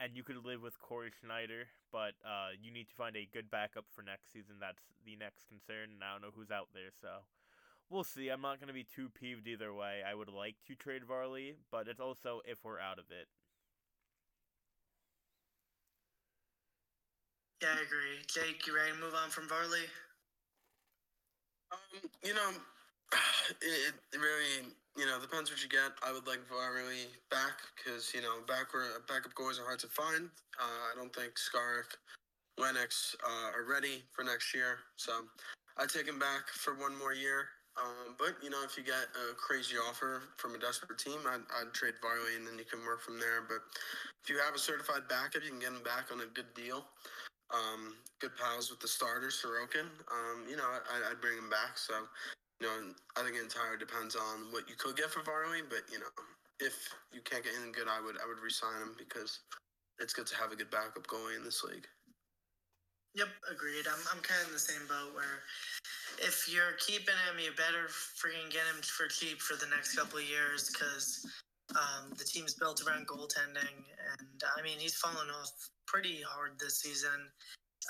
And 0.00 0.16
you 0.16 0.24
could 0.24 0.40
live 0.46 0.62
with 0.62 0.80
Cory 0.80 1.12
Schneider, 1.20 1.68
but 1.92 2.16
uh, 2.24 2.56
you 2.56 2.72
need 2.72 2.88
to 2.88 2.94
find 2.94 3.14
a 3.16 3.28
good 3.34 3.50
backup 3.50 3.84
for 3.92 4.00
next 4.00 4.32
season. 4.32 4.56
That's 4.58 4.80
the 5.04 5.14
next 5.16 5.44
concern, 5.44 5.92
and 5.92 6.00
I 6.00 6.16
don't 6.16 6.22
know 6.22 6.32
who's 6.34 6.50
out 6.50 6.68
there, 6.72 6.88
so 7.02 7.20
we'll 7.90 8.04
see. 8.04 8.30
I'm 8.30 8.40
not 8.40 8.60
going 8.60 8.68
to 8.68 8.74
be 8.74 8.88
too 8.88 9.10
peeved 9.10 9.46
either 9.46 9.74
way. 9.74 10.00
I 10.00 10.14
would 10.14 10.30
like 10.32 10.56
to 10.68 10.74
trade 10.74 11.04
Varley, 11.04 11.56
but 11.70 11.86
it's 11.86 12.00
also 12.00 12.40
if 12.46 12.64
we're 12.64 12.80
out 12.80 12.98
of 12.98 13.12
it. 13.12 13.28
Yeah, 17.60 17.76
I 17.76 17.82
agree. 17.84 18.24
Jake, 18.26 18.66
you 18.66 18.74
ready 18.74 18.92
to 18.92 18.98
move 18.98 19.12
on 19.12 19.28
from 19.28 19.46
Varley? 19.48 19.84
Um, 21.72 22.00
you 22.24 22.32
know, 22.32 22.50
it, 23.60 23.92
it 24.14 24.18
really, 24.18 24.72
you 24.96 25.06
know, 25.06 25.20
depends 25.20 25.50
what 25.50 25.62
you 25.62 25.68
get. 25.68 25.92
I 26.02 26.12
would 26.12 26.26
like 26.26 26.40
Varley 26.48 27.10
back 27.30 27.62
because 27.76 28.12
you 28.14 28.22
know, 28.22 28.42
back 28.46 28.68
backup 29.06 29.34
goalies 29.34 29.60
are 29.60 29.64
hard 29.64 29.78
to 29.80 29.88
find. 29.88 30.28
Uh, 30.58 30.82
I 30.90 30.92
don't 30.96 31.14
think 31.14 31.34
Skarek, 31.38 31.94
Lennox 32.58 33.16
uh, 33.22 33.56
are 33.56 33.64
ready 33.64 34.02
for 34.12 34.24
next 34.24 34.54
year, 34.54 34.78
so 34.96 35.24
I 35.78 35.86
take 35.86 36.06
him 36.06 36.18
back 36.18 36.48
for 36.48 36.74
one 36.74 36.96
more 36.98 37.14
year. 37.14 37.48
Um, 37.78 38.18
but 38.18 38.36
you 38.42 38.50
know, 38.50 38.60
if 38.64 38.76
you 38.76 38.82
get 38.82 39.08
a 39.14 39.34
crazy 39.34 39.76
offer 39.78 40.22
from 40.36 40.54
a 40.54 40.58
desperate 40.58 40.98
team, 40.98 41.22
I'd, 41.24 41.46
I'd 41.54 41.72
trade 41.72 41.94
Varley, 42.02 42.36
and 42.36 42.46
then 42.46 42.58
you 42.58 42.66
can 42.66 42.84
work 42.84 43.00
from 43.00 43.18
there. 43.18 43.46
But 43.46 43.62
if 44.22 44.28
you 44.28 44.38
have 44.42 44.54
a 44.54 44.58
certified 44.58 45.08
backup, 45.08 45.44
you 45.44 45.50
can 45.50 45.60
get 45.60 45.70
him 45.70 45.82
back 45.84 46.10
on 46.12 46.20
a 46.20 46.28
good 46.34 46.52
deal. 46.54 46.84
Um, 47.50 47.94
good 48.20 48.36
pals 48.36 48.70
with 48.70 48.80
the 48.80 48.88
starter, 48.88 49.28
Sorokin. 49.28 49.86
Um, 50.10 50.46
you 50.48 50.56
know, 50.56 50.66
I, 50.66 51.10
I'd 51.10 51.20
bring 51.20 51.38
him 51.38 51.50
back. 51.50 51.78
So, 51.78 51.94
know, 52.66 52.92
I 53.16 53.22
think 53.22 53.36
it 53.36 53.42
entirely 53.42 53.78
depends 53.78 54.16
on 54.16 54.52
what 54.52 54.68
you 54.68 54.76
could 54.76 54.96
get 54.96 55.10
for 55.10 55.22
Varley. 55.22 55.62
But 55.64 55.88
you 55.92 55.98
know, 55.98 56.12
if 56.60 56.76
you 57.12 57.20
can't 57.24 57.44
get 57.44 57.54
anything 57.54 57.72
good, 57.72 57.88
I 57.88 58.00
would 58.04 58.16
I 58.20 58.28
would 58.28 58.42
resign 58.42 58.82
him 58.82 58.94
because 58.98 59.40
it's 59.98 60.12
good 60.12 60.26
to 60.28 60.36
have 60.36 60.52
a 60.52 60.56
good 60.56 60.70
backup 60.70 61.06
goalie 61.06 61.36
in 61.36 61.44
this 61.44 61.64
league. 61.64 61.86
Yep, 63.14 63.28
agreed. 63.50 63.86
I'm, 63.90 63.98
I'm 64.14 64.22
kind 64.22 64.40
of 64.42 64.48
in 64.48 64.54
the 64.54 64.62
same 64.62 64.86
boat 64.86 65.10
where 65.14 65.42
if 66.22 66.46
you're 66.46 66.78
keeping 66.78 67.18
him, 67.26 67.42
you 67.42 67.50
better 67.56 67.90
freaking 67.90 68.52
get 68.52 68.62
him 68.70 68.80
for 68.82 69.08
cheap 69.08 69.40
for 69.42 69.58
the 69.58 69.66
next 69.66 69.96
couple 69.96 70.18
of 70.18 70.24
years 70.24 70.70
because 70.70 71.26
um, 71.74 72.14
the 72.16 72.24
team's 72.24 72.54
built 72.54 72.82
around 72.86 73.08
goaltending. 73.08 73.82
And 73.98 74.42
I 74.56 74.62
mean, 74.62 74.78
he's 74.78 74.94
fallen 74.94 75.28
off 75.28 75.50
pretty 75.86 76.22
hard 76.22 76.52
this 76.60 76.80
season, 76.80 77.28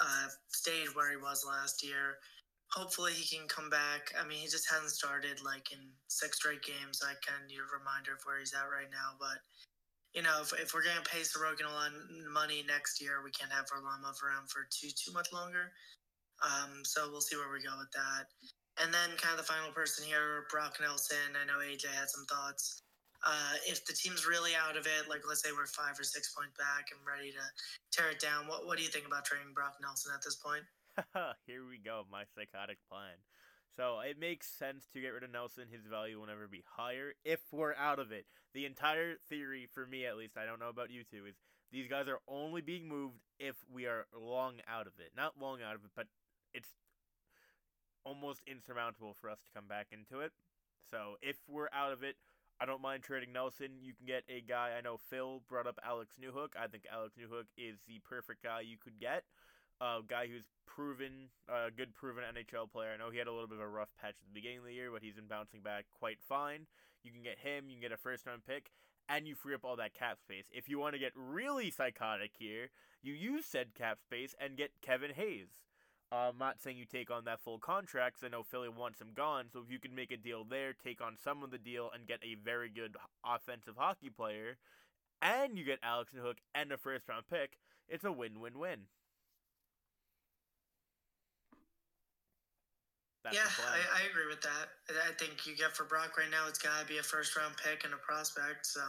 uh, 0.01 0.27
stayed 0.49 0.89
where 0.95 1.11
he 1.11 1.17
was 1.17 1.45
last 1.47 1.85
year. 1.85 2.17
Hopefully, 2.73 3.13
he 3.13 3.27
can 3.27 3.49
come 3.49 3.69
back. 3.69 4.15
I 4.15 4.23
mean, 4.27 4.39
he 4.39 4.47
just 4.47 4.71
hasn't 4.71 4.95
started 4.95 5.43
like 5.43 5.73
in 5.73 5.83
six 6.07 6.39
straight 6.39 6.63
games. 6.63 7.03
I 7.03 7.19
kind 7.19 7.43
of 7.43 7.51
need 7.51 7.59
a 7.59 7.67
reminder 7.67 8.15
of 8.15 8.23
where 8.23 8.39
he's 8.39 8.55
at 8.55 8.71
right 8.71 8.91
now. 8.91 9.19
But 9.19 9.43
you 10.15 10.23
know, 10.23 10.43
if, 10.43 10.51
if 10.55 10.75
we're 10.75 10.87
going 10.87 10.99
to 10.99 11.07
pay 11.07 11.23
Sorokin 11.23 11.67
a 11.67 11.75
lot 11.75 11.95
of 11.95 11.99
money 12.31 12.63
next 12.67 12.99
year, 12.99 13.23
we 13.23 13.31
can't 13.31 13.51
have 13.51 13.71
Varlamov 13.71 14.19
around 14.23 14.51
for 14.51 14.67
too 14.71 14.91
too 14.95 15.11
much 15.15 15.33
longer. 15.33 15.71
Um, 16.43 16.83
so 16.83 17.11
we'll 17.11 17.21
see 17.23 17.37
where 17.37 17.53
we 17.53 17.63
go 17.63 17.75
with 17.79 17.93
that. 17.93 18.31
And 18.81 18.95
then, 18.95 19.13
kind 19.21 19.35
of 19.35 19.43
the 19.43 19.51
final 19.51 19.71
person 19.75 20.07
here, 20.07 20.47
Brock 20.49 20.79
Nelson. 20.81 21.37
I 21.37 21.45
know 21.45 21.61
AJ 21.61 21.91
had 21.93 22.09
some 22.09 22.25
thoughts. 22.25 22.83
Uh, 23.21 23.61
if 23.69 23.85
the 23.85 23.93
team's 23.93 24.25
really 24.25 24.57
out 24.57 24.79
of 24.81 24.87
it, 24.87 25.05
like 25.11 25.21
let's 25.29 25.45
say 25.45 25.53
we're 25.53 25.69
five 25.69 25.99
or 26.01 26.07
six 26.07 26.33
points 26.33 26.57
back 26.57 26.89
and 26.89 26.99
ready 27.05 27.31
to 27.31 27.45
tear 27.93 28.11
it 28.11 28.19
down, 28.19 28.49
what 28.49 28.65
what 28.65 28.79
do 28.79 28.83
you 28.83 28.89
think 28.89 29.07
about 29.07 29.27
trading 29.29 29.53
Brock 29.53 29.77
Nelson 29.83 30.11
at 30.15 30.25
this 30.25 30.41
point? 30.41 30.65
Here 31.47 31.67
we 31.69 31.79
go, 31.79 32.05
my 32.11 32.25
psychotic 32.35 32.79
plan. 32.89 33.23
So 33.77 34.01
it 34.01 34.19
makes 34.19 34.49
sense 34.49 34.87
to 34.93 35.01
get 35.01 35.11
rid 35.11 35.23
of 35.23 35.33
Nelson. 35.33 35.65
His 35.71 35.87
value 35.87 36.19
will 36.19 36.27
never 36.27 36.49
be 36.49 36.65
higher 36.77 37.15
if 37.25 37.41
we're 37.53 37.75
out 37.75 37.99
of 37.99 38.13
it. 38.13 38.27
The 38.53 38.67
entire 38.67 39.15
theory, 39.29 39.69
for 39.73 39.87
me 39.87 40.07
at 40.07 40.17
least, 40.17 40.37
I 40.37 40.45
don't 40.45 40.61
know 40.61 40.69
about 40.69 40.91
you 40.91 41.03
two, 41.05 41.27
is 41.27 41.37
these 41.73 41.89
guys 41.89 42.09
are 42.09 42.21
only 42.27 42.61
being 42.61 42.89
moved 42.89 43.21
if 43.39 43.57
we 43.73 43.87
are 43.87 44.07
long 44.15 44.57
out 44.69 44.87
of 44.87 44.95
it. 44.99 45.13
Not 45.17 45.41
long 45.41 45.61
out 45.63 45.77
of 45.77 45.85
it, 45.85 45.91
but 45.95 46.09
it's 46.53 46.69
almost 48.05 48.41
insurmountable 48.47 49.15
for 49.21 49.31
us 49.31 49.39
to 49.39 49.55
come 49.55 49.69
back 49.69 49.89
into 49.93 50.21
it. 50.21 50.33
So 50.91 51.17
if 51.23 51.37
we're 51.49 51.69
out 51.73 51.93
of 51.93 52.03
it, 52.03 52.17
I 52.61 52.67
don't 52.67 52.83
mind 52.83 53.03
trading 53.03 53.33
Nelson. 53.33 53.79
You 53.81 53.95
can 53.95 54.05
get 54.05 54.25
a 54.29 54.43
guy. 54.43 54.73
I 54.77 54.83
know 54.83 54.99
Phil 55.09 55.43
brought 55.49 55.67
up 55.67 55.79
Alex 55.85 56.17
Newhook. 56.21 56.51
I 56.61 56.67
think 56.67 56.85
Alex 56.93 57.15
Newhook 57.17 57.47
is 57.57 57.79
the 57.89 58.01
perfect 58.05 58.43
guy 58.43 58.61
you 58.61 58.77
could 58.77 59.01
get. 59.01 59.25
A 59.81 60.01
guy 60.07 60.27
who's 60.27 60.45
proven, 60.67 61.31
a 61.49 61.53
uh, 61.53 61.71
good 61.75 61.95
proven 61.95 62.23
NHL 62.23 62.71
player. 62.71 62.91
I 62.95 62.99
know 62.99 63.11
he 63.11 63.19
had 63.19 63.27
a 63.27 63.33
little 63.33 63.49
bit 63.49 63.59
of 63.59 63.65
a 63.65 63.69
rough 63.69 63.89
patch 64.01 64.17
at 64.21 64.27
the 64.29 64.35
beginning 64.35 64.59
of 64.59 64.65
the 64.65 64.75
year, 64.75 64.91
but 64.93 65.03
he's 65.03 65.15
been 65.15 65.27
bouncing 65.27 65.61
back 65.61 65.87
quite 65.91 66.19
fine. 66.21 66.67
You 67.03 67.11
can 67.11 67.23
get 67.23 67.39
him. 67.39 67.69
You 67.69 67.77
can 67.77 67.83
get 67.83 67.93
a 67.93 67.97
first 67.97 68.27
round 68.27 68.43
pick, 68.47 68.71
and 69.09 69.27
you 69.27 69.35
free 69.35 69.55
up 69.55 69.65
all 69.65 69.77
that 69.77 69.95
cap 69.95 70.19
space. 70.21 70.45
If 70.53 70.69
you 70.69 70.79
want 70.79 70.95
to 70.95 71.01
get 71.01 71.13
really 71.15 71.71
psychotic 71.71 72.33
here, 72.39 72.71
you 73.03 73.15
use 73.15 73.47
said 73.47 73.75
cap 73.75 73.99
space 74.01 74.35
and 74.39 74.57
get 74.57 74.71
Kevin 74.83 75.13
Hayes. 75.15 75.49
Uh, 76.13 76.31
I'm 76.31 76.39
not 76.39 76.61
saying 76.61 76.77
you 76.77 76.87
take 76.87 77.11
on 77.11 77.25
that 77.25 77.41
full 77.41 77.59
contract, 77.59 78.17
'cause 78.17 78.25
I 78.25 78.29
know 78.29 78.43
Philly 78.43 78.69
wants 78.69 79.01
him 79.01 79.13
gone. 79.15 79.49
So 79.49 79.61
if 79.61 79.71
you 79.71 79.79
can 79.79 79.95
make 79.95 80.11
a 80.11 80.17
deal 80.17 80.45
there, 80.45 80.73
take 80.73 81.01
on 81.01 81.17
some 81.17 81.43
of 81.43 81.51
the 81.51 81.59
deal, 81.59 81.91
and 81.91 82.07
get 82.07 82.23
a 82.23 82.35
very 82.35 82.69
good 82.69 82.97
offensive 83.25 83.77
hockey 83.77 84.11
player, 84.11 84.59
and 85.23 85.57
you 85.57 85.65
get 85.65 85.79
Alex 85.83 86.13
and 86.13 86.23
Hook 86.23 86.39
and 86.55 86.73
a 86.73 86.79
first 86.79 87.09
round 87.09 87.29
pick, 87.29 87.59
it's 87.89 88.05
a 88.05 88.13
win 88.13 88.41
win 88.41 88.59
win. 88.59 88.89
That's 93.25 93.37
yeah. 93.37 93.45
I, 93.45 94.01
I 94.01 94.09
agree 94.09 94.29
with 94.33 94.41
that. 94.41 94.73
I 94.89 95.13
think 95.21 95.45
you 95.45 95.53
get 95.53 95.77
for 95.77 95.85
Brock 95.85 96.17
right 96.17 96.31
now, 96.33 96.49
it's 96.49 96.61
got 96.61 96.81
to 96.81 96.87
be 96.89 96.99
a 96.99 97.05
first 97.05 97.37
round 97.37 97.53
pick 97.61 97.85
and 97.85 97.93
a 97.93 98.01
prospect. 98.01 98.65
So, 98.65 98.81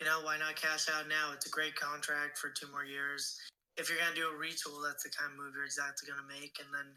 you 0.00 0.08
know, 0.08 0.24
why 0.24 0.40
not 0.40 0.56
cash 0.56 0.88
out 0.88 1.04
now? 1.04 1.36
It's 1.36 1.44
a 1.44 1.52
great 1.52 1.76
contract 1.76 2.40
for 2.40 2.48
two 2.48 2.70
more 2.72 2.84
years. 2.84 3.36
If 3.76 3.88
you're 3.88 4.00
going 4.00 4.12
to 4.12 4.20
do 4.20 4.28
a 4.28 4.36
retool, 4.36 4.80
that's 4.84 5.04
the 5.04 5.12
kind 5.12 5.32
of 5.32 5.36
move 5.36 5.52
you're 5.56 5.68
exactly 5.68 6.08
going 6.08 6.20
to 6.20 6.28
make. 6.28 6.60
And 6.60 6.68
then, 6.72 6.88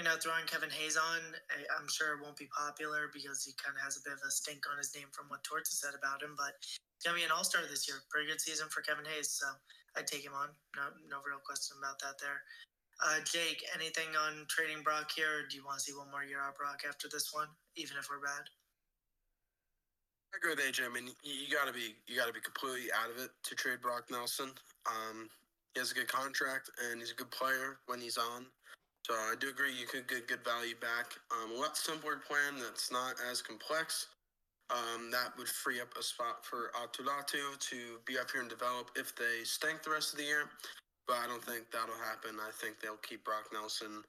you 0.00 0.04
know, 0.04 0.16
throwing 0.16 0.48
Kevin 0.48 0.72
Hayes 0.72 0.96
on, 0.96 1.20
I, 1.52 1.64
I'm 1.76 1.88
sure 1.88 2.16
it 2.16 2.24
won't 2.24 2.40
be 2.40 2.48
popular 2.52 3.12
because 3.12 3.44
he 3.44 3.52
kind 3.60 3.76
of 3.76 3.84
has 3.84 4.00
a 4.00 4.04
bit 4.04 4.16
of 4.16 4.24
a 4.24 4.32
stink 4.32 4.64
on 4.68 4.80
his 4.80 4.92
name 4.96 5.08
from 5.12 5.28
what 5.28 5.44
Torts 5.44 5.72
said 5.76 5.96
about 5.96 6.24
him. 6.24 6.36
But 6.36 6.56
he's 6.60 7.04
going 7.04 7.16
to 7.16 7.20
be 7.20 7.28
an 7.28 7.32
all 7.32 7.44
star 7.44 7.64
this 7.68 7.84
year. 7.84 8.00
Pretty 8.08 8.28
good 8.28 8.40
season 8.40 8.68
for 8.72 8.80
Kevin 8.80 9.08
Hayes. 9.08 9.32
So 9.36 9.48
I'd 9.96 10.08
take 10.08 10.24
him 10.24 10.36
on. 10.36 10.52
No, 10.76 10.88
no 11.08 11.20
real 11.24 11.40
question 11.40 11.80
about 11.80 12.00
that 12.00 12.16
there. 12.20 12.44
Uh, 12.98 13.22
Jake, 13.24 13.62
anything 13.74 14.10
on 14.18 14.44
trading 14.48 14.82
Brock 14.82 15.10
here, 15.14 15.46
do 15.48 15.56
you 15.56 15.64
want 15.64 15.78
to 15.78 15.84
see 15.84 15.94
one 15.94 16.10
more 16.10 16.24
year 16.24 16.42
out 16.42 16.56
Brock 16.58 16.82
after 16.86 17.06
this 17.06 17.30
one, 17.32 17.46
even 17.76 17.96
if 17.96 18.10
we're 18.10 18.18
bad? 18.18 18.42
I 20.34 20.36
agree 20.36 20.50
with 20.50 20.60
AJ. 20.60 20.90
I 20.90 20.92
mean, 20.92 21.14
you, 21.22 21.46
you 21.46 21.54
got 21.54 21.66
to 21.66 21.72
be 21.72 21.94
you 22.06 22.18
got 22.18 22.26
to 22.26 22.34
be 22.34 22.42
completely 22.42 22.90
out 22.92 23.08
of 23.08 23.22
it 23.22 23.30
to 23.44 23.54
trade 23.54 23.80
Brock 23.80 24.10
Nelson. 24.10 24.50
Um, 24.84 25.30
he 25.74 25.80
has 25.80 25.92
a 25.92 25.94
good 25.94 26.08
contract 26.08 26.70
and 26.90 27.00
he's 27.00 27.12
a 27.12 27.14
good 27.14 27.30
player 27.30 27.78
when 27.86 28.00
he's 28.00 28.18
on. 28.18 28.46
So 29.06 29.14
I 29.14 29.34
do 29.38 29.48
agree 29.48 29.72
you 29.72 29.86
could 29.86 30.06
get 30.08 30.28
good 30.28 30.44
value 30.44 30.74
back. 30.82 31.16
Um, 31.32 31.56
a 31.56 31.60
lot 31.60 31.76
simpler 31.78 32.20
plan 32.26 32.60
that's 32.60 32.92
not 32.92 33.14
as 33.30 33.40
complex. 33.40 34.08
Um, 34.68 35.10
that 35.10 35.32
would 35.38 35.48
free 35.48 35.80
up 35.80 35.88
a 35.98 36.02
spot 36.02 36.44
for 36.44 36.72
Atulatu 36.76 37.58
to 37.58 37.76
be 38.04 38.18
up 38.18 38.30
here 38.30 38.42
and 38.42 38.50
develop 38.50 38.90
if 38.96 39.16
they 39.16 39.44
stink 39.44 39.82
the 39.82 39.90
rest 39.90 40.12
of 40.12 40.18
the 40.18 40.26
year. 40.26 40.50
But 41.08 41.24
I 41.24 41.26
don't 41.26 41.42
think 41.42 41.72
that'll 41.72 41.96
happen. 42.04 42.36
I 42.36 42.52
think 42.52 42.84
they'll 42.84 43.00
keep 43.00 43.24
Brock 43.24 43.48
Nelson 43.50 44.04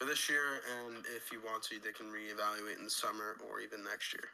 for 0.00 0.08
this 0.08 0.32
year, 0.32 0.64
and 0.80 1.04
if 1.14 1.28
you 1.30 1.44
want 1.44 1.62
to, 1.68 1.76
they 1.76 1.92
can 1.92 2.08
reevaluate 2.08 2.80
in 2.80 2.88
the 2.88 2.90
summer 2.90 3.36
or 3.44 3.60
even 3.60 3.84
next 3.84 4.16
year. 4.16 4.32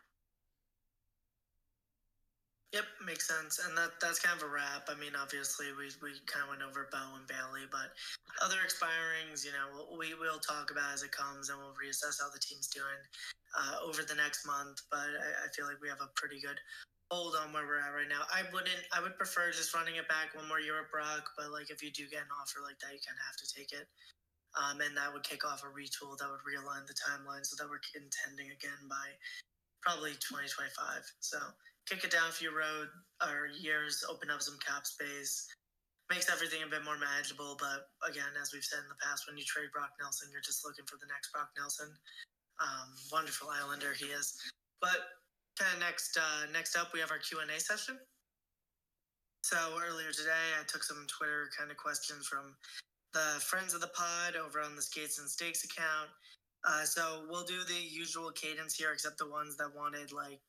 Yep, 2.74 3.06
makes 3.06 3.30
sense. 3.30 3.62
And 3.62 3.78
that 3.78 4.02
that's 4.02 4.18
kind 4.18 4.34
of 4.34 4.42
a 4.42 4.50
wrap. 4.50 4.90
I 4.90 4.98
mean, 4.98 5.14
obviously, 5.14 5.70
we, 5.78 5.94
we 6.02 6.18
kind 6.26 6.42
of 6.42 6.50
went 6.50 6.62
over 6.62 6.90
Bow 6.90 7.14
and 7.14 7.22
Bailey, 7.30 7.70
but 7.70 7.94
other 8.42 8.58
expirings, 8.66 9.46
you 9.46 9.54
know, 9.54 9.86
we 9.94 10.10
will 10.18 10.42
talk 10.42 10.74
about 10.74 10.90
as 10.90 11.06
it 11.06 11.14
comes 11.14 11.50
and 11.50 11.58
we'll 11.62 11.78
reassess 11.78 12.18
how 12.18 12.34
the 12.34 12.42
team's 12.42 12.66
doing 12.66 12.98
uh, 13.54 13.78
over 13.86 14.02
the 14.02 14.18
next 14.18 14.42
month. 14.42 14.82
But 14.90 15.06
I, 15.06 15.46
I 15.46 15.54
feel 15.54 15.70
like 15.70 15.78
we 15.78 15.86
have 15.86 16.02
a 16.02 16.10
pretty 16.18 16.42
good 16.42 16.58
hold 17.14 17.38
on 17.38 17.54
where 17.54 17.62
we're 17.62 17.78
at 17.78 17.94
right 17.94 18.10
now. 18.10 18.26
I 18.34 18.42
wouldn't, 18.50 18.82
I 18.90 18.98
would 18.98 19.14
prefer 19.14 19.54
just 19.54 19.70
running 19.70 20.02
it 20.02 20.10
back 20.10 20.34
one 20.34 20.50
more 20.50 20.58
year 20.58 20.82
at 20.82 20.90
Brock, 20.90 21.30
but 21.38 21.54
like 21.54 21.70
if 21.70 21.78
you 21.78 21.94
do 21.94 22.10
get 22.10 22.26
an 22.26 22.34
offer 22.34 22.58
like 22.58 22.74
that, 22.82 22.90
you 22.90 22.98
kind 23.06 23.14
of 23.14 23.22
have 23.30 23.38
to 23.38 23.46
take 23.46 23.70
it. 23.70 23.86
Um, 24.58 24.82
and 24.82 24.98
that 24.98 25.14
would 25.14 25.22
kick 25.22 25.46
off 25.46 25.62
a 25.62 25.70
retool 25.70 26.18
that 26.18 26.26
would 26.26 26.42
realign 26.42 26.82
the 26.90 26.98
timeline 26.98 27.46
so 27.46 27.54
that 27.58 27.70
we're 27.70 27.82
intending 27.94 28.50
again 28.50 28.82
by 28.90 29.14
probably 29.78 30.18
2025. 30.18 30.74
So 31.22 31.38
kick 31.86 32.02
it 32.02 32.10
down 32.10 32.26
a 32.30 32.34
few 32.34 32.50
road 32.50 32.90
or 33.22 33.46
years, 33.46 34.02
open 34.10 34.30
up 34.30 34.42
some 34.42 34.58
cap 34.58 34.82
space, 34.82 35.46
makes 36.10 36.26
everything 36.26 36.66
a 36.66 36.70
bit 36.70 36.82
more 36.82 36.98
manageable. 36.98 37.54
But 37.62 37.94
again, 38.02 38.34
as 38.42 38.50
we've 38.50 38.66
said 38.66 38.82
in 38.82 38.90
the 38.90 38.98
past, 38.98 39.30
when 39.30 39.38
you 39.38 39.46
trade 39.46 39.70
Brock 39.70 39.94
Nelson, 40.02 40.34
you're 40.34 40.42
just 40.42 40.66
looking 40.66 40.86
for 40.90 40.98
the 40.98 41.06
next 41.06 41.30
Brock 41.30 41.54
Nelson. 41.54 41.94
Um, 42.58 42.90
wonderful 43.10 43.50
Islander 43.54 43.94
he 43.94 44.10
is. 44.10 44.34
But 44.82 45.23
of 45.60 45.80
next 45.80 46.16
uh, 46.16 46.50
next 46.52 46.76
up, 46.76 46.92
we 46.92 47.00
have 47.00 47.10
our 47.10 47.18
Q 47.18 47.40
and 47.40 47.50
A 47.50 47.60
session. 47.60 47.98
So 49.42 49.56
earlier 49.76 50.10
today, 50.10 50.56
I 50.58 50.64
took 50.66 50.82
some 50.82 51.06
Twitter 51.06 51.50
kind 51.56 51.70
of 51.70 51.76
questions 51.76 52.26
from 52.26 52.56
the 53.12 53.40
friends 53.40 53.74
of 53.74 53.80
the 53.80 53.92
pod 53.94 54.36
over 54.36 54.60
on 54.60 54.74
the 54.74 54.82
Skates 54.82 55.18
and 55.18 55.28
Stakes 55.28 55.64
account. 55.64 56.10
Uh, 56.66 56.82
so 56.82 57.24
we'll 57.28 57.44
do 57.44 57.62
the 57.68 57.76
usual 57.76 58.30
cadence 58.32 58.74
here, 58.74 58.90
except 58.92 59.18
the 59.18 59.28
ones 59.28 59.56
that 59.58 59.68
wanted 59.76 60.12
like 60.12 60.40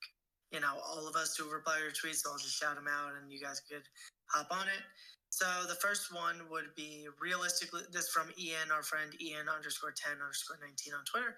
you 0.51 0.59
know 0.59 0.73
all 0.85 1.07
of 1.07 1.15
us 1.15 1.35
to 1.35 1.43
reply 1.43 1.77
your 1.79 1.91
tweets. 1.91 2.23
So 2.23 2.31
I'll 2.31 2.37
just 2.37 2.59
shout 2.59 2.75
them 2.75 2.87
out, 2.87 3.13
and 3.21 3.31
you 3.31 3.39
guys 3.39 3.61
could 3.69 3.83
hop 4.27 4.47
on 4.51 4.67
it. 4.67 4.83
So 5.29 5.45
the 5.67 5.75
first 5.75 6.13
one 6.15 6.47
would 6.49 6.73
be 6.75 7.07
realistically 7.19 7.81
this 7.91 8.09
from 8.09 8.31
Ian, 8.39 8.71
our 8.73 8.83
friend 8.83 9.11
Ian 9.19 9.49
underscore 9.49 9.91
ten 9.91 10.13
underscore 10.13 10.57
nineteen 10.63 10.93
on 10.93 11.03
Twitter. 11.03 11.35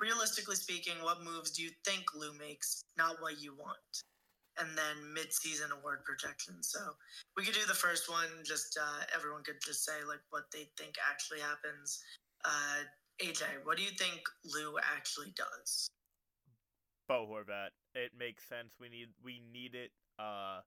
Realistically 0.00 0.56
speaking, 0.56 0.94
what 1.02 1.22
moves 1.22 1.50
do 1.50 1.62
you 1.62 1.70
think 1.84 2.04
Lou 2.14 2.32
makes? 2.38 2.82
Not 2.96 3.20
what 3.20 3.40
you 3.40 3.54
want. 3.54 4.02
And 4.58 4.76
then 4.76 5.14
mid-season 5.14 5.70
award 5.72 6.04
projections. 6.04 6.68
So 6.72 6.80
we 7.36 7.44
could 7.44 7.54
do 7.54 7.66
the 7.68 7.74
first 7.74 8.10
one. 8.10 8.28
Just 8.44 8.78
uh, 8.80 9.04
everyone 9.14 9.42
could 9.42 9.60
just 9.64 9.84
say 9.84 10.04
like 10.08 10.20
what 10.30 10.44
they 10.52 10.68
think 10.76 10.96
actually 11.08 11.40
happens. 11.40 12.02
Uh, 12.44 12.84
AJ, 13.22 13.44
what 13.64 13.76
do 13.76 13.82
you 13.82 13.90
think 13.90 14.20
Lou 14.44 14.76
actually 14.78 15.32
does? 15.36 15.88
Bo 17.06 17.26
Horvat. 17.30 17.70
It 17.94 18.12
makes 18.18 18.48
sense. 18.48 18.74
We 18.80 18.88
need 18.88 19.08
we 19.22 19.42
need 19.52 19.74
it. 19.74 19.90
Uh, 20.18 20.60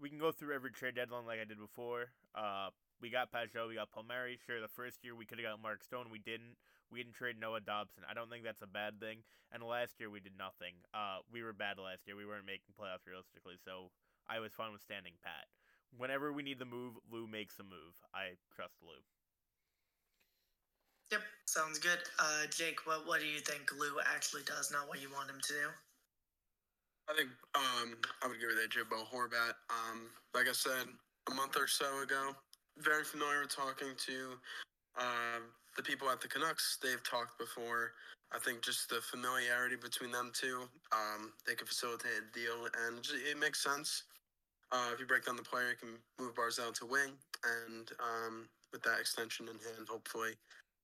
we 0.00 0.08
can 0.08 0.18
go 0.18 0.32
through 0.32 0.54
every 0.54 0.70
trade 0.70 0.94
deadline 0.94 1.26
like 1.26 1.38
I 1.40 1.44
did 1.44 1.58
before. 1.58 2.12
Uh, 2.34 2.68
we 3.00 3.10
got 3.10 3.32
Pageau, 3.32 3.68
we 3.68 3.74
got 3.74 3.90
Palmieri. 3.90 4.38
Sure, 4.46 4.60
the 4.60 4.68
first 4.68 4.98
year 5.02 5.14
we 5.14 5.24
could 5.24 5.38
have 5.38 5.46
got 5.46 5.62
Mark 5.62 5.84
Stone. 5.84 6.06
We 6.10 6.18
didn't. 6.18 6.56
We 6.90 6.98
didn't 6.98 7.14
trade 7.14 7.38
Noah 7.38 7.62
Dobson. 7.62 8.02
I 8.10 8.14
don't 8.14 8.28
think 8.28 8.42
that's 8.42 8.62
a 8.62 8.70
bad 8.70 8.98
thing. 8.98 9.22
And 9.54 9.62
last 9.62 9.98
year 9.98 10.10
we 10.10 10.20
did 10.20 10.34
nothing. 10.38 10.74
Uh, 10.94 11.22
we 11.30 11.42
were 11.42 11.54
bad 11.54 11.78
last 11.78 12.06
year. 12.06 12.16
We 12.16 12.26
weren't 12.26 12.46
making 12.46 12.74
playoffs 12.74 13.06
realistically, 13.06 13.58
so 13.62 13.90
I 14.28 14.38
was 14.38 14.52
fine 14.52 14.72
with 14.72 14.82
standing 14.82 15.14
pat. 15.22 15.46
Whenever 15.96 16.32
we 16.32 16.42
need 16.42 16.58
the 16.58 16.66
move, 16.66 16.94
Lou 17.10 17.26
makes 17.26 17.58
a 17.58 17.64
move. 17.64 17.94
I 18.14 18.38
trust 18.54 18.78
Lou. 18.82 18.98
Yep, 21.10 21.22
sounds 21.46 21.78
good. 21.78 21.98
Uh, 22.18 22.46
Jake, 22.50 22.86
what 22.86 23.06
what 23.06 23.18
do 23.18 23.26
you 23.26 23.40
think 23.40 23.72
Lou 23.74 23.98
actually 24.06 24.42
does, 24.46 24.70
not 24.70 24.86
what 24.88 25.02
you 25.02 25.10
want 25.10 25.30
him 25.30 25.40
to 25.42 25.52
do? 25.52 25.66
I 27.10 27.14
think 27.16 27.30
um, 27.56 27.98
I 28.22 28.28
would 28.28 28.38
give 28.38 28.50
it 28.50 28.58
that, 28.62 28.70
Jibbo 28.70 29.02
Horvat. 29.10 29.58
Um, 29.66 30.06
like 30.32 30.46
I 30.46 30.52
said 30.52 30.86
a 31.28 31.34
month 31.34 31.56
or 31.56 31.66
so 31.66 32.02
ago, 32.02 32.30
very 32.78 33.02
familiar 33.02 33.40
with 33.42 33.54
talking 33.54 33.98
to 34.06 34.38
uh, 34.96 35.42
the 35.76 35.82
people 35.82 36.08
at 36.10 36.20
the 36.20 36.28
Canucks. 36.28 36.78
They've 36.82 37.02
talked 37.02 37.38
before. 37.38 37.92
I 38.32 38.38
think 38.38 38.62
just 38.62 38.88
the 38.88 39.00
familiarity 39.00 39.76
between 39.76 40.12
them 40.12 40.30
two, 40.32 40.68
um, 40.92 41.32
they 41.46 41.54
can 41.54 41.66
facilitate 41.66 42.12
a 42.22 42.38
deal, 42.38 42.68
and 42.86 43.04
it 43.28 43.38
makes 43.38 43.62
sense. 43.62 44.04
Uh, 44.70 44.90
if 44.94 45.00
you 45.00 45.06
break 45.06 45.26
down 45.26 45.34
the 45.34 45.42
player, 45.42 45.70
you 45.70 45.76
can 45.76 45.98
move 46.20 46.34
Barzal 46.34 46.72
to 46.78 46.86
wing, 46.86 47.10
and 47.42 47.90
um, 47.98 48.48
with 48.72 48.82
that 48.82 49.00
extension 49.00 49.48
in 49.48 49.58
hand, 49.58 49.88
hopefully. 49.90 50.34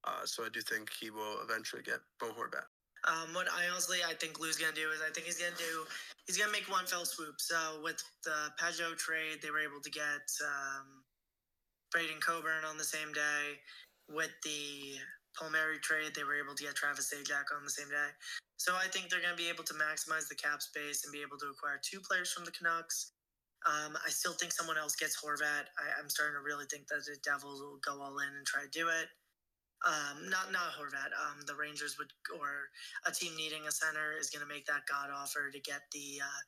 Uh, 0.03 0.25
so 0.25 0.45
I 0.45 0.49
do 0.53 0.61
think 0.61 0.91
he 0.99 1.11
will 1.11 1.39
eventually 1.43 1.83
get 1.83 2.01
Bo 2.19 2.27
Horvat. 2.35 2.67
Um, 3.07 3.35
what 3.35 3.47
I 3.47 3.71
honestly 3.71 3.99
I 4.03 4.15
think 4.15 4.41
Lou's 4.41 4.57
gonna 4.57 4.75
do 4.75 4.91
is 4.91 4.99
I 4.99 5.13
think 5.13 5.27
he's 5.27 5.39
gonna 5.39 5.55
do 5.57 5.87
he's 6.27 6.37
gonna 6.37 6.51
make 6.51 6.67
one 6.71 6.87
fell 6.87 7.05
swoop. 7.05 7.39
So 7.39 7.79
with 7.83 8.03
the 8.25 8.51
Pageau 8.59 8.97
trade, 8.99 9.39
they 9.43 9.51
were 9.51 9.61
able 9.61 9.81
to 9.83 9.91
get 9.91 10.27
um, 10.43 11.07
Braydon 11.93 12.19
Coburn 12.21 12.65
on 12.69 12.77
the 12.77 12.85
same 12.85 13.13
day. 13.13 13.63
With 14.09 14.31
the 14.45 14.97
Palmieri 15.35 15.79
trade, 15.81 16.15
they 16.15 16.25
were 16.25 16.39
able 16.39 16.55
to 16.55 16.65
get 16.65 16.75
Travis 16.75 17.13
Zajac 17.13 17.51
on 17.55 17.65
the 17.65 17.71
same 17.71 17.89
day. 17.89 18.11
So 18.57 18.75
I 18.75 18.89
think 18.89 19.11
they're 19.11 19.21
gonna 19.21 19.37
be 19.37 19.51
able 19.51 19.65
to 19.65 19.75
maximize 19.75 20.29
the 20.29 20.39
cap 20.39 20.63
space 20.63 21.05
and 21.05 21.13
be 21.13 21.21
able 21.21 21.37
to 21.39 21.51
acquire 21.53 21.81
two 21.83 22.01
players 22.01 22.33
from 22.33 22.45
the 22.45 22.53
Canucks. 22.53 23.13
Um, 23.67 23.99
I 23.99 24.11
still 24.11 24.33
think 24.33 24.53
someone 24.53 24.79
else 24.79 24.95
gets 24.95 25.19
Horvat. 25.19 25.67
I, 25.77 25.99
I'm 25.99 26.09
starting 26.09 26.39
to 26.39 26.45
really 26.45 26.67
think 26.71 26.87
that 26.89 27.03
the 27.05 27.19
Devils 27.25 27.61
will 27.61 27.81
go 27.85 28.01
all 28.01 28.19
in 28.21 28.31
and 28.31 28.47
try 28.47 28.63
to 28.63 28.71
do 28.71 28.89
it 28.89 29.09
um, 29.85 30.31
not 30.31 30.53
not 30.53 30.73
Horvat. 30.73 31.13
Um, 31.13 31.45
the 31.47 31.55
Rangers 31.55 31.97
would 31.99 32.09
or 32.33 32.71
a 33.07 33.13
team 33.13 33.37
needing 33.37 33.67
a 33.67 33.73
center 33.73 34.17
is 34.19 34.31
going 34.31 34.41
to 34.41 34.49
make 34.49 34.65
that 34.67 34.89
god 34.89 35.11
offer 35.15 35.51
to 35.51 35.61
get 35.61 35.83
the 35.93 36.21
uh, 36.23 36.43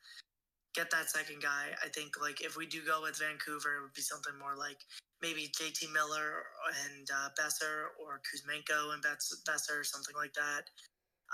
get 0.74 0.90
that 0.90 1.10
second 1.10 1.42
guy. 1.42 1.76
I 1.84 1.88
think 1.88 2.20
like 2.20 2.40
if 2.40 2.56
we 2.56 2.66
do 2.66 2.80
go 2.84 3.02
with 3.02 3.18
Vancouver, 3.18 3.78
it 3.78 3.82
would 3.82 3.94
be 3.94 4.02
something 4.02 4.32
more 4.38 4.56
like 4.56 4.80
maybe 5.22 5.50
JT 5.54 5.92
Miller 5.92 6.44
and 6.86 7.08
uh, 7.10 7.28
Boeser 7.38 7.94
or 8.00 8.20
Kuzmenko 8.22 8.94
and 8.94 9.02
Boeser, 9.02 9.84
something 9.84 10.14
like 10.16 10.34
that. 10.34 10.70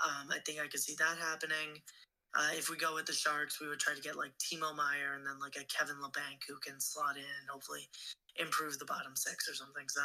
Um, 0.02 0.28
I 0.30 0.38
think 0.44 0.60
I 0.60 0.66
could 0.66 0.80
see 0.80 0.94
that 0.98 1.18
happening. 1.18 1.80
Uh, 2.34 2.50
if 2.58 2.68
we 2.68 2.76
go 2.76 2.94
with 2.94 3.06
the 3.06 3.12
Sharks, 3.12 3.60
we 3.60 3.68
would 3.68 3.78
try 3.78 3.94
to 3.94 4.02
get 4.02 4.16
like 4.16 4.32
Timo 4.42 4.74
Meier 4.74 5.14
and 5.14 5.24
then 5.24 5.38
like 5.38 5.54
a 5.54 5.64
Kevin 5.70 6.02
Labanc 6.02 6.42
who 6.48 6.58
can 6.58 6.80
slot 6.80 7.14
in 7.16 7.22
and 7.22 7.48
hopefully 7.48 7.86
improve 8.36 8.78
the 8.78 8.84
bottom 8.90 9.14
six 9.14 9.48
or 9.48 9.54
something. 9.54 9.86
So 9.86 10.02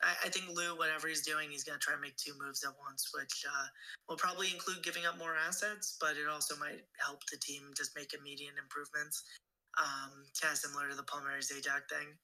I, 0.00 0.16
I 0.24 0.28
think 0.32 0.48
Lou, 0.48 0.76
whatever 0.76 1.08
he's 1.08 1.20
doing, 1.20 1.50
he's 1.50 1.64
going 1.64 1.78
to 1.78 1.84
try 1.84 1.92
to 1.92 2.00
make 2.00 2.16
two 2.16 2.32
moves 2.40 2.64
at 2.64 2.72
once, 2.80 3.12
which 3.12 3.44
uh, 3.44 3.68
will 4.08 4.16
probably 4.16 4.48
include 4.48 4.82
giving 4.82 5.04
up 5.04 5.18
more 5.18 5.36
assets, 5.36 5.96
but 6.00 6.16
it 6.16 6.28
also 6.32 6.56
might 6.56 6.80
help 6.96 7.20
the 7.28 7.36
team 7.36 7.76
just 7.76 7.92
make 7.92 8.16
immediate 8.16 8.56
improvements. 8.56 9.24
Um, 9.76 10.24
kind 10.40 10.52
of 10.52 10.58
similar 10.58 10.88
to 10.88 10.96
the 10.96 11.04
Palmieri 11.04 11.44
Zajac 11.44 11.92
thing. 11.92 12.16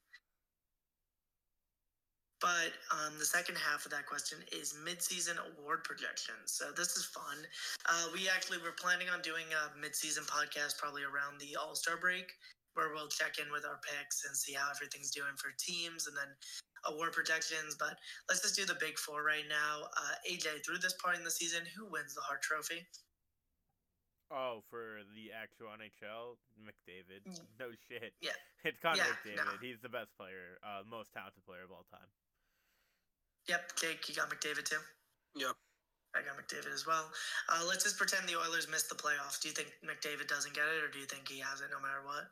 But 2.42 2.74
um, 2.90 3.14
the 3.22 3.24
second 3.24 3.54
half 3.54 3.86
of 3.86 3.94
that 3.94 4.04
question 4.04 4.38
is 4.50 4.74
mid-season 4.84 5.38
award 5.38 5.84
projections. 5.86 6.50
So 6.50 6.74
this 6.74 6.96
is 6.98 7.06
fun. 7.06 7.38
Uh, 7.86 8.10
we 8.12 8.26
actually 8.28 8.58
were 8.58 8.74
planning 8.74 9.06
on 9.14 9.22
doing 9.22 9.46
a 9.54 9.70
mid-season 9.78 10.24
podcast 10.26 10.76
probably 10.76 11.06
around 11.06 11.38
the 11.38 11.54
All 11.54 11.78
Star 11.78 11.94
break, 11.96 12.34
where 12.74 12.90
we'll 12.90 13.06
check 13.06 13.38
in 13.38 13.46
with 13.54 13.62
our 13.64 13.78
picks 13.86 14.26
and 14.26 14.34
see 14.34 14.52
how 14.58 14.66
everything's 14.74 15.14
doing 15.14 15.38
for 15.38 15.54
teams, 15.54 16.10
and 16.10 16.16
then 16.18 16.26
award 16.90 17.14
projections, 17.14 17.78
but 17.78 17.94
let's 18.28 18.42
just 18.42 18.58
do 18.58 18.66
the 18.66 18.74
big 18.82 18.98
four 18.98 19.22
right 19.22 19.46
now. 19.46 19.86
Uh, 19.94 20.14
AJ, 20.26 20.66
through 20.66 20.82
this 20.82 20.98
point 20.98 21.16
in 21.16 21.22
the 21.22 21.30
season, 21.30 21.62
who 21.78 21.86
wins 21.86 22.14
the 22.18 22.20
Hart 22.26 22.42
Trophy? 22.42 22.82
Oh, 24.34 24.64
for 24.66 25.06
the 25.14 25.30
actual 25.30 25.70
NHL, 25.78 26.40
McDavid. 26.58 27.22
Mm. 27.22 27.38
No 27.60 27.70
shit. 27.86 28.14
Yeah. 28.20 28.34
It's 28.64 28.78
Connor 28.78 28.98
Yeah, 28.98 29.14
McDavid. 29.26 29.36
no. 29.36 29.52
He's 29.60 29.78
the 29.82 29.88
best 29.90 30.10
player, 30.16 30.58
uh, 30.62 30.82
most 30.88 31.12
talented 31.12 31.44
player 31.46 31.62
of 31.66 31.70
all 31.70 31.84
time. 31.90 32.06
Yep, 33.48 33.76
Jake, 33.76 34.08
you 34.08 34.14
got 34.14 34.30
McDavid 34.30 34.64
too. 34.64 34.78
Yep. 35.34 35.56
I 36.14 36.20
got 36.20 36.36
McDavid 36.36 36.72
as 36.72 36.86
well. 36.86 37.08
Uh, 37.48 37.64
let's 37.66 37.84
just 37.84 37.96
pretend 37.96 38.28
the 38.28 38.36
Oilers 38.36 38.68
missed 38.68 38.88
the 38.88 38.94
playoffs. 38.94 39.40
Do 39.40 39.48
you 39.48 39.54
think 39.54 39.72
McDavid 39.80 40.28
doesn't 40.28 40.52
get 40.52 40.68
it, 40.68 40.84
or 40.84 40.92
do 40.92 41.00
you 41.00 41.08
think 41.08 41.26
he 41.26 41.40
has 41.40 41.60
it 41.64 41.72
no 41.72 41.80
matter 41.80 42.04
what? 42.04 42.28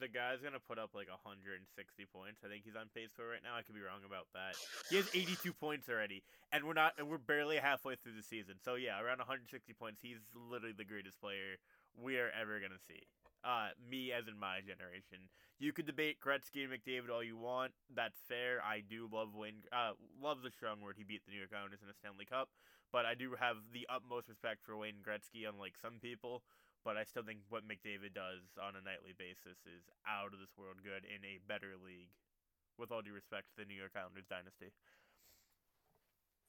The 0.00 0.08
guy's 0.08 0.40
gonna 0.40 0.58
put 0.58 0.80
up 0.80 0.90
like 0.96 1.06
160 1.06 1.68
points. 2.10 2.40
I 2.42 2.48
think 2.48 2.64
he's 2.64 2.74
on 2.74 2.88
pace 2.96 3.12
for 3.14 3.28
right 3.28 3.44
now. 3.44 3.54
I 3.54 3.62
could 3.62 3.76
be 3.76 3.84
wrong 3.84 4.02
about 4.02 4.26
that. 4.34 4.56
He 4.90 4.96
has 4.96 5.06
82 5.14 5.52
points 5.60 5.88
already, 5.88 6.24
and 6.50 6.64
we're 6.64 6.74
not, 6.74 6.96
and 6.98 7.06
we're 7.06 7.22
barely 7.22 7.56
halfway 7.60 7.94
through 7.94 8.16
the 8.16 8.24
season. 8.24 8.56
So 8.64 8.74
yeah, 8.74 8.98
around 8.98 9.20
160 9.22 9.52
points. 9.76 10.00
He's 10.02 10.18
literally 10.34 10.74
the 10.74 10.88
greatest 10.88 11.20
player 11.20 11.60
we 11.94 12.18
are 12.18 12.32
ever 12.34 12.58
gonna 12.58 12.80
see. 12.88 13.06
Uh, 13.42 13.74
me 13.82 14.14
as 14.14 14.30
in 14.30 14.38
my 14.38 14.62
generation. 14.62 15.26
You 15.58 15.74
could 15.74 15.86
debate 15.86 16.22
Gretzky 16.22 16.62
and 16.62 16.70
McDavid 16.70 17.10
all 17.10 17.22
you 17.22 17.36
want. 17.36 17.74
That's 17.90 18.18
fair. 18.26 18.62
I 18.62 18.82
do 18.82 19.10
love 19.10 19.34
Wayne. 19.34 19.66
Uh, 19.70 19.98
love 20.22 20.42
the 20.42 20.50
strong 20.50 20.80
word. 20.80 20.94
He 20.98 21.02
beat 21.02 21.26
the 21.26 21.30
New 21.30 21.38
York 21.38 21.54
Islanders 21.54 21.82
in 21.82 21.90
a 21.90 21.94
Stanley 21.94 22.26
Cup, 22.26 22.50
but 22.90 23.06
I 23.06 23.14
do 23.14 23.34
have 23.38 23.58
the 23.74 23.86
utmost 23.90 24.28
respect 24.28 24.62
for 24.62 24.76
Wayne 24.76 25.02
Gretzky, 25.02 25.46
unlike 25.46 25.74
some 25.78 25.98
people 26.02 26.42
but 26.84 26.98
I 26.98 27.06
still 27.06 27.22
think 27.22 27.46
what 27.48 27.66
McDavid 27.66 28.14
does 28.14 28.42
on 28.58 28.74
a 28.74 28.82
nightly 28.82 29.14
basis 29.14 29.58
is 29.66 29.86
out 30.06 30.34
of 30.34 30.42
this 30.42 30.54
world 30.58 30.82
good 30.82 31.06
in 31.06 31.22
a 31.22 31.42
better 31.46 31.78
league. 31.78 32.10
With 32.78 32.90
all 32.90 33.02
due 33.02 33.12
respect 33.12 33.52
to 33.52 33.62
the 33.62 33.68
New 33.68 33.76
York 33.76 33.92
Islanders 33.94 34.24
dynasty. 34.26 34.72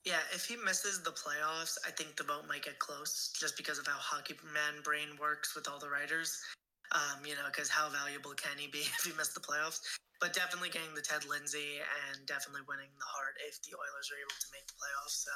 Yeah, 0.08 0.24
if 0.34 0.46
he 0.46 0.56
misses 0.56 1.04
the 1.04 1.12
playoffs, 1.12 1.78
I 1.86 1.92
think 1.92 2.16
the 2.16 2.24
vote 2.24 2.48
might 2.48 2.64
get 2.64 2.80
close 2.80 3.32
just 3.38 3.56
because 3.56 3.78
of 3.78 3.86
how 3.86 4.00
hockey 4.00 4.36
man 4.54 4.82
brain 4.84 5.20
works 5.20 5.54
with 5.54 5.68
all 5.68 5.80
the 5.80 5.90
writers. 5.90 6.40
Um, 6.92 7.24
you 7.24 7.34
know, 7.40 7.48
because 7.48 7.72
how 7.72 7.88
valuable 7.90 8.36
can 8.36 8.60
he 8.60 8.68
be 8.68 8.84
if 8.98 9.08
he 9.08 9.16
missed 9.16 9.34
the 9.34 9.44
playoffs? 9.44 9.80
But 10.22 10.32
definitely 10.32 10.70
getting 10.70 10.94
the 10.96 11.04
Ted 11.04 11.28
Lindsay 11.28 11.84
and 11.84 12.24
definitely 12.28 12.64
winning 12.64 12.92
the 12.96 13.08
Hart 13.08 13.36
if 13.44 13.60
the 13.64 13.76
Oilers 13.76 14.08
are 14.08 14.20
able 14.20 14.38
to 14.40 14.50
make 14.56 14.64
the 14.72 14.78
playoffs. 14.80 15.20
So 15.20 15.36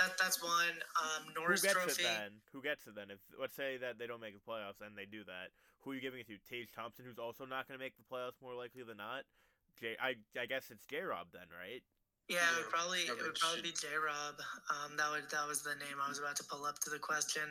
that 0.00 0.16
that's 0.16 0.40
one. 0.40 0.80
Um, 0.96 1.28
Norris 1.36 1.60
who 1.60 1.68
gets 1.68 1.76
Trophy. 1.76 2.02
it 2.02 2.08
then? 2.08 2.30
Who 2.56 2.60
gets 2.64 2.86
it 2.88 2.94
then? 2.96 3.12
If 3.12 3.20
let's 3.36 3.54
say 3.54 3.76
that 3.78 4.00
they 4.00 4.08
don't 4.08 4.24
make 4.24 4.32
the 4.32 4.44
playoffs 4.44 4.80
and 4.80 4.96
they 4.96 5.04
do 5.04 5.28
that, 5.28 5.52
who 5.84 5.92
are 5.92 5.94
you 5.94 6.00
giving 6.00 6.24
it 6.24 6.28
to? 6.32 6.40
Tage 6.48 6.72
Thompson, 6.72 7.04
who's 7.04 7.20
also 7.20 7.44
not 7.44 7.68
going 7.68 7.76
to 7.76 7.82
make 7.82 7.94
the 8.00 8.06
playoffs 8.06 8.40
more 8.40 8.56
likely 8.56 8.82
than 8.82 8.96
not. 8.96 9.28
J, 9.76 9.98
I 10.00 10.16
I 10.38 10.46
guess 10.46 10.70
it's 10.70 10.86
J 10.86 11.02
Rob 11.04 11.28
then, 11.34 11.50
right? 11.52 11.82
Yeah, 12.28 12.40
it 12.56 12.64
would 12.64 12.72
probably 12.72 13.04
it 13.04 13.20
would 13.20 13.36
probably 13.36 13.60
be 13.60 13.76
J 13.76 14.00
Rob. 14.00 14.40
Um, 14.72 14.96
that 14.96 15.12
would 15.12 15.28
that 15.28 15.44
was 15.44 15.60
the 15.60 15.76
name 15.76 16.00
I 16.00 16.08
was 16.08 16.16
about 16.16 16.40
to 16.40 16.46
pull 16.48 16.64
up 16.64 16.80
to 16.80 16.88
the 16.88 16.96
question. 16.96 17.44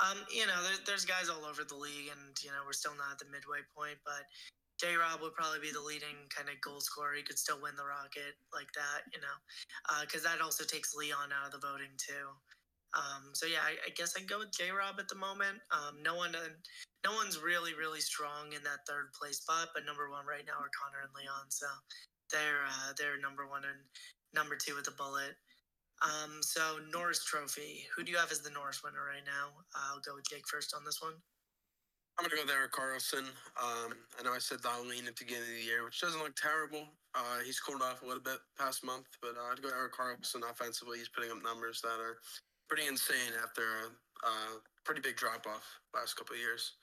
Um, 0.00 0.24
you 0.32 0.48
know, 0.48 0.56
there, 0.64 0.80
there's 0.88 1.04
guys 1.04 1.28
all 1.28 1.44
over 1.44 1.60
the 1.60 1.76
league, 1.76 2.08
and 2.08 2.32
you 2.40 2.48
know 2.48 2.64
we're 2.64 2.72
still 2.72 2.96
not 2.96 3.12
at 3.12 3.20
the 3.20 3.28
midway 3.28 3.60
point, 3.76 4.00
but 4.00 4.24
J 4.80 4.96
Rob 4.96 5.20
would 5.20 5.36
probably 5.36 5.60
be 5.60 5.76
the 5.76 5.84
leading 5.84 6.24
kind 6.32 6.48
of 6.48 6.56
goal 6.64 6.80
scorer. 6.80 7.14
He 7.14 7.22
could 7.22 7.36
still 7.36 7.60
win 7.60 7.76
the 7.76 7.84
Rocket 7.84 8.34
like 8.48 8.72
that, 8.72 9.06
you 9.12 9.20
know, 9.20 9.36
because 10.00 10.24
that 10.24 10.40
also 10.40 10.64
takes 10.64 10.96
Leon 10.96 11.30
out 11.30 11.52
of 11.52 11.60
the 11.60 11.62
voting 11.62 11.92
too. 12.00 12.32
Um, 12.96 13.34
so 13.36 13.44
yeah, 13.44 13.60
I, 13.60 13.76
I 13.86 13.90
guess 13.92 14.14
I'd 14.16 14.30
go 14.30 14.40
with 14.40 14.56
J 14.56 14.72
Rob 14.72 14.96
at 14.98 15.12
the 15.12 15.20
moment. 15.20 15.60
Um, 15.68 16.00
no 16.00 16.16
one, 16.16 16.32
uh, 16.32 16.48
no 17.04 17.12
one's 17.12 17.38
really 17.38 17.76
really 17.76 18.00
strong 18.00 18.56
in 18.56 18.64
that 18.64 18.88
third 18.88 19.12
place 19.12 19.44
spot, 19.44 19.70
but 19.76 19.84
number 19.84 20.08
one 20.08 20.24
right 20.24 20.46
now 20.46 20.56
are 20.58 20.72
Connor 20.72 21.04
and 21.04 21.12
Leon. 21.12 21.52
So 21.52 21.68
they're 22.34 22.66
uh, 22.66 22.90
they're 22.98 23.22
number 23.22 23.46
one 23.46 23.62
and 23.62 23.78
number 24.34 24.58
two 24.58 24.74
with 24.74 24.90
a 24.90 24.96
bullet. 24.98 25.38
Um, 26.02 26.42
so 26.42 26.82
Norris 26.90 27.22
Trophy. 27.22 27.86
Who 27.94 28.02
do 28.02 28.10
you 28.10 28.18
have 28.18 28.34
as 28.34 28.42
the 28.42 28.50
Norris 28.50 28.82
winner 28.82 29.06
right 29.06 29.22
now? 29.22 29.54
I'll 29.72 30.02
go 30.02 30.18
with 30.18 30.26
Jake 30.26 30.50
first 30.50 30.74
on 30.74 30.82
this 30.84 30.98
one. 31.00 31.14
I'm 32.18 32.26
gonna 32.26 32.42
go 32.42 32.46
there 32.46 32.62
with 32.62 32.74
Karlsson. 32.74 33.26
Um, 33.58 33.94
I 34.18 34.22
know 34.22 34.34
I 34.34 34.42
said 34.42 34.58
Dahlin 34.58 35.06
at 35.06 35.14
the 35.14 35.24
beginning 35.24 35.50
of 35.50 35.58
the 35.58 35.66
year, 35.66 35.84
which 35.86 36.00
doesn't 36.02 36.20
look 36.20 36.34
terrible. 36.34 36.86
Uh, 37.14 37.42
he's 37.46 37.58
cooled 37.58 37.82
off 37.82 38.02
a 38.02 38.06
little 38.06 38.22
bit 38.22 38.38
past 38.58 38.84
month, 38.84 39.06
but 39.22 39.34
uh, 39.38 39.50
I'd 39.50 39.62
go 39.62 39.70
Erik 39.70 39.94
Karlsson 39.94 40.42
offensively. 40.48 40.98
He's 40.98 41.08
putting 41.08 41.30
up 41.30 41.42
numbers 41.42 41.80
that 41.82 41.98
are 41.98 42.18
pretty 42.68 42.86
insane 42.86 43.34
after 43.42 43.62
a 43.62 44.26
uh, 44.26 44.54
pretty 44.84 45.00
big 45.00 45.16
drop 45.16 45.46
off 45.46 45.66
last 45.94 46.14
couple 46.14 46.34
of 46.34 46.40
years. 46.40 46.78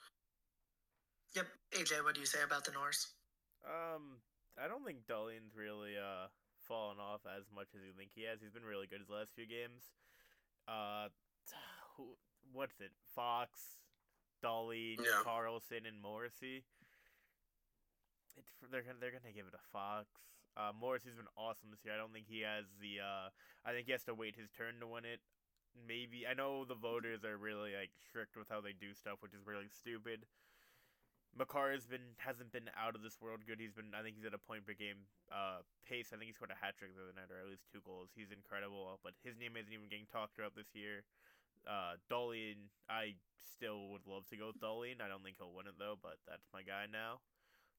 Yep. 1.36 1.47
AJ, 1.80 2.04
what 2.04 2.14
do 2.14 2.20
you 2.20 2.28
say 2.28 2.39
about 2.43 2.66
the 2.66 2.72
Norris? 2.72 3.14
Um, 3.64 4.20
I 4.60 4.68
don't 4.68 4.84
think 4.86 5.08
Dahlin's 5.08 5.56
really 5.56 5.95
uh 5.97 6.28
fallen 6.68 6.97
off 6.99 7.22
as 7.26 7.45
much 7.54 7.74
as 7.76 7.82
you 7.84 7.93
think 7.97 8.12
he 8.14 8.24
has. 8.30 8.39
He's 8.41 8.52
been 8.54 8.68
really 8.68 8.88
good 8.88 8.99
his 9.02 9.10
last 9.10 9.34
few 9.36 9.45
games. 9.47 9.91
Uh, 10.68 11.10
who? 11.97 12.16
What's 12.54 12.80
it? 12.82 12.91
Fox, 13.16 13.80
Dullian, 14.41 14.99
Yeah. 14.99 15.24
Karlsson, 15.24 15.88
and 15.88 16.02
Morrissey. 16.02 16.64
It's 18.38 18.52
they're 18.72 18.82
gonna 18.82 18.99
they're 18.99 19.12
gonna 19.12 19.34
give 19.36 19.47
it 19.47 19.56
a 19.56 19.64
Fox. 19.72 20.08
Uh, 20.58 20.72
Morrissey's 20.76 21.16
been 21.16 21.32
awesome 21.39 21.72
this 21.72 21.84
year. 21.86 21.93
I 21.95 21.97
don't 21.97 22.12
think 22.12 22.28
he 22.28 22.41
has 22.43 22.66
the. 22.80 22.99
Uh, 22.99 23.28
I 23.64 23.72
think 23.72 23.86
he 23.88 23.91
has 23.95 24.04
to 24.06 24.16
wait 24.16 24.36
his 24.36 24.52
turn 24.52 24.80
to 24.80 24.88
win 24.88 25.06
it. 25.06 25.20
Maybe 25.88 26.28
I 26.28 26.34
know 26.34 26.66
the 26.66 26.76
voters 26.76 27.24
are 27.24 27.38
really 27.38 27.72
like 27.72 27.91
strict 27.95 28.36
with 28.36 28.49
how 28.52 28.60
they 28.60 28.76
do 28.76 28.91
stuff, 28.93 29.24
which 29.24 29.34
is 29.34 29.47
really 29.47 29.72
stupid. 29.72 30.28
Makar 31.32 31.71
has 31.71 31.88
been 31.88 32.19
hasn't 32.19 32.51
been 32.51 32.67
out 32.75 32.95
of 32.95 33.01
this 33.01 33.21
world 33.23 33.47
good. 33.47 33.59
He's 33.59 33.71
been 33.71 33.95
I 33.95 34.03
think 34.03 34.19
he's 34.19 34.27
at 34.27 34.36
a 34.36 34.41
point 34.41 34.67
per 34.67 34.75
game 34.75 35.07
uh 35.32 35.63
pace. 35.88 36.11
I 36.11 36.19
think 36.19 36.27
he 36.27 36.36
scored 36.36 36.51
a 36.51 36.59
hat 36.59 36.75
trick 36.75 36.91
the 36.91 37.03
other 37.07 37.15
night 37.15 37.32
or 37.32 37.39
at 37.39 37.47
least 37.47 37.71
two 37.71 37.79
goals. 37.84 38.11
He's 38.11 38.36
incredible, 38.36 38.99
but 38.99 39.15
his 39.23 39.39
name 39.39 39.55
isn't 39.55 39.71
even 39.71 39.88
getting 39.88 40.11
talked 40.11 40.36
about 40.36 40.59
this 40.59 40.75
year. 40.75 41.07
Uh 41.63 41.95
Dolly 42.11 42.59
I 42.91 43.15
still 43.39 43.95
would 43.95 44.03
love 44.03 44.27
to 44.32 44.36
go 44.36 44.51
with. 44.51 44.99
I 44.99 45.07
don't 45.07 45.23
think 45.23 45.39
he'll 45.39 45.55
win 45.55 45.71
it 45.71 45.79
though, 45.79 45.95
but 45.95 46.19
that's 46.27 46.51
my 46.51 46.67
guy 46.67 46.91
now. 46.91 47.23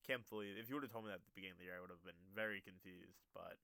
Can't 0.08 0.24
believe 0.26 0.56
if 0.56 0.72
you 0.72 0.74
would 0.80 0.86
have 0.88 0.94
told 0.94 1.04
me 1.04 1.12
that 1.12 1.20
at 1.20 1.28
the 1.28 1.36
beginning 1.36 1.60
of 1.60 1.62
the 1.62 1.68
year 1.68 1.76
I 1.76 1.82
would 1.84 1.92
have 1.92 2.02
been 2.02 2.18
very 2.32 2.64
confused, 2.64 3.20
but 3.36 3.60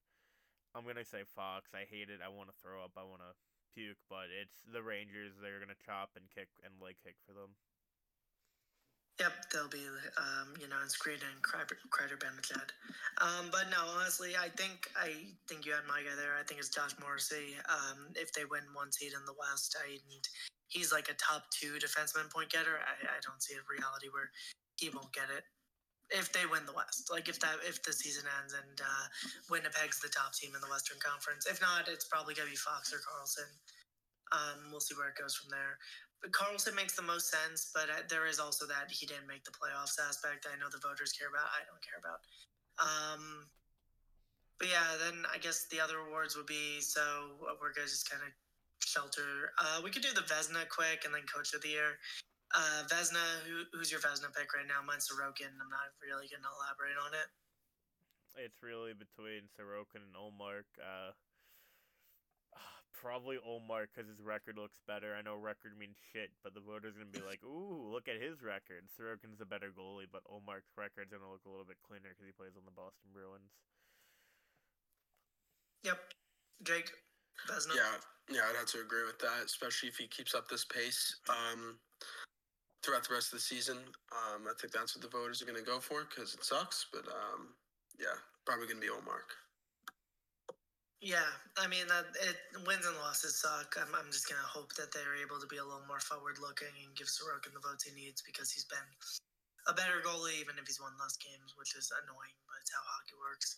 I'm 0.77 0.85
gonna 0.85 1.07
say 1.09 1.25
Fox. 1.25 1.73
I 1.73 1.89
hate 1.89 2.13
it. 2.13 2.21
I 2.21 2.29
wanna 2.29 2.55
throw 2.61 2.85
up, 2.85 2.93
I 3.01 3.09
wanna 3.09 3.33
puke, 3.73 3.99
but 4.13 4.29
it's 4.29 4.61
the 4.69 4.85
Rangers, 4.85 5.41
they're 5.41 5.61
gonna 5.61 5.79
chop 5.81 6.13
and 6.13 6.29
kick 6.29 6.49
and 6.61 6.77
leg 6.77 7.01
kick 7.01 7.17
for 7.25 7.33
them. 7.33 7.57
Yep, 9.19 9.51
they'll 9.51 9.69
be, 9.69 9.83
um, 10.15 10.55
you 10.63 10.71
know, 10.71 10.79
and 10.79 10.91
Screed 10.91 11.19
and 11.27 11.43
Kreider, 11.43 12.15
Bamachad. 12.23 12.71
Um, 13.19 13.51
but 13.51 13.67
no, 13.67 13.83
honestly, 13.99 14.39
I 14.39 14.47
think 14.47 14.87
I 14.95 15.35
think 15.51 15.67
you 15.67 15.75
had 15.75 15.91
my 15.91 16.07
guy 16.07 16.15
there. 16.15 16.39
I 16.39 16.47
think 16.47 16.61
it's 16.61 16.71
Josh 16.71 16.95
Morrissey. 17.03 17.59
Um, 17.67 18.15
if 18.15 18.33
they 18.33 18.47
win 18.47 18.63
one 18.79 18.93
seed 18.95 19.19
in 19.19 19.27
the 19.27 19.35
West, 19.35 19.75
I 19.75 19.99
he's 20.69 20.93
like 20.93 21.11
a 21.11 21.19
top 21.19 21.51
two 21.51 21.83
defenseman 21.83 22.31
point 22.31 22.55
getter. 22.55 22.79
I, 22.79 23.19
I 23.19 23.19
don't 23.27 23.43
see 23.43 23.59
a 23.59 23.65
reality 23.67 24.07
where 24.07 24.31
he 24.79 24.87
won't 24.95 25.11
get 25.13 25.35
it 25.35 25.43
if 26.15 26.31
they 26.33 26.47
win 26.47 26.65
the 26.65 26.77
West. 26.77 27.11
Like 27.11 27.29
if 27.29 27.41
that 27.41 27.59
if 27.67 27.83
the 27.83 27.93
season 27.93 28.25
ends 28.41 28.55
and 28.55 28.79
uh, 28.81 29.07
Winnipeg's 29.51 29.99
the 29.99 30.15
top 30.15 30.33
team 30.33 30.55
in 30.55 30.63
the 30.63 30.71
Western 30.71 31.03
Conference. 31.03 31.51
If 31.51 31.61
not, 31.61 31.91
it's 31.91 32.07
probably 32.07 32.39
gonna 32.39 32.55
be 32.55 32.57
Fox 32.57 32.95
or 32.95 33.03
Karlsson. 33.03 33.51
Um, 34.31 34.71
we'll 34.71 34.85
see 34.85 34.95
where 34.95 35.09
it 35.09 35.19
goes 35.21 35.35
from 35.35 35.51
there. 35.51 35.81
Karlsson 36.27 36.75
makes 36.75 36.99
the 36.99 37.07
most 37.07 37.31
sense, 37.31 37.71
but 37.73 37.87
uh, 37.87 38.03
there 38.11 38.27
is 38.27 38.39
also 38.43 38.67
that 38.67 38.91
he 38.91 39.07
didn't 39.07 39.31
make 39.31 39.45
the 39.45 39.55
playoffs 39.55 39.95
aspect. 40.03 40.51
I 40.51 40.59
know 40.59 40.67
the 40.67 40.83
voters 40.83 41.15
care 41.15 41.31
about. 41.31 41.47
I 41.55 41.63
don't 41.63 41.79
care 41.79 41.99
about. 42.03 42.21
Um, 42.79 43.47
but 44.59 44.67
yeah, 44.67 44.99
then 44.99 45.23
I 45.31 45.39
guess 45.39 45.71
the 45.71 45.79
other 45.79 46.03
awards 46.03 46.35
would 46.35 46.51
be 46.51 46.83
so 46.83 47.39
uh, 47.47 47.55
we're 47.63 47.71
gonna 47.71 47.87
just 47.87 48.11
kind 48.11 48.23
of 48.27 48.35
shelter. 48.83 49.55
Uh, 49.59 49.79
we 49.83 49.91
could 49.91 50.03
do 50.03 50.11
the 50.15 50.27
Vezina 50.27 50.67
quick 50.67 51.07
and 51.07 51.15
then 51.15 51.23
Coach 51.31 51.55
of 51.55 51.63
the 51.63 51.71
Year. 51.71 52.03
Uh, 52.51 52.83
Vezina, 52.91 53.23
who, 53.47 53.63
who's 53.71 53.91
your 53.91 54.03
Vezina 54.03 54.35
pick 54.35 54.51
right 54.55 54.67
now? 54.67 54.83
Mine's 54.83 55.07
Sorokin. 55.07 55.55
I'm 55.55 55.71
not 55.71 55.95
really 56.03 56.27
gonna 56.27 56.51
elaborate 56.51 56.99
on 56.99 57.15
it. 57.15 57.31
It's 58.43 58.59
really 58.63 58.95
between 58.95 59.47
Sorokin 59.55 60.03
and 60.03 60.15
Ullmark. 60.19 60.67
Uh, 60.79 61.15
probably 63.01 63.39
Ullmark 63.39 63.95
because 63.95 64.11
his 64.11 64.21
record 64.21 64.59
looks 64.59 64.79
better. 64.87 65.15
I 65.15 65.23
know 65.23 65.39
record 65.39 65.79
means 65.79 65.97
shit, 66.13 66.31
but 66.43 66.53
the 66.55 66.61
voters 66.61 66.99
gonna 66.99 67.15
be 67.15 67.23
like, 67.23 67.43
"Ooh, 67.47 67.89
look 67.91 68.09
at 68.09 68.21
his 68.21 68.43
record." 68.43 68.91
Sorokin's 68.91 69.41
a 69.41 69.47
better 69.47 69.71
goalie, 69.71 70.11
but 70.11 70.27
Ullmark's 70.27 70.75
record's 70.77 71.11
gonna 71.11 71.31
look 71.31 71.45
a 71.47 71.51
little 71.51 71.65
bit 71.65 71.79
cleaner 71.87 72.11
because 72.11 72.27
he 72.27 72.33
plays 72.33 72.57
on 72.59 72.65
the 72.67 72.75
Boston 72.75 73.11
Bruins. 73.13 73.55
Yep, 75.85 75.99
Jake 76.65 76.91
Vezina. 77.47 77.77
Yeah, 77.77 77.97
yeah, 78.31 78.43
I'd 78.51 78.57
have 78.57 78.67
to 78.75 78.81
agree 78.81 79.05
with 79.05 79.19
that, 79.21 79.47
especially 79.47 79.89
if 79.89 79.97
he 79.97 80.07
keeps 80.09 80.35
up 80.35 80.49
this 80.49 80.65
pace 80.65 81.21
um, 81.29 81.79
throughout 82.83 83.07
the 83.07 83.15
rest 83.15 83.33
of 83.33 83.39
the 83.39 83.45
season. 83.45 83.79
Um, 84.11 84.47
I 84.49 84.53
think 84.61 84.73
that's 84.73 84.97
what 84.97 85.03
the 85.03 85.09
voters 85.17 85.41
are 85.41 85.47
going 85.47 85.59
to 85.59 85.65
go 85.65 85.79
for 85.81 86.05
because 86.05 86.35
it 86.35 86.45
sucks, 86.45 86.87
but 86.93 87.07
um, 87.07 87.55
yeah, 87.99 88.19
probably 88.45 88.67
going 88.67 88.81
to 88.81 88.87
be 88.87 88.91
Omar. 88.91 89.23
Yeah, 91.01 91.31
I 91.57 91.67
mean 91.71 91.87
that 91.87 92.11
it 92.27 92.39
wins 92.67 92.87
and 92.87 92.97
losses 92.99 93.39
suck. 93.39 93.75
I'm, 93.79 93.95
I'm 93.95 94.11
just 94.11 94.27
gonna 94.29 94.43
hope 94.43 94.75
that 94.75 94.91
they're 94.91 95.15
able 95.23 95.39
to 95.39 95.47
be 95.47 95.59
a 95.63 95.65
little 95.65 95.87
more 95.87 96.03
forward 96.03 96.43
looking 96.43 96.75
and 96.83 96.95
give 96.99 97.07
Sorokin 97.07 97.55
the 97.55 97.63
votes 97.63 97.87
he 97.87 97.95
needs 97.95 98.19
because 98.23 98.51
he's 98.51 98.67
been 98.67 98.83
a 99.71 99.75
better 99.75 100.03
goalie 100.03 100.41
even 100.43 100.59
if 100.59 100.67
he's 100.67 100.81
won 100.83 100.95
less 100.99 101.17
games, 101.19 101.55
which 101.59 101.77
is 101.79 101.93
annoying, 102.03 102.39
but 102.51 102.59
it's 102.63 102.73
how 102.75 102.83
hockey 102.83 103.15
works. 103.19 103.55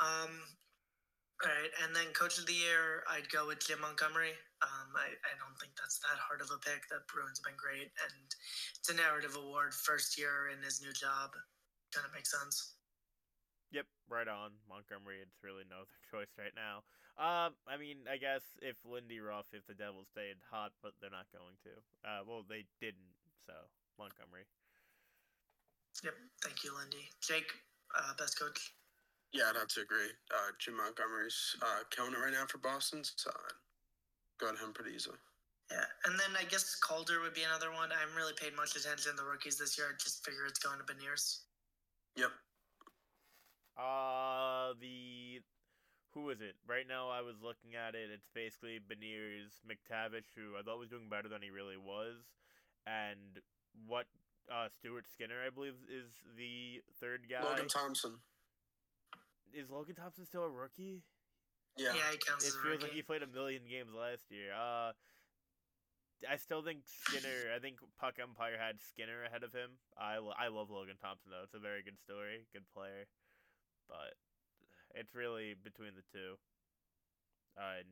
Um, 0.00 0.32
All 1.44 1.48
right, 1.48 1.72
and 1.84 1.96
then 1.96 2.12
coach 2.12 2.36
of 2.38 2.44
the 2.46 2.52
year, 2.56 3.04
I'd 3.08 3.28
go 3.32 3.46
with 3.48 3.64
Jim 3.64 3.80
Montgomery. 3.80 4.36
Um, 4.60 4.92
I, 4.96 5.08
I 5.24 5.32
don't 5.40 5.56
think 5.60 5.72
that's 5.76 5.98
that 6.04 6.20
hard 6.20 6.40
of 6.44 6.52
a 6.52 6.60
pick. 6.60 6.84
The 6.88 7.00
Bruins 7.08 7.40
have 7.40 7.48
been 7.48 7.56
great, 7.60 7.88
and 8.04 8.28
it's 8.76 8.88
a 8.92 8.94
narrative 8.96 9.36
award. 9.36 9.72
First 9.72 10.18
year 10.20 10.52
in 10.52 10.60
his 10.62 10.80
new 10.84 10.92
job, 10.92 11.32
kind 11.96 12.04
of 12.04 12.12
makes 12.12 12.32
sense. 12.32 12.76
Yep, 13.70 13.86
right 14.10 14.26
on. 14.26 14.50
Montgomery, 14.66 15.22
it's 15.22 15.38
really 15.42 15.62
no 15.70 15.86
other 15.86 15.98
choice 16.10 16.30
right 16.34 16.54
now. 16.58 16.82
Um, 17.18 17.54
I 17.68 17.78
mean, 17.78 18.08
I 18.10 18.16
guess 18.16 18.42
if 18.58 18.74
Lindy 18.82 19.20
Ruff, 19.20 19.46
if 19.52 19.66
the 19.66 19.74
Devils 19.74 20.08
stayed 20.10 20.42
hot, 20.50 20.72
but 20.82 20.96
they're 20.98 21.12
not 21.12 21.30
going 21.30 21.54
to. 21.68 21.72
Uh, 22.02 22.22
well, 22.26 22.42
they 22.48 22.66
didn't, 22.80 23.14
so 23.46 23.54
Montgomery. 23.98 24.48
Yep, 26.02 26.14
thank 26.42 26.64
you, 26.64 26.72
Lindy. 26.74 27.06
Jake, 27.20 27.50
uh, 27.94 28.14
best 28.18 28.38
coach. 28.38 28.72
Yeah, 29.32 29.50
I'd 29.50 29.56
have 29.56 29.68
to 29.78 29.82
agree. 29.82 30.10
Uh, 30.32 30.50
Jim 30.58 30.76
Montgomery's 30.76 31.54
uh, 31.62 31.86
killing 31.94 32.14
it 32.14 32.18
right 32.18 32.32
now 32.32 32.46
for 32.48 32.58
Boston, 32.58 33.04
so 33.04 33.30
I'd 33.30 33.60
go 34.42 34.50
to 34.50 34.58
him 34.58 34.72
pretty 34.72 34.96
easily. 34.96 35.18
Yeah, 35.70 35.86
and 36.04 36.18
then 36.18 36.34
I 36.34 36.42
guess 36.50 36.74
Calder 36.74 37.20
would 37.22 37.34
be 37.34 37.46
another 37.46 37.70
one. 37.70 37.92
I 37.92 38.00
haven't 38.00 38.16
really 38.16 38.34
paid 38.34 38.56
much 38.56 38.74
attention 38.74 39.12
to 39.12 39.16
the 39.16 39.28
rookies 39.28 39.54
this 39.54 39.78
year. 39.78 39.86
I 39.86 39.94
just 40.02 40.24
figure 40.24 40.46
it's 40.46 40.58
going 40.58 40.82
to 40.82 40.86
Beniers. 40.88 41.46
Yep. 42.16 42.34
Uh, 43.80 44.74
the 44.80 45.40
who 46.12 46.28
is 46.30 46.40
it? 46.40 46.56
Right 46.68 46.84
now, 46.86 47.08
I 47.08 47.22
was 47.22 47.36
looking 47.40 47.74
at 47.74 47.94
it. 47.94 48.10
It's 48.12 48.28
basically 48.34 48.78
Beniers, 48.82 49.62
McTavish, 49.64 50.28
who 50.36 50.58
I 50.58 50.62
thought 50.62 50.78
was 50.78 50.90
doing 50.90 51.08
better 51.08 51.28
than 51.28 51.40
he 51.40 51.50
really 51.50 51.78
was, 51.78 52.16
and 52.86 53.40
what 53.86 54.06
uh 54.52 54.68
Stuart 54.68 55.06
Skinner, 55.08 55.40
I 55.46 55.50
believe, 55.50 55.78
is 55.88 56.10
the 56.36 56.82
third 57.00 57.22
guy. 57.30 57.42
Logan 57.42 57.68
Thompson. 57.68 58.18
is 59.54 59.70
Logan 59.70 59.94
Thompson 59.94 60.26
still 60.26 60.44
a 60.44 60.50
rookie? 60.50 61.02
Yeah. 61.78 61.94
Yeah, 61.94 62.10
he 62.12 62.18
counts 62.18 62.44
It 62.44 62.48
as 62.48 62.54
a 62.56 62.58
feels 62.66 62.82
like 62.82 62.92
he 62.92 63.02
played 63.02 63.22
a 63.22 63.30
million 63.30 63.62
games 63.70 63.94
last 63.94 64.26
year. 64.30 64.52
Uh, 64.52 64.92
I 66.28 66.36
still 66.36 66.60
think 66.60 66.84
Skinner. 66.84 67.54
I 67.54 67.60
think 67.60 67.78
Puck 67.98 68.20
Empire 68.20 68.58
had 68.60 68.76
Skinner 68.82 69.24
ahead 69.24 69.42
of 69.42 69.54
him. 69.54 69.78
I, 69.96 70.18
lo- 70.18 70.36
I 70.36 70.48
love 70.48 70.68
Logan 70.68 70.98
Thompson 71.00 71.30
though. 71.32 71.44
It's 71.44 71.54
a 71.54 71.62
very 71.62 71.80
good 71.82 71.96
story, 71.96 72.44
good 72.52 72.66
player, 72.74 73.08
but 73.90 74.14
it's 74.94 75.18
really 75.18 75.58
between 75.58 75.98
the 75.98 76.06
two. 76.14 76.38
Uh, 77.58 77.82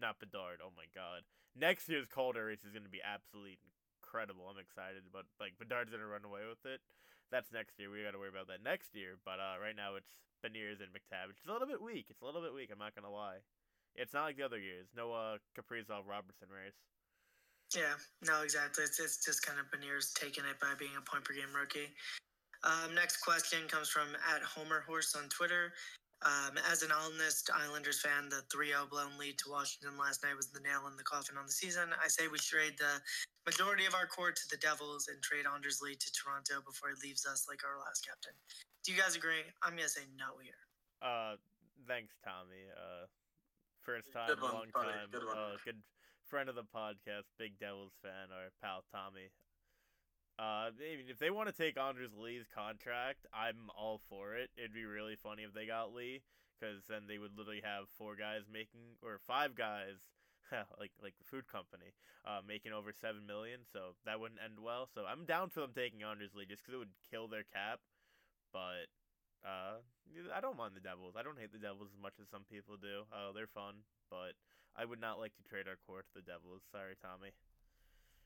not 0.00 0.16
Bedard. 0.16 0.64
Oh 0.64 0.72
my 0.72 0.88
God! 0.96 1.28
Next 1.52 1.92
year's 1.92 2.08
Calder 2.08 2.48
race 2.48 2.64
is 2.64 2.72
going 2.72 2.88
to 2.88 2.92
be 2.92 3.04
absolutely 3.04 3.60
incredible. 4.00 4.48
I'm 4.48 4.56
excited, 4.56 5.04
but 5.12 5.28
like 5.36 5.60
Bedard's 5.60 5.92
going 5.92 6.00
to 6.00 6.08
run 6.08 6.24
away 6.24 6.48
with 6.48 6.64
it. 6.64 6.80
That's 7.28 7.52
next 7.52 7.76
year. 7.76 7.92
We 7.92 8.04
got 8.04 8.16
to 8.16 8.20
worry 8.20 8.32
about 8.32 8.48
that 8.48 8.64
next 8.64 8.96
year. 8.96 9.20
But 9.20 9.40
uh, 9.40 9.60
right 9.60 9.76
now 9.76 10.00
it's 10.00 10.08
Beniers 10.40 10.80
and 10.80 10.92
McTavish. 10.92 11.40
It's 11.40 11.48
a 11.48 11.52
little 11.52 11.68
bit 11.68 11.80
weak. 11.80 12.08
It's 12.08 12.20
a 12.20 12.26
little 12.26 12.42
bit 12.42 12.52
weak. 12.56 12.72
I'm 12.72 12.80
not 12.80 12.96
gonna 12.96 13.12
lie. 13.12 13.44
It's 13.94 14.12
not 14.12 14.24
like 14.24 14.36
the 14.40 14.48
other 14.48 14.58
years. 14.58 14.88
No 14.96 15.12
uh, 15.12 15.36
Kaprizov 15.52 16.08
Robertson 16.08 16.48
race. 16.48 16.76
Yeah, 17.76 17.96
no, 18.24 18.42
exactly. 18.42 18.84
It's, 18.84 19.00
it's 19.00 19.24
just 19.24 19.44
kind 19.44 19.56
of 19.56 19.64
Beniers 19.72 20.12
taking 20.12 20.44
it 20.44 20.60
by 20.60 20.76
being 20.78 20.92
a 20.96 21.00
point 21.00 21.24
per 21.24 21.32
game 21.32 21.52
rookie. 21.56 21.88
Um, 22.64 22.94
next 22.94 23.18
question 23.18 23.66
comes 23.68 23.88
from 23.88 24.08
at 24.34 24.42
Homer 24.42 24.80
Horse 24.86 25.14
on 25.16 25.28
Twitter. 25.28 25.72
Um, 26.22 26.54
as 26.70 26.82
an 26.86 26.94
honest 26.94 27.50
Islanders 27.50 27.98
fan, 28.00 28.30
the 28.30 28.46
3 28.46 28.68
0 28.70 28.86
blown 28.86 29.10
lead 29.18 29.38
to 29.42 29.50
Washington 29.50 29.98
last 29.98 30.22
night 30.22 30.36
was 30.38 30.54
the 30.54 30.62
nail 30.62 30.86
in 30.86 30.94
the 30.96 31.02
coffin 31.02 31.34
on 31.36 31.46
the 31.46 31.52
season. 31.52 31.90
I 31.98 32.06
say 32.06 32.30
we 32.30 32.38
trade 32.38 32.78
the 32.78 33.02
majority 33.42 33.86
of 33.86 33.94
our 33.98 34.06
core 34.06 34.30
to 34.30 34.44
the 34.48 34.56
Devils 34.62 35.10
and 35.10 35.18
trade 35.20 35.50
Anders 35.50 35.82
Lee 35.82 35.98
to 35.98 36.08
Toronto 36.14 36.62
before 36.62 36.94
he 36.94 37.08
leaves 37.08 37.26
us 37.26 37.50
like 37.50 37.66
our 37.66 37.74
last 37.82 38.06
captain. 38.06 38.38
Do 38.86 38.94
you 38.94 38.98
guys 39.02 39.18
agree? 39.18 39.42
I'm 39.66 39.74
going 39.74 39.90
to 39.90 39.90
say 39.90 40.06
no 40.14 40.38
here. 40.38 40.62
Uh, 41.02 41.34
thanks, 41.90 42.14
Tommy. 42.22 42.70
Uh, 42.70 43.10
first 43.82 44.06
time, 44.14 44.30
Good 44.30 44.42
long 44.46 44.70
buddy. 44.70 44.94
time. 44.94 45.10
Good 45.10 45.26
one. 45.26 45.34
Uh, 45.34 45.58
good 45.66 45.82
friend 46.30 46.46
of 46.46 46.54
the 46.54 46.66
podcast, 46.70 47.26
big 47.34 47.58
Devils 47.58 47.98
fan, 47.98 48.30
our 48.30 48.54
pal 48.62 48.86
Tommy. 48.94 49.26
Uh, 50.38 50.70
mean, 50.78 51.06
if 51.08 51.18
they 51.18 51.30
want 51.30 51.48
to 51.48 51.54
take 51.54 51.78
Anders 51.78 52.10
Lee's 52.16 52.46
contract, 52.54 53.26
I'm 53.32 53.70
all 53.76 54.00
for 54.08 54.34
it. 54.34 54.50
It'd 54.56 54.72
be 54.72 54.84
really 54.84 55.16
funny 55.16 55.42
if 55.42 55.52
they 55.52 55.66
got 55.66 55.94
Lee, 55.94 56.22
because 56.58 56.82
then 56.88 57.02
they 57.06 57.18
would 57.18 57.36
literally 57.36 57.62
have 57.62 57.88
four 57.98 58.16
guys 58.16 58.42
making, 58.50 58.96
or 59.02 59.20
five 59.26 59.54
guys, 59.54 60.00
like 60.80 60.92
like 61.02 61.14
the 61.18 61.28
food 61.28 61.46
company, 61.46 61.92
uh, 62.24 62.40
making 62.46 62.72
over 62.72 62.92
seven 62.92 63.26
million. 63.26 63.60
So 63.72 63.94
that 64.04 64.20
wouldn't 64.20 64.40
end 64.42 64.58
well. 64.58 64.88
So 64.92 65.04
I'm 65.04 65.24
down 65.24 65.50
for 65.50 65.60
them 65.60 65.76
taking 65.76 66.02
Anders 66.02 66.32
Lee, 66.34 66.48
just 66.48 66.64
because 66.64 66.74
it 66.74 66.82
would 66.82 66.96
kill 67.10 67.28
their 67.28 67.44
cap. 67.44 67.80
But 68.52 68.88
uh, 69.44 69.84
I 70.34 70.40
don't 70.40 70.56
mind 70.56 70.72
the 70.74 70.84
Devils. 70.84 71.14
I 71.18 71.22
don't 71.22 71.38
hate 71.38 71.52
the 71.52 71.62
Devils 71.62 71.92
as 71.92 72.00
much 72.00 72.16
as 72.20 72.30
some 72.30 72.44
people 72.48 72.76
do. 72.80 73.04
Uh, 73.12 73.32
they're 73.34 73.50
fun, 73.50 73.84
but 74.08 74.32
I 74.76 74.84
would 74.84 75.00
not 75.00 75.20
like 75.20 75.36
to 75.36 75.44
trade 75.44 75.68
our 75.68 75.78
core 75.86 76.02
to 76.02 76.14
the 76.14 76.24
Devils. 76.24 76.62
Sorry, 76.72 76.96
Tommy. 77.00 77.36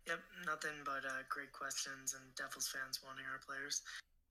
Yep, 0.07 0.23
nothing 0.47 0.79
but 0.87 1.03
uh, 1.03 1.27
great 1.29 1.51
questions 1.51 2.15
and 2.15 2.23
Devils 2.39 2.71
fans 2.71 3.03
wanting 3.03 3.27
our 3.27 3.43
players. 3.43 3.83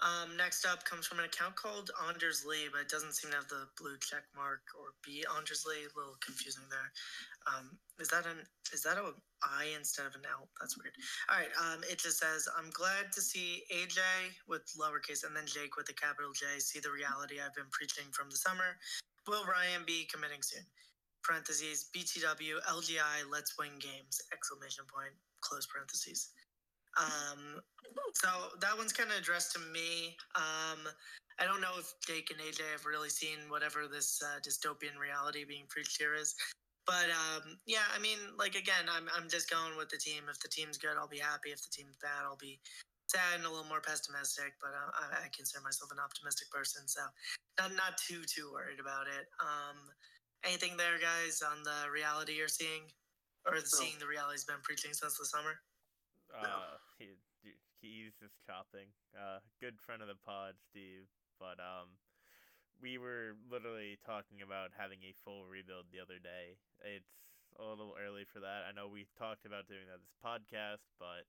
Um, 0.04 0.36
next 0.36 0.66
up 0.68 0.84
comes 0.84 1.08
from 1.08 1.20
an 1.20 1.26
account 1.26 1.56
called 1.56 1.92
Anders 2.08 2.44
Lee, 2.44 2.68
but 2.72 2.84
it 2.84 2.92
doesn't 2.92 3.16
seem 3.16 3.32
to 3.32 3.38
have 3.38 3.48
the 3.48 3.68
blue 3.80 3.96
check 4.04 4.28
mark 4.36 4.64
or 4.76 4.92
be 5.04 5.24
Anders 5.36 5.64
Lee. 5.64 5.88
A 5.88 5.92
little 5.96 6.20
confusing 6.20 6.68
there. 6.68 6.92
Um, 7.48 7.80
is 8.00 8.08
that 8.12 8.28
an 8.28 8.44
is 8.72 8.84
that 8.84 9.00
a 9.00 9.16
I 9.44 9.72
instead 9.76 10.04
of 10.08 10.16
an 10.16 10.28
L? 10.28 10.48
That's 10.60 10.76
weird. 10.76 10.96
All 11.32 11.40
right. 11.40 11.52
Um, 11.56 11.84
it 11.88 12.00
just 12.00 12.20
says 12.20 12.48
I'm 12.60 12.72
glad 12.76 13.12
to 13.16 13.22
see 13.22 13.64
AJ 13.72 14.04
with 14.48 14.68
lowercase 14.76 15.24
and 15.24 15.36
then 15.36 15.48
Jake 15.48 15.76
with 15.80 15.88
the 15.88 15.96
capital 15.96 16.32
J 16.36 16.60
see 16.60 16.80
the 16.80 16.92
reality 16.92 17.40
I've 17.40 17.56
been 17.56 17.72
preaching 17.72 18.12
from 18.12 18.30
the 18.30 18.40
summer. 18.40 18.76
Will 19.28 19.48
Ryan 19.48 19.88
be 19.88 20.08
committing 20.12 20.44
soon? 20.44 20.68
Parentheses 21.24 21.90
BTW 21.96 22.62
LGI 22.68 23.26
Let's 23.32 23.58
Win 23.58 23.80
Games 23.80 24.22
exclamation 24.32 24.86
point 24.86 25.16
close 25.46 25.66
parentheses. 25.66 26.30
Um, 26.98 27.62
so 28.14 28.28
that 28.62 28.78
one's 28.78 28.94
kind 28.94 29.10
of 29.12 29.18
addressed 29.18 29.54
to 29.54 29.60
me. 29.60 30.18
Um, 30.36 30.88
I 31.40 31.44
don't 31.44 31.62
know 31.62 31.76
if 31.78 31.94
Jake 32.06 32.32
and 32.32 32.40
AJ 32.40 32.64
have 32.72 32.86
really 32.86 33.10
seen 33.10 33.38
whatever 33.50 33.88
this 33.92 34.22
uh, 34.24 34.40
dystopian 34.40 34.96
reality 35.00 35.44
being 35.44 35.66
preached 35.68 36.00
here 36.00 36.16
is, 36.16 36.36
but 36.86 37.10
um, 37.12 37.58
yeah, 37.66 37.84
I 37.96 38.00
mean, 38.00 38.18
like 38.38 38.56
again, 38.56 38.86
I'm 38.88 39.10
I'm 39.12 39.28
just 39.28 39.50
going 39.50 39.76
with 39.76 39.90
the 39.90 39.98
team. 39.98 40.30
If 40.30 40.40
the 40.40 40.48
team's 40.48 40.78
good, 40.78 40.96
I'll 40.98 41.10
be 41.12 41.20
happy. 41.20 41.50
If 41.50 41.66
the 41.66 41.74
team's 41.74 41.98
bad, 41.98 42.24
I'll 42.24 42.40
be 42.40 42.60
sad 43.08 43.42
and 43.42 43.46
a 43.46 43.50
little 43.50 43.68
more 43.68 43.82
pessimistic. 43.82 44.54
But 44.62 44.72
uh, 44.78 44.92
I, 44.94 45.26
I 45.26 45.30
consider 45.36 45.64
myself 45.66 45.92
an 45.92 46.00
optimistic 46.00 46.50
person, 46.54 46.88
so 46.88 47.02
not 47.60 47.74
not 47.76 47.98
too 47.98 48.22
too 48.30 48.54
worried 48.54 48.80
about 48.80 49.10
it. 49.10 49.28
Um, 49.42 49.90
anything 50.46 50.78
there, 50.78 51.02
guys, 51.02 51.42
on 51.42 51.66
the 51.66 51.90
reality 51.92 52.38
you're 52.38 52.48
seeing, 52.48 52.86
or 53.46 53.56
No. 53.56 53.62
seeing 53.64 53.98
the 54.00 54.08
reality 54.08 54.36
he's 54.42 54.46
been 54.46 54.62
preaching 54.64 54.94
since 54.94 55.18
the 55.18 55.26
summer? 55.26 55.62
Uh, 56.34 56.78
he, 56.98 57.14
he's 57.80 58.14
just 58.20 58.36
chopping. 58.46 58.90
Uh, 59.16 59.40
good 59.62 59.80
friend 59.80 60.02
of 60.02 60.10
the 60.10 60.18
pod, 60.20 60.56
Steve. 60.70 61.08
But 61.40 61.60
um, 61.60 61.96
we 62.82 62.98
were 62.98 63.36
literally 63.52 64.00
talking 64.04 64.42
about 64.42 64.72
having 64.76 65.00
a 65.06 65.14
full 65.24 65.46
rebuild 65.46 65.92
the 65.92 66.00
other 66.02 66.18
day. 66.20 66.58
It's 66.84 67.12
a 67.60 67.64
little 67.64 67.96
early 67.96 68.26
for 68.28 68.40
that. 68.44 68.68
I 68.68 68.76
know 68.76 68.88
we 68.88 69.08
talked 69.16 69.46
about 69.46 69.68
doing 69.68 69.88
that 69.88 70.00
this 70.04 70.16
podcast, 70.20 70.84
but 71.00 71.24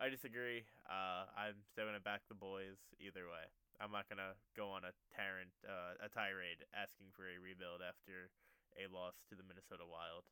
I 0.00 0.10
disagree. 0.10 0.66
Uh, 0.86 1.30
I'm 1.38 1.62
still 1.70 1.86
gonna 1.86 2.02
back 2.02 2.26
the 2.26 2.34
boys 2.38 2.78
either 2.98 3.26
way. 3.30 3.46
I'm 3.78 3.90
not 3.94 4.06
gonna 4.10 4.34
go 4.58 4.70
on 4.70 4.82
a 4.86 4.94
tyrant, 5.14 5.54
uh, 5.66 5.98
a 6.02 6.10
tirade 6.10 6.62
asking 6.74 7.10
for 7.14 7.26
a 7.26 7.38
rebuild 7.38 7.82
after 7.82 8.30
a 8.78 8.90
loss 8.90 9.14
to 9.30 9.38
the 9.38 9.46
Minnesota 9.46 9.86
Wild. 9.86 10.26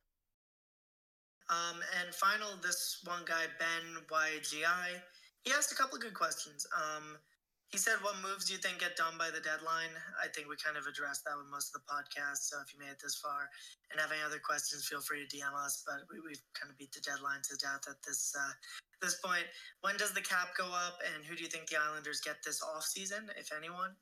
Um, 1.53 1.85
and 2.01 2.09
final, 2.15 2.57
this 2.65 3.05
one 3.05 3.29
guy, 3.29 3.45
Ben 3.61 4.01
YGI, 4.09 4.97
he 5.45 5.53
asked 5.53 5.73
a 5.73 5.77
couple 5.77 5.97
of 5.97 6.03
good 6.03 6.17
questions. 6.17 6.65
Um, 6.73 7.21
he 7.69 7.77
said, 7.77 8.01
What 8.01 8.17
moves 8.25 8.49
do 8.49 8.57
you 8.57 8.61
think 8.61 8.81
get 8.81 8.97
done 8.97 9.21
by 9.21 9.29
the 9.29 9.41
deadline? 9.41 9.93
I 10.17 10.29
think 10.33 10.49
we 10.49 10.57
kind 10.57 10.77
of 10.77 10.89
addressed 10.89 11.25
that 11.29 11.37
with 11.37 11.49
most 11.53 11.73
of 11.73 11.81
the 11.81 11.89
podcast. 11.89 12.49
So 12.49 12.57
if 12.65 12.73
you 12.73 12.81
made 12.81 12.93
it 12.93 13.01
this 13.01 13.21
far 13.21 13.49
and 13.91 14.01
have 14.01 14.13
any 14.13 14.25
other 14.25 14.41
questions, 14.41 14.89
feel 14.89 15.01
free 15.01 15.25
to 15.25 15.29
DM 15.29 15.53
us. 15.57 15.85
But 15.85 16.09
we, 16.09 16.21
we've 16.25 16.45
kind 16.57 16.73
of 16.73 16.77
beat 16.77 16.93
the 16.93 17.05
deadline 17.05 17.41
to 17.49 17.57
death 17.57 17.85
at 17.89 18.01
this 18.05 18.33
uh, 18.37 18.53
this 19.01 19.21
point. 19.21 19.49
When 19.81 19.97
does 19.97 20.13
the 20.13 20.25
cap 20.25 20.57
go 20.57 20.69
up? 20.69 21.01
And 21.01 21.25
who 21.25 21.37
do 21.37 21.43
you 21.43 21.53
think 21.53 21.69
the 21.69 21.81
Islanders 21.81 22.21
get 22.21 22.41
this 22.45 22.61
off 22.61 22.85
season, 22.85 23.29
if 23.37 23.53
anyone? 23.53 23.97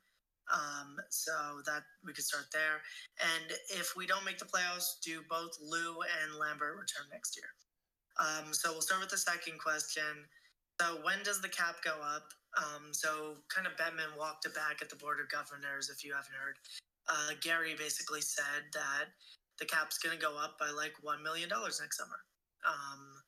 Um, 0.50 0.98
so 1.10 1.62
that 1.64 1.86
we 2.04 2.12
could 2.12 2.24
start 2.24 2.50
there. 2.52 2.82
And 3.22 3.54
if 3.70 3.94
we 3.94 4.04
don't 4.04 4.24
make 4.24 4.38
the 4.38 4.50
playoffs, 4.50 4.98
do 4.98 5.22
both 5.30 5.54
Lou 5.62 6.02
and 6.02 6.34
Lambert 6.40 6.74
return 6.74 7.06
next 7.12 7.38
year? 7.38 7.54
Um, 8.18 8.52
so 8.52 8.72
we'll 8.72 8.82
start 8.82 9.00
with 9.00 9.10
the 9.10 9.18
second 9.18 9.60
question. 9.62 10.26
So 10.80 10.98
when 11.06 11.22
does 11.22 11.40
the 11.40 11.48
cap 11.48 11.76
go 11.84 11.94
up? 12.02 12.26
Um, 12.58 12.90
so 12.90 13.36
kind 13.46 13.66
of 13.66 13.76
Bettman 13.78 14.16
walked 14.18 14.46
it 14.46 14.54
back 14.54 14.82
at 14.82 14.90
the 14.90 14.96
Board 14.96 15.20
of 15.20 15.30
Governors, 15.30 15.88
if 15.88 16.02
you 16.02 16.12
haven't 16.14 16.34
heard. 16.34 16.58
Uh, 17.06 17.38
Gary 17.40 17.74
basically 17.78 18.20
said 18.20 18.66
that 18.72 19.12
the 19.58 19.66
cap's 19.66 19.98
going 19.98 20.16
to 20.16 20.20
go 20.20 20.34
up 20.38 20.58
by 20.58 20.70
like 20.70 20.94
$1 21.04 21.22
million 21.22 21.48
next 21.52 21.98
summer. 21.98 22.20
Um, 22.66 23.22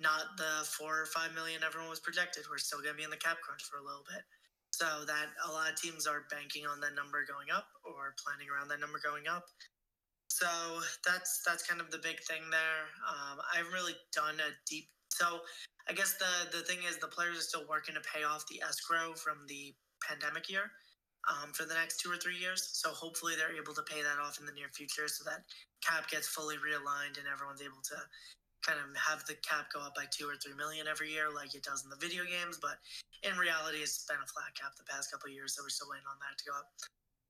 not 0.00 0.36
the 0.36 0.64
four 0.64 1.00
or 1.00 1.06
five 1.06 1.34
million 1.34 1.60
everyone 1.64 1.90
was 1.90 2.00
projected. 2.00 2.44
We're 2.48 2.58
still 2.58 2.80
going 2.80 2.92
to 2.92 2.96
be 2.96 3.04
in 3.04 3.10
the 3.10 3.20
cap 3.20 3.40
crunch 3.44 3.64
for 3.64 3.78
a 3.78 3.84
little 3.84 4.04
bit. 4.08 4.24
So 4.70 4.86
that 5.06 5.28
a 5.46 5.50
lot 5.52 5.68
of 5.68 5.76
teams 5.76 6.06
are 6.06 6.24
banking 6.30 6.64
on 6.66 6.80
that 6.80 6.94
number 6.94 7.26
going 7.26 7.50
up 7.52 7.66
or 7.84 8.14
planning 8.22 8.48
around 8.48 8.68
that 8.68 8.80
number 8.80 9.00
going 9.02 9.28
up. 9.28 9.44
So 10.30 10.46
that's 11.04 11.42
that's 11.44 11.66
kind 11.66 11.80
of 11.80 11.90
the 11.90 11.98
big 11.98 12.22
thing 12.24 12.48
there. 12.50 12.86
Um, 13.04 13.42
I 13.52 13.58
haven't 13.58 13.74
really 13.74 13.98
done 14.14 14.38
a 14.40 14.54
deep. 14.68 14.88
So 15.10 15.42
I 15.88 15.92
guess 15.92 16.14
the 16.16 16.56
the 16.56 16.64
thing 16.64 16.78
is 16.88 16.96
the 16.98 17.10
players 17.10 17.36
are 17.38 17.50
still 17.50 17.66
working 17.68 17.94
to 17.94 18.04
pay 18.06 18.22
off 18.22 18.46
the 18.48 18.62
escrow 18.62 19.12
from 19.14 19.44
the 19.48 19.74
pandemic 20.00 20.48
year 20.48 20.70
um, 21.28 21.52
for 21.52 21.66
the 21.66 21.74
next 21.74 22.00
two 22.00 22.10
or 22.10 22.16
three 22.16 22.38
years. 22.38 22.70
So 22.72 22.90
hopefully 22.90 23.34
they're 23.36 23.58
able 23.58 23.74
to 23.74 23.82
pay 23.82 24.00
that 24.00 24.22
off 24.22 24.38
in 24.40 24.46
the 24.46 24.56
near 24.56 24.70
future, 24.72 25.08
so 25.08 25.24
that 25.28 25.44
cap 25.82 26.08
gets 26.08 26.28
fully 26.28 26.56
realigned 26.56 27.18
and 27.18 27.26
everyone's 27.26 27.60
able 27.60 27.82
to 27.90 27.98
kind 28.66 28.78
of 28.78 28.88
have 28.96 29.24
the 29.26 29.34
cap 29.40 29.72
go 29.72 29.80
up 29.80 29.94
by 29.94 30.04
two 30.10 30.28
or 30.28 30.36
three 30.36 30.54
million 30.54 30.86
every 30.86 31.10
year, 31.10 31.32
like 31.32 31.54
it 31.54 31.64
does 31.64 31.84
in 31.84 31.90
the 31.90 32.00
video 32.00 32.24
games. 32.24 32.58
But 32.60 32.80
in 33.24 33.36
reality, 33.36 33.80
it's 33.80 34.04
been 34.04 34.20
a 34.20 34.28
flat 34.28 34.52
cap 34.56 34.76
the 34.76 34.86
past 34.88 35.10
couple 35.10 35.28
years, 35.32 35.56
so 35.56 35.64
we're 35.64 35.72
still 35.72 35.88
waiting 35.88 36.08
on 36.08 36.18
that 36.20 36.36
to 36.40 36.44
go 36.44 36.54
up. 36.56 36.68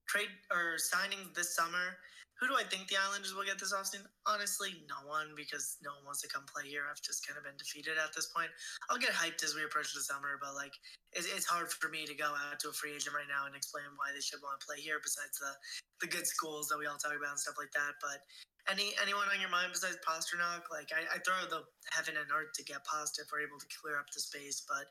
Trade 0.09 0.33
or 0.51 0.79
signing 0.79 1.31
this 1.35 1.55
summer. 1.55 1.99
Who 2.41 2.49
do 2.49 2.57
I 2.57 2.65
think 2.65 2.89
the 2.89 2.97
Islanders 2.97 3.37
will 3.37 3.45
get 3.45 3.61
this 3.61 3.77
offseason? 3.77 4.09
Honestly, 4.25 4.73
no 4.89 5.05
one, 5.05 5.37
because 5.37 5.77
no 5.85 5.93
one 6.01 6.09
wants 6.09 6.25
to 6.25 6.29
come 6.33 6.49
play 6.49 6.65
here. 6.65 6.89
I've 6.89 7.05
just 7.05 7.21
kind 7.21 7.37
of 7.37 7.45
been 7.45 7.61
defeated 7.61 8.01
at 8.01 8.17
this 8.17 8.33
point. 8.33 8.49
I'll 8.89 8.97
get 8.97 9.13
hyped 9.13 9.45
as 9.45 9.53
we 9.53 9.61
approach 9.61 9.93
the 9.93 10.01
summer, 10.01 10.41
but 10.41 10.57
like 10.57 10.73
it's, 11.13 11.29
it's 11.29 11.45
hard 11.45 11.69
for 11.69 11.93
me 11.93 12.09
to 12.09 12.17
go 12.17 12.33
out 12.33 12.57
to 12.65 12.73
a 12.73 12.75
free 12.75 12.97
agent 12.97 13.13
right 13.13 13.29
now 13.29 13.45
and 13.45 13.53
explain 13.53 13.85
why 14.01 14.17
they 14.17 14.25
should 14.25 14.41
want 14.41 14.57
to 14.57 14.65
play 14.65 14.81
here. 14.81 14.97
Besides 15.05 15.37
the 15.37 15.53
the 16.01 16.09
good 16.09 16.25
schools 16.25 16.73
that 16.73 16.81
we 16.81 16.89
all 16.89 16.97
talk 16.97 17.13
about 17.13 17.37
and 17.37 17.45
stuff 17.45 17.61
like 17.61 17.77
that, 17.77 18.01
but 18.01 18.25
any 18.69 18.93
anyone 19.01 19.31
on 19.33 19.41
your 19.41 19.49
mind 19.49 19.73
besides 19.73 19.97
Pastrnak? 20.05 20.69
Like 20.69 20.91
I, 20.93 21.07
I 21.17 21.19
throw 21.23 21.39
the 21.49 21.65
heaven 21.95 22.19
and 22.21 22.29
earth 22.29 22.53
to 22.59 22.65
get 22.65 22.85
past 22.85 23.17
if 23.23 23.31
we're 23.33 23.47
able 23.47 23.63
to 23.63 23.69
clear 23.81 23.97
up 23.97 24.11
the 24.13 24.21
space, 24.21 24.67
but 24.67 24.91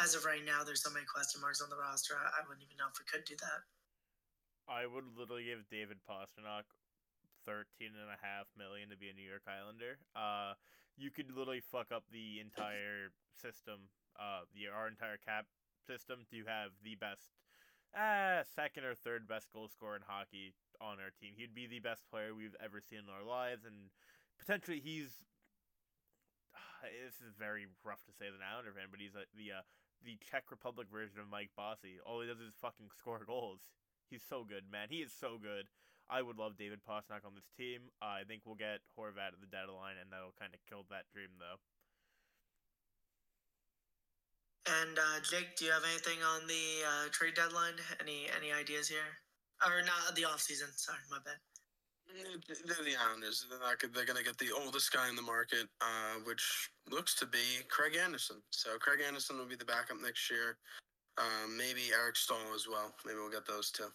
as 0.00 0.16
of 0.16 0.24
right 0.24 0.40
now, 0.40 0.64
there's 0.64 0.80
so 0.80 0.88
many 0.88 1.04
question 1.04 1.44
marks 1.44 1.60
on 1.60 1.68
the 1.68 1.76
roster. 1.76 2.16
I, 2.16 2.40
I 2.40 2.46
wouldn't 2.48 2.64
even 2.64 2.80
know 2.80 2.88
if 2.88 2.96
we 2.96 3.04
could 3.04 3.28
do 3.28 3.36
that. 3.44 3.60
I 4.64 4.88
would 4.88 5.04
literally 5.12 5.50
give 5.50 5.68
David 5.68 6.00
Pastrnak 6.08 6.64
thirteen 7.44 7.92
and 7.98 8.08
a 8.08 8.16
half 8.22 8.48
million 8.56 8.88
to 8.88 8.96
be 8.96 9.10
a 9.10 9.16
New 9.16 9.26
York 9.26 9.44
Islander. 9.44 9.98
Uh, 10.16 10.54
you 10.96 11.10
could 11.10 11.28
literally 11.28 11.60
fuck 11.60 11.90
up 11.92 12.04
the 12.08 12.40
entire 12.40 13.12
system, 13.34 13.90
uh, 14.16 14.48
the 14.54 14.70
our 14.72 14.88
entire 14.88 15.18
cap 15.18 15.44
system 15.84 16.24
to 16.30 16.46
have 16.46 16.70
the 16.84 16.94
best, 16.94 17.34
uh, 17.92 18.46
second 18.54 18.84
or 18.84 18.94
third 18.94 19.26
best 19.26 19.50
goal 19.52 19.68
scorer 19.68 19.96
in 19.96 20.02
hockey 20.06 20.54
on 20.82 20.98
our 20.98 21.14
team. 21.14 21.38
He'd 21.38 21.54
be 21.54 21.70
the 21.70 21.78
best 21.78 22.02
player 22.10 22.34
we've 22.34 22.58
ever 22.58 22.82
seen 22.82 23.06
in 23.06 23.12
our 23.14 23.22
lives, 23.22 23.62
and 23.62 23.94
potentially 24.38 24.82
he's. 24.82 25.22
This 26.82 27.22
is 27.22 27.38
very 27.38 27.70
rough 27.86 28.02
to 28.10 28.12
say 28.18 28.26
as 28.26 28.34
an 28.34 28.42
Islander 28.42 28.74
fan, 28.74 28.90
but 28.90 28.98
he's 28.98 29.14
a, 29.14 29.22
the 29.38 29.62
uh, 29.62 29.64
the 30.02 30.18
Czech 30.18 30.50
Republic 30.50 30.90
version 30.90 31.22
of 31.22 31.30
Mike 31.30 31.54
Bossy. 31.54 32.02
All 32.02 32.18
he 32.18 32.26
does 32.26 32.42
is 32.42 32.58
fucking 32.58 32.90
score 32.98 33.22
goals. 33.22 33.70
He's 34.10 34.26
so 34.26 34.42
good, 34.42 34.66
man. 34.66 34.90
He 34.90 34.98
is 34.98 35.14
so 35.14 35.38
good. 35.38 35.70
I 36.10 36.20
would 36.20 36.36
love 36.36 36.58
David 36.58 36.82
Pastrnak 36.82 37.24
on 37.24 37.38
this 37.38 37.48
team. 37.56 37.88
Uh, 38.02 38.20
I 38.20 38.26
think 38.26 38.42
we'll 38.44 38.58
get 38.58 38.82
Horvat 38.98 39.32
at 39.32 39.40
the 39.40 39.48
deadline, 39.48 39.96
and 39.96 40.10
that'll 40.10 40.36
kind 40.36 40.52
of 40.52 40.60
kill 40.68 40.84
that 40.90 41.06
dream, 41.14 41.30
though. 41.38 41.62
And 44.66 44.98
uh, 44.98 45.18
Jake, 45.22 45.56
do 45.56 45.64
you 45.64 45.72
have 45.72 45.86
anything 45.86 46.22
on 46.22 46.46
the 46.46 46.66
uh, 46.86 47.08
trade 47.10 47.34
deadline? 47.34 47.74
Any 48.00 48.26
any 48.36 48.52
ideas 48.52 48.88
here? 48.88 49.21
Or 49.66 49.82
not 49.82 50.16
the 50.16 50.24
off 50.24 50.40
season? 50.40 50.68
Sorry, 50.76 50.98
my 51.10 51.18
bad. 51.24 51.38
They're 52.12 52.84
the 52.84 52.96
Islanders. 52.98 53.46
They're 53.48 53.58
not. 53.58 53.80
They're 53.80 54.04
going 54.04 54.18
to 54.18 54.24
get 54.24 54.36
the 54.38 54.52
oldest 54.52 54.92
guy 54.92 55.08
in 55.08 55.16
the 55.16 55.22
market, 55.22 55.68
uh, 55.80 56.20
which 56.24 56.70
looks 56.90 57.14
to 57.16 57.26
be 57.26 57.62
Craig 57.68 57.96
Anderson. 57.96 58.36
So 58.50 58.76
Craig 58.78 59.00
Anderson 59.06 59.38
will 59.38 59.46
be 59.48 59.56
the 59.56 59.64
backup 59.64 59.96
next 60.02 60.30
year. 60.30 60.58
Um, 61.16 61.56
maybe 61.56 61.92
Eric 61.92 62.16
Staal 62.16 62.52
as 62.54 62.66
well. 62.68 62.92
Maybe 63.06 63.18
we'll 63.18 63.30
get 63.30 63.46
those 63.46 63.70
two. 63.70 63.88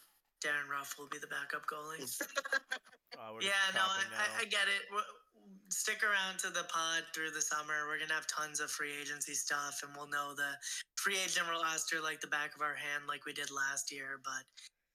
Darren 0.43 0.69
Ruff 0.69 0.95
will 0.97 1.09
be 1.09 1.17
the 1.17 1.27
backup 1.27 1.65
goalie. 1.65 2.05
Uh, 3.17 3.37
yeah, 3.41 3.73
no, 3.73 3.81
I, 3.81 4.01
I. 4.17 4.41
I 4.41 4.45
get 4.45 4.65
it. 4.69 4.85
We're- 4.91 5.03
Stick 5.69 5.99
around 6.03 6.39
to 6.39 6.49
the 6.49 6.63
pod 6.71 7.03
through 7.13 7.31
the 7.31 7.41
summer. 7.41 7.87
We're 7.87 7.99
gonna 7.99 8.13
have 8.13 8.27
tons 8.27 8.59
of 8.59 8.71
free 8.71 8.91
agency 9.01 9.33
stuff, 9.33 9.79
and 9.83 9.91
we'll 9.95 10.07
know 10.07 10.33
the 10.35 10.55
free 10.95 11.17
agent 11.23 11.45
roster 11.47 11.99
like 12.01 12.19
the 12.21 12.27
back 12.27 12.55
of 12.55 12.61
our 12.61 12.75
hand, 12.75 13.03
like 13.07 13.25
we 13.25 13.33
did 13.33 13.51
last 13.51 13.91
year. 13.91 14.19
But 14.23 14.43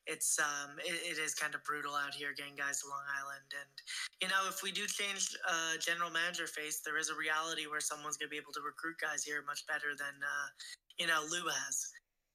it's 0.07 0.39
um, 0.39 0.79
it, 0.83 1.17
it 1.17 1.19
is 1.23 1.35
kind 1.35 1.55
of 1.55 1.63
brutal 1.65 1.95
out 1.95 2.15
here 2.15 2.35
getting 2.35 2.57
guys 2.57 2.83
to 2.83 2.91
Long 2.91 3.07
Island, 3.07 3.49
and 3.55 3.75
you 4.21 4.29
know, 4.29 4.49
if 4.49 4.63
we 4.63 4.73
do 4.73 4.87
change 4.87 5.31
uh, 5.47 5.79
general 5.79 6.11
manager 6.11 6.47
face, 6.47 6.83
there 6.85 6.99
is 6.99 7.11
a 7.11 7.17
reality 7.17 7.67
where 7.71 7.81
someone's 7.81 8.17
gonna 8.17 8.33
be 8.33 8.41
able 8.41 8.53
to 8.55 8.63
recruit 8.63 8.99
guys 8.99 9.23
here 9.23 9.43
much 9.47 9.67
better 9.67 9.95
than 9.95 10.15
uh, 10.19 10.49
you 10.99 11.07
know 11.07 11.23
Lou 11.31 11.47
has. 11.47 11.93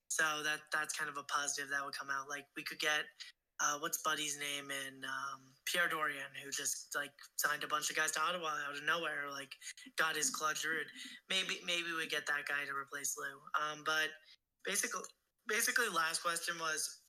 So 0.07 0.23
that 0.44 0.64
that's 0.72 0.95
kind 0.95 1.11
of 1.11 1.18
a 1.19 1.27
positive 1.27 1.69
that 1.72 1.84
would 1.84 1.98
come 1.98 2.07
out. 2.07 2.30
Like 2.31 2.48
we 2.56 2.64
could 2.64 2.80
get 2.80 3.03
uh, 3.60 3.77
what's 3.80 3.99
Buddy's 3.99 4.38
name 4.38 4.69
in 4.69 5.03
um, 5.03 5.41
Pierre 5.65 5.89
Dorion, 5.89 6.30
who 6.44 6.52
just 6.52 6.94
like 6.95 7.11
signed 7.38 7.64
a 7.64 7.68
bunch 7.68 7.89
of 7.89 7.95
guys 7.95 8.11
to 8.11 8.22
Ottawa 8.22 8.53
out 8.69 8.77
of 8.77 8.84
nowhere, 8.85 9.27
like 9.31 9.52
got 9.98 10.15
his 10.15 10.30
Claude 10.30 10.57
Giroux. 10.57 10.85
Maybe 11.30 11.60
maybe 11.65 11.91
we 11.98 12.07
get 12.07 12.27
that 12.27 12.45
guy 12.48 12.64
to 12.65 12.73
replace 12.73 13.18
Lou. 13.18 13.35
Um, 13.57 13.84
but 13.85 14.14
basically, 14.65 15.02
basically, 15.48 15.89
last 15.89 16.22
question 16.22 16.56
was. 16.60 17.03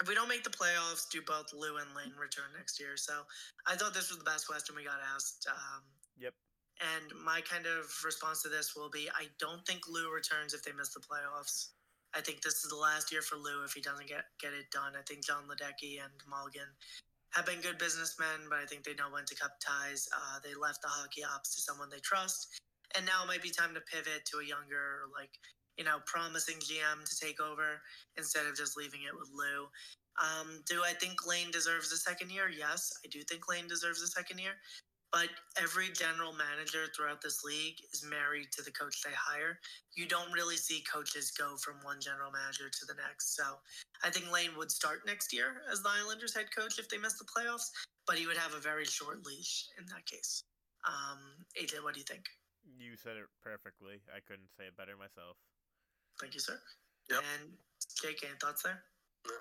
If 0.00 0.08
we 0.08 0.14
don't 0.14 0.28
make 0.28 0.44
the 0.44 0.50
playoffs, 0.50 1.08
do 1.10 1.20
both 1.22 1.52
Lou 1.52 1.76
and 1.76 1.94
Lane 1.94 2.14
return 2.18 2.48
next 2.56 2.80
year? 2.80 2.96
So 2.96 3.22
I 3.66 3.76
thought 3.76 3.94
this 3.94 4.08
was 4.08 4.18
the 4.18 4.24
best 4.24 4.46
question 4.46 4.74
we 4.74 4.84
got 4.84 5.00
asked. 5.14 5.46
Um, 5.50 5.82
Yep. 6.18 6.34
and 6.80 7.12
my 7.24 7.40
kind 7.42 7.66
of 7.66 7.86
response 8.04 8.42
to 8.42 8.48
this 8.48 8.74
will 8.74 8.90
be 8.90 9.08
I 9.10 9.28
don't 9.38 9.64
think 9.66 9.88
Lou 9.88 10.10
returns 10.10 10.54
if 10.54 10.62
they 10.62 10.72
miss 10.72 10.94
the 10.94 11.00
playoffs. 11.00 11.70
I 12.14 12.20
think 12.20 12.42
this 12.42 12.64
is 12.64 12.70
the 12.70 12.76
last 12.76 13.10
year 13.12 13.22
for 13.22 13.36
Lou 13.36 13.64
if 13.64 13.72
he 13.72 13.80
doesn't 13.80 14.08
get, 14.08 14.24
get 14.40 14.52
it 14.52 14.70
done. 14.70 14.92
I 14.96 15.02
think 15.02 15.24
Jon 15.24 15.48
Ledecky 15.48 16.02
and 16.02 16.12
Mulligan 16.28 16.68
have 17.32 17.46
been 17.46 17.60
good 17.60 17.78
businessmen, 17.78 18.48
but 18.50 18.58
I 18.58 18.66
think 18.66 18.84
they 18.84 18.94
know 18.94 19.08
when 19.10 19.24
to 19.24 19.34
cut 19.34 19.52
ties. 19.60 20.08
Uh, 20.14 20.38
they 20.44 20.54
left 20.54 20.82
the 20.82 20.88
hockey 20.88 21.24
ops 21.24 21.54
to 21.56 21.62
someone 21.62 21.88
they 21.88 22.00
trust. 22.00 22.60
And 22.94 23.06
now 23.06 23.24
it 23.24 23.26
might 23.26 23.42
be 23.42 23.50
time 23.50 23.72
to 23.72 23.80
pivot 23.80 24.26
to 24.26 24.38
a 24.38 24.44
younger, 24.44 25.08
like, 25.16 25.32
you 25.76 25.84
know, 25.84 25.98
promising 26.06 26.56
GM 26.56 27.04
to 27.08 27.16
take 27.18 27.40
over 27.40 27.80
instead 28.16 28.46
of 28.46 28.56
just 28.56 28.76
leaving 28.76 29.00
it 29.02 29.16
with 29.18 29.30
Lou. 29.32 29.68
Um, 30.20 30.60
do 30.68 30.82
I 30.84 30.92
think 30.92 31.26
Lane 31.26 31.50
deserves 31.50 31.90
a 31.92 31.96
second 31.96 32.30
year? 32.30 32.48
Yes, 32.48 32.92
I 33.04 33.08
do 33.08 33.20
think 33.22 33.48
Lane 33.48 33.68
deserves 33.68 34.02
a 34.02 34.06
second 34.06 34.38
year. 34.38 34.54
But 35.12 35.28
every 35.60 35.92
general 35.92 36.32
manager 36.32 36.88
throughout 36.96 37.20
this 37.20 37.44
league 37.44 37.76
is 37.92 38.02
married 38.02 38.48
to 38.56 38.62
the 38.62 38.72
coach 38.72 39.02
they 39.04 39.12
hire. 39.12 39.60
You 39.94 40.08
don't 40.08 40.32
really 40.32 40.56
see 40.56 40.82
coaches 40.90 41.30
go 41.36 41.56
from 41.60 41.76
one 41.84 42.00
general 42.00 42.32
manager 42.32 42.72
to 42.72 42.86
the 42.88 42.96
next. 42.96 43.36
So 43.36 43.44
I 44.02 44.08
think 44.08 44.32
Lane 44.32 44.56
would 44.56 44.72
start 44.72 45.04
next 45.04 45.32
year 45.32 45.60
as 45.70 45.82
the 45.82 45.92
Islanders 45.92 46.34
head 46.34 46.48
coach 46.56 46.78
if 46.78 46.88
they 46.88 46.96
miss 46.96 47.18
the 47.18 47.28
playoffs, 47.28 47.68
but 48.06 48.16
he 48.16 48.26
would 48.26 48.38
have 48.38 48.54
a 48.54 48.60
very 48.60 48.86
short 48.86 49.20
leash 49.26 49.68
in 49.78 49.84
that 49.92 50.06
case. 50.06 50.44
Um, 50.88 51.44
AJ, 51.60 51.84
what 51.84 51.92
do 51.92 52.00
you 52.00 52.08
think? 52.08 52.24
You 52.64 52.96
said 52.96 53.20
it 53.20 53.28
perfectly. 53.44 54.00
I 54.08 54.24
couldn't 54.24 54.48
say 54.56 54.64
it 54.64 54.76
better 54.78 54.96
myself. 54.96 55.36
Thank 56.20 56.34
you, 56.34 56.40
sir. 56.40 56.58
Yep. 57.10 57.20
And 57.20 57.50
Jake, 58.00 58.22
any 58.24 58.36
thoughts 58.40 58.62
there? 58.62 58.82
No, 59.26 59.32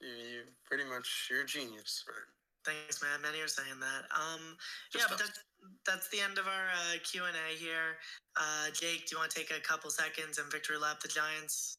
you, 0.00 0.14
you 0.14 0.40
pretty 0.64 0.84
much 0.84 1.28
you're 1.30 1.42
a 1.42 1.46
genius, 1.46 2.04
right? 2.08 2.28
Thanks, 2.64 3.02
man. 3.02 3.22
Many 3.22 3.42
are 3.42 3.50
saying 3.50 3.80
that. 3.80 4.06
Um, 4.14 4.56
Just 4.92 5.10
yeah, 5.10 5.10
but 5.10 5.18
that's 5.18 5.38
that's 5.86 6.08
the 6.10 6.20
end 6.20 6.38
of 6.38 6.46
our 6.46 6.66
uh, 6.70 6.98
Q 7.02 7.22
and 7.26 7.34
A 7.34 7.58
here. 7.58 7.98
Uh, 8.36 8.70
Jake, 8.74 9.06
do 9.06 9.14
you 9.14 9.18
want 9.18 9.30
to 9.30 9.38
take 9.38 9.50
a 9.50 9.60
couple 9.60 9.90
seconds 9.90 10.38
and 10.38 10.50
victory 10.50 10.78
lap 10.78 11.00
the 11.00 11.08
Giants? 11.08 11.78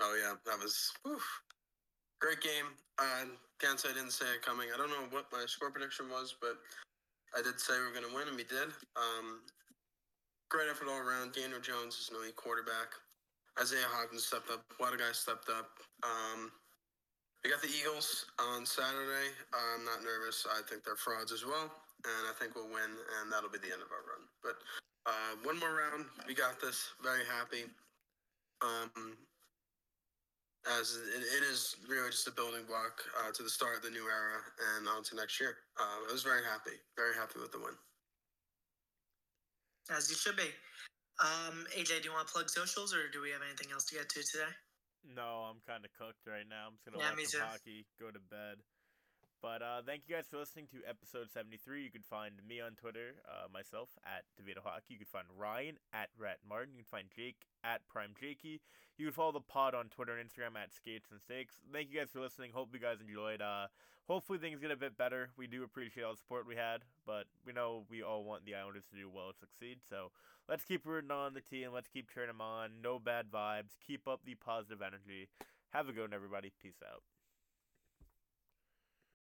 Oh 0.00 0.16
yeah, 0.16 0.34
that 0.46 0.58
was 0.60 0.92
whew. 1.04 1.20
great 2.20 2.40
game. 2.40 2.72
Uh, 2.98 3.28
can't 3.60 3.78
say 3.78 3.90
I 3.90 3.94
didn't 3.94 4.12
say 4.12 4.26
it 4.34 4.42
coming. 4.42 4.68
I 4.72 4.78
don't 4.78 4.90
know 4.90 5.06
what 5.10 5.26
my 5.32 5.44
score 5.46 5.70
prediction 5.70 6.08
was, 6.08 6.36
but 6.40 6.56
I 7.36 7.42
did 7.42 7.60
say 7.60 7.76
we 7.76 7.84
were 7.84 7.96
going 7.96 8.08
to 8.08 8.14
win, 8.14 8.28
and 8.28 8.36
we 8.36 8.44
did. 8.44 8.72
Um, 8.96 9.44
great 10.48 10.68
effort 10.70 10.88
all 10.88 10.98
around. 10.98 11.32
Daniel 11.32 11.60
Jones 11.60 11.98
is 12.00 12.08
an 12.08 12.16
elite 12.16 12.36
quarterback. 12.36 12.96
Isaiah 13.60 13.90
Hodgins 13.90 14.22
stepped 14.22 14.50
up. 14.50 14.62
A 14.78 14.82
lot 14.82 14.94
of 14.94 15.00
guys 15.00 15.18
stepped 15.18 15.50
up. 15.50 15.70
Um, 16.06 16.52
we 17.42 17.50
got 17.50 17.62
the 17.62 17.70
Eagles 17.70 18.26
on 18.38 18.66
Saturday. 18.66 19.34
I'm 19.50 19.84
not 19.84 20.02
nervous. 20.02 20.46
I 20.46 20.62
think 20.68 20.84
they're 20.84 20.98
frauds 20.98 21.32
as 21.32 21.44
well, 21.44 21.70
and 22.06 22.22
I 22.30 22.34
think 22.38 22.54
we'll 22.54 22.70
win, 22.70 22.90
and 23.18 23.32
that'll 23.32 23.50
be 23.50 23.58
the 23.58 23.70
end 23.70 23.82
of 23.82 23.90
our 23.90 24.04
run. 24.06 24.22
But 24.42 24.56
uh, 25.06 25.38
one 25.42 25.58
more 25.58 25.74
round. 25.74 26.06
We 26.26 26.34
got 26.34 26.60
this. 26.60 26.94
Very 27.02 27.26
happy. 27.26 27.66
Um, 28.62 29.16
as 30.78 30.98
it, 31.14 31.22
it 31.22 31.44
is 31.46 31.76
really 31.88 32.10
just 32.10 32.26
a 32.26 32.32
building 32.32 32.66
block 32.66 33.02
uh, 33.22 33.30
to 33.32 33.42
the 33.42 33.50
start 33.50 33.76
of 33.76 33.82
the 33.82 33.90
new 33.90 34.04
era 34.06 34.42
and 34.76 34.88
on 34.88 35.02
to 35.04 35.16
next 35.16 35.40
year. 35.40 35.56
Uh, 35.78 36.06
I 36.08 36.12
was 36.12 36.22
very 36.22 36.42
happy, 36.44 36.76
very 36.96 37.14
happy 37.14 37.38
with 37.40 37.52
the 37.52 37.58
win. 37.58 37.74
As 39.90 40.10
you 40.10 40.16
should 40.16 40.36
be. 40.36 40.50
Um, 41.20 41.66
AJ, 41.74 42.02
do 42.02 42.08
you 42.08 42.14
want 42.14 42.28
to 42.28 42.32
plug 42.32 42.48
socials, 42.48 42.94
or 42.94 43.08
do 43.10 43.20
we 43.20 43.30
have 43.30 43.42
anything 43.42 43.72
else 43.72 43.84
to 43.86 43.94
get 43.96 44.08
to 44.10 44.22
today? 44.22 44.52
No, 45.02 45.50
I'm 45.50 45.58
kind 45.66 45.84
of 45.84 45.90
cooked 45.98 46.26
right 46.26 46.46
now. 46.48 46.70
I'm 46.70 46.74
just 46.74 46.84
gonna 46.86 46.98
Yeah, 46.98 47.10
watch 47.10 47.26
some 47.26 47.40
hockey, 47.42 47.86
go 47.98 48.10
to 48.10 48.20
bed. 48.20 48.62
But 49.40 49.62
uh, 49.62 49.82
thank 49.86 50.02
you 50.06 50.14
guys 50.16 50.26
for 50.26 50.36
listening 50.38 50.66
to 50.74 50.82
episode 50.82 51.30
73. 51.30 51.82
You 51.84 51.90
can 51.90 52.02
find 52.02 52.34
me 52.42 52.60
on 52.60 52.74
Twitter, 52.74 53.22
uh, 53.22 53.46
myself 53.54 53.88
at 54.02 54.26
DeVito 54.34 54.58
Hockey. 54.62 54.94
You 54.94 54.98
can 54.98 55.06
find 55.06 55.26
Ryan 55.30 55.78
at 55.94 56.10
Rat 56.18 56.38
Martin. 56.42 56.74
You 56.74 56.82
can 56.82 56.90
find 56.90 57.06
Jake 57.14 57.46
at 57.62 57.86
Prime 57.86 58.14
Jakey. 58.18 58.60
You 58.98 59.06
can 59.06 59.14
follow 59.14 59.30
the 59.30 59.46
pod 59.46 59.74
on 59.78 59.90
Twitter 59.94 60.18
and 60.18 60.26
Instagram 60.28 60.58
at 60.58 60.74
Skates 60.74 61.06
and 61.12 61.20
Steaks. 61.22 61.54
Thank 61.72 61.90
you 61.90 61.98
guys 62.02 62.10
for 62.10 62.18
listening. 62.18 62.50
Hope 62.50 62.70
you 62.74 62.80
guys 62.82 62.98
enjoyed. 63.00 63.40
Uh, 63.40 63.70
hopefully 64.10 64.38
things 64.42 64.58
get 64.58 64.72
a 64.72 64.76
bit 64.76 64.98
better. 64.98 65.30
We 65.38 65.46
do 65.46 65.62
appreciate 65.62 66.02
all 66.02 66.12
the 66.12 66.18
support 66.18 66.42
we 66.44 66.56
had, 66.56 66.82
but 67.06 67.30
we 67.46 67.52
know 67.52 67.86
we 67.88 68.02
all 68.02 68.24
want 68.24 68.44
the 68.44 68.56
Islanders 68.56 68.90
to 68.90 68.98
do 68.98 69.08
well 69.08 69.30
and 69.30 69.38
succeed. 69.38 69.78
So 69.88 70.10
let's 70.48 70.64
keep 70.64 70.86
rooting 70.86 71.10
on 71.10 71.34
the 71.34 71.40
team. 71.40 71.70
Let's 71.72 71.88
keep 71.88 72.08
cheering 72.12 72.28
them 72.28 72.40
on. 72.40 72.70
No 72.82 72.98
bad 72.98 73.26
vibes. 73.32 73.76
Keep 73.86 74.08
up 74.08 74.20
the 74.24 74.34
positive 74.34 74.82
energy. 74.82 75.28
Have 75.70 75.88
a 75.88 75.92
good 75.92 76.02
one, 76.02 76.14
everybody. 76.14 76.52
Peace 76.62 76.80
out. 76.84 77.02